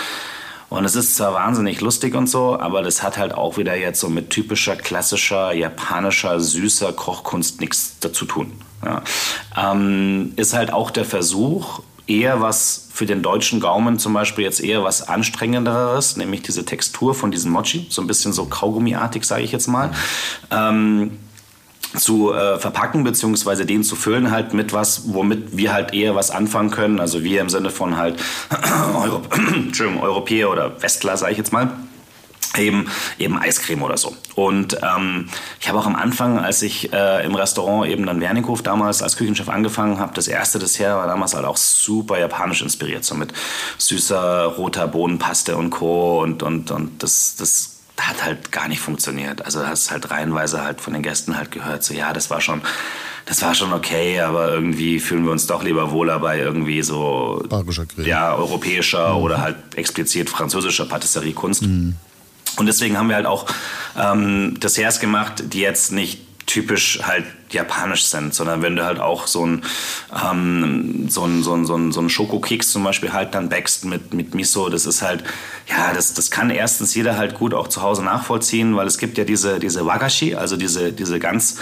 Und 0.69 0.83
es 0.85 0.95
ist 0.95 1.15
zwar 1.15 1.33
wahnsinnig 1.33 1.81
lustig 1.81 2.15
und 2.15 2.27
so, 2.27 2.59
aber 2.59 2.81
das 2.81 3.03
hat 3.03 3.17
halt 3.17 3.33
auch 3.33 3.57
wieder 3.57 3.75
jetzt 3.75 3.99
so 3.99 4.09
mit 4.09 4.29
typischer, 4.29 4.75
klassischer, 4.75 5.53
japanischer, 5.53 6.39
süßer 6.39 6.93
Kochkunst 6.93 7.61
nichts 7.61 7.97
dazu 7.99 8.25
tun. 8.25 8.51
Ja. 8.83 9.01
Ähm, 9.55 10.33
ist 10.35 10.53
halt 10.53 10.73
auch 10.73 10.91
der 10.91 11.05
Versuch, 11.05 11.81
eher 12.07 12.41
was 12.41 12.89
für 12.93 13.05
den 13.05 13.21
deutschen 13.21 13.59
Gaumen 13.59 13.99
zum 13.99 14.13
Beispiel 14.13 14.43
jetzt 14.43 14.61
eher 14.61 14.83
was 14.83 15.07
anstrengenderes, 15.07 16.17
nämlich 16.17 16.43
diese 16.43 16.65
Textur 16.65 17.13
von 17.15 17.31
diesem 17.31 17.51
Mochi, 17.51 17.87
so 17.89 18.01
ein 18.01 18.07
bisschen 18.07 18.31
so 18.31 18.45
Kaugummiartig, 18.45 19.23
sage 19.25 19.43
ich 19.43 19.51
jetzt 19.51 19.67
mal. 19.67 19.91
Ähm, 20.51 21.17
zu 21.97 22.33
äh, 22.33 22.59
verpacken 22.59 23.03
beziehungsweise 23.03 23.65
den 23.65 23.83
zu 23.83 23.95
füllen 23.95 24.31
halt 24.31 24.53
mit 24.53 24.73
was, 24.73 25.13
womit 25.13 25.57
wir 25.57 25.73
halt 25.73 25.93
eher 25.93 26.15
was 26.15 26.31
anfangen 26.31 26.71
können. 26.71 26.99
Also 26.99 27.23
wir 27.23 27.41
im 27.41 27.49
Sinne 27.49 27.69
von 27.69 27.97
halt 27.97 28.19
Euro 28.95 29.21
Europäer 30.01 30.49
oder 30.49 30.81
Westler, 30.81 31.17
sage 31.17 31.31
ich 31.31 31.37
jetzt 31.37 31.53
mal. 31.53 31.71
Eben, 32.57 32.87
eben 33.19 33.37
Eiscreme 33.37 33.83
oder 33.83 33.97
so. 33.97 34.15
Und 34.35 34.77
ähm, 34.81 35.27
ich 35.59 35.67
habe 35.67 35.77
auch 35.77 35.85
am 35.85 35.95
Anfang, 35.95 36.39
als 36.39 36.61
ich 36.61 36.93
äh, 36.93 37.25
im 37.25 37.35
Restaurant 37.35 37.89
eben 37.89 38.05
dann 38.05 38.21
Wernikhof 38.21 38.61
damals 38.61 39.01
als 39.01 39.17
Küchenchef 39.17 39.49
angefangen 39.49 39.99
habe, 39.99 40.13
das 40.13 40.29
erste 40.29 40.57
Dessert 40.57 40.95
war 40.95 41.07
damals 41.07 41.33
halt 41.33 41.45
auch 41.45 41.57
super 41.57 42.17
japanisch 42.17 42.61
inspiriert, 42.61 43.03
so 43.03 43.15
mit 43.15 43.33
süßer 43.77 44.45
roter 44.45 44.87
Bohnenpaste 44.87 45.57
und 45.57 45.69
Co. 45.69 46.21
Und, 46.21 46.43
und, 46.43 46.71
und 46.71 47.03
das, 47.03 47.35
das 47.37 47.74
hat 47.99 48.23
halt 48.23 48.51
gar 48.51 48.67
nicht 48.67 48.79
funktioniert. 48.79 49.45
Also 49.45 49.65
hast 49.65 49.91
halt 49.91 50.11
reihenweise 50.11 50.61
halt 50.63 50.81
von 50.81 50.93
den 50.93 51.01
Gästen 51.01 51.37
halt 51.37 51.51
gehört, 51.51 51.83
so 51.83 51.93
ja, 51.93 52.13
das 52.13 52.29
war 52.29 52.41
schon, 52.41 52.61
das 53.25 53.41
war 53.41 53.55
schon 53.55 53.73
okay, 53.73 54.19
aber 54.19 54.51
irgendwie 54.51 54.99
fühlen 54.99 55.23
wir 55.23 55.31
uns 55.31 55.47
doch 55.47 55.63
lieber 55.63 55.91
wohler 55.91 56.19
bei 56.19 56.39
irgendwie 56.39 56.81
so 56.81 57.43
Bayerischer 57.49 57.85
Grill. 57.85 58.07
ja, 58.07 58.33
europäischer 58.35 59.17
oder 59.17 59.41
halt 59.41 59.55
explizit 59.75 60.29
französischer 60.29 60.85
Patisseriekunst. 60.85 61.63
Und 62.57 62.65
deswegen 62.67 62.97
haben 62.97 63.09
wir 63.09 63.15
halt 63.15 63.25
auch 63.25 63.45
ähm, 63.97 64.59
Desserts 64.59 64.99
gemacht, 64.99 65.43
die 65.53 65.59
jetzt 65.59 65.91
nicht 65.91 66.24
typisch 66.45 66.99
halt 67.03 67.25
japanisch 67.49 68.05
sind, 68.05 68.33
sondern 68.33 68.61
wenn 68.61 68.75
du 68.75 68.85
halt 68.85 68.99
auch 68.99 69.27
so 69.27 69.45
ein 69.45 69.63
ähm, 70.13 71.07
so 71.09 71.23
ein, 71.23 71.43
so 71.43 71.53
ein, 71.53 71.65
so 71.65 71.75
ein, 71.75 71.91
so 71.91 72.01
ein 72.01 72.09
Schokokeks 72.09 72.71
zum 72.71 72.83
Beispiel 72.83 73.13
halt 73.13 73.33
dann 73.33 73.49
backst 73.49 73.85
mit, 73.85 74.13
mit 74.13 74.35
Miso, 74.35 74.69
das 74.69 74.85
ist 74.85 75.01
halt, 75.01 75.23
ja, 75.67 75.93
das, 75.93 76.13
das 76.13 76.31
kann 76.31 76.49
erstens 76.49 76.95
jeder 76.95 77.17
halt 77.17 77.35
gut 77.35 77.53
auch 77.53 77.67
zu 77.67 77.81
Hause 77.81 78.03
nachvollziehen, 78.03 78.75
weil 78.75 78.87
es 78.87 78.97
gibt 78.97 79.17
ja 79.17 79.23
diese, 79.23 79.59
diese 79.59 79.85
Wagashi, 79.85 80.35
also 80.35 80.57
diese, 80.57 80.91
diese 80.91 81.19
ganz 81.19 81.57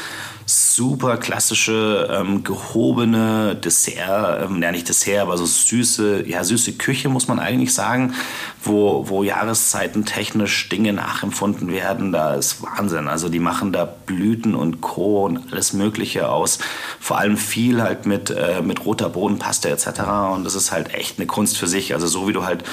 super 0.45 1.17
klassische, 1.17 2.09
ähm, 2.11 2.43
gehobene 2.43 3.55
Dessert, 3.55 4.43
ähm, 4.43 4.61
ja 4.61 4.71
nicht 4.71 4.89
Dessert, 4.89 5.21
aber 5.21 5.37
so 5.37 5.45
süße, 5.45 6.27
ja 6.27 6.43
süße 6.43 6.73
Küche 6.73 7.09
muss 7.09 7.27
man 7.27 7.39
eigentlich 7.39 7.73
sagen, 7.73 8.13
wo, 8.63 9.07
wo 9.09 9.23
Jahreszeiten 9.23 10.05
technisch 10.05 10.69
Dinge 10.69 10.93
nachempfunden 10.93 11.71
werden, 11.71 12.11
da 12.11 12.35
ist 12.35 12.61
Wahnsinn. 12.61 13.07
Also 13.07 13.29
die 13.29 13.39
machen 13.39 13.71
da 13.71 13.85
Blüten 13.85 14.55
und 14.55 14.81
Co. 14.81 15.25
und 15.25 15.51
alles 15.51 15.73
Mögliche 15.73 16.29
aus. 16.29 16.59
Vor 16.99 17.17
allem 17.17 17.37
viel 17.37 17.81
halt 17.81 18.05
mit, 18.05 18.29
äh, 18.29 18.61
mit 18.61 18.85
roter 18.85 19.09
Bodenpaste 19.09 19.69
etc. 19.69 19.87
Und 20.33 20.43
das 20.45 20.55
ist 20.55 20.71
halt 20.71 20.93
echt 20.93 21.19
eine 21.19 21.27
Kunst 21.27 21.57
für 21.57 21.67
sich. 21.67 21.93
Also 21.93 22.07
so 22.07 22.27
wie 22.27 22.33
du 22.33 22.45
halt 22.45 22.63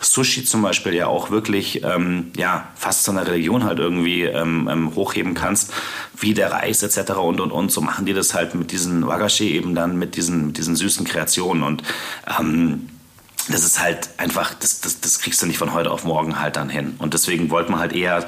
Sushi 0.00 0.44
zum 0.44 0.62
Beispiel 0.62 0.94
ja 0.94 1.06
auch 1.06 1.30
wirklich 1.30 1.82
ähm, 1.84 2.32
ja, 2.36 2.68
fast 2.74 3.04
zu 3.04 3.10
einer 3.10 3.26
Religion 3.26 3.64
halt 3.64 3.78
irgendwie 3.78 4.22
ähm, 4.22 4.68
ähm, 4.70 4.94
hochheben 4.94 5.34
kannst, 5.34 5.72
wie 6.18 6.34
der 6.34 6.52
Reis 6.52 6.82
etc. 6.82 7.12
und 7.12 7.40
und 7.40 7.50
und. 7.50 7.72
So 7.72 7.80
machen 7.80 8.06
die 8.06 8.12
das 8.12 8.34
halt 8.34 8.54
mit 8.54 8.72
diesen 8.72 9.06
Wagashi 9.06 9.48
eben 9.50 9.74
dann 9.74 9.98
mit 9.98 10.16
diesen, 10.16 10.48
mit 10.48 10.58
diesen 10.58 10.76
süßen 10.76 11.06
Kreationen. 11.06 11.62
Und 11.62 11.82
ähm, 12.38 12.88
das 13.48 13.64
ist 13.64 13.80
halt 13.80 14.10
einfach, 14.18 14.54
das, 14.54 14.80
das, 14.80 15.00
das 15.00 15.20
kriegst 15.20 15.40
du 15.42 15.46
nicht 15.46 15.58
von 15.58 15.72
heute 15.72 15.90
auf 15.90 16.04
morgen 16.04 16.40
halt 16.40 16.56
dann 16.56 16.68
hin. 16.68 16.96
Und 16.98 17.14
deswegen 17.14 17.50
wollte 17.50 17.70
man 17.70 17.80
halt 17.80 17.92
eher 17.92 18.26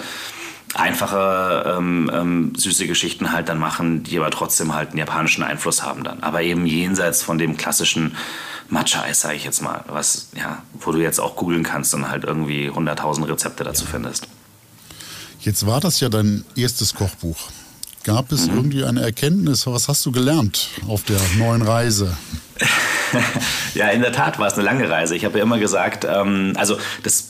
einfache, 0.75 1.75
ähm, 1.79 2.11
ähm, 2.12 2.53
süße 2.55 2.87
Geschichten 2.87 3.33
halt 3.33 3.49
dann 3.49 3.59
machen, 3.59 4.03
die 4.03 4.19
aber 4.19 4.31
trotzdem 4.31 4.75
halt 4.75 4.91
einen 4.91 4.99
japanischen 4.99 5.43
Einfluss 5.43 5.83
haben 5.83 6.05
dann. 6.05 6.23
Aber 6.23 6.43
eben 6.43 6.66
jenseits 6.66 7.23
von 7.23 7.39
dem 7.39 7.57
klassischen 7.57 8.16
Matcha-Eis, 8.69 9.21
sage 9.21 9.37
ich 9.37 9.45
jetzt 9.45 9.62
mal, 9.62 9.85
was, 9.89 10.29
ja, 10.37 10.62
wo 10.81 10.93
du 10.93 10.99
jetzt 10.99 11.21
auch 11.21 11.37
googeln 11.37 11.62
kannst 11.62 11.95
und 11.95 12.09
halt 12.09 12.25
irgendwie 12.25 12.71
100.000 12.71 13.29
Rezepte 13.29 13.64
dazu 13.64 13.87
findest. 13.87 14.29
Jetzt 15.41 15.66
war 15.66 15.81
das 15.81 16.01
ja 16.01 16.09
dein 16.09 16.45
erstes 16.57 16.95
Kochbuch. 16.95 17.39
Gab 18.05 18.33
es 18.33 18.47
mhm. 18.47 18.57
irgendwie 18.57 18.85
eine 18.85 19.03
Erkenntnis? 19.03 19.66
Was 19.66 19.89
hast 19.89 20.05
du 20.07 20.12
gelernt 20.12 20.69
auf 20.87 21.05
der 21.05 21.21
neuen 21.37 21.62
Reise? 21.62 22.16
ja, 23.75 23.89
in 23.89 24.03
der 24.03 24.12
Tat 24.12 24.39
war 24.39 24.49
es 24.49 24.55
eine 24.55 24.64
lange 24.64 24.89
Reise. 24.89 25.14
Ich 25.14 25.25
habe 25.25 25.39
ja 25.39 25.45
immer 25.45 25.59
gesagt, 25.59 26.07
ähm, 26.09 26.53
also 26.57 26.79
das 27.03 27.28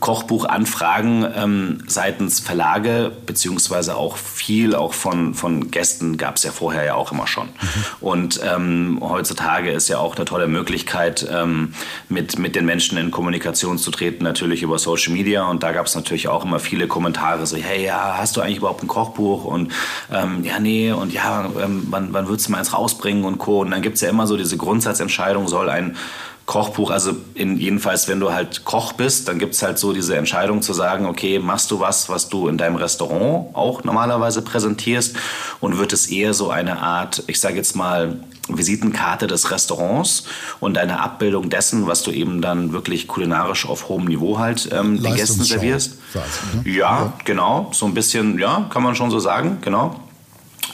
Kochbuchanfragen 0.00 1.26
ähm, 1.36 1.84
seitens 1.86 2.40
Verlage, 2.40 3.12
beziehungsweise 3.26 3.96
auch 3.96 4.16
viel 4.16 4.74
auch 4.74 4.94
von, 4.94 5.34
von 5.34 5.70
Gästen 5.70 6.16
gab 6.16 6.36
es 6.36 6.42
ja 6.42 6.52
vorher 6.52 6.84
ja 6.84 6.94
auch 6.94 7.12
immer 7.12 7.26
schon. 7.26 7.46
Mhm. 7.46 7.84
Und 8.00 8.40
ähm, 8.44 8.98
heutzutage 9.00 9.70
ist 9.70 9.88
ja 9.88 9.98
auch 9.98 10.16
eine 10.16 10.24
tolle 10.24 10.48
Möglichkeit, 10.48 11.26
ähm, 11.30 11.74
mit, 12.08 12.38
mit 12.38 12.56
den 12.56 12.64
Menschen 12.64 12.98
in 12.98 13.10
Kommunikation 13.10 13.78
zu 13.78 13.90
treten, 13.90 14.24
natürlich 14.24 14.62
über 14.62 14.78
Social 14.78 15.12
Media. 15.12 15.44
Und 15.48 15.62
da 15.62 15.72
gab 15.72 15.86
es 15.86 15.94
natürlich 15.94 16.28
auch 16.28 16.44
immer 16.44 16.58
viele 16.58 16.86
Kommentare, 16.88 17.46
so, 17.46 17.56
hey, 17.56 17.84
ja, 17.84 18.16
hast 18.18 18.36
du 18.36 18.40
eigentlich 18.40 18.58
überhaupt 18.58 18.82
ein 18.82 18.88
Kochbuch? 18.88 19.44
Und 19.44 19.72
ähm, 20.12 20.44
ja, 20.44 20.58
nee, 20.58 20.92
und 20.92 21.12
ja, 21.12 21.50
ähm, 21.62 21.86
wann, 21.90 22.12
wann 22.12 22.28
würdest 22.28 22.48
du 22.48 22.52
mal 22.52 22.58
eins 22.58 22.72
rausbringen 22.72 23.24
und 23.24 23.38
Co. 23.38 23.60
Und 23.60 23.70
dann 23.70 23.82
gibt 23.82 23.96
es 23.96 24.00
ja 24.00 24.08
immer 24.08 24.26
so 24.26 24.36
diese 24.36 24.56
Grundsatzentscheidung, 24.56 25.48
soll 25.48 25.70
ein 25.70 25.96
Kochbuch, 26.46 26.90
also 26.90 27.12
in, 27.34 27.56
jedenfalls, 27.56 28.08
wenn 28.08 28.20
du 28.20 28.32
halt 28.32 28.64
Koch 28.64 28.92
bist, 28.94 29.28
dann 29.28 29.38
gibt 29.38 29.54
es 29.54 29.62
halt 29.62 29.78
so 29.78 29.92
diese 29.92 30.16
Entscheidung 30.16 30.60
zu 30.60 30.72
sagen, 30.72 31.06
okay, 31.06 31.38
machst 31.38 31.70
du 31.70 31.80
was, 31.80 32.08
was 32.08 32.28
du 32.28 32.48
in 32.48 32.58
deinem 32.58 32.76
Restaurant 32.76 33.54
auch 33.54 33.84
normalerweise 33.84 34.42
präsentierst 34.42 35.16
und 35.60 35.78
wird 35.78 35.92
es 35.92 36.08
eher 36.08 36.34
so 36.34 36.50
eine 36.50 36.80
Art, 36.80 37.22
ich 37.28 37.40
sage 37.40 37.56
jetzt 37.56 37.76
mal, 37.76 38.20
Visitenkarte 38.48 39.28
des 39.28 39.52
Restaurants 39.52 40.24
und 40.58 40.76
eine 40.76 41.00
Abbildung 41.00 41.48
dessen, 41.48 41.86
was 41.86 42.02
du 42.02 42.10
eben 42.10 42.42
dann 42.42 42.72
wirklich 42.72 43.06
kulinarisch 43.06 43.66
auf 43.66 43.88
hohem 43.88 44.06
Niveau 44.06 44.38
halt 44.38 44.68
ähm, 44.72 45.00
den 45.00 45.14
Gästen 45.14 45.44
servierst. 45.44 45.96
Ne? 46.14 46.72
Ja, 46.72 46.72
ja, 46.74 47.12
genau, 47.24 47.70
so 47.72 47.86
ein 47.86 47.94
bisschen, 47.94 48.38
ja, 48.38 48.66
kann 48.68 48.82
man 48.82 48.96
schon 48.96 49.10
so 49.10 49.20
sagen, 49.20 49.58
genau. 49.60 50.00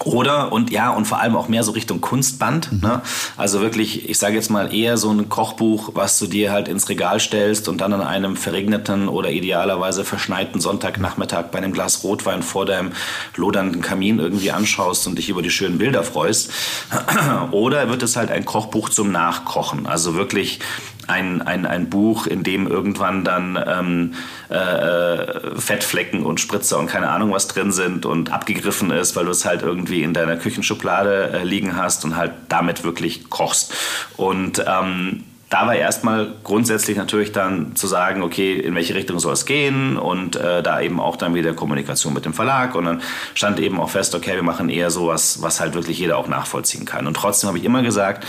Oder 0.04 0.52
und 0.52 0.70
ja, 0.70 0.90
und 0.90 1.06
vor 1.06 1.20
allem 1.20 1.36
auch 1.36 1.48
mehr 1.48 1.62
so 1.62 1.72
Richtung 1.72 2.00
Kunstband. 2.00 2.72
Mhm. 2.72 2.80
Ne? 2.80 3.02
Also 3.36 3.60
wirklich, 3.60 4.08
ich 4.08 4.18
sage 4.18 4.34
jetzt 4.36 4.50
mal 4.50 4.72
eher 4.74 4.96
so 4.96 5.10
ein 5.10 5.28
Kochbuch, 5.28 5.90
was 5.94 6.18
du 6.18 6.26
dir 6.26 6.52
halt 6.52 6.68
ins 6.68 6.88
Regal 6.88 7.20
stellst 7.20 7.68
und 7.68 7.80
dann 7.80 7.92
an 7.92 8.02
einem 8.02 8.36
verregneten 8.36 9.08
oder 9.08 9.30
idealerweise 9.30 10.04
verschneiten 10.04 10.60
Sonntagnachmittag 10.60 11.46
bei 11.50 11.58
einem 11.58 11.72
Glas 11.72 12.04
Rotwein 12.04 12.42
vor 12.42 12.66
deinem 12.66 12.92
lodernden 13.36 13.82
Kamin 13.82 14.18
irgendwie 14.18 14.52
anschaust 14.52 15.06
und 15.06 15.18
dich 15.18 15.28
über 15.28 15.42
die 15.42 15.50
schönen 15.50 15.78
Bilder 15.78 16.02
freust. 16.02 16.52
Oder 17.50 17.88
wird 17.88 18.02
es 18.02 18.16
halt 18.16 18.30
ein 18.30 18.44
Kochbuch 18.44 18.88
zum 18.88 19.10
Nachkochen? 19.10 19.86
Also 19.86 20.14
wirklich 20.14 20.60
ein, 21.08 21.42
ein, 21.42 21.66
ein 21.66 21.90
Buch, 21.90 22.26
in 22.26 22.42
dem 22.42 22.66
irgendwann 22.66 23.24
dann 23.24 23.58
ähm, 23.66 24.14
äh, 24.48 25.58
Fettflecken 25.58 26.24
und 26.24 26.40
Spritzer 26.40 26.78
und 26.78 26.86
keine 26.86 27.08
Ahnung 27.08 27.32
was 27.32 27.48
drin 27.48 27.72
sind 27.72 28.06
und 28.06 28.32
abgegriffen 28.32 28.90
ist, 28.90 29.16
weil 29.16 29.24
du 29.24 29.30
es 29.30 29.44
halt 29.44 29.62
irgendwie 29.62 30.02
in 30.02 30.14
deiner 30.14 30.36
Küchenschublade 30.36 31.32
äh, 31.32 31.44
liegen 31.44 31.76
hast 31.76 32.04
und 32.04 32.16
halt 32.16 32.32
damit 32.48 32.84
wirklich 32.84 33.30
kochst. 33.30 33.74
Und 34.16 34.64
ähm, 34.66 35.24
da 35.50 35.66
war 35.66 35.74
erstmal 35.74 36.34
grundsätzlich 36.44 36.98
natürlich 36.98 37.32
dann 37.32 37.74
zu 37.74 37.86
sagen, 37.86 38.22
okay, 38.22 38.58
in 38.58 38.74
welche 38.74 38.94
Richtung 38.94 39.18
soll 39.18 39.32
es 39.32 39.46
gehen 39.46 39.96
und 39.96 40.36
äh, 40.36 40.62
da 40.62 40.80
eben 40.80 41.00
auch 41.00 41.16
dann 41.16 41.34
wieder 41.34 41.54
Kommunikation 41.54 42.12
mit 42.12 42.26
dem 42.26 42.34
Verlag 42.34 42.74
und 42.74 42.84
dann 42.84 43.02
stand 43.34 43.58
eben 43.58 43.80
auch 43.80 43.88
fest, 43.88 44.14
okay, 44.14 44.34
wir 44.34 44.42
machen 44.42 44.68
eher 44.68 44.90
sowas, 44.90 45.40
was 45.40 45.60
halt 45.60 45.72
wirklich 45.72 45.98
jeder 45.98 46.18
auch 46.18 46.28
nachvollziehen 46.28 46.84
kann. 46.84 47.06
Und 47.06 47.14
trotzdem 47.14 47.48
habe 47.48 47.58
ich 47.58 47.64
immer 47.64 47.82
gesagt, 47.82 48.26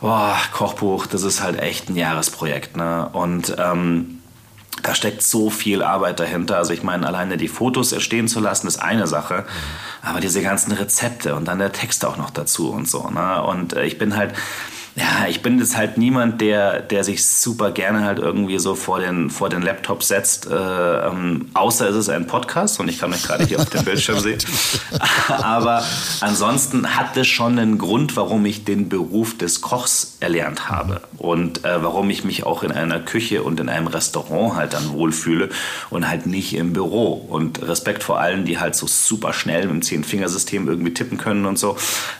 boah, 0.00 0.36
Kochbuch, 0.52 1.06
das 1.06 1.22
ist 1.22 1.42
halt 1.42 1.58
echt 1.58 1.88
ein 1.88 1.96
Jahresprojekt. 1.96 2.76
Ne? 2.76 3.08
Und 3.12 3.54
ähm, 3.58 4.20
da 4.82 4.94
steckt 4.94 5.22
so 5.22 5.50
viel 5.50 5.82
Arbeit 5.82 6.20
dahinter. 6.20 6.56
Also 6.56 6.72
ich 6.72 6.82
meine, 6.82 7.06
alleine 7.06 7.36
die 7.36 7.48
Fotos 7.48 7.92
erstehen 7.92 8.28
zu 8.28 8.40
lassen, 8.40 8.66
ist 8.66 8.78
eine 8.78 9.06
Sache. 9.06 9.44
Aber 10.02 10.20
diese 10.20 10.42
ganzen 10.42 10.72
Rezepte 10.72 11.34
und 11.34 11.46
dann 11.46 11.58
der 11.58 11.72
Text 11.72 12.04
auch 12.04 12.16
noch 12.16 12.30
dazu 12.30 12.70
und 12.70 12.88
so. 12.88 13.10
Ne? 13.10 13.42
Und 13.42 13.74
äh, 13.74 13.84
ich 13.84 13.98
bin 13.98 14.16
halt 14.16 14.34
ja, 14.96 15.26
ich 15.28 15.42
bin 15.42 15.58
jetzt 15.58 15.76
halt 15.76 15.98
niemand, 15.98 16.40
der, 16.40 16.80
der 16.80 17.04
sich 17.04 17.24
super 17.24 17.70
gerne 17.70 18.04
halt 18.04 18.18
irgendwie 18.18 18.58
so 18.58 18.74
vor 18.74 18.98
den, 18.98 19.30
vor 19.30 19.48
den 19.48 19.62
Laptop 19.62 20.02
setzt, 20.02 20.46
äh, 20.46 20.54
ähm, 20.54 21.48
außer 21.54 21.88
es 21.88 21.96
ist 21.96 22.08
ein 22.08 22.26
Podcast 22.26 22.80
und 22.80 22.88
ich 22.88 22.98
kann 22.98 23.12
euch 23.12 23.22
gerade 23.22 23.44
hier 23.44 23.60
auf 23.60 23.70
dem 23.70 23.84
Bildschirm 23.84 24.18
sehen. 24.18 24.38
Aber 25.28 25.84
ansonsten 26.20 26.96
hat 26.96 27.16
es 27.16 27.28
schon 27.28 27.58
einen 27.58 27.78
Grund, 27.78 28.16
warum 28.16 28.44
ich 28.46 28.64
den 28.64 28.88
Beruf 28.88 29.38
des 29.38 29.60
Kochs 29.60 30.16
erlernt 30.18 30.68
habe 30.68 31.02
und 31.18 31.64
äh, 31.64 31.82
warum 31.82 32.10
ich 32.10 32.24
mich 32.24 32.44
auch 32.44 32.64
in 32.64 32.72
einer 32.72 32.98
Küche 32.98 33.42
und 33.44 33.60
in 33.60 33.68
einem 33.68 33.86
Restaurant 33.86 34.56
halt 34.56 34.72
dann 34.72 34.90
wohlfühle 34.90 35.50
und 35.90 36.08
halt 36.08 36.26
nicht 36.26 36.54
im 36.54 36.72
Büro. 36.72 37.12
Und 37.12 37.62
Respekt 37.62 38.02
vor 38.02 38.18
allen, 38.18 38.44
die 38.44 38.58
halt 38.58 38.74
so 38.74 38.86
super 38.88 39.32
schnell 39.32 39.62
mit 39.66 39.70
dem 39.70 39.82
Zehn-Fingersystem 39.82 40.68
irgendwie 40.68 40.92
tippen 40.94 41.16
können 41.16 41.46
und 41.46 41.58
so. 41.58 41.76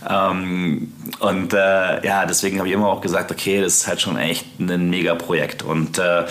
Ähm, 0.09 0.93
und 1.19 1.53
äh, 1.53 2.07
ja, 2.07 2.27
deswegen 2.27 2.60
habe 2.61 2.69
ich 2.69 2.75
immer 2.75 2.89
auch 2.89 3.01
gesagt, 3.01 3.33
okay, 3.33 3.61
das 3.61 3.79
ist 3.79 3.87
halt 3.89 4.01
schon 4.01 4.17
echt 4.17 4.47
ein 4.61 4.91
Mega-Projekt. 4.91 5.63
Und 5.63 5.99
äh, 5.99 6.27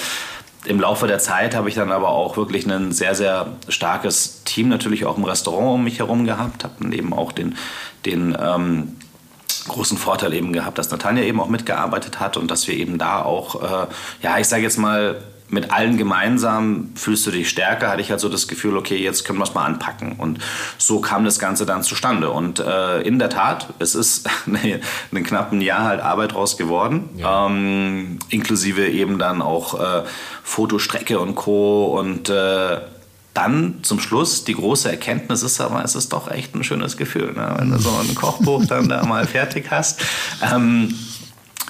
im 0.65 0.79
Laufe 0.79 1.07
der 1.07 1.19
Zeit 1.19 1.55
habe 1.55 1.69
ich 1.69 1.75
dann 1.75 1.91
aber 1.91 2.09
auch 2.09 2.37
wirklich 2.37 2.65
ein 2.65 2.91
sehr, 2.91 3.15
sehr 3.15 3.57
starkes 3.67 4.43
Team 4.43 4.69
natürlich 4.69 5.05
auch 5.05 5.17
im 5.17 5.25
Restaurant 5.25 5.75
um 5.75 5.83
mich 5.83 5.99
herum 5.99 6.25
gehabt. 6.25 6.63
Habe 6.63 6.95
eben 6.95 7.13
auch 7.13 7.31
den, 7.31 7.55
den 8.05 8.37
ähm, 8.39 8.95
großen 9.67 9.97
Vorteil 9.97 10.33
eben 10.33 10.53
gehabt, 10.53 10.77
dass 10.77 10.91
Natanja 10.91 11.23
eben 11.23 11.39
auch 11.39 11.49
mitgearbeitet 11.49 12.19
hat 12.19 12.37
und 12.37 12.49
dass 12.51 12.67
wir 12.67 12.75
eben 12.75 12.97
da 12.97 13.21
auch, 13.21 13.61
äh, 13.61 13.87
ja, 14.21 14.37
ich 14.37 14.47
sage 14.47 14.63
jetzt 14.63 14.77
mal, 14.77 15.21
mit 15.49 15.71
allen 15.71 15.97
gemeinsam 15.97 16.89
fühlst 16.95 17.25
du 17.25 17.31
dich 17.31 17.49
stärker, 17.49 17.89
hatte 17.89 18.01
ich 18.01 18.11
halt 18.11 18.19
so 18.19 18.29
das 18.29 18.47
Gefühl, 18.47 18.77
okay, 18.77 18.97
jetzt 18.97 19.25
können 19.25 19.39
wir 19.39 19.43
es 19.43 19.53
mal 19.53 19.65
anpacken. 19.65 20.13
Und 20.13 20.39
so 20.77 21.01
kam 21.01 21.25
das 21.25 21.39
Ganze 21.39 21.65
dann 21.65 21.83
zustande. 21.83 22.29
Und 22.29 22.59
äh, 22.59 23.01
in 23.01 23.19
der 23.19 23.29
Tat, 23.29 23.67
es 23.79 23.95
ist 23.95 24.29
eine, 24.45 24.79
einen 25.11 25.23
knappen 25.23 25.61
Jahr 25.61 25.83
halt 25.83 26.01
Arbeit 26.01 26.33
draus 26.33 26.57
geworden, 26.57 27.09
ja. 27.17 27.47
ähm, 27.47 28.19
inklusive 28.29 28.87
eben 28.87 29.17
dann 29.17 29.41
auch 29.41 29.79
äh, 29.79 30.03
Fotostrecke 30.43 31.19
und 31.19 31.35
Co. 31.35 31.97
Und 31.97 32.29
äh, 32.29 32.77
dann 33.33 33.79
zum 33.83 33.99
Schluss 33.99 34.43
die 34.43 34.55
große 34.55 34.89
Erkenntnis 34.89 35.43
ist 35.43 35.61
aber, 35.61 35.83
es 35.83 35.95
ist 35.95 36.13
doch 36.13 36.29
echt 36.29 36.55
ein 36.55 36.63
schönes 36.63 36.97
Gefühl, 36.97 37.33
ne? 37.33 37.55
wenn 37.57 37.71
du 37.71 37.77
so 37.79 37.89
ein 37.89 38.13
Kochbuch 38.13 38.65
dann 38.65 38.89
da 38.89 39.05
mal 39.05 39.25
fertig 39.25 39.67
hast. 39.71 40.01
Ähm, 40.53 40.93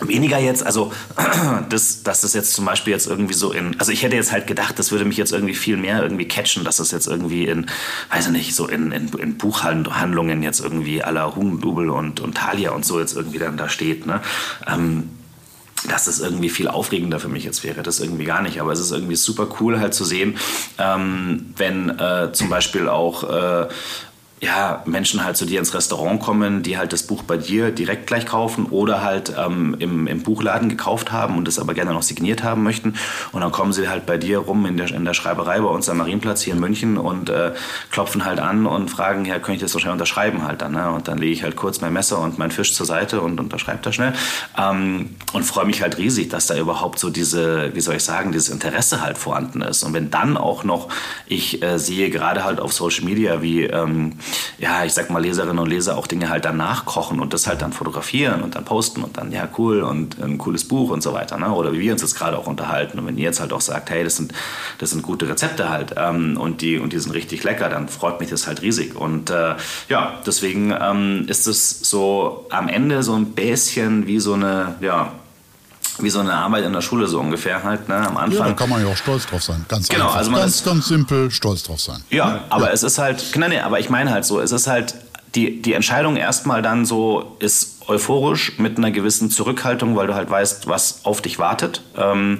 Weniger 0.02 0.40
jetzt, 0.40 0.66
also 0.66 0.92
das, 1.70 2.04
dass 2.04 2.22
das 2.22 2.34
jetzt 2.34 2.54
zum 2.54 2.66
Beispiel 2.66 2.94
jetzt 2.94 3.08
irgendwie 3.08 3.34
so 3.34 3.52
in, 3.52 3.80
also 3.80 3.92
ich 3.92 4.04
hätte 4.04 4.16
jetzt 4.16 4.32
halt 4.32 4.48
gedacht, 4.48 4.80
das 4.80 4.92
würde 4.92 5.06
mich 5.06 5.18
jetzt 5.18 5.32
irgendwie 5.34 5.56
viel 5.56 5.78
mehr 5.78 6.02
irgendwie 6.02 6.28
catchen, 6.28 6.64
dass 6.64 6.78
das 6.78 6.92
jetzt 6.92 7.08
irgendwie 7.08 7.46
in, 7.46 7.68
weiß 8.12 8.28
ich 8.28 8.32
nicht, 8.32 8.56
so 8.56 8.68
in, 8.68 8.92
in, 8.92 9.10
in 9.10 9.38
Buchhandlungen 9.38 10.44
jetzt 10.44 10.60
irgendwie 10.60 11.04
aller 11.04 11.36
Hugendubel 11.36 11.90
und, 11.90 12.20
und 12.20 12.38
Thalia 12.38 12.72
und 12.72 12.86
so 12.86 13.00
jetzt 13.00 13.16
irgendwie 13.16 13.40
dann 13.40 13.58
da 13.58 13.70
steht, 13.70 14.06
ne? 14.06 14.22
Ähm, 14.68 15.10
dass 15.88 16.06
das 16.06 16.20
irgendwie 16.20 16.50
viel 16.50 16.68
aufregender 16.68 17.20
für 17.20 17.30
mich 17.30 17.44
jetzt 17.46 17.64
wäre, 17.64 17.84
das 17.84 18.00
irgendwie 18.00 18.26
gar 18.26 18.42
nicht. 18.42 18.60
Aber 18.60 18.74
es 18.74 18.80
ist 18.80 18.92
irgendwie 18.92 19.16
super 19.16 19.48
cool 19.60 19.80
halt 19.80 19.94
zu 19.94 20.04
sehen, 20.04 20.38
ähm, 20.78 21.54
wenn 21.56 21.90
äh, 21.98 22.32
zum 22.34 22.50
Beispiel 22.50 22.90
auch 22.90 23.24
äh, 23.24 23.68
ja, 24.42 24.84
Menschen 24.86 25.24
halt 25.26 25.36
zu 25.36 25.46
dir 25.46 25.60
ins 25.60 25.74
Restaurant 25.74 26.22
kommen, 26.22 26.64
die 26.64 26.78
halt 26.78 26.94
das 26.94 27.04
Buch 27.04 27.24
bei 27.24 27.36
dir 27.36 27.72
direkt 27.72 28.08
gleich 28.08 28.26
kaufen 28.26 28.68
oder 28.68 29.04
halt 29.04 29.34
ähm, 29.38 29.76
im, 29.80 30.08
im 30.08 30.24
Buchladen 30.24 30.70
gekauft 30.70 31.12
haben 31.12 31.38
und 31.38 31.46
das 31.46 31.60
aber 31.60 31.74
gerne 31.74 31.92
noch 31.92 32.04
signiert 32.04 32.42
haben 32.42 32.64
möchten. 32.64 32.96
Und 33.34 33.42
dann 33.42 33.52
kommen 33.52 33.74
sie 33.74 33.90
halt 33.90 34.06
bei 34.06 34.18
dir 34.18 34.40
rum 34.40 34.66
in 34.66 34.78
der, 34.78 34.92
in 34.92 35.04
der 35.04 35.14
Schreiberei 35.14 35.60
bei 35.60 35.68
uns 35.68 35.90
am 35.90 35.98
Marienplatz 35.98 36.42
hier 36.42 36.54
in 36.54 36.60
München 36.62 36.98
und 36.98 37.30
äh, 37.30 37.54
klopfen 37.92 38.24
halt 38.24 38.40
an 38.40 38.66
und 38.66 38.90
fragen, 38.90 39.26
ja, 39.26 39.40
könnte 39.40 39.54
ich 39.56 39.62
das 39.62 39.74
so 39.74 39.80
schnell 39.80 39.94
unterschreiben 39.94 40.44
halt 40.48 40.62
dann. 40.62 40.72
Ne? 40.72 40.90
Und 40.90 41.10
dann 41.10 41.18
lege 41.18 41.34
ich 41.34 41.44
halt 41.44 41.58
kurz 41.58 41.82
mein 41.82 41.92
Messer 41.92 42.20
und 42.20 42.38
meinen 42.38 42.52
Fisch 42.52 42.74
zur 42.74 42.86
Seite 42.86 43.20
und 43.20 43.40
unterschreibe 43.42 43.80
da 43.82 43.92
schnell. 43.92 44.14
Ähm, 44.58 45.18
und 45.34 45.44
freue 45.44 45.66
mich 45.66 45.82
halt 45.82 45.98
riesig, 45.98 46.30
dass 46.30 46.48
da 46.48 46.58
überhaupt 46.58 47.00
so 47.00 47.10
diese, 47.10 47.76
wie 47.76 47.82
soll 47.82 47.96
ich 47.96 48.04
sagen, 48.06 48.32
dieses 48.32 48.48
Interesse 48.48 49.02
halt 49.02 49.18
vorhanden 49.18 49.62
ist. 49.62 49.84
Und 49.84 49.94
wenn 49.94 50.10
dann 50.10 50.38
auch 50.38 50.64
noch, 50.64 50.88
ich 51.28 51.62
äh, 51.62 51.78
sehe 51.78 52.10
gerade 52.10 52.46
halt 52.46 52.62
auf 52.62 52.72
Social 52.72 53.04
Media, 53.04 53.42
wie 53.42 53.64
ähm, 53.64 54.14
ja, 54.58 54.84
ich 54.84 54.94
sag 54.94 55.10
mal, 55.10 55.22
Leserinnen 55.22 55.60
und 55.60 55.70
Leser 55.70 55.98
auch 55.98 56.08
Dinge 56.08 56.30
halt 56.30 56.46
dann 56.46 56.58
nachkochen 56.58 57.20
und 57.20 57.34
das 57.34 57.48
halt 57.48 57.62
dann 57.62 57.74
fotografieren 57.74 58.42
und 58.42 58.56
dann 58.56 58.66
posten 58.66 59.04
und 59.04 59.18
dann, 59.18 59.32
ja, 59.32 59.48
cool 59.58 59.82
und 59.82 60.22
ein 60.22 60.38
cooles 60.38 60.68
Buch 60.68 60.90
und 60.90 61.02
so 61.02 61.14
weiter. 61.14 61.38
Ne? 61.38 61.52
Oder 61.52 61.74
wie 61.74 61.80
wir 61.80 61.94
uns 61.94 62.02
jetzt 62.02 62.16
gerade 62.16 62.38
auch 62.38 62.48
unterhalten. 62.48 63.00
Und 63.00 63.08
wenn 63.08 63.18
ihr 63.18 63.24
jetzt 63.24 63.40
halt 63.40 63.54
auch 63.54 63.62
sagt, 63.62 63.90
hey, 63.90 64.04
das 64.04 64.16
sind, 64.16 64.34
das 64.80 64.92
sind 64.92 65.02
gute 65.02 65.28
Rezepte 65.28 65.70
halt 65.70 65.96
ähm, 65.98 66.38
und, 66.38 66.62
die, 66.62 66.78
und 66.78 66.94
die 66.94 67.00
sind 67.00 67.14
richtig 67.14 67.44
lecker, 67.44 67.70
dann 67.70 67.88
freut 67.88 68.20
mich 68.20 68.30
das 68.30 68.48
halt 68.48 68.62
riesig. 68.62 68.96
Und 68.96 69.30
äh, 69.30 69.56
ja, 69.88 70.20
deswegen 70.26 70.74
ähm, 70.80 71.26
ist 71.28 71.48
es 71.48 71.82
so 71.82 72.46
am 72.50 72.68
Ende 72.68 73.04
so 73.04 73.16
ein 73.16 73.28
bisschen 73.34 74.08
wie 74.08 74.20
so 74.20 74.34
eine, 74.34 74.76
ja, 74.82 75.14
wie 76.04 76.10
so 76.10 76.20
eine 76.20 76.34
Arbeit 76.34 76.66
in 76.66 76.74
der 76.74 76.82
Schule 76.82 77.08
so 77.08 77.20
ungefähr 77.20 77.64
halt, 77.64 77.90
ne, 77.90 77.96
am 77.96 78.18
Anfang. 78.18 78.40
Ja, 78.40 78.48
da 78.48 78.54
kann 78.54 78.70
man 78.70 78.82
ja 78.86 78.92
auch 78.92 78.98
stolz 78.98 79.26
drauf 79.26 79.44
sein. 79.44 79.66
Ganz 79.68 79.88
genau, 79.88 80.06
einfach. 80.06 80.18
also 80.18 80.32
man 80.32 80.42
ganz, 80.42 80.56
ist, 80.56 80.66
ganz 80.66 80.88
simpel 80.88 81.32
stolz 81.32 81.64
drauf 81.64 81.82
sein. 81.82 82.04
Ja, 82.10 82.30
ja. 82.30 82.44
aber 82.50 82.68
ja. 82.68 82.72
es 82.72 82.84
ist 82.84 82.98
halt, 82.98 83.24
nein, 83.36 83.52
nee, 83.52 83.60
aber 83.60 83.80
ich 83.80 83.90
meine 83.90 84.12
halt 84.12 84.26
so, 84.26 84.40
es 84.40 84.52
ist 84.52 84.68
halt 84.68 84.96
die, 85.36 85.62
die 85.62 85.74
Entscheidung 85.74 86.16
erstmal 86.16 86.62
dann 86.62 86.86
so 86.86 87.36
ist 87.40 87.82
euphorisch 87.88 88.58
mit 88.58 88.78
einer 88.78 88.92
gewissen 88.92 89.30
Zurückhaltung, 89.30 89.96
weil 89.96 90.08
du 90.08 90.16
halt 90.16 90.30
weißt, 90.30 90.68
was 90.68 91.06
auf 91.06 91.22
dich 91.22 91.40
wartet. 91.40 91.82
Ähm, 91.98 92.40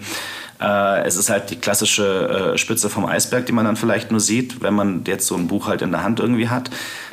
äh, 0.60 1.04
es 1.06 1.16
ist 1.16 1.30
halt 1.30 1.50
die 1.50 1.56
klassische 1.56 2.54
äh, 2.54 2.58
Spitze 2.58 2.90
vom 2.90 3.06
Eisberg, 3.06 3.46
die 3.46 3.52
man 3.52 3.66
dann 3.66 3.76
vielleicht 3.76 4.12
nur 4.12 4.20
sieht, 4.20 4.62
wenn 4.62 4.74
man 4.74 5.04
jetzt 5.06 5.28
so 5.28 5.36
ein 5.36 5.48
Buch 5.48 5.68
halt 5.68 5.82
in 5.82 5.92
der 5.92 6.04
Hand 6.04 6.20
irgendwie 6.20 6.50
hat. 6.50 6.70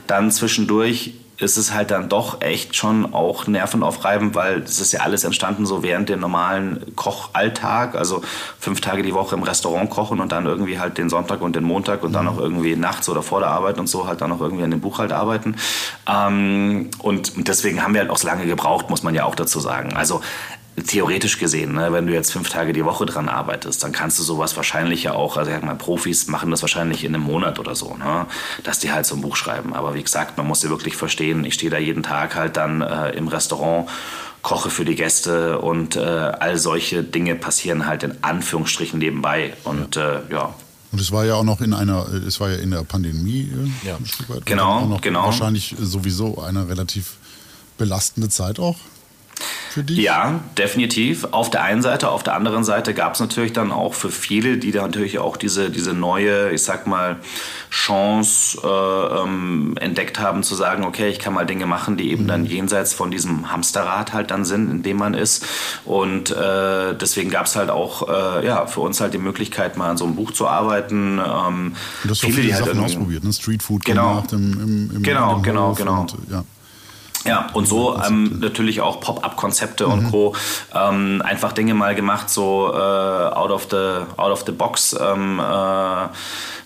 Dann 0.07 0.31
zwischendurch 0.31 1.15
ist 1.39 1.57
es 1.57 1.73
halt 1.73 1.91
dann 1.91 2.09
doch 2.09 2.41
echt 2.41 2.77
schon 2.77 3.13
auch 3.13 3.47
nervenaufreibend, 3.47 4.35
weil 4.35 4.63
es 4.63 4.81
ist 4.81 4.93
ja 4.93 5.01
alles 5.01 5.25
entstanden 5.25 5.67
so 5.67 5.83
während 5.83 6.09
dem 6.09 6.21
normalen 6.21 6.97
Kochalltag, 6.97 7.95
also 7.95 8.23
fünf 8.59 8.81
Tage 8.81 9.03
die 9.03 9.13
Woche 9.13 9.35
im 9.35 9.43
Restaurant 9.43 9.91
kochen 9.91 10.21
und 10.21 10.33
dann 10.33 10.47
irgendwie 10.47 10.79
halt 10.79 10.97
den 10.97 11.11
Sonntag 11.11 11.43
und 11.43 11.55
den 11.55 11.65
Montag 11.65 12.03
und 12.05 12.13
dann 12.13 12.25
noch 12.25 12.39
irgendwie 12.39 12.75
nachts 12.77 13.09
oder 13.09 13.23
vor 13.23 13.41
der 13.41 13.51
Arbeit 13.51 13.79
und 13.79 13.87
so 13.87 14.07
halt 14.07 14.21
dann 14.23 14.31
noch 14.31 14.41
irgendwie 14.41 14.65
an 14.65 14.71
dem 14.71 14.81
Buch 14.81 14.99
halt 14.99 15.13
arbeiten. 15.13 15.57
Ähm, 16.09 16.91
und 17.03 17.49
deswegen 17.49 17.83
haben 17.83 17.93
wir 17.93 18.01
halt 18.01 18.11
auch 18.11 18.19
so 18.19 18.27
lange 18.27 18.47
gebraucht, 18.47 18.89
muss 18.89 19.03
man 19.03 19.15
ja 19.15 19.25
auch 19.25 19.35
dazu 19.35 19.61
sagen. 19.61 19.95
Also 19.95 20.23
theoretisch 20.85 21.39
gesehen, 21.39 21.73
ne, 21.73 21.93
wenn 21.93 22.07
du 22.07 22.13
jetzt 22.13 22.33
fünf 22.33 22.51
Tage 22.51 22.73
die 22.73 22.85
Woche 22.85 23.07
dran 23.07 23.29
arbeitest, 23.29 23.83
dann 23.83 23.93
kannst 23.93 24.19
du 24.19 24.23
sowas 24.23 24.57
wahrscheinlich 24.57 25.05
ja 25.05 25.13
auch, 25.15 25.37
also 25.37 25.51
ich 25.51 25.57
sag 25.57 25.65
mal, 25.65 25.75
Profis 25.75 26.27
machen 26.27 26.51
das 26.51 26.63
wahrscheinlich 26.63 27.05
in 27.05 27.15
einem 27.15 27.25
Monat 27.25 27.59
oder 27.59 27.75
so, 27.75 27.97
ne, 27.97 28.27
dass 28.63 28.79
die 28.79 28.93
halt 28.93 29.07
so 29.07 29.15
ein 29.15 29.23
Buch 29.23 29.37
schreiben. 29.37 29.73
Aber 29.73 29.95
wie 29.95 30.03
gesagt, 30.03 30.37
man 30.37 30.47
muss 30.47 30.63
ja 30.63 30.69
wirklich 30.69 30.97
verstehen, 30.97 31.45
ich 31.45 31.55
stehe 31.55 31.71
da 31.71 31.79
jeden 31.79 32.03
Tag 32.03 32.35
halt 32.35 32.57
dann 32.57 32.83
äh, 32.83 33.11
im 33.11 33.29
Restaurant, 33.29 33.89
koche 34.43 34.71
für 34.71 34.85
die 34.85 34.95
Gäste 34.95 35.59
und 35.59 35.97
äh, 35.97 36.01
all 36.01 36.59
solche 36.59 37.03
Dinge 37.03 37.35
passieren 37.35 37.87
halt 37.87 38.03
in 38.03 38.23
Anführungsstrichen 38.23 38.99
nebenbei. 38.99 39.55
Und 39.65 39.97
ja. 39.97 40.19
Äh, 40.19 40.21
ja. 40.31 40.55
Und 40.93 41.01
es 41.01 41.11
war 41.11 41.25
ja 41.25 41.35
auch 41.35 41.43
noch 41.43 41.61
in 41.61 41.75
einer, 41.75 42.07
es 42.27 42.39
war 42.39 42.51
ja 42.51 42.57
in 42.57 42.71
der 42.71 42.85
Pandemie 42.85 43.51
äh, 43.85 43.89
ja. 43.89 43.99
Genau, 44.45 44.99
genau. 45.01 45.25
Wahrscheinlich 45.25 45.75
sowieso 45.81 46.41
eine 46.41 46.69
relativ 46.69 47.15
belastende 47.77 48.29
Zeit 48.29 48.61
auch 48.61 48.77
für 49.71 49.83
dich? 49.85 49.99
Ja, 49.99 50.41
definitiv. 50.57 51.25
Auf 51.33 51.51
der 51.51 51.63
einen 51.63 51.83
Seite, 51.83 52.11
auf 52.11 52.23
der 52.23 52.35
anderen 52.35 52.65
Seite 52.65 52.95
gab 52.95 53.15
es 53.15 53.21
natürlich 53.21 53.53
dann 53.53 53.73
auch 53.73 53.95
für 53.95 54.11
viele, 54.11 54.57
die 54.57 54.73
da 54.73 54.83
natürlich 54.83 55.19
auch 55.19 55.37
diese, 55.37 55.71
diese 55.71 55.93
neue, 55.93 56.51
ich 56.51 56.63
sag 56.63 56.87
mal, 56.87 57.17
Chance 57.71 58.59
äh, 58.65 59.23
ähm, 59.23 59.77
entdeckt 59.79 60.19
haben, 60.19 60.43
zu 60.43 60.55
sagen, 60.55 60.85
okay, 60.85 61.09
ich 61.09 61.19
kann 61.19 61.35
mal 61.35 61.45
Dinge 61.45 61.67
machen, 61.67 61.97
die 61.97 62.11
eben 62.11 62.25
mhm. 62.25 62.29
dann 62.29 62.47
jenseits 62.47 62.95
von 62.95 63.11
diesem 63.11 63.53
Hamsterrad 63.53 64.13
halt 64.13 64.31
dann 64.31 64.45
sind, 64.45 64.71
in 64.71 64.83
dem 64.83 64.97
man 64.97 65.15
ist. 65.15 65.45
Und 65.85 66.31
äh, 66.31 66.95
deswegen 66.95 67.31
gab 67.31 67.47
es 67.47 67.57
halt 67.57 67.69
auch 67.69 68.09
äh, 68.09 68.47
ja, 68.47 68.67
für 68.67 68.81
uns 68.81 69.01
halt 69.01 69.13
die 69.13 69.19
Möglichkeit, 69.19 69.77
mal 69.77 69.91
an 69.91 69.97
so 69.99 70.07
einem 70.07 70.17
Buch 70.17 70.33
zu 70.33 70.49
arbeiten. 70.49 71.19
Ähm, 71.19 71.75
du 72.05 72.11
hast 72.11 72.21
viele, 72.21 72.33
viele 72.33 72.47
die 72.47 72.55
halt 72.55 72.65
Sachen 72.65 72.81
ausprobiert, 72.81 73.25
ne? 73.25 73.33
Streetfood 73.33 73.85
genau. 73.85 74.09
gemacht 74.09 74.33
im, 74.33 74.53
im, 74.53 74.97
im 74.97 75.03
Genau, 75.03 75.41
genau, 75.41 75.75
genau. 75.75 76.01
Und, 76.03 76.17
ja. 76.31 76.45
Ja, 77.27 77.49
und 77.53 77.67
so 77.67 77.99
ähm, 78.07 78.39
natürlich 78.41 78.81
auch 78.81 79.01
Pop-up-Konzepte 79.01 79.87
mhm. 79.87 79.93
und 79.93 80.11
Co. 80.11 80.37
Ähm, 80.75 81.23
einfach 81.25 81.53
Dinge 81.53 81.75
mal 81.75 81.95
gemacht, 81.95 82.31
so 82.31 82.71
äh, 82.73 82.77
out, 82.77 83.51
of 83.51 83.67
the, 83.71 84.05
out 84.17 84.33
of 84.33 84.45
the 84.47 84.53
box, 84.53 84.97
ähm, 84.99 85.41
äh, 85.41 86.09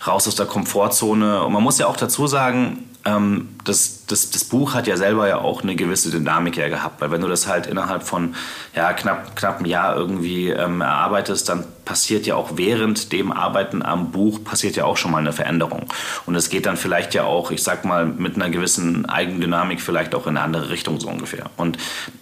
raus 0.07 0.27
aus 0.27 0.35
der 0.35 0.47
Komfortzone. 0.47 1.43
Und 1.43 1.53
man 1.53 1.63
muss 1.63 1.79
ja 1.79 1.87
auch 1.87 1.97
dazu 1.97 2.27
sagen, 2.27 2.91
ähm, 3.05 3.49
das, 3.65 4.05
das, 4.07 4.31
das 4.31 4.45
Buch 4.45 4.75
hat 4.75 4.87
ja 4.87 4.97
selber 4.97 5.27
ja 5.27 5.39
auch 5.39 5.63
eine 5.63 5.75
gewisse 5.75 6.11
Dynamik 6.11 6.57
ja 6.57 6.69
gehabt, 6.69 7.01
weil 7.01 7.11
wenn 7.11 7.21
du 7.21 7.29
das 7.29 7.47
halt 7.47 7.67
innerhalb 7.67 8.03
von 8.03 8.35
ja, 8.75 8.93
knapp, 8.93 9.37
knapp 9.37 9.59
einem 9.59 9.67
Jahr 9.67 9.97
irgendwie 9.97 10.51
ähm, 10.51 10.81
erarbeitest, 10.81 11.49
dann 11.49 11.65
passiert 11.85 12.27
ja 12.27 12.35
auch 12.35 12.53
während 12.57 13.13
dem 13.13 13.33
Arbeiten 13.33 13.83
am 13.83 14.11
Buch 14.11 14.45
passiert 14.45 14.77
ja 14.77 14.85
auch 14.85 14.97
schon 14.97 15.11
mal 15.13 15.19
eine 15.19 15.33
Veränderung. 15.33 15.87
Und 16.27 16.35
es 16.35 16.51
geht 16.51 16.67
dann 16.67 16.77
vielleicht 16.77 17.15
ja 17.15 17.25
auch, 17.25 17.51
ich 17.51 17.63
sag 17.63 17.85
mal, 17.85 18.05
mit 18.05 18.37
einer 18.37 18.51
gewissen 18.51 19.07
Eigendynamik 19.07 19.81
vielleicht 19.81 20.15
auch 20.15 20.27
in 20.27 20.37
eine 20.37 20.43
andere 20.43 20.69
Richtung 20.69 21.01
so 21.01 21.09
ungefähr. 21.09 21.47
Und 21.57 21.79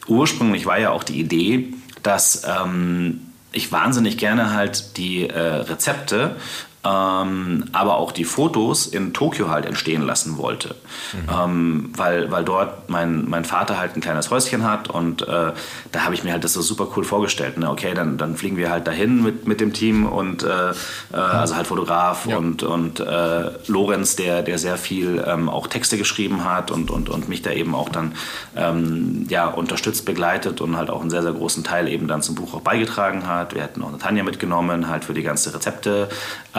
ursprünglich 0.06 0.66
war 0.66 0.78
ja 0.78 0.90
auch 0.90 1.02
die 1.02 1.18
Idee, 1.18 1.74
dass 2.02 2.44
ähm, 2.44 3.20
ich 3.52 3.72
wahnsinnig 3.72 4.18
gerne 4.18 4.55
halt 4.55 4.96
die 4.96 5.28
äh, 5.28 5.40
Rezepte 5.40 6.36
ähm, 6.84 7.64
aber 7.72 7.96
auch 7.96 8.12
die 8.12 8.24
Fotos 8.24 8.86
in 8.86 9.12
Tokio 9.12 9.50
halt 9.50 9.66
entstehen 9.66 10.02
lassen 10.02 10.38
wollte. 10.38 10.76
Mhm. 11.12 11.28
Ähm, 11.32 11.92
weil, 11.96 12.30
weil 12.30 12.44
dort 12.44 12.88
mein, 12.88 13.28
mein 13.28 13.44
Vater 13.44 13.78
halt 13.78 13.96
ein 13.96 14.00
kleines 14.00 14.30
Häuschen 14.30 14.62
hat 14.62 14.88
und 14.88 15.22
äh, 15.22 15.52
da 15.92 16.05
habe 16.05 16.14
ich 16.14 16.22
mir 16.22 16.32
halt 16.32 16.44
das 16.44 16.52
so 16.52 16.62
super 16.62 16.88
cool 16.96 17.05
vorgestellt. 17.05 17.59
Ne? 17.59 17.68
Okay, 17.68 17.94
dann, 17.94 18.16
dann 18.16 18.36
fliegen 18.36 18.56
wir 18.56 18.70
halt 18.70 18.86
dahin 18.86 19.22
mit, 19.22 19.48
mit 19.48 19.60
dem 19.60 19.72
Team 19.72 20.06
und 20.06 20.44
äh, 20.44 20.70
äh, 20.70 21.16
also 21.16 21.56
halt 21.56 21.66
Fotograf 21.66 22.26
ja. 22.26 22.36
und, 22.36 22.62
und 22.62 23.00
äh, 23.00 23.50
Lorenz, 23.66 24.16
der, 24.16 24.42
der 24.42 24.59
sehr 24.59 24.76
viel 24.76 25.22
ähm, 25.26 25.48
auch 25.48 25.66
Texte 25.66 25.98
geschrieben 25.98 26.44
hat 26.44 26.70
und, 26.70 26.90
und, 26.90 27.09
und 27.09 27.28
mich 27.28 27.42
da 27.42 27.50
eben 27.50 27.74
auch 27.74 27.88
dann 27.88 28.12
ähm, 28.56 29.26
ja, 29.28 29.48
unterstützt, 29.48 30.05
begleitet 30.05 30.60
und 30.60 30.76
halt 30.76 30.90
auch 30.90 31.00
einen 31.00 31.10
sehr, 31.10 31.22
sehr 31.22 31.32
großen 31.32 31.64
Teil 31.64 31.88
eben 31.88 32.06
dann 32.06 32.22
zum 32.22 32.36
Buch 32.36 32.55
auch 32.55 32.60
beigetragen 32.60 33.26
hat. 33.26 33.55
Wir 33.55 33.62
hätten 33.62 33.82
auch 33.82 33.96
Tanja 33.98 34.22
mitgenommen, 34.22 34.88
halt 34.88 35.05
für 35.05 35.14
die 35.14 35.22
ganze 35.22 35.52
Rezepte. 35.52 36.09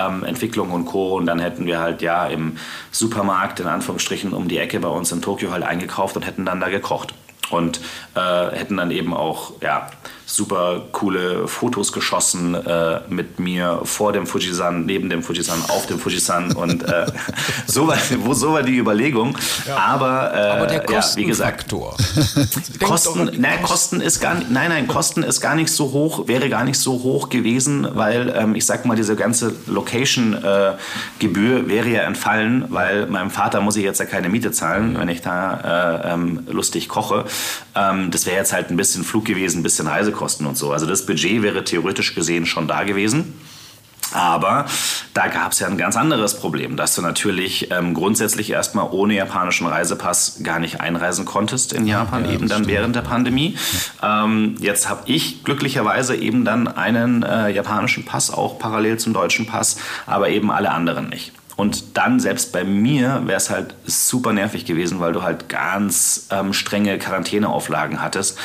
Ähm, 0.09 0.23
Entwicklung 0.23 0.71
und 0.71 0.85
Co. 0.85 1.15
Und 1.17 1.25
dann 1.25 1.39
hätten 1.39 1.65
wir 1.65 1.79
halt 1.79 2.01
ja 2.01 2.27
im 2.27 2.57
Supermarkt 2.91 3.59
in 3.59 3.67
Anführungsstrichen 3.67 4.33
um 4.33 4.47
die 4.47 4.57
Ecke 4.57 4.79
bei 4.79 4.89
uns 4.89 5.11
in 5.11 5.21
Tokio 5.21 5.51
halt 5.51 5.63
eingekauft 5.63 6.15
und 6.15 6.25
hätten 6.25 6.45
dann 6.45 6.59
da 6.59 6.69
gekocht. 6.69 7.13
Und 7.49 7.79
äh, 8.13 8.55
hätten 8.55 8.77
dann 8.77 8.91
eben 8.91 9.13
auch 9.13 9.53
ja, 9.61 9.89
super 10.29 10.83
coole 10.91 11.47
Fotos 11.47 11.91
geschossen 11.91 12.53
äh, 12.53 13.01
mit 13.09 13.39
mir 13.39 13.81
vor 13.83 14.13
dem 14.13 14.27
Fujisan, 14.27 14.85
neben 14.85 15.09
dem 15.09 15.23
Fujisan, 15.23 15.59
auf 15.67 15.87
dem 15.87 15.99
Fujisan 15.99 16.51
und 16.51 16.83
äh, 16.83 17.07
so, 17.65 17.87
war, 17.87 17.97
wo, 18.19 18.33
so 18.33 18.53
war 18.53 18.61
die 18.61 18.77
Überlegung. 18.77 19.35
Ja. 19.67 19.77
Aber, 19.77 20.33
äh, 20.33 20.49
Aber 20.51 20.67
der 20.67 20.85
ja, 20.89 21.03
wie 21.15 21.25
gesagt, 21.25 21.65
Kosten, 22.79 23.31
nein, 23.39 23.61
Kosten 23.63 24.01
ist 24.01 24.19
gar 24.19 24.35
nicht, 24.35 24.51
nein, 24.51 24.69
nein, 24.69 24.87
Kosten 24.87 25.23
ist 25.23 25.41
gar 25.41 25.55
nicht 25.55 25.71
so 25.71 25.91
hoch, 25.91 26.27
wäre 26.27 26.49
gar 26.49 26.63
nicht 26.63 26.79
so 26.79 27.03
hoch 27.03 27.29
gewesen, 27.29 27.87
weil 27.93 28.33
ähm, 28.35 28.55
ich 28.55 28.65
sag 28.65 28.85
mal, 28.85 28.95
diese 28.95 29.15
ganze 29.15 29.53
Location-Gebühr 29.65 31.67
wäre 31.67 31.89
ja 31.89 32.01
entfallen, 32.01 32.65
weil 32.69 33.07
meinem 33.07 33.31
Vater 33.31 33.61
muss 33.61 33.75
ich 33.75 33.83
jetzt 33.83 33.99
ja 33.99 34.05
keine 34.05 34.29
Miete 34.29 34.51
zahlen, 34.51 34.95
wenn 34.99 35.09
ich 35.09 35.21
da 35.21 36.03
äh, 36.03 36.13
ähm, 36.13 36.47
lustig 36.47 36.87
koche. 36.87 37.25
Ähm, 37.75 38.11
das 38.11 38.27
wäre 38.27 38.37
jetzt 38.37 38.53
halt 38.53 38.69
ein 38.69 38.77
bisschen 38.77 39.03
Flug 39.03 39.25
gewesen, 39.25 39.59
ein 39.59 39.63
bisschen 39.63 39.87
Reisekosten 39.87 40.18
und 40.45 40.57
so. 40.57 40.71
Also 40.71 40.85
das 40.85 41.05
Budget 41.05 41.41
wäre 41.41 41.63
theoretisch 41.63 42.15
gesehen 42.15 42.45
schon 42.45 42.67
da 42.67 42.83
gewesen. 42.83 43.33
Aber 44.11 44.65
da 45.13 45.27
gab 45.27 45.51
es 45.51 45.59
ja 45.59 45.67
ein 45.67 45.77
ganz 45.77 45.95
anderes 45.95 46.39
Problem, 46.39 46.77
dass 46.77 46.95
du 46.95 47.01
natürlich 47.01 47.69
ähm, 47.71 47.93
grundsätzlich 47.93 48.49
erstmal 48.49 48.87
ohne 48.91 49.13
japanischen 49.13 49.67
Reisepass 49.67 50.41
gar 50.43 50.59
nicht 50.59 50.81
einreisen 50.81 51.25
konntest 51.25 51.73
in 51.73 51.85
Japan, 51.85 52.25
ja, 52.25 52.31
eben 52.31 52.47
dann 52.47 52.63
stimmt. 52.63 52.67
während 52.69 52.95
der 52.95 53.01
Pandemie. 53.01 53.55
Ähm, 54.01 54.55
jetzt 54.59 54.89
habe 54.89 55.01
ich 55.05 55.43
glücklicherweise 55.43 56.15
eben 56.15 56.43
dann 56.43 56.67
einen 56.67 57.23
äh, 57.23 57.49
japanischen 57.49 58.05
Pass, 58.05 58.31
auch 58.31 58.57
parallel 58.57 58.97
zum 58.97 59.13
deutschen 59.13 59.45
Pass, 59.45 59.77
aber 60.07 60.29
eben 60.29 60.51
alle 60.51 60.71
anderen 60.71 61.09
nicht. 61.09 61.31
Und 61.59 61.97
dann, 61.97 62.21
selbst 62.21 62.53
bei 62.53 62.63
mir, 62.63 63.23
wäre 63.25 63.35
es 63.35 63.49
halt 63.49 63.75
super 63.85 64.31
nervig 64.31 64.63
gewesen, 64.63 65.01
weil 65.01 65.11
du 65.11 65.23
halt 65.23 65.49
ganz 65.49 66.27
ähm, 66.31 66.53
strenge 66.53 66.97
Quarantäneauflagen 66.97 68.01
hattest. 68.01 68.39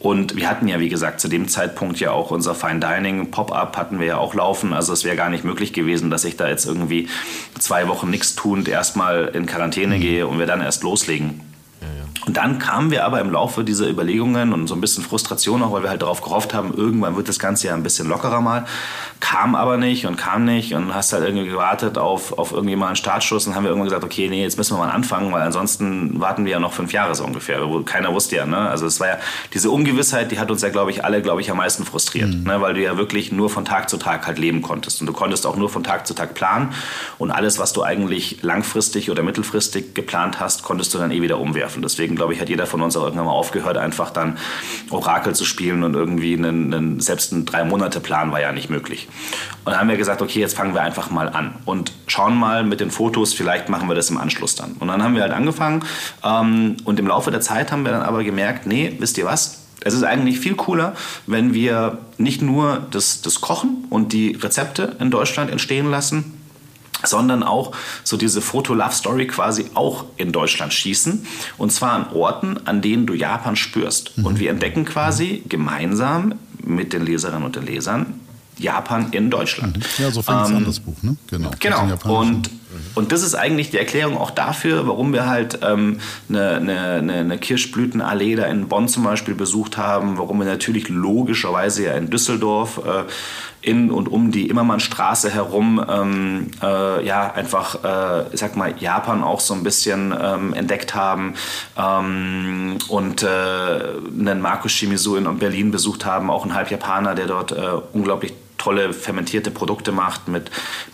Und 0.00 0.34
wir 0.34 0.50
hatten 0.50 0.66
ja, 0.66 0.80
wie 0.80 0.88
gesagt, 0.88 1.20
zu 1.20 1.28
dem 1.28 1.46
Zeitpunkt 1.46 2.00
ja 2.00 2.10
auch 2.10 2.32
unser 2.32 2.56
Fine 2.56 2.80
Dining 2.80 3.30
Pop-up 3.30 3.76
hatten 3.76 4.00
wir 4.00 4.06
ja 4.08 4.16
auch 4.16 4.34
laufen. 4.34 4.72
Also 4.72 4.92
es 4.92 5.04
wäre 5.04 5.14
gar 5.14 5.30
nicht 5.30 5.44
möglich 5.44 5.74
gewesen, 5.74 6.10
dass 6.10 6.24
ich 6.24 6.36
da 6.36 6.48
jetzt 6.48 6.66
irgendwie 6.66 7.08
zwei 7.56 7.86
Wochen 7.86 8.10
nichts 8.10 8.34
tun 8.34 8.66
erstmal 8.66 9.26
in 9.26 9.46
Quarantäne 9.46 10.00
gehe 10.00 10.26
und 10.26 10.40
wir 10.40 10.46
dann 10.46 10.60
erst 10.60 10.82
loslegen. 10.82 11.42
Und 12.26 12.36
dann 12.36 12.58
kamen 12.58 12.90
wir 12.90 13.04
aber 13.04 13.20
im 13.20 13.30
Laufe 13.30 13.62
dieser 13.62 13.88
Überlegungen 13.88 14.52
und 14.52 14.66
so 14.66 14.74
ein 14.74 14.80
bisschen 14.80 15.04
Frustration 15.04 15.62
auch, 15.62 15.70
weil 15.70 15.84
wir 15.84 15.90
halt 15.90 16.02
darauf 16.02 16.22
gehofft 16.22 16.54
haben, 16.54 16.74
irgendwann 16.74 17.16
wird 17.16 17.28
das 17.28 17.38
Ganze 17.38 17.68
ja 17.68 17.74
ein 17.74 17.84
bisschen 17.84 18.08
lockerer 18.08 18.40
mal. 18.40 18.66
Kam 19.20 19.54
aber 19.54 19.76
nicht 19.76 20.06
und 20.06 20.16
kam 20.16 20.44
nicht 20.44 20.74
und 20.74 20.92
hast 20.92 21.12
halt 21.12 21.24
irgendwie 21.24 21.46
gewartet 21.46 21.98
auf, 21.98 22.36
auf 22.36 22.50
irgendwie 22.50 22.74
mal 22.74 22.88
einen 22.88 22.96
Startschuss 22.96 23.46
und 23.46 23.54
haben 23.54 23.62
wir 23.62 23.70
irgendwann 23.70 23.88
gesagt, 23.88 24.02
okay, 24.02 24.28
nee, 24.28 24.42
jetzt 24.42 24.58
müssen 24.58 24.74
wir 24.76 24.84
mal 24.84 24.90
anfangen, 24.90 25.32
weil 25.32 25.42
ansonsten 25.42 26.20
warten 26.20 26.44
wir 26.44 26.52
ja 26.52 26.58
noch 26.58 26.72
fünf 26.72 26.92
Jahre 26.92 27.14
so 27.14 27.24
ungefähr. 27.24 27.60
Keiner 27.84 28.12
wusste 28.12 28.36
ja, 28.36 28.44
ne? 28.44 28.58
Also 28.58 28.86
es 28.86 28.98
war 28.98 29.06
ja, 29.06 29.18
diese 29.54 29.70
Ungewissheit, 29.70 30.32
die 30.32 30.40
hat 30.40 30.50
uns 30.50 30.62
ja, 30.62 30.70
glaube 30.70 30.90
ich, 30.90 31.04
alle, 31.04 31.22
glaube 31.22 31.40
ich, 31.42 31.50
am 31.52 31.58
meisten 31.58 31.84
frustriert, 31.84 32.34
mhm. 32.34 32.42
ne? 32.42 32.60
weil 32.60 32.74
du 32.74 32.82
ja 32.82 32.96
wirklich 32.96 33.30
nur 33.30 33.50
von 33.50 33.64
Tag 33.64 33.88
zu 33.88 33.98
Tag 33.98 34.26
halt 34.26 34.38
leben 34.38 34.62
konntest. 34.62 35.00
Und 35.00 35.06
du 35.06 35.12
konntest 35.12 35.46
auch 35.46 35.56
nur 35.56 35.70
von 35.70 35.84
Tag 35.84 36.08
zu 36.08 36.14
Tag 36.14 36.34
planen 36.34 36.74
und 37.18 37.30
alles, 37.30 37.60
was 37.60 37.72
du 37.72 37.84
eigentlich 37.84 38.42
langfristig 38.42 39.12
oder 39.12 39.22
mittelfristig 39.22 39.94
geplant 39.94 40.40
hast, 40.40 40.64
konntest 40.64 40.92
du 40.92 40.98
dann 40.98 41.12
eh 41.12 41.22
wieder 41.22 41.38
umwerfen. 41.38 41.82
Deswegen, 41.82 42.15
glaube 42.16 42.32
ich, 42.32 42.40
hat 42.40 42.48
jeder 42.48 42.66
von 42.66 42.80
uns 42.80 42.96
auch 42.96 43.04
irgendwann 43.04 43.26
mal 43.26 43.32
aufgehört, 43.32 43.76
einfach 43.76 44.10
dann 44.10 44.38
Orakel 44.90 45.34
zu 45.34 45.44
spielen 45.44 45.82
und 45.82 45.94
irgendwie 45.94 46.34
einen, 46.34 46.72
einen 46.72 47.00
selbst 47.00 47.32
ein 47.32 47.44
Drei-Monate-Plan 47.44 48.32
war 48.32 48.40
ja 48.40 48.52
nicht 48.52 48.70
möglich. 48.70 49.08
Und 49.64 49.72
dann 49.72 49.80
haben 49.80 49.88
wir 49.88 49.96
gesagt, 49.96 50.22
okay, 50.22 50.40
jetzt 50.40 50.56
fangen 50.56 50.74
wir 50.74 50.82
einfach 50.82 51.10
mal 51.10 51.28
an 51.28 51.54
und 51.64 51.92
schauen 52.06 52.36
mal 52.36 52.64
mit 52.64 52.80
den 52.80 52.90
Fotos, 52.90 53.34
vielleicht 53.34 53.68
machen 53.68 53.88
wir 53.88 53.94
das 53.94 54.10
im 54.10 54.18
Anschluss 54.18 54.54
dann. 54.54 54.72
Und 54.78 54.88
dann 54.88 55.02
haben 55.02 55.14
wir 55.14 55.22
halt 55.22 55.32
angefangen 55.32 55.84
ähm, 56.24 56.76
und 56.84 56.98
im 56.98 57.06
Laufe 57.06 57.30
der 57.30 57.40
Zeit 57.40 57.72
haben 57.72 57.84
wir 57.84 57.92
dann 57.92 58.02
aber 58.02 58.24
gemerkt, 58.24 58.66
nee, 58.66 58.94
wisst 58.98 59.18
ihr 59.18 59.24
was? 59.24 59.62
Es 59.80 59.94
ist 59.94 60.02
eigentlich 60.02 60.40
viel 60.40 60.56
cooler, 60.56 60.94
wenn 61.26 61.54
wir 61.54 61.98
nicht 62.18 62.42
nur 62.42 62.86
das, 62.90 63.22
das 63.22 63.40
Kochen 63.40 63.84
und 63.88 64.12
die 64.12 64.32
Rezepte 64.32 64.96
in 64.98 65.10
Deutschland 65.10 65.50
entstehen 65.50 65.90
lassen, 65.90 66.35
sondern 67.06 67.42
auch 67.42 67.72
so 68.04 68.16
diese 68.16 68.40
Foto-Love-Story 68.40 69.26
quasi 69.26 69.66
auch 69.74 70.04
in 70.16 70.32
Deutschland 70.32 70.72
schießen. 70.72 71.26
Und 71.58 71.72
zwar 71.72 71.92
an 71.92 72.12
Orten, 72.12 72.58
an 72.66 72.82
denen 72.82 73.06
du 73.06 73.14
Japan 73.14 73.56
spürst. 73.56 74.16
Mhm. 74.16 74.26
Und 74.26 74.38
wir 74.38 74.50
entdecken 74.50 74.84
quasi 74.84 75.42
gemeinsam 75.48 76.34
mit 76.62 76.92
den 76.92 77.04
Leserinnen 77.04 77.44
und 77.44 77.56
den 77.56 77.66
Lesern 77.66 78.20
Japan 78.58 79.08
in 79.12 79.30
Deutschland. 79.30 79.76
Mhm. 79.76 79.82
Ja, 79.98 80.10
so 80.10 80.22
fängt 80.22 80.38
ähm, 80.38 80.44
es 80.44 80.52
an, 80.52 80.64
das 80.64 80.80
Buch, 80.80 81.02
ne? 81.02 81.16
Genau. 81.28 81.50
Genau. 81.58 81.96
Und, 82.04 82.50
und 82.94 83.12
das 83.12 83.22
ist 83.22 83.34
eigentlich 83.34 83.70
die 83.70 83.78
Erklärung 83.78 84.16
auch 84.16 84.30
dafür, 84.30 84.86
warum 84.86 85.12
wir 85.12 85.26
halt 85.26 85.60
ähm, 85.62 86.00
eine, 86.28 86.56
eine, 86.56 87.12
eine 87.12 87.38
Kirschblütenallee 87.38 88.36
da 88.36 88.44
in 88.44 88.68
Bonn 88.68 88.88
zum 88.88 89.04
Beispiel 89.04 89.34
besucht 89.34 89.76
haben, 89.76 90.18
warum 90.18 90.38
wir 90.38 90.46
natürlich 90.46 90.88
logischerweise 90.88 91.84
ja 91.84 91.92
in 91.92 92.10
Düsseldorf 92.10 92.80
äh, 92.86 93.04
in 93.66 93.90
und 93.90 94.08
um 94.08 94.30
die 94.30 94.48
Immermannstraße 94.48 95.30
herum 95.30 95.84
ähm, 95.88 96.50
äh, 96.62 97.04
ja 97.04 97.32
einfach, 97.32 97.82
äh, 97.84 98.32
ich 98.32 98.40
sag 98.40 98.56
mal, 98.56 98.74
Japan 98.78 99.24
auch 99.24 99.40
so 99.40 99.54
ein 99.54 99.64
bisschen 99.64 100.14
ähm, 100.18 100.54
entdeckt 100.54 100.94
haben 100.94 101.34
ähm, 101.76 102.78
und 102.88 103.22
äh, 103.22 103.26
einen 103.26 104.40
Markus 104.40 104.72
Shimizu 104.72 105.16
in 105.16 105.38
Berlin 105.38 105.72
besucht 105.72 106.04
haben, 106.04 106.30
auch 106.30 106.44
ein 106.44 106.54
Halbjapaner, 106.54 107.14
der 107.14 107.26
dort 107.26 107.52
äh, 107.52 107.56
unglaublich 107.92 108.34
tolle 108.58 108.92
fermentierte 108.92 109.50
Produkte 109.50 109.92
macht 109.92 110.28
mit, 110.28 110.50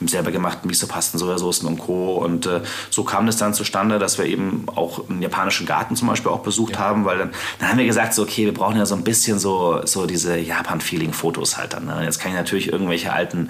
selber 0.06 0.30
gemachten 0.30 0.68
Misopasten, 0.68 1.18
Sojasaucen 1.18 1.66
und 1.68 1.78
Co. 1.78 2.16
Und 2.16 2.46
äh, 2.46 2.60
so 2.90 3.04
kam 3.04 3.28
es 3.28 3.36
dann 3.36 3.54
zustande, 3.54 3.98
dass 3.98 4.18
wir 4.18 4.26
eben 4.26 4.66
auch 4.74 5.08
einen 5.08 5.22
japanischen 5.22 5.66
Garten 5.66 5.96
zum 5.96 6.08
Beispiel 6.08 6.30
auch 6.30 6.40
besucht 6.40 6.74
ja. 6.74 6.80
haben, 6.80 7.04
weil 7.04 7.18
dann, 7.18 7.30
dann, 7.58 7.68
haben 7.68 7.78
wir 7.78 7.86
gesagt, 7.86 8.14
so, 8.14 8.22
okay, 8.22 8.44
wir 8.44 8.54
brauchen 8.54 8.76
ja 8.76 8.86
so 8.86 8.94
ein 8.94 9.04
bisschen 9.04 9.38
so, 9.38 9.80
so 9.84 10.06
diese 10.06 10.38
Japan-Feeling-Fotos 10.38 11.56
halt 11.56 11.74
dann. 11.74 11.86
Ne? 11.86 12.02
Jetzt 12.04 12.20
kann 12.20 12.32
ich 12.32 12.36
natürlich 12.36 12.72
irgendwelche 12.72 13.12
alten 13.12 13.48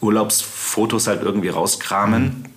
Urlaubsfotos 0.00 1.06
halt 1.06 1.22
irgendwie 1.22 1.48
rauskramen. 1.48 2.22
Mhm 2.22 2.55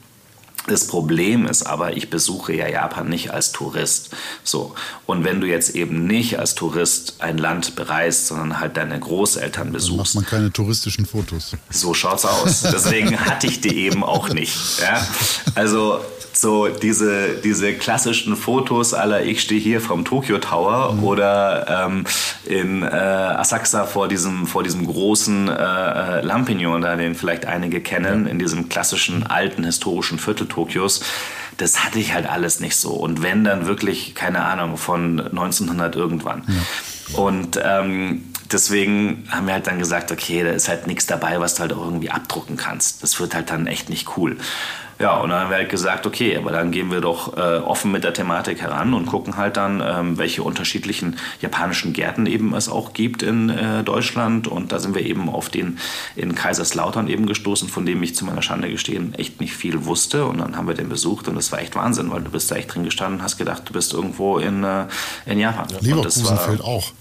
das 0.68 0.88
Problem 0.88 1.45
ist 1.45 1.64
aber, 1.64 1.95
ich 1.95 2.10
besuche 2.10 2.53
ja 2.53 2.68
Japan 2.68 3.10
nicht 3.10 3.31
als 3.31 3.52
Tourist. 3.52 4.10
So. 4.44 4.76
Und 5.06 5.23
wenn 5.23 5.41
du 5.41 5.48
jetzt 5.48 5.76
eben 5.76 6.06
nicht 6.06 6.40
als 6.40 6.56
Tourist 6.56 7.15
ein 7.19 7.38
Land 7.38 7.76
bereist, 7.76 8.27
sondern 8.27 8.60
halt 8.60 8.77
deine 8.77 8.99
Großeltern 8.99 9.72
besuchst. 9.72 10.15
Dann 10.15 10.22
macht 10.22 10.31
man 10.31 10.40
keine 10.40 10.53
touristischen 10.53 11.06
Fotos. 11.06 11.56
So 11.69 11.94
schaut's 11.94 12.26
aus. 12.26 12.61
Deswegen 12.61 13.19
hatte 13.26 13.48
ich 13.48 13.61
die 13.61 13.77
eben 13.86 14.03
auch 14.03 14.30
nicht. 14.30 14.80
Ja? 14.81 15.06
Also 15.56 16.02
so 16.41 16.68
diese, 16.68 17.36
diese 17.44 17.74
klassischen 17.74 18.36
Fotos 18.36 18.94
aller 18.94 19.24
ich 19.24 19.41
stehe 19.41 19.60
hier 19.60 19.82
vom 19.82 20.06
Tokyo 20.06 20.38
Tower 20.38 20.94
mhm. 20.94 21.03
oder 21.03 21.86
ähm, 21.86 22.06
in 22.45 22.84
äh, 22.84 22.88
Asakusa 22.88 23.86
vor 23.86 24.07
diesem, 24.07 24.48
vor 24.48 24.64
diesem 24.64 24.86
großen 24.86 25.49
äh, 25.49 25.53
äh, 25.53 26.22
Lampignon, 26.22 26.82
da 26.82 26.95
den 26.95 27.16
vielleicht 27.16 27.45
einige 27.45 27.82
kennen, 27.82 28.26
ja. 28.26 28.32
in 28.32 28.40
diesem 28.40 28.70
klassischen 28.70 29.28
alten 29.28 29.64
historischen 29.64 30.20
Viertel 30.20 30.48
Tokios 30.48 31.02
das 31.57 31.84
hatte 31.84 31.99
ich 31.99 32.14
halt 32.14 32.26
alles 32.26 32.61
nicht 32.61 32.78
so. 32.78 32.91
Und 32.91 33.22
wenn, 33.22 33.44
dann 33.44 33.68
wirklich, 33.68 34.16
keine 34.16 34.45
Ahnung, 34.45 34.78
von 34.78 35.20
1900 35.20 35.94
irgendwann. 35.95 36.44
Ja. 36.48 37.20
Und 37.20 37.60
ähm, 37.61 38.24
deswegen 38.49 39.26
haben 39.30 39.48
wir 39.48 39.56
halt 39.56 39.68
dann 39.68 39.78
gesagt, 39.78 40.11
okay, 40.11 40.44
da 40.44 40.52
ist 40.52 40.70
halt 40.70 40.88
nichts 40.88 41.06
dabei, 41.06 41.40
was 41.41 41.56
du 41.56 41.61
halt 41.61 41.74
auch 41.74 41.84
irgendwie 41.84 42.11
abdrucken 42.11 42.56
kannst. 42.56 43.03
Das 43.03 43.20
wird 43.20 43.36
halt 43.36 43.49
dann 43.49 43.68
echt 43.68 43.90
nicht 43.90 44.16
cool. 44.16 44.38
Ja, 44.99 45.15
und 45.15 45.30
dann 45.30 45.39
haben 45.39 45.49
wir 45.49 45.55
halt 45.55 45.69
gesagt, 45.69 46.05
okay, 46.05 46.35
aber 46.35 46.51
dann 46.51 46.71
gehen 46.71 46.91
wir 46.91 46.99
doch 46.99 47.38
äh, 47.38 47.59
offen 47.59 47.89
mit 47.89 48.03
der 48.03 48.13
Thematik 48.13 48.59
heran 48.59 48.93
und 48.93 49.05
gucken 49.05 49.38
halt 49.38 49.55
dann, 49.55 49.81
ähm, 49.81 50.17
welche 50.17 50.43
unterschiedlichen 50.43 51.17
japanischen 51.39 51.93
Gärten 51.93 52.26
eben 52.26 52.53
es 52.53 52.67
auch 52.67 52.91
gibt 52.91 53.23
in 53.23 53.49
äh, 53.49 53.81
Deutschland. 53.84 54.49
Und 54.49 54.73
da 54.73 54.80
sind 54.80 54.95
wir 54.95 55.05
eben 55.05 55.30
auf 55.30 55.47
den 55.47 55.80
in 56.17 56.35
Kaiserslautern 56.35 57.07
eben 57.07 57.27
gestoßen, 57.27 57.69
von 57.69 57.85
dem 57.85 58.03
ich 58.03 58.13
zu 58.13 58.26
meiner 58.26 58.41
Schande 58.41 58.69
gestehen 58.69 59.13
echt 59.13 59.39
nicht 59.39 59.53
viel 59.53 59.85
wusste. 59.85 60.26
Und 60.26 60.39
dann 60.39 60.57
haben 60.57 60.67
wir 60.67 60.76
den 60.76 60.89
besucht 60.89 61.30
und 61.30 61.35
das 61.35 61.53
war 61.53 61.59
echt 61.59 61.77
Wahnsinn, 61.77 62.11
weil 62.11 62.21
du 62.21 62.31
bist 62.31 62.51
da 62.51 62.55
echt 62.55 62.76
drin 62.76 62.84
gestanden 62.84 63.19
und 63.19 63.23
hast 63.23 63.38
gedacht, 63.38 63.63
du 63.69 63.71
bist 63.71 63.93
irgendwo 63.93 64.38
in, 64.38 64.65
äh, 64.65 64.88
in 65.26 65.39
Japan. 65.39 65.67
Ja. 65.71 65.77
Leverkusen 65.80 66.26
war, 66.26 66.38
fällt 66.38 66.61
auch. 66.61 66.91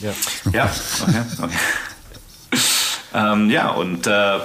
Ja, 0.00 0.12
ja 0.54 0.70
okay. 1.02 1.22
okay. 1.42 2.58
ähm, 3.14 3.50
ja, 3.50 3.68
und 3.72 4.06
äh, 4.06 4.38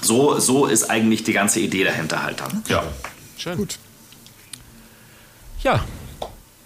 so, 0.00 0.38
so 0.38 0.66
ist 0.66 0.90
eigentlich 0.90 1.24
die 1.24 1.32
ganze 1.32 1.60
Idee 1.60 1.84
dahinter 1.84 2.22
halt 2.22 2.40
dann. 2.40 2.62
Ja. 2.68 2.82
Schön. 3.36 3.56
Gut. 3.56 3.78
Ja, 5.62 5.84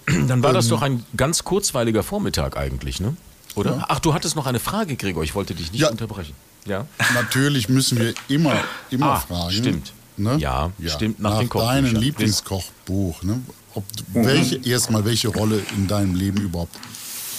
dann 0.06 0.42
war 0.42 0.50
ähm, 0.50 0.54
das 0.54 0.68
doch 0.68 0.82
ein 0.82 1.04
ganz 1.16 1.44
kurzweiliger 1.44 2.02
Vormittag 2.02 2.56
eigentlich, 2.56 3.00
ne? 3.00 3.16
Oder? 3.54 3.76
Ja. 3.76 3.86
Ach, 3.88 3.98
du 4.00 4.14
hattest 4.14 4.36
noch 4.36 4.46
eine 4.46 4.60
Frage, 4.60 4.96
Gregor. 4.96 5.22
Ich 5.22 5.34
wollte 5.34 5.54
dich 5.54 5.72
nicht 5.72 5.82
ja. 5.82 5.90
unterbrechen. 5.90 6.34
Ja. 6.66 6.86
Natürlich 7.14 7.68
müssen 7.68 7.98
wir 7.98 8.14
immer, 8.28 8.54
immer 8.90 9.12
ah, 9.12 9.20
fragen. 9.20 9.52
Stimmt. 9.52 9.92
Ne? 10.16 10.36
Ja, 10.38 10.70
ja, 10.78 10.90
stimmt. 10.90 11.20
Nach, 11.20 11.42
nach 11.42 11.48
deinem 11.48 11.96
Lieblingskochbuch. 11.96 13.22
Ne? 13.22 13.42
Ob, 13.74 13.84
mhm. 14.12 14.24
welche, 14.24 14.56
erstmal, 14.56 15.04
welche 15.04 15.28
Rolle 15.28 15.60
in 15.76 15.88
deinem 15.88 16.14
Leben 16.14 16.40
überhaupt 16.40 16.76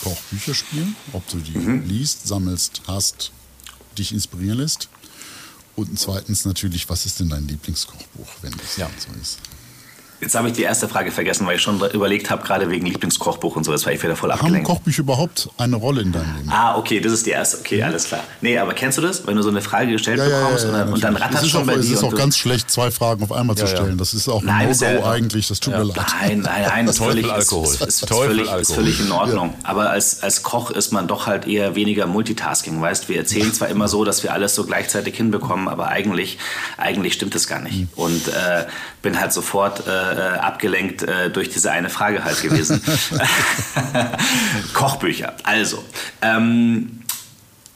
Kochbücher 0.03 0.53
spielen? 0.53 0.95
Ob 1.13 1.27
du 1.29 1.37
die 1.37 1.57
mhm. 1.57 1.87
liest, 1.87 2.27
sammelst, 2.27 2.81
hast, 2.87 3.31
dich 3.97 4.11
inspirieren 4.11 4.59
lässt? 4.59 4.89
Und 5.75 5.97
zweitens 5.99 6.45
natürlich, 6.45 6.87
was 6.89 7.05
ist 7.05 7.19
denn 7.19 7.29
dein 7.29 7.47
Lieblingskochbuch, 7.47 8.27
wenn 8.41 8.51
das 8.51 8.77
ja. 8.77 8.89
so 8.97 9.19
ist? 9.19 9.39
Jetzt 10.23 10.35
habe 10.35 10.47
ich 10.47 10.53
die 10.53 10.63
erste 10.63 10.87
Frage 10.87 11.11
vergessen, 11.11 11.45
weil 11.45 11.57
ich 11.57 11.61
schon 11.61 11.81
überlegt 11.91 12.29
habe, 12.29 12.43
gerade 12.43 12.69
wegen 12.69 12.85
Lieblingskochbuch 12.85 13.57
und 13.57 13.65
so, 13.65 13.73
das 13.73 13.85
war 13.85 13.91
ich 13.91 14.01
wieder 14.01 14.15
voll 14.15 14.31
abgelenkt. 14.31 14.69
Haben 14.69 14.75
Kochbücher 14.77 15.01
überhaupt 15.01 15.49
eine 15.57 15.75
Rolle 15.75 16.01
in 16.01 16.13
deinem 16.13 16.37
Leben? 16.37 16.49
Ah, 16.49 16.77
okay, 16.77 17.01
das 17.01 17.11
ist 17.11 17.25
die 17.25 17.31
erste. 17.31 17.57
Okay, 17.57 17.79
mhm. 17.79 17.83
alles 17.83 18.05
klar. 18.05 18.21
Nee, 18.39 18.57
aber 18.57 18.73
kennst 18.73 18.97
du 18.97 19.01
das, 19.01 19.27
wenn 19.27 19.35
du 19.35 19.43
so 19.43 19.49
eine 19.49 19.61
Frage 19.61 19.91
gestellt 19.91 20.19
ja, 20.19 20.25
bekommst 20.25 20.63
ja, 20.63 20.71
ja, 20.71 20.75
und, 20.75 20.79
dann, 20.79 20.93
und 20.93 21.03
dann 21.03 21.15
rattert 21.17 21.45
schon 21.45 21.63
auch, 21.63 21.65
bei 21.65 21.73
dir? 21.73 21.79
Es 21.81 21.89
ist 21.89 22.03
auch 22.05 22.15
ganz 22.15 22.37
schlecht, 22.37 22.71
zwei 22.71 22.89
Fragen 22.89 23.21
auf 23.21 23.33
einmal 23.33 23.57
zu 23.57 23.67
stellen. 23.67 23.97
Das 23.97 24.13
ist 24.13 24.29
auch 24.29 24.41
ein 24.41 24.69
No-Go 24.69 25.05
eigentlich, 25.05 25.49
das 25.49 25.59
tut 25.59 25.73
mir 25.73 25.83
leid. 25.83 25.97
Nein, 26.21 26.39
nein, 26.39 26.65
nein, 26.69 26.85
das 26.85 26.95
ist 26.95 27.03
völlig, 27.05 27.29
Alkohol. 27.29 27.65
Ist, 27.65 27.81
ist, 27.81 28.03
ist, 28.03 28.07
völlig, 28.07 28.49
ist 28.49 28.73
völlig 28.73 29.01
in 29.01 29.11
Ordnung. 29.11 29.55
Aber 29.63 29.89
als, 29.89 30.23
als 30.23 30.41
Koch 30.41 30.71
ist 30.71 30.93
man 30.93 31.09
doch 31.09 31.27
halt 31.27 31.47
eher 31.47 31.75
weniger 31.75 32.07
Multitasking, 32.07 32.81
weißt 32.81 33.09
Wir 33.09 33.17
erzählen 33.17 33.53
zwar 33.53 33.67
immer 33.67 33.89
so, 33.89 34.05
dass 34.05 34.23
wir 34.23 34.31
alles 34.31 34.55
so 34.55 34.63
gleichzeitig 34.63 35.17
hinbekommen, 35.17 35.67
aber 35.67 35.89
eigentlich, 35.89 36.37
eigentlich 36.77 37.13
stimmt 37.13 37.35
das 37.35 37.45
gar 37.47 37.59
nicht. 37.59 37.81
Mhm. 37.81 37.89
Und 37.95 38.27
äh, 38.29 38.65
bin 39.01 39.19
halt 39.19 39.33
sofort 39.33 39.85
äh, 39.85 40.12
äh 40.13 40.37
abgelenkt 40.39 41.03
äh, 41.03 41.29
durch 41.29 41.49
diese 41.49 41.71
eine 41.71 41.89
Frage 41.89 42.23
halt 42.23 42.41
gewesen. 42.41 42.81
Kochbücher. 44.73 45.33
Also, 45.43 45.83
ähm, 46.21 47.03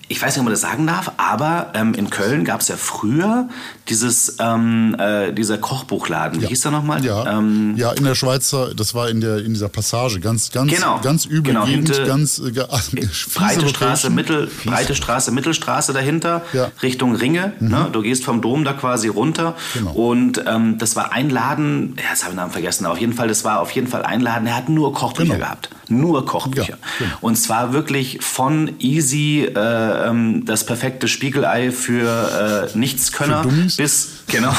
ich 0.08 0.22
weiß 0.22 0.34
nicht, 0.34 0.40
ob 0.40 0.46
man 0.46 0.54
das 0.54 0.62
sagen 0.62 0.88
darf, 0.88 1.12
aber 1.18 1.72
ähm, 1.74 1.94
in 1.94 2.10
Köln 2.10 2.46
gab 2.46 2.62
es 2.62 2.70
ja 2.70 2.78
früher 2.78 3.50
dieses, 3.90 4.36
ähm, 4.40 4.96
äh, 5.00 5.32
dieser 5.32 5.58
Kochbuchladen. 5.58 6.40
Wie 6.40 6.44
ja. 6.44 6.50
hieß 6.50 6.62
der 6.62 6.72
nochmal? 6.72 7.04
Ja. 7.04 7.38
Ähm, 7.38 7.76
ja, 7.78 7.92
in 7.92 8.04
der 8.04 8.16
Schweizer, 8.16 8.74
das 8.76 8.94
war 8.94 9.10
in, 9.10 9.22
der, 9.22 9.38
in 9.40 9.54
dieser 9.54 9.70
Passage, 9.70 10.20
ganz, 10.20 10.52
ganz, 10.52 10.72
genau. 10.72 11.00
ganz 11.02 11.26
übel 11.26 11.54
genau, 11.54 11.66
Gegend, 11.66 12.06
ganz 12.06 12.40
äh, 12.40 12.52
breite 13.34 13.68
Straße, 13.70 14.10
Mittel, 14.10 14.50
breite 14.66 14.96
Straße, 14.96 15.32
Mittelstraße 15.32 15.94
dahinter, 15.94 16.44
ja. 16.54 16.72
Richtung 16.82 17.16
Ringe. 17.16 17.54
Mhm. 17.60 17.68
Ne? 17.70 17.90
Du 17.92 18.02
gehst 18.02 18.24
vom 18.24 18.42
Dom 18.42 18.64
da 18.64 18.74
quasi 18.74 19.08
runter. 19.08 19.56
Genau. 19.74 19.92
Und 19.92 20.44
ähm, 20.46 20.78
das 20.78 20.96
war 20.96 21.12
ein 21.12 21.30
Laden, 21.30 21.96
ja, 21.98 22.10
jetzt 22.12 22.24
habe 22.24 22.32
ich 22.32 22.36
den 22.36 22.36
Namen 22.38 22.52
vergessen, 22.52 22.86
aber 22.86 22.94
auf 22.94 23.00
jeden 23.00 23.14
Fall, 23.14 23.28
das 23.28 23.44
war 23.44 23.60
auf 23.60 23.72
jeden 23.72 23.88
Fall 23.88 24.04
ein 24.04 24.22
Laden, 24.22 24.46
der 24.46 24.56
hat 24.56 24.70
nur 24.70 24.94
Kochbücher 24.94 25.34
genau. 25.34 25.46
gehabt. 25.46 25.70
Nur 25.90 26.26
Kochbücher. 26.26 26.74
Ja, 26.74 26.78
genau. 27.00 27.16
Und 27.22 27.38
zwar 27.38 27.74
wirklich 27.74 28.20
von 28.22 28.72
easy, 28.80 29.46
äh, 29.46 30.08
ähm, 30.10 30.46
das 30.46 30.66
perfekte 30.66 31.08
Spiegelei 31.08 31.72
für 31.72 32.70
äh, 32.74 32.78
Nichtskönner 32.78 33.46
bis 33.78 34.17
genau 34.28 34.54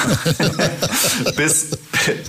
bis, 1.36 1.78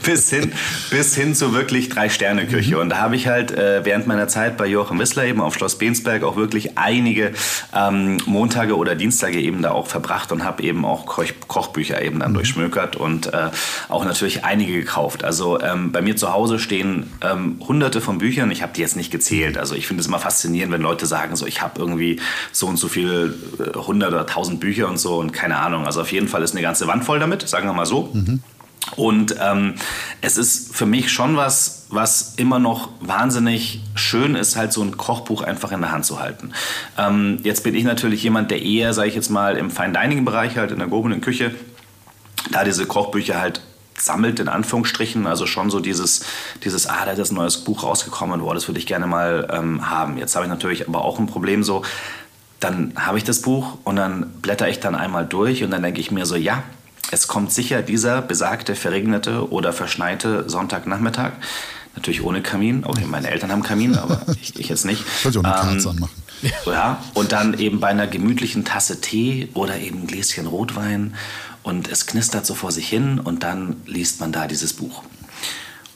bis 0.03 0.29
hin 0.29 0.51
bis 0.89 1.15
hin 1.15 1.35
zu 1.35 1.53
wirklich 1.53 1.89
drei 1.89 2.09
Sterne 2.09 2.47
Küche. 2.47 2.75
Mhm. 2.75 2.81
Und 2.81 2.89
da 2.89 2.97
habe 2.97 3.15
ich 3.15 3.27
halt 3.27 3.51
äh, 3.51 3.85
während 3.85 4.07
meiner 4.07 4.27
Zeit 4.27 4.57
bei 4.57 4.67
Joachim 4.67 4.99
Wissler 4.99 5.25
eben 5.25 5.41
auf 5.41 5.55
Schloss 5.55 5.77
Bensberg 5.77 6.23
auch 6.23 6.35
wirklich 6.35 6.77
einige 6.77 7.31
ähm, 7.75 8.17
Montage 8.25 8.75
oder 8.75 8.95
Dienstage 8.95 9.39
eben 9.39 9.61
da 9.61 9.71
auch 9.71 9.87
verbracht 9.87 10.31
und 10.31 10.43
habe 10.43 10.63
eben 10.63 10.85
auch 10.85 11.05
Koch 11.05 11.25
Kochbücher 11.47 12.01
eben 12.01 12.19
dann 12.19 12.31
mhm. 12.31 12.35
durchschmökert 12.35 12.95
und 12.95 13.33
äh, 13.33 13.49
auch 13.87 14.05
natürlich 14.05 14.43
einige 14.43 14.73
gekauft. 14.73 15.23
Also 15.23 15.59
ähm, 15.61 15.91
bei 15.91 16.01
mir 16.01 16.15
zu 16.15 16.33
Hause 16.33 16.59
stehen 16.59 17.11
ähm, 17.21 17.59
hunderte 17.67 18.01
von 18.01 18.17
Büchern. 18.17 18.51
Ich 18.51 18.61
habe 18.61 18.73
die 18.73 18.81
jetzt 18.81 18.95
nicht 18.95 19.11
gezählt. 19.11 19.57
Also 19.57 19.75
ich 19.75 19.87
finde 19.87 20.01
es 20.01 20.07
immer 20.07 20.19
faszinierend, 20.19 20.73
wenn 20.73 20.81
Leute 20.81 21.05
sagen, 21.05 21.35
so 21.35 21.45
ich 21.45 21.61
habe 21.61 21.79
irgendwie 21.79 22.19
so 22.51 22.67
und 22.67 22.77
so 22.77 22.87
viel 22.87 23.35
äh, 23.59 23.77
hundert 23.77 24.11
oder 24.13 24.25
tausend 24.25 24.59
Bücher 24.59 24.87
und 24.89 24.97
so 24.97 25.17
und 25.17 25.31
keine 25.31 25.57
Ahnung. 25.57 25.85
Also 25.85 26.01
auf 26.01 26.11
jeden 26.11 26.27
Fall 26.27 26.43
ist 26.43 26.51
eine 26.51 26.61
ganze 26.61 26.87
Wand 26.87 27.05
voll 27.05 27.19
damit, 27.19 27.28
sagen 27.45 27.67
wir 27.67 27.73
mal 27.73 27.85
so. 27.85 28.09
Mhm. 28.13 28.41
Und 28.95 29.35
ähm, 29.39 29.75
es 30.21 30.37
ist 30.37 30.75
für 30.75 30.85
mich 30.85 31.11
schon 31.11 31.37
was, 31.37 31.87
was 31.89 32.35
immer 32.37 32.59
noch 32.59 32.89
wahnsinnig 33.01 33.81
schön 33.95 34.35
ist, 34.35 34.55
halt 34.55 34.73
so 34.73 34.81
ein 34.81 34.97
Kochbuch 34.97 35.41
einfach 35.41 35.71
in 35.71 35.81
der 35.81 35.91
Hand 35.91 36.05
zu 36.05 36.19
halten. 36.19 36.53
Ähm, 36.97 37.39
jetzt 37.43 37.63
bin 37.63 37.75
ich 37.75 37.83
natürlich 37.83 38.23
jemand, 38.23 38.51
der 38.51 38.61
eher, 38.61 38.93
sage 38.93 39.09
ich 39.09 39.15
jetzt 39.15 39.29
mal, 39.29 39.57
im 39.57 39.69
Fine 39.69 39.93
Dining 39.93 40.25
Bereich 40.25 40.57
halt 40.57 40.71
in 40.71 40.79
der 40.79 40.87
gehobenen 40.87 41.21
Küche, 41.21 41.53
da 42.51 42.63
diese 42.63 42.85
Kochbücher 42.85 43.39
halt 43.39 43.61
sammelt, 43.97 44.39
in 44.39 44.47
Anführungsstrichen. 44.47 45.27
Also 45.27 45.45
schon 45.45 45.69
so 45.69 45.79
dieses, 45.79 46.25
dieses 46.63 46.87
ah, 46.87 47.05
da 47.05 47.11
ist 47.11 47.31
ein 47.31 47.35
neues 47.35 47.57
Buch 47.57 47.83
rausgekommen, 47.83 48.41
boah, 48.41 48.53
das 48.53 48.67
würde 48.67 48.79
ich 48.79 48.87
gerne 48.87 49.07
mal 49.07 49.47
ähm, 49.51 49.89
haben. 49.89 50.17
Jetzt 50.17 50.35
habe 50.35 50.45
ich 50.45 50.49
natürlich 50.49 50.87
aber 50.87 51.03
auch 51.03 51.19
ein 51.19 51.27
Problem 51.27 51.63
so, 51.63 51.83
dann 52.59 52.93
habe 52.97 53.17
ich 53.17 53.23
das 53.23 53.41
Buch 53.41 53.77
und 53.83 53.95
dann 53.95 54.31
blätter 54.41 54.67
ich 54.67 54.79
dann 54.79 54.95
einmal 54.95 55.25
durch 55.25 55.63
und 55.63 55.71
dann 55.71 55.83
denke 55.83 56.01
ich 56.01 56.11
mir 56.11 56.25
so, 56.25 56.35
ja, 56.35 56.63
es 57.11 57.27
kommt 57.27 57.51
sicher 57.51 57.81
dieser 57.81 58.21
besagte 58.21 58.75
verregnete 58.75 59.51
oder 59.51 59.73
verschneite 59.73 60.49
Sonntagnachmittag. 60.49 61.33
Natürlich 61.95 62.23
ohne 62.23 62.41
Kamin. 62.41 62.85
Okay, 62.85 63.05
meine 63.05 63.29
Eltern 63.29 63.51
haben 63.51 63.63
Kamin, 63.63 63.95
aber 63.95 64.21
ich, 64.41 64.57
ich 64.59 64.69
jetzt 64.69 64.85
nicht. 64.85 65.03
Ich 65.27 65.37
auch 65.37 65.43
eine 65.43 65.79
ähm, 65.79 65.87
anmachen. 65.87 66.23
Ja, 66.65 67.03
und 67.15 67.33
dann 67.33 67.59
eben 67.59 67.81
bei 67.81 67.89
einer 67.89 68.07
gemütlichen 68.07 68.63
Tasse 68.63 69.01
Tee 69.01 69.49
oder 69.55 69.77
eben 69.77 70.03
ein 70.03 70.07
Gläschen 70.07 70.47
Rotwein 70.47 71.15
und 71.63 71.89
es 71.89 72.05
knistert 72.05 72.45
so 72.45 72.55
vor 72.55 72.71
sich 72.71 72.87
hin 72.87 73.19
und 73.19 73.43
dann 73.43 73.75
liest 73.85 74.21
man 74.21 74.31
da 74.31 74.47
dieses 74.47 74.71
Buch. 74.71 75.03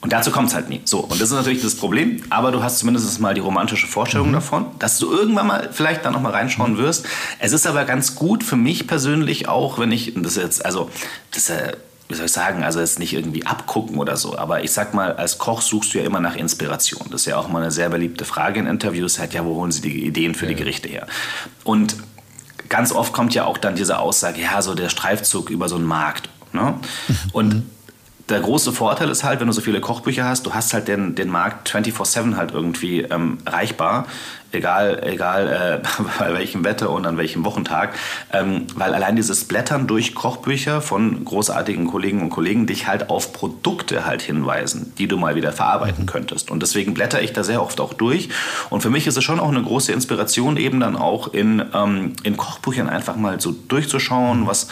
Und 0.04 0.12
dazu 0.12 0.30
kommt 0.30 0.50
es 0.50 0.54
halt 0.54 0.68
nie. 0.68 0.82
So, 0.84 0.98
und 0.98 1.12
das 1.12 1.30
ist 1.30 1.32
natürlich 1.32 1.62
das 1.62 1.76
Problem, 1.76 2.22
aber 2.28 2.52
du 2.52 2.62
hast 2.62 2.78
zumindest 2.78 3.18
mal 3.20 3.32
die 3.32 3.40
romantische 3.40 3.86
Vorstellung 3.86 4.28
mhm. 4.28 4.34
davon, 4.34 4.66
dass 4.78 4.98
du 4.98 5.10
irgendwann 5.10 5.46
mal 5.46 5.70
vielleicht 5.72 6.04
da 6.04 6.10
nochmal 6.10 6.32
reinschauen 6.32 6.76
wirst. 6.76 7.06
Es 7.38 7.52
ist 7.52 7.66
aber 7.66 7.86
ganz 7.86 8.14
gut 8.14 8.44
für 8.44 8.56
mich 8.56 8.86
persönlich 8.86 9.48
auch, 9.48 9.78
wenn 9.78 9.90
ich, 9.92 10.12
das 10.14 10.36
jetzt, 10.36 10.62
also, 10.66 10.90
das 11.30 11.48
äh, 11.48 11.72
wie 12.10 12.16
soll 12.16 12.26
ich 12.26 12.32
sagen, 12.32 12.64
also 12.64 12.80
jetzt 12.80 12.98
nicht 12.98 13.14
irgendwie 13.14 13.46
abgucken 13.46 13.96
oder 13.96 14.18
so, 14.18 14.36
aber 14.36 14.62
ich 14.62 14.72
sag 14.72 14.92
mal, 14.92 15.14
als 15.14 15.38
Koch 15.38 15.62
suchst 15.62 15.94
du 15.94 15.98
ja 15.98 16.04
immer 16.04 16.20
nach 16.20 16.36
Inspiration. 16.36 17.06
Das 17.10 17.22
ist 17.22 17.26
ja 17.26 17.38
auch 17.38 17.48
mal 17.48 17.62
eine 17.62 17.70
sehr 17.70 17.88
beliebte 17.88 18.26
Frage 18.26 18.60
in 18.60 18.66
Interviews, 18.66 19.18
halt, 19.18 19.32
ja, 19.32 19.42
wo 19.46 19.54
holen 19.54 19.72
sie 19.72 19.80
die 19.80 20.04
Ideen 20.04 20.34
für 20.34 20.44
ja. 20.44 20.50
die 20.50 20.56
Gerichte 20.56 20.86
her? 20.86 21.06
Und 21.64 21.96
ganz 22.68 22.92
oft 22.92 23.14
kommt 23.14 23.32
ja 23.32 23.46
auch 23.46 23.56
dann 23.56 23.74
diese 23.74 24.00
Aussage, 24.00 24.42
ja, 24.42 24.60
so 24.60 24.74
der 24.74 24.90
Streifzug 24.90 25.48
über 25.48 25.70
so 25.70 25.76
einen 25.76 25.86
Markt. 25.86 26.28
Ne? 26.52 26.74
Und 27.32 27.64
der 28.28 28.40
große 28.40 28.72
Vorteil 28.72 29.10
ist 29.10 29.24
halt, 29.24 29.40
wenn 29.40 29.46
du 29.46 29.52
so 29.52 29.60
viele 29.60 29.80
Kochbücher 29.80 30.24
hast, 30.24 30.46
du 30.46 30.54
hast 30.54 30.72
halt 30.72 30.88
den, 30.88 31.14
den 31.14 31.28
Markt 31.28 31.68
24-7 31.68 32.36
halt 32.36 32.52
irgendwie 32.52 33.00
ähm, 33.02 33.38
reichbar, 33.46 34.06
egal, 34.54 35.02
egal 35.04 35.82
äh, 35.82 36.02
bei 36.18 36.32
welchem 36.34 36.64
Wetter 36.64 36.90
und 36.90 37.06
an 37.06 37.16
welchem 37.18 37.44
Wochentag, 37.44 37.94
ähm, 38.32 38.66
weil 38.74 38.94
allein 38.94 39.16
dieses 39.16 39.44
Blättern 39.44 39.86
durch 39.86 40.14
Kochbücher 40.14 40.80
von 40.80 41.24
großartigen 41.24 41.86
Kollegen 41.86 42.22
und 42.22 42.30
Kollegen 42.30 42.66
dich 42.66 42.86
halt 42.86 43.10
auf 43.10 43.32
Produkte 43.32 44.06
halt 44.06 44.22
hinweisen, 44.22 44.92
die 44.98 45.08
du 45.08 45.16
mal 45.16 45.34
wieder 45.34 45.52
verarbeiten 45.52 46.06
könntest. 46.06 46.50
Und 46.50 46.62
deswegen 46.62 46.94
blätter 46.94 47.22
ich 47.22 47.32
da 47.32 47.44
sehr 47.44 47.62
oft 47.62 47.80
auch 47.80 47.92
durch. 47.92 48.28
Und 48.70 48.80
für 48.80 48.90
mich 48.90 49.06
ist 49.06 49.16
es 49.16 49.24
schon 49.24 49.40
auch 49.40 49.50
eine 49.50 49.62
große 49.62 49.92
Inspiration, 49.92 50.56
eben 50.56 50.80
dann 50.80 50.96
auch 50.96 51.32
in, 51.34 51.62
ähm, 51.74 52.12
in 52.22 52.36
Kochbüchern 52.36 52.88
einfach 52.88 53.16
mal 53.16 53.40
so 53.40 53.52
durchzuschauen, 53.52 54.46
was 54.46 54.68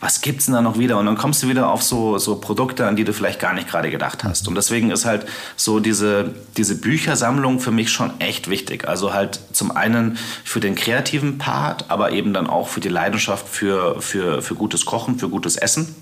was 0.00 0.20
gibt 0.20 0.40
es 0.40 0.46
denn 0.46 0.54
da 0.54 0.60
noch 0.60 0.78
wieder? 0.78 0.98
Und 0.98 1.06
dann 1.06 1.16
kommst 1.16 1.42
du 1.42 1.48
wieder 1.48 1.70
auf 1.70 1.82
so, 1.82 2.18
so 2.18 2.36
Produkte, 2.36 2.86
an 2.86 2.96
die 2.96 3.04
du 3.04 3.12
vielleicht 3.12 3.40
gar 3.40 3.54
nicht 3.54 3.68
gerade 3.68 3.90
gedacht 3.90 4.24
hast. 4.24 4.46
Und 4.46 4.54
deswegen 4.54 4.90
ist 4.90 5.04
halt 5.04 5.26
so 5.56 5.80
diese, 5.80 6.34
diese 6.56 6.80
Büchersammlung 6.80 7.60
für 7.60 7.70
mich 7.70 7.90
schon 7.90 8.12
echt 8.20 8.50
wichtig. 8.50 8.86
Also 8.86 9.14
halt 9.14 9.25
zum 9.52 9.70
einen 9.70 10.18
für 10.44 10.60
den 10.60 10.74
kreativen 10.74 11.38
Part, 11.38 11.90
aber 11.90 12.12
eben 12.12 12.32
dann 12.32 12.46
auch 12.46 12.68
für 12.68 12.80
die 12.80 12.88
Leidenschaft 12.88 13.48
für, 13.48 14.00
für, 14.00 14.42
für 14.42 14.54
gutes 14.54 14.84
Kochen, 14.84 15.18
für 15.18 15.28
gutes 15.28 15.56
Essen. 15.56 15.94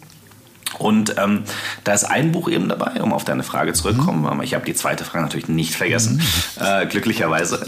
Und 0.79 1.17
ähm, 1.19 1.45
da 1.85 1.93
ist 1.93 2.05
ein 2.05 2.33
Buch 2.33 2.49
eben 2.49 2.69
dabei, 2.69 3.01
um 3.03 3.13
auf 3.13 3.25
deine 3.25 3.43
Frage 3.43 3.73
zurückzukommen. 3.73 4.37
Mhm. 4.37 4.43
Ich 4.43 4.55
habe 4.55 4.65
die 4.65 4.75
zweite 4.75 5.05
Frage 5.05 5.25
natürlich 5.25 5.49
nicht 5.49 5.75
vergessen, 5.75 6.17
mhm. 6.17 6.65
äh, 6.65 6.87
glücklicherweise. 6.87 7.65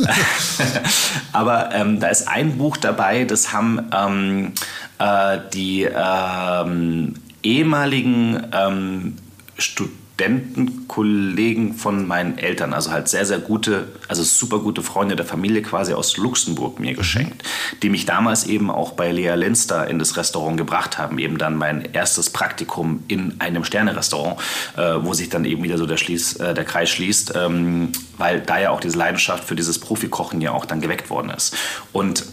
Aber 1.32 1.72
ähm, 1.72 2.00
da 2.00 2.08
ist 2.08 2.28
ein 2.28 2.58
Buch 2.58 2.76
dabei, 2.76 3.24
das 3.24 3.52
haben 3.52 3.90
ähm, 3.94 4.52
äh, 4.98 5.38
die 5.52 5.84
ähm, 5.84 7.14
ehemaligen 7.42 8.46
ähm, 8.52 9.16
Studenten, 9.56 10.05
Studentenkollegen 10.16 11.74
von 11.74 12.06
meinen 12.06 12.38
Eltern, 12.38 12.72
also 12.72 12.90
halt 12.90 13.08
sehr, 13.08 13.26
sehr 13.26 13.38
gute, 13.38 13.88
also 14.08 14.22
super 14.22 14.60
gute 14.60 14.82
Freunde 14.82 15.14
der 15.14 15.26
Familie 15.26 15.60
quasi 15.60 15.92
aus 15.92 16.16
Luxemburg 16.16 16.80
mir 16.80 16.94
geschenkt, 16.94 17.42
die 17.82 17.90
mich 17.90 18.06
damals 18.06 18.46
eben 18.46 18.70
auch 18.70 18.92
bei 18.92 19.12
Lea 19.12 19.34
Linster 19.34 19.88
in 19.88 19.98
das 19.98 20.16
Restaurant 20.16 20.56
gebracht 20.56 20.96
haben, 20.96 21.18
eben 21.18 21.36
dann 21.36 21.56
mein 21.56 21.84
erstes 21.92 22.30
Praktikum 22.30 23.04
in 23.08 23.38
einem 23.40 23.62
Sterne-Restaurant, 23.62 24.40
äh, 24.78 24.94
wo 25.00 25.12
sich 25.12 25.28
dann 25.28 25.44
eben 25.44 25.62
wieder 25.62 25.76
so 25.76 25.84
der, 25.84 25.98
Schließ, 25.98 26.36
äh, 26.36 26.54
der 26.54 26.64
Kreis 26.64 26.88
schließt, 26.88 27.34
ähm, 27.36 27.92
weil 28.16 28.40
da 28.40 28.58
ja 28.58 28.70
auch 28.70 28.80
diese 28.80 28.96
Leidenschaft 28.96 29.44
für 29.44 29.54
dieses 29.54 29.78
Profikochen 29.78 30.40
ja 30.40 30.52
auch 30.52 30.64
dann 30.64 30.80
geweckt 30.80 31.10
worden 31.10 31.28
ist. 31.28 31.54
Und 31.92 32.24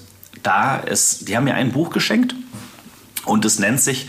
da 0.41 0.77
ist, 0.77 1.27
die 1.27 1.35
haben 1.35 1.43
mir 1.43 1.55
ein 1.55 1.73
Buch 1.73 1.89
geschenkt 1.89 2.33
und 3.25 3.43
es 3.43 3.59
nennt 3.59 3.81
sich 3.81 4.07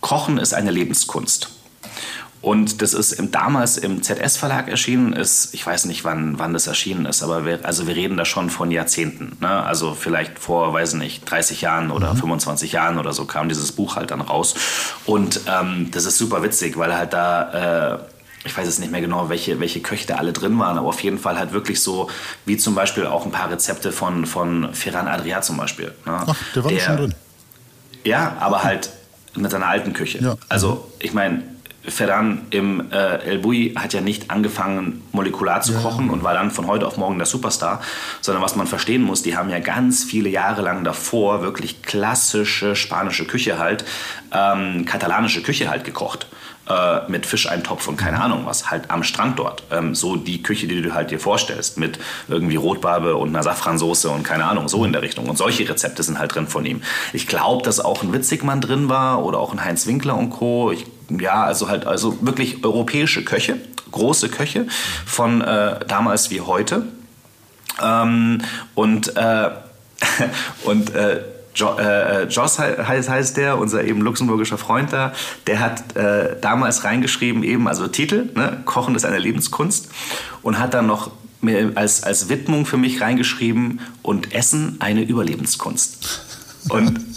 Kochen 0.00 0.38
ist 0.38 0.54
eine 0.54 0.70
Lebenskunst. 0.70 1.55
Und 2.46 2.80
das 2.80 2.94
ist 2.94 3.10
im, 3.10 3.32
damals 3.32 3.76
im 3.76 4.04
ZS-Verlag 4.04 4.68
erschienen, 4.68 5.12
ist, 5.12 5.52
ich 5.52 5.66
weiß 5.66 5.86
nicht, 5.86 6.04
wann, 6.04 6.38
wann 6.38 6.52
das 6.52 6.68
erschienen 6.68 7.04
ist, 7.04 7.24
aber 7.24 7.44
wir, 7.44 7.58
also 7.64 7.88
wir 7.88 7.96
reden 7.96 8.16
da 8.16 8.24
schon 8.24 8.50
von 8.50 8.70
Jahrzehnten. 8.70 9.36
Ne? 9.40 9.48
Also 9.48 9.94
vielleicht 9.94 10.38
vor, 10.38 10.72
weiß 10.72 10.94
nicht, 10.94 11.28
30 11.28 11.62
Jahren 11.62 11.90
oder 11.90 12.14
mhm. 12.14 12.18
25 12.18 12.70
Jahren 12.70 13.00
oder 13.00 13.12
so 13.12 13.24
kam 13.24 13.48
dieses 13.48 13.72
Buch 13.72 13.96
halt 13.96 14.12
dann 14.12 14.20
raus. 14.20 14.54
Und 15.06 15.40
ähm, 15.48 15.88
das 15.90 16.04
ist 16.04 16.18
super 16.18 16.44
witzig, 16.44 16.78
weil 16.78 16.96
halt 16.96 17.14
da... 17.14 17.96
Äh, 17.96 17.98
ich 18.44 18.56
weiß 18.56 18.64
jetzt 18.64 18.78
nicht 18.78 18.92
mehr 18.92 19.00
genau, 19.00 19.28
welche, 19.28 19.58
welche 19.58 19.80
Köche 19.80 20.06
da 20.06 20.14
alle 20.14 20.32
drin 20.32 20.56
waren, 20.60 20.78
aber 20.78 20.86
auf 20.86 21.02
jeden 21.02 21.18
Fall 21.18 21.36
halt 21.36 21.50
wirklich 21.50 21.82
so, 21.82 22.08
wie 22.44 22.56
zum 22.56 22.76
Beispiel 22.76 23.06
auch 23.06 23.26
ein 23.26 23.32
paar 23.32 23.50
Rezepte 23.50 23.90
von, 23.90 24.24
von 24.24 24.72
Ferran 24.72 25.08
Adrià 25.08 25.40
zum 25.40 25.56
Beispiel. 25.56 25.86
Ne? 26.04 26.22
Ach, 26.24 26.36
der 26.54 26.62
war 26.62 26.70
der, 26.70 26.78
schon 26.78 26.96
drin. 26.96 27.14
Ja, 28.04 28.36
aber 28.38 28.62
halt 28.62 28.90
mit 29.34 29.50
seiner 29.50 29.66
alten 29.66 29.92
Küche. 29.94 30.22
Ja. 30.22 30.36
Also, 30.48 30.92
ich 31.00 31.12
meine, 31.12 31.42
Ferran 31.88 32.42
im 32.50 32.90
äh, 32.90 33.22
El 33.24 33.38
Bui 33.38 33.74
hat 33.76 33.92
ja 33.92 34.00
nicht 34.00 34.30
angefangen, 34.30 35.02
molekular 35.12 35.60
zu 35.60 35.72
ja. 35.72 35.80
kochen 35.80 36.10
und 36.10 36.22
war 36.22 36.34
dann 36.34 36.50
von 36.50 36.66
heute 36.66 36.86
auf 36.86 36.96
morgen 36.96 37.18
der 37.18 37.26
Superstar, 37.26 37.80
sondern 38.20 38.42
was 38.42 38.56
man 38.56 38.66
verstehen 38.66 39.02
muss, 39.02 39.22
die 39.22 39.36
haben 39.36 39.50
ja 39.50 39.58
ganz 39.58 40.04
viele 40.04 40.28
Jahre 40.28 40.62
lang 40.62 40.84
davor 40.84 41.42
wirklich 41.42 41.82
klassische 41.82 42.76
spanische 42.76 43.24
Küche 43.26 43.58
halt, 43.58 43.84
ähm, 44.32 44.84
katalanische 44.84 45.42
Küche 45.42 45.68
halt 45.68 45.84
gekocht 45.84 46.26
äh, 46.68 47.08
mit 47.08 47.26
Fischeintopf 47.26 47.86
und 47.88 47.96
keine 47.96 48.20
Ahnung 48.20 48.42
was, 48.44 48.70
halt 48.70 48.90
am 48.90 49.02
Strand 49.02 49.38
dort. 49.38 49.62
Ähm, 49.70 49.94
so 49.94 50.16
die 50.16 50.42
Küche, 50.42 50.66
die 50.66 50.82
du 50.82 50.94
halt 50.94 51.10
dir 51.10 51.20
vorstellst, 51.20 51.78
mit 51.78 51.98
irgendwie 52.28 52.56
Rotbarbe 52.56 53.16
und 53.16 53.28
einer 53.30 53.42
Safransoße 53.42 54.08
und 54.10 54.22
keine 54.22 54.44
Ahnung, 54.44 54.68
so 54.68 54.84
in 54.84 54.92
der 54.92 55.02
Richtung. 55.02 55.28
Und 55.28 55.36
solche 55.36 55.68
Rezepte 55.68 56.02
sind 56.02 56.18
halt 56.18 56.34
drin 56.34 56.46
von 56.46 56.66
ihm. 56.66 56.82
Ich 57.12 57.26
glaube, 57.26 57.62
dass 57.62 57.80
auch 57.80 58.02
ein 58.02 58.12
Witzigmann 58.12 58.60
drin 58.60 58.88
war 58.88 59.24
oder 59.24 59.38
auch 59.38 59.52
ein 59.52 59.64
Heinz 59.64 59.86
Winkler 59.86 60.16
und 60.16 60.30
Co. 60.30 60.72
Ich, 60.72 60.86
ja, 61.08 61.44
also 61.44 61.68
halt, 61.68 61.86
also 61.86 62.18
wirklich 62.20 62.64
europäische 62.64 63.24
Köche, 63.24 63.58
große 63.92 64.28
Köche 64.28 64.66
von 65.04 65.40
äh, 65.40 65.80
damals 65.86 66.30
wie 66.30 66.40
heute. 66.40 66.86
Ähm, 67.82 68.42
und 68.74 69.16
äh, 69.16 69.50
und 70.64 70.94
äh, 70.94 71.22
jo, 71.54 71.76
äh, 71.78 72.24
Joss 72.24 72.58
heißt, 72.58 73.08
heißt 73.08 73.36
der, 73.36 73.58
unser 73.58 73.84
eben 73.84 74.02
luxemburgischer 74.02 74.58
Freund 74.58 74.92
da, 74.92 75.12
der 75.46 75.60
hat 75.60 75.96
äh, 75.96 76.36
damals 76.40 76.84
reingeschrieben, 76.84 77.42
eben, 77.42 77.66
also 77.66 77.86
Titel, 77.88 78.30
ne, 78.34 78.62
Kochen 78.64 78.94
ist 78.94 79.04
eine 79.04 79.18
Lebenskunst 79.18 79.88
und 80.42 80.58
hat 80.58 80.74
dann 80.74 80.86
noch 80.86 81.10
als, 81.74 82.02
als 82.02 82.28
Widmung 82.28 82.66
für 82.66 82.76
mich 82.76 83.00
reingeschrieben 83.00 83.80
und 84.02 84.34
Essen 84.34 84.76
eine 84.80 85.02
Überlebenskunst. 85.02 86.24
Und 86.68 87.00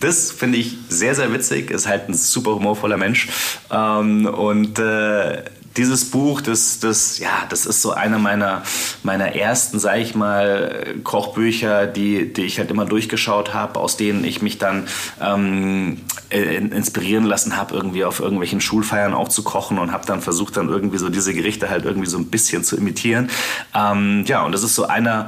das 0.00 0.30
finde 0.30 0.58
ich 0.58 0.76
sehr, 0.88 1.14
sehr 1.14 1.32
witzig. 1.32 1.70
Ist 1.70 1.86
halt 1.86 2.08
ein 2.08 2.14
super 2.14 2.54
humorvoller 2.54 2.96
Mensch. 2.96 3.28
Ähm, 3.70 4.26
und 4.26 4.78
äh, 4.78 5.44
dieses 5.76 6.10
Buch, 6.10 6.40
das, 6.40 6.80
das, 6.80 7.18
ja, 7.18 7.46
das 7.48 7.64
ist 7.64 7.80
so 7.80 7.92
einer 7.92 8.18
meiner, 8.18 8.62
meiner 9.02 9.36
ersten, 9.36 9.78
sag 9.78 9.98
ich 9.98 10.14
mal, 10.14 10.94
Kochbücher, 11.04 11.86
die, 11.86 12.32
die 12.32 12.42
ich 12.42 12.58
halt 12.58 12.70
immer 12.70 12.86
durchgeschaut 12.86 13.54
habe, 13.54 13.78
aus 13.78 13.96
denen 13.96 14.24
ich 14.24 14.42
mich 14.42 14.58
dann 14.58 14.88
ähm, 15.20 16.00
inspirieren 16.30 17.24
lassen 17.24 17.56
habe, 17.56 17.74
irgendwie 17.74 18.04
auf 18.04 18.20
irgendwelchen 18.20 18.60
Schulfeiern 18.60 19.14
auch 19.14 19.28
zu 19.28 19.44
kochen 19.44 19.78
und 19.78 19.92
habe 19.92 20.06
dann 20.06 20.22
versucht, 20.22 20.56
dann 20.56 20.68
irgendwie 20.68 20.98
so 20.98 21.08
diese 21.08 21.34
Gerichte 21.34 21.70
halt 21.70 21.84
irgendwie 21.84 22.08
so 22.08 22.18
ein 22.18 22.26
bisschen 22.26 22.64
zu 22.64 22.76
imitieren. 22.76 23.30
Ähm, 23.74 24.24
ja, 24.26 24.42
und 24.42 24.52
das 24.52 24.64
ist 24.64 24.74
so 24.74 24.86
einer 24.86 25.26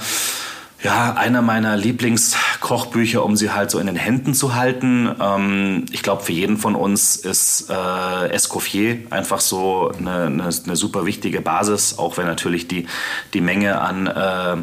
ja, 0.83 1.15
einer 1.15 1.43
meiner 1.43 1.77
Lieblingskochbücher, 1.77 3.25
um 3.25 3.37
sie 3.37 3.51
halt 3.51 3.71
so 3.71 3.79
in 3.79 3.87
den 3.87 3.97
Händen 3.97 4.35
zu 4.35 4.55
halten. 4.55 5.15
Ähm, 5.21 5.85
ich 5.93 6.03
glaube, 6.03 6.23
für 6.23 6.33
jeden 6.33 6.57
von 6.57 6.75
uns 6.75 7.17
ist 7.17 7.71
äh, 7.71 8.29
Escoffier 8.31 8.99
einfach 9.11 9.41
so 9.41 9.93
eine, 9.97 10.27
eine, 10.27 10.45
eine, 10.45 10.77
super 10.77 11.07
wichtige 11.07 11.41
Basis, 11.41 11.99
auch 11.99 12.17
wenn 12.17 12.27
natürlich 12.27 12.67
die, 12.67 12.87
die 13.33 13.41
Menge 13.41 13.81
an 13.81 14.07
äh, 14.09 14.57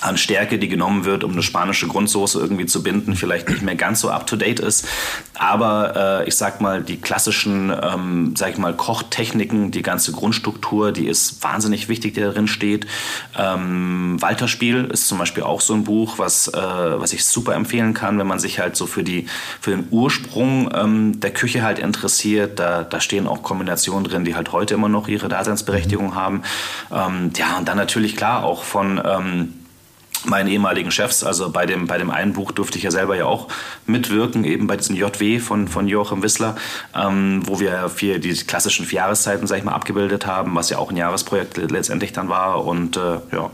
an 0.00 0.16
Stärke, 0.16 0.58
die 0.58 0.68
genommen 0.68 1.04
wird, 1.04 1.24
um 1.24 1.32
eine 1.32 1.42
spanische 1.42 1.86
Grundsoße 1.86 2.38
irgendwie 2.38 2.66
zu 2.66 2.82
binden, 2.82 3.16
vielleicht 3.16 3.48
nicht 3.48 3.62
mehr 3.62 3.76
ganz 3.76 4.00
so 4.00 4.10
up-to-date 4.10 4.60
ist. 4.60 4.86
Aber 5.34 6.22
äh, 6.22 6.28
ich 6.28 6.36
sag 6.36 6.60
mal, 6.60 6.82
die 6.82 7.00
klassischen, 7.00 7.70
ähm, 7.70 8.34
sag 8.36 8.50
ich 8.50 8.58
mal, 8.58 8.74
Kochtechniken, 8.74 9.70
die 9.70 9.82
ganze 9.82 10.12
Grundstruktur, 10.12 10.92
die 10.92 11.06
ist 11.06 11.42
wahnsinnig 11.42 11.88
wichtig, 11.88 12.14
die 12.14 12.20
darin 12.20 12.46
steht. 12.46 12.86
Ähm, 13.38 14.20
Walterspiel 14.20 14.84
ist 14.84 15.08
zum 15.08 15.18
Beispiel 15.18 15.42
auch 15.42 15.60
so 15.60 15.74
ein 15.74 15.84
Buch, 15.84 16.18
was, 16.18 16.48
äh, 16.48 16.54
was 16.54 17.12
ich 17.12 17.24
super 17.24 17.54
empfehlen 17.54 17.94
kann, 17.94 18.18
wenn 18.18 18.26
man 18.26 18.38
sich 18.38 18.58
halt 18.60 18.76
so 18.76 18.86
für, 18.86 19.02
die, 19.02 19.26
für 19.60 19.70
den 19.70 19.86
Ursprung 19.90 20.70
ähm, 20.74 21.20
der 21.20 21.32
Küche 21.32 21.62
halt 21.62 21.78
interessiert. 21.78 22.58
Da, 22.58 22.82
da 22.82 23.00
stehen 23.00 23.26
auch 23.26 23.42
Kombinationen 23.42 24.04
drin, 24.04 24.24
die 24.24 24.34
halt 24.34 24.52
heute 24.52 24.74
immer 24.74 24.88
noch 24.88 25.08
ihre 25.08 25.28
Daseinsberechtigung 25.28 26.14
haben. 26.14 26.42
Ähm, 26.92 27.30
ja, 27.36 27.56
und 27.58 27.68
dann 27.68 27.76
natürlich 27.76 28.16
klar 28.16 28.44
auch 28.44 28.62
von 28.62 29.00
ähm, 29.04 29.54
meinen 30.24 30.48
ehemaligen 30.48 30.90
Chefs. 30.90 31.24
Also 31.24 31.50
bei 31.50 31.66
dem, 31.66 31.86
bei 31.86 31.98
dem 31.98 32.10
einen 32.10 32.32
Buch 32.32 32.52
durfte 32.52 32.78
ich 32.78 32.84
ja 32.84 32.90
selber 32.90 33.16
ja 33.16 33.26
auch 33.26 33.48
mitwirken, 33.86 34.44
eben 34.44 34.66
bei 34.66 34.76
diesem 34.76 34.96
JW 34.96 35.38
von, 35.38 35.68
von 35.68 35.88
Joachim 35.88 36.22
Wissler, 36.22 36.56
ähm, 36.94 37.42
wo 37.46 37.60
wir 37.60 37.88
vier, 37.88 38.18
die 38.18 38.34
klassischen 38.34 38.86
vier 38.86 38.98
Jahreszeiten, 38.98 39.46
sag 39.46 39.58
ich 39.58 39.64
mal, 39.64 39.72
abgebildet 39.72 40.26
haben, 40.26 40.54
was 40.54 40.70
ja 40.70 40.78
auch 40.78 40.90
ein 40.90 40.96
Jahresprojekt 40.96 41.56
letztendlich 41.56 42.12
dann 42.12 42.28
war. 42.28 42.64
Und 42.64 42.96
äh, 42.96 43.18
ja, 43.32 43.50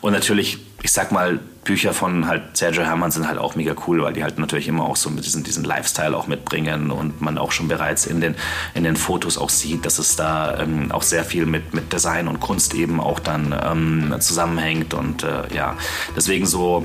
und 0.00 0.12
natürlich 0.12 0.58
ich 0.82 0.92
sag 0.92 1.12
mal, 1.12 1.38
Bücher 1.64 1.94
von 1.94 2.26
halt 2.26 2.56
Sergio 2.56 2.82
Hermann 2.82 3.12
sind 3.12 3.28
halt 3.28 3.38
auch 3.38 3.54
mega 3.54 3.74
cool, 3.86 4.02
weil 4.02 4.12
die 4.12 4.24
halt 4.24 4.38
natürlich 4.38 4.66
immer 4.66 4.84
auch 4.84 4.96
so 4.96 5.10
mit 5.10 5.24
diesen, 5.24 5.44
diesen 5.44 5.62
Lifestyle 5.62 6.16
auch 6.16 6.26
mitbringen 6.26 6.90
und 6.90 7.20
man 7.20 7.38
auch 7.38 7.52
schon 7.52 7.68
bereits 7.68 8.06
in 8.06 8.20
den, 8.20 8.34
in 8.74 8.82
den 8.82 8.96
Fotos 8.96 9.38
auch 9.38 9.50
sieht, 9.50 9.86
dass 9.86 9.98
es 9.98 10.16
da 10.16 10.58
ähm, 10.58 10.90
auch 10.90 11.02
sehr 11.02 11.24
viel 11.24 11.46
mit, 11.46 11.72
mit 11.72 11.92
Design 11.92 12.26
und 12.26 12.40
Kunst 12.40 12.74
eben 12.74 13.00
auch 13.00 13.20
dann 13.20 13.54
ähm, 13.64 14.16
zusammenhängt 14.20 14.92
und 14.92 15.22
äh, 15.22 15.54
ja, 15.54 15.76
deswegen 16.16 16.46
so 16.46 16.84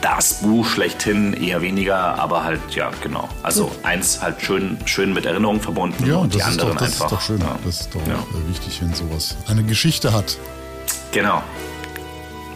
das 0.00 0.40
Buch 0.40 0.66
schlechthin 0.66 1.34
eher 1.34 1.62
weniger, 1.62 2.18
aber 2.18 2.44
halt, 2.44 2.60
ja, 2.70 2.90
genau. 3.02 3.28
Also 3.42 3.70
eins 3.82 4.22
halt 4.22 4.40
schön, 4.40 4.78
schön 4.86 5.12
mit 5.12 5.26
Erinnerungen 5.26 5.60
verbunden 5.60 6.06
ja, 6.06 6.16
und 6.16 6.34
die 6.34 6.42
anderen 6.42 6.70
doch, 6.70 6.78
das 6.78 6.92
einfach. 6.92 7.06
Ist 7.06 7.12
doch 7.12 7.20
schön. 7.20 7.40
Ja. 7.40 7.58
Das 7.64 7.80
ist 7.80 7.94
doch 7.94 8.06
ja. 8.06 8.18
wichtig, 8.48 8.80
wenn 8.82 8.94
sowas 8.94 9.36
eine 9.48 9.62
Geschichte 9.64 10.12
hat. 10.12 10.38
Genau. 11.12 11.42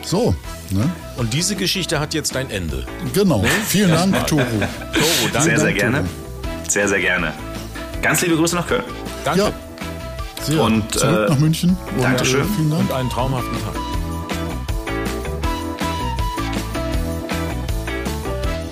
So, 0.03 0.35
ne? 0.71 0.91
Und 1.17 1.33
diese 1.33 1.57
Geschichte 1.57 2.01
hat 2.01 2.15
jetzt 2.15 2.37
ein 2.37 2.51
Ende. 2.51 2.87
Genau. 3.13 3.43
Ne? 3.43 3.49
Vielen 3.67 3.91
Dank, 3.91 4.27
Toro. 4.27 4.43
Toro, 4.43 5.29
danke. 5.33 5.49
Sehr, 5.51 5.61
sehr 5.61 5.73
gerne. 5.73 5.99
Toro. 5.99 6.09
Sehr, 6.69 6.89
sehr 6.89 7.01
gerne. 7.01 7.33
Ganz 8.03 8.23
liebe 8.23 8.37
Grüße 8.37 8.57
nach 8.57 8.67
Köln. 8.67 8.85
Danke. 9.25 9.41
Ja. 9.41 9.53
Sehr. 10.43 10.63
Und, 10.63 10.95
Zurück 10.95 11.27
äh, 11.27 11.31
nach 11.31 11.39
München. 11.39 11.77
Und, 11.97 12.03
Dankeschön. 12.03 12.41
Äh, 12.41 12.57
vielen 12.57 12.71
Dank. 12.71 12.83
Und 12.83 12.93
einen 12.93 13.11
traumhaften 13.11 13.53
Tag. 13.63 13.90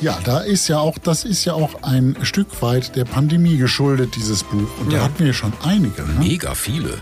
Ja, 0.00 0.18
da 0.24 0.38
ist 0.40 0.68
ja 0.68 0.78
auch, 0.78 0.96
das 0.98 1.24
ist 1.24 1.44
ja 1.44 1.54
auch 1.54 1.82
ein 1.82 2.16
Stück 2.22 2.62
weit 2.62 2.94
der 2.94 3.04
Pandemie 3.04 3.56
geschuldet, 3.56 4.14
dieses 4.14 4.44
Buch. 4.44 4.68
Und 4.80 4.92
da 4.92 4.98
Ja. 4.98 5.04
hatten 5.04 5.24
wir 5.24 5.32
schon 5.32 5.52
einige. 5.64 6.02
Ne? 6.02 6.14
Mega 6.20 6.54
viele. 6.54 6.98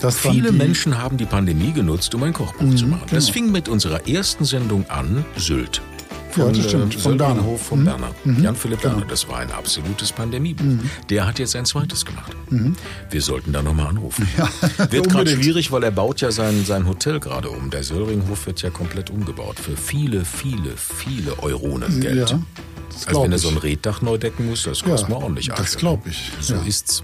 Das 0.00 0.24
waren 0.24 0.34
Viele 0.34 0.50
die- 0.50 0.58
Menschen 0.58 0.98
haben 0.98 1.16
die 1.16 1.26
Pandemie 1.26 1.72
genutzt, 1.72 2.12
um 2.14 2.22
ein 2.24 2.32
Kochbuch 2.32 2.74
zu 2.74 2.86
machen. 2.86 3.02
Das 3.10 3.26
genau. 3.26 3.32
fing 3.34 3.52
mit 3.52 3.68
unserer 3.68 4.08
ersten 4.08 4.44
Sendung 4.44 4.84
an, 4.90 5.24
Sylt. 5.36 5.80
Ja, 6.36 6.44
das 6.48 6.58
stimmt, 6.64 6.94
von 6.94 7.16
Berner. 7.16 7.42
Von 7.58 7.84
Berner. 7.84 8.10
Jan-Philipp 8.24 8.80
genau. 8.80 8.94
Berner. 8.94 9.06
Das 9.08 9.28
war 9.28 9.38
ein 9.38 9.50
absolutes 9.50 10.12
Pandemiebuch. 10.12 10.84
Der 11.08 11.26
hat 11.26 11.38
jetzt 11.38 11.56
ein 11.56 11.64
zweites 11.64 12.04
gemacht. 12.04 12.32
Wir 13.10 13.22
sollten 13.22 13.52
da 13.52 13.62
nochmal 13.62 13.88
anrufen. 13.88 14.28
Wird 14.90 15.08
gerade 15.10 15.30
schwierig, 15.30 15.72
weil 15.72 15.82
er 15.84 15.90
baut 15.90 16.20
ja 16.20 16.30
sein, 16.30 16.64
sein 16.64 16.86
Hotel 16.86 17.20
gerade 17.20 17.50
um. 17.50 17.70
Der 17.70 17.82
Söllringhof 17.82 18.46
wird 18.46 18.62
ja 18.62 18.70
komplett 18.70 19.10
umgebaut. 19.10 19.58
Für 19.58 19.76
viele, 19.76 20.24
viele, 20.24 20.76
viele 20.76 21.38
Euronen 21.42 22.00
Geld. 22.00 22.30
Ja, 22.30 22.38
das 22.92 23.06
also 23.08 23.22
wenn 23.22 23.32
er 23.32 23.38
so 23.38 23.48
ein 23.48 23.56
Reddach 23.56 24.02
neu 24.02 24.18
decken 24.18 24.48
muss, 24.48 24.64
das 24.64 24.82
kostet 24.82 25.08
Ja, 25.08 25.14
mal 25.16 25.22
ordentlich 25.24 25.48
das 25.48 25.60
Asche. 25.60 25.78
glaub 25.78 26.06
ich, 26.06 26.32
So 26.40 26.54
ja. 26.54 26.60
Mhm. 26.60 26.66
ist's. 26.66 27.02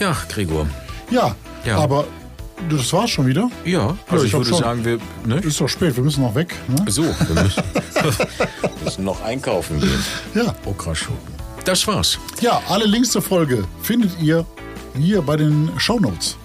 Ja, 0.00 0.16
Gregor. 0.28 0.68
Ja, 1.10 1.34
Ja. 1.64 1.78
aber 1.78 2.06
das 2.70 2.92
war's 2.92 3.10
schon 3.10 3.26
wieder. 3.26 3.50
Ja, 3.64 3.96
also 4.08 4.24
ich 4.24 4.30
ich 4.30 4.36
würde 4.36 4.50
schon. 4.50 4.58
sagen, 4.58 4.84
wir... 4.84 4.98
Ne? 5.24 5.40
Ist 5.40 5.60
doch 5.60 5.68
spät, 5.68 5.96
wir 5.96 6.02
müssen 6.02 6.22
noch 6.22 6.34
weg. 6.34 6.54
Ne? 6.68 6.90
So, 6.90 7.02
wir 7.02 7.42
müssen, 7.42 7.62
müssen 8.84 9.04
noch 9.04 9.22
einkaufen 9.22 9.80
gehen. 9.80 10.04
Ja. 10.34 10.54
Okraschoten. 10.64 11.34
Das 11.64 11.86
war's. 11.86 12.18
Ja, 12.40 12.62
alle 12.68 12.84
Links 12.84 13.10
zur 13.10 13.22
Folge 13.22 13.64
findet 13.82 14.20
ihr 14.20 14.44
hier 14.96 15.22
bei 15.22 15.36
den 15.36 15.70
Shownotes. 15.78 16.36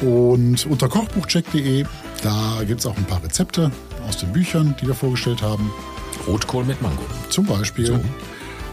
Und 0.00 0.66
unter 0.66 0.88
kochbuchcheck.de, 0.88 1.84
da 2.22 2.64
gibt 2.66 2.80
es 2.80 2.86
auch 2.86 2.96
ein 2.96 3.04
paar 3.04 3.22
Rezepte 3.22 3.70
aus 4.08 4.18
den 4.18 4.32
Büchern, 4.32 4.74
die 4.80 4.86
wir 4.86 4.94
vorgestellt 4.94 5.42
haben. 5.42 5.70
Rotkohl 6.26 6.64
mit 6.64 6.80
Mango. 6.82 7.02
Zum 7.28 7.46
Beispiel 7.46 8.00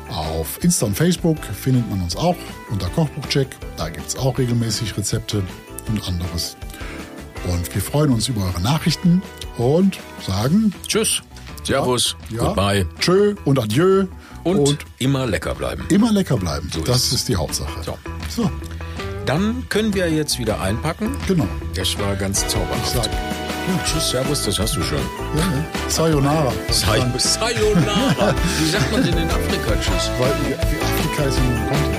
auf 0.10 0.64
Insta 0.64 0.86
und 0.86 0.96
Facebook 0.96 1.38
findet 1.44 1.90
man 1.90 2.02
uns 2.02 2.16
auch 2.16 2.36
unter 2.70 2.88
Kochbuchcheck. 2.90 3.48
Da 3.78 3.90
gibt 3.90 4.08
es 4.08 4.16
auch 4.16 4.38
regelmäßig 4.38 4.98
Rezepte 4.98 5.44
und 5.88 6.08
anderes. 6.08 6.58
Und 7.48 7.74
wir 7.74 7.82
freuen 7.82 8.12
uns 8.14 8.28
über 8.28 8.44
eure 8.46 8.62
Nachrichten 8.62 9.22
und 9.58 9.98
sagen 10.26 10.74
Tschüss. 10.88 11.22
Servus. 11.64 12.16
ja, 12.30 12.40
Goodbye. 12.40 12.86
Tschö 13.00 13.36
und 13.46 13.60
Adieu. 13.60 14.06
Und, 14.44 14.78
immer 14.98 15.28
lecker 15.28 15.54
bleiben. 15.54 15.86
immer 15.90 16.12
lecker 16.12 16.38
bleiben. 16.38 16.70
So 16.74 16.82
das 16.82 17.04
ist's. 17.04 17.14
ist 17.14 17.28
die 17.30 17.36
Hauptsache. 17.36 17.84
So. 17.84 17.98
so 18.30 18.50
Dann 19.26 19.66
können 19.70 19.94
wir 19.94 20.10
jetzt 20.12 20.40
wieder 20.40 20.60
einpacken. 20.62 21.16
genau. 21.28 21.48
Das 21.76 21.98
war 22.00 22.16
ganz 22.16 22.48
zauberhaft. 22.48 22.94
Sag, 22.94 23.10
Tschüss, 23.86 24.10
Servus, 24.10 24.44
das 24.46 24.58
hast 24.58 24.76
du 24.78 24.82
schon. 24.82 24.98
ja, 24.98 25.42
ja. 25.42 25.90
Sayonara. 25.90 26.52
Say 26.72 27.04
Sayonara. 27.18 28.34
Wie 28.60 28.70
sagt 28.70 28.92
man 28.92 29.04
denn 29.04 29.18
in 29.18 29.30
Afrika 29.30 29.74
Tschüss? 29.80 30.10
Weil 30.18 30.32
Afrika 30.58 31.24
ist 31.26 31.38
ein 31.38 31.68
Kontinent. 31.70 31.99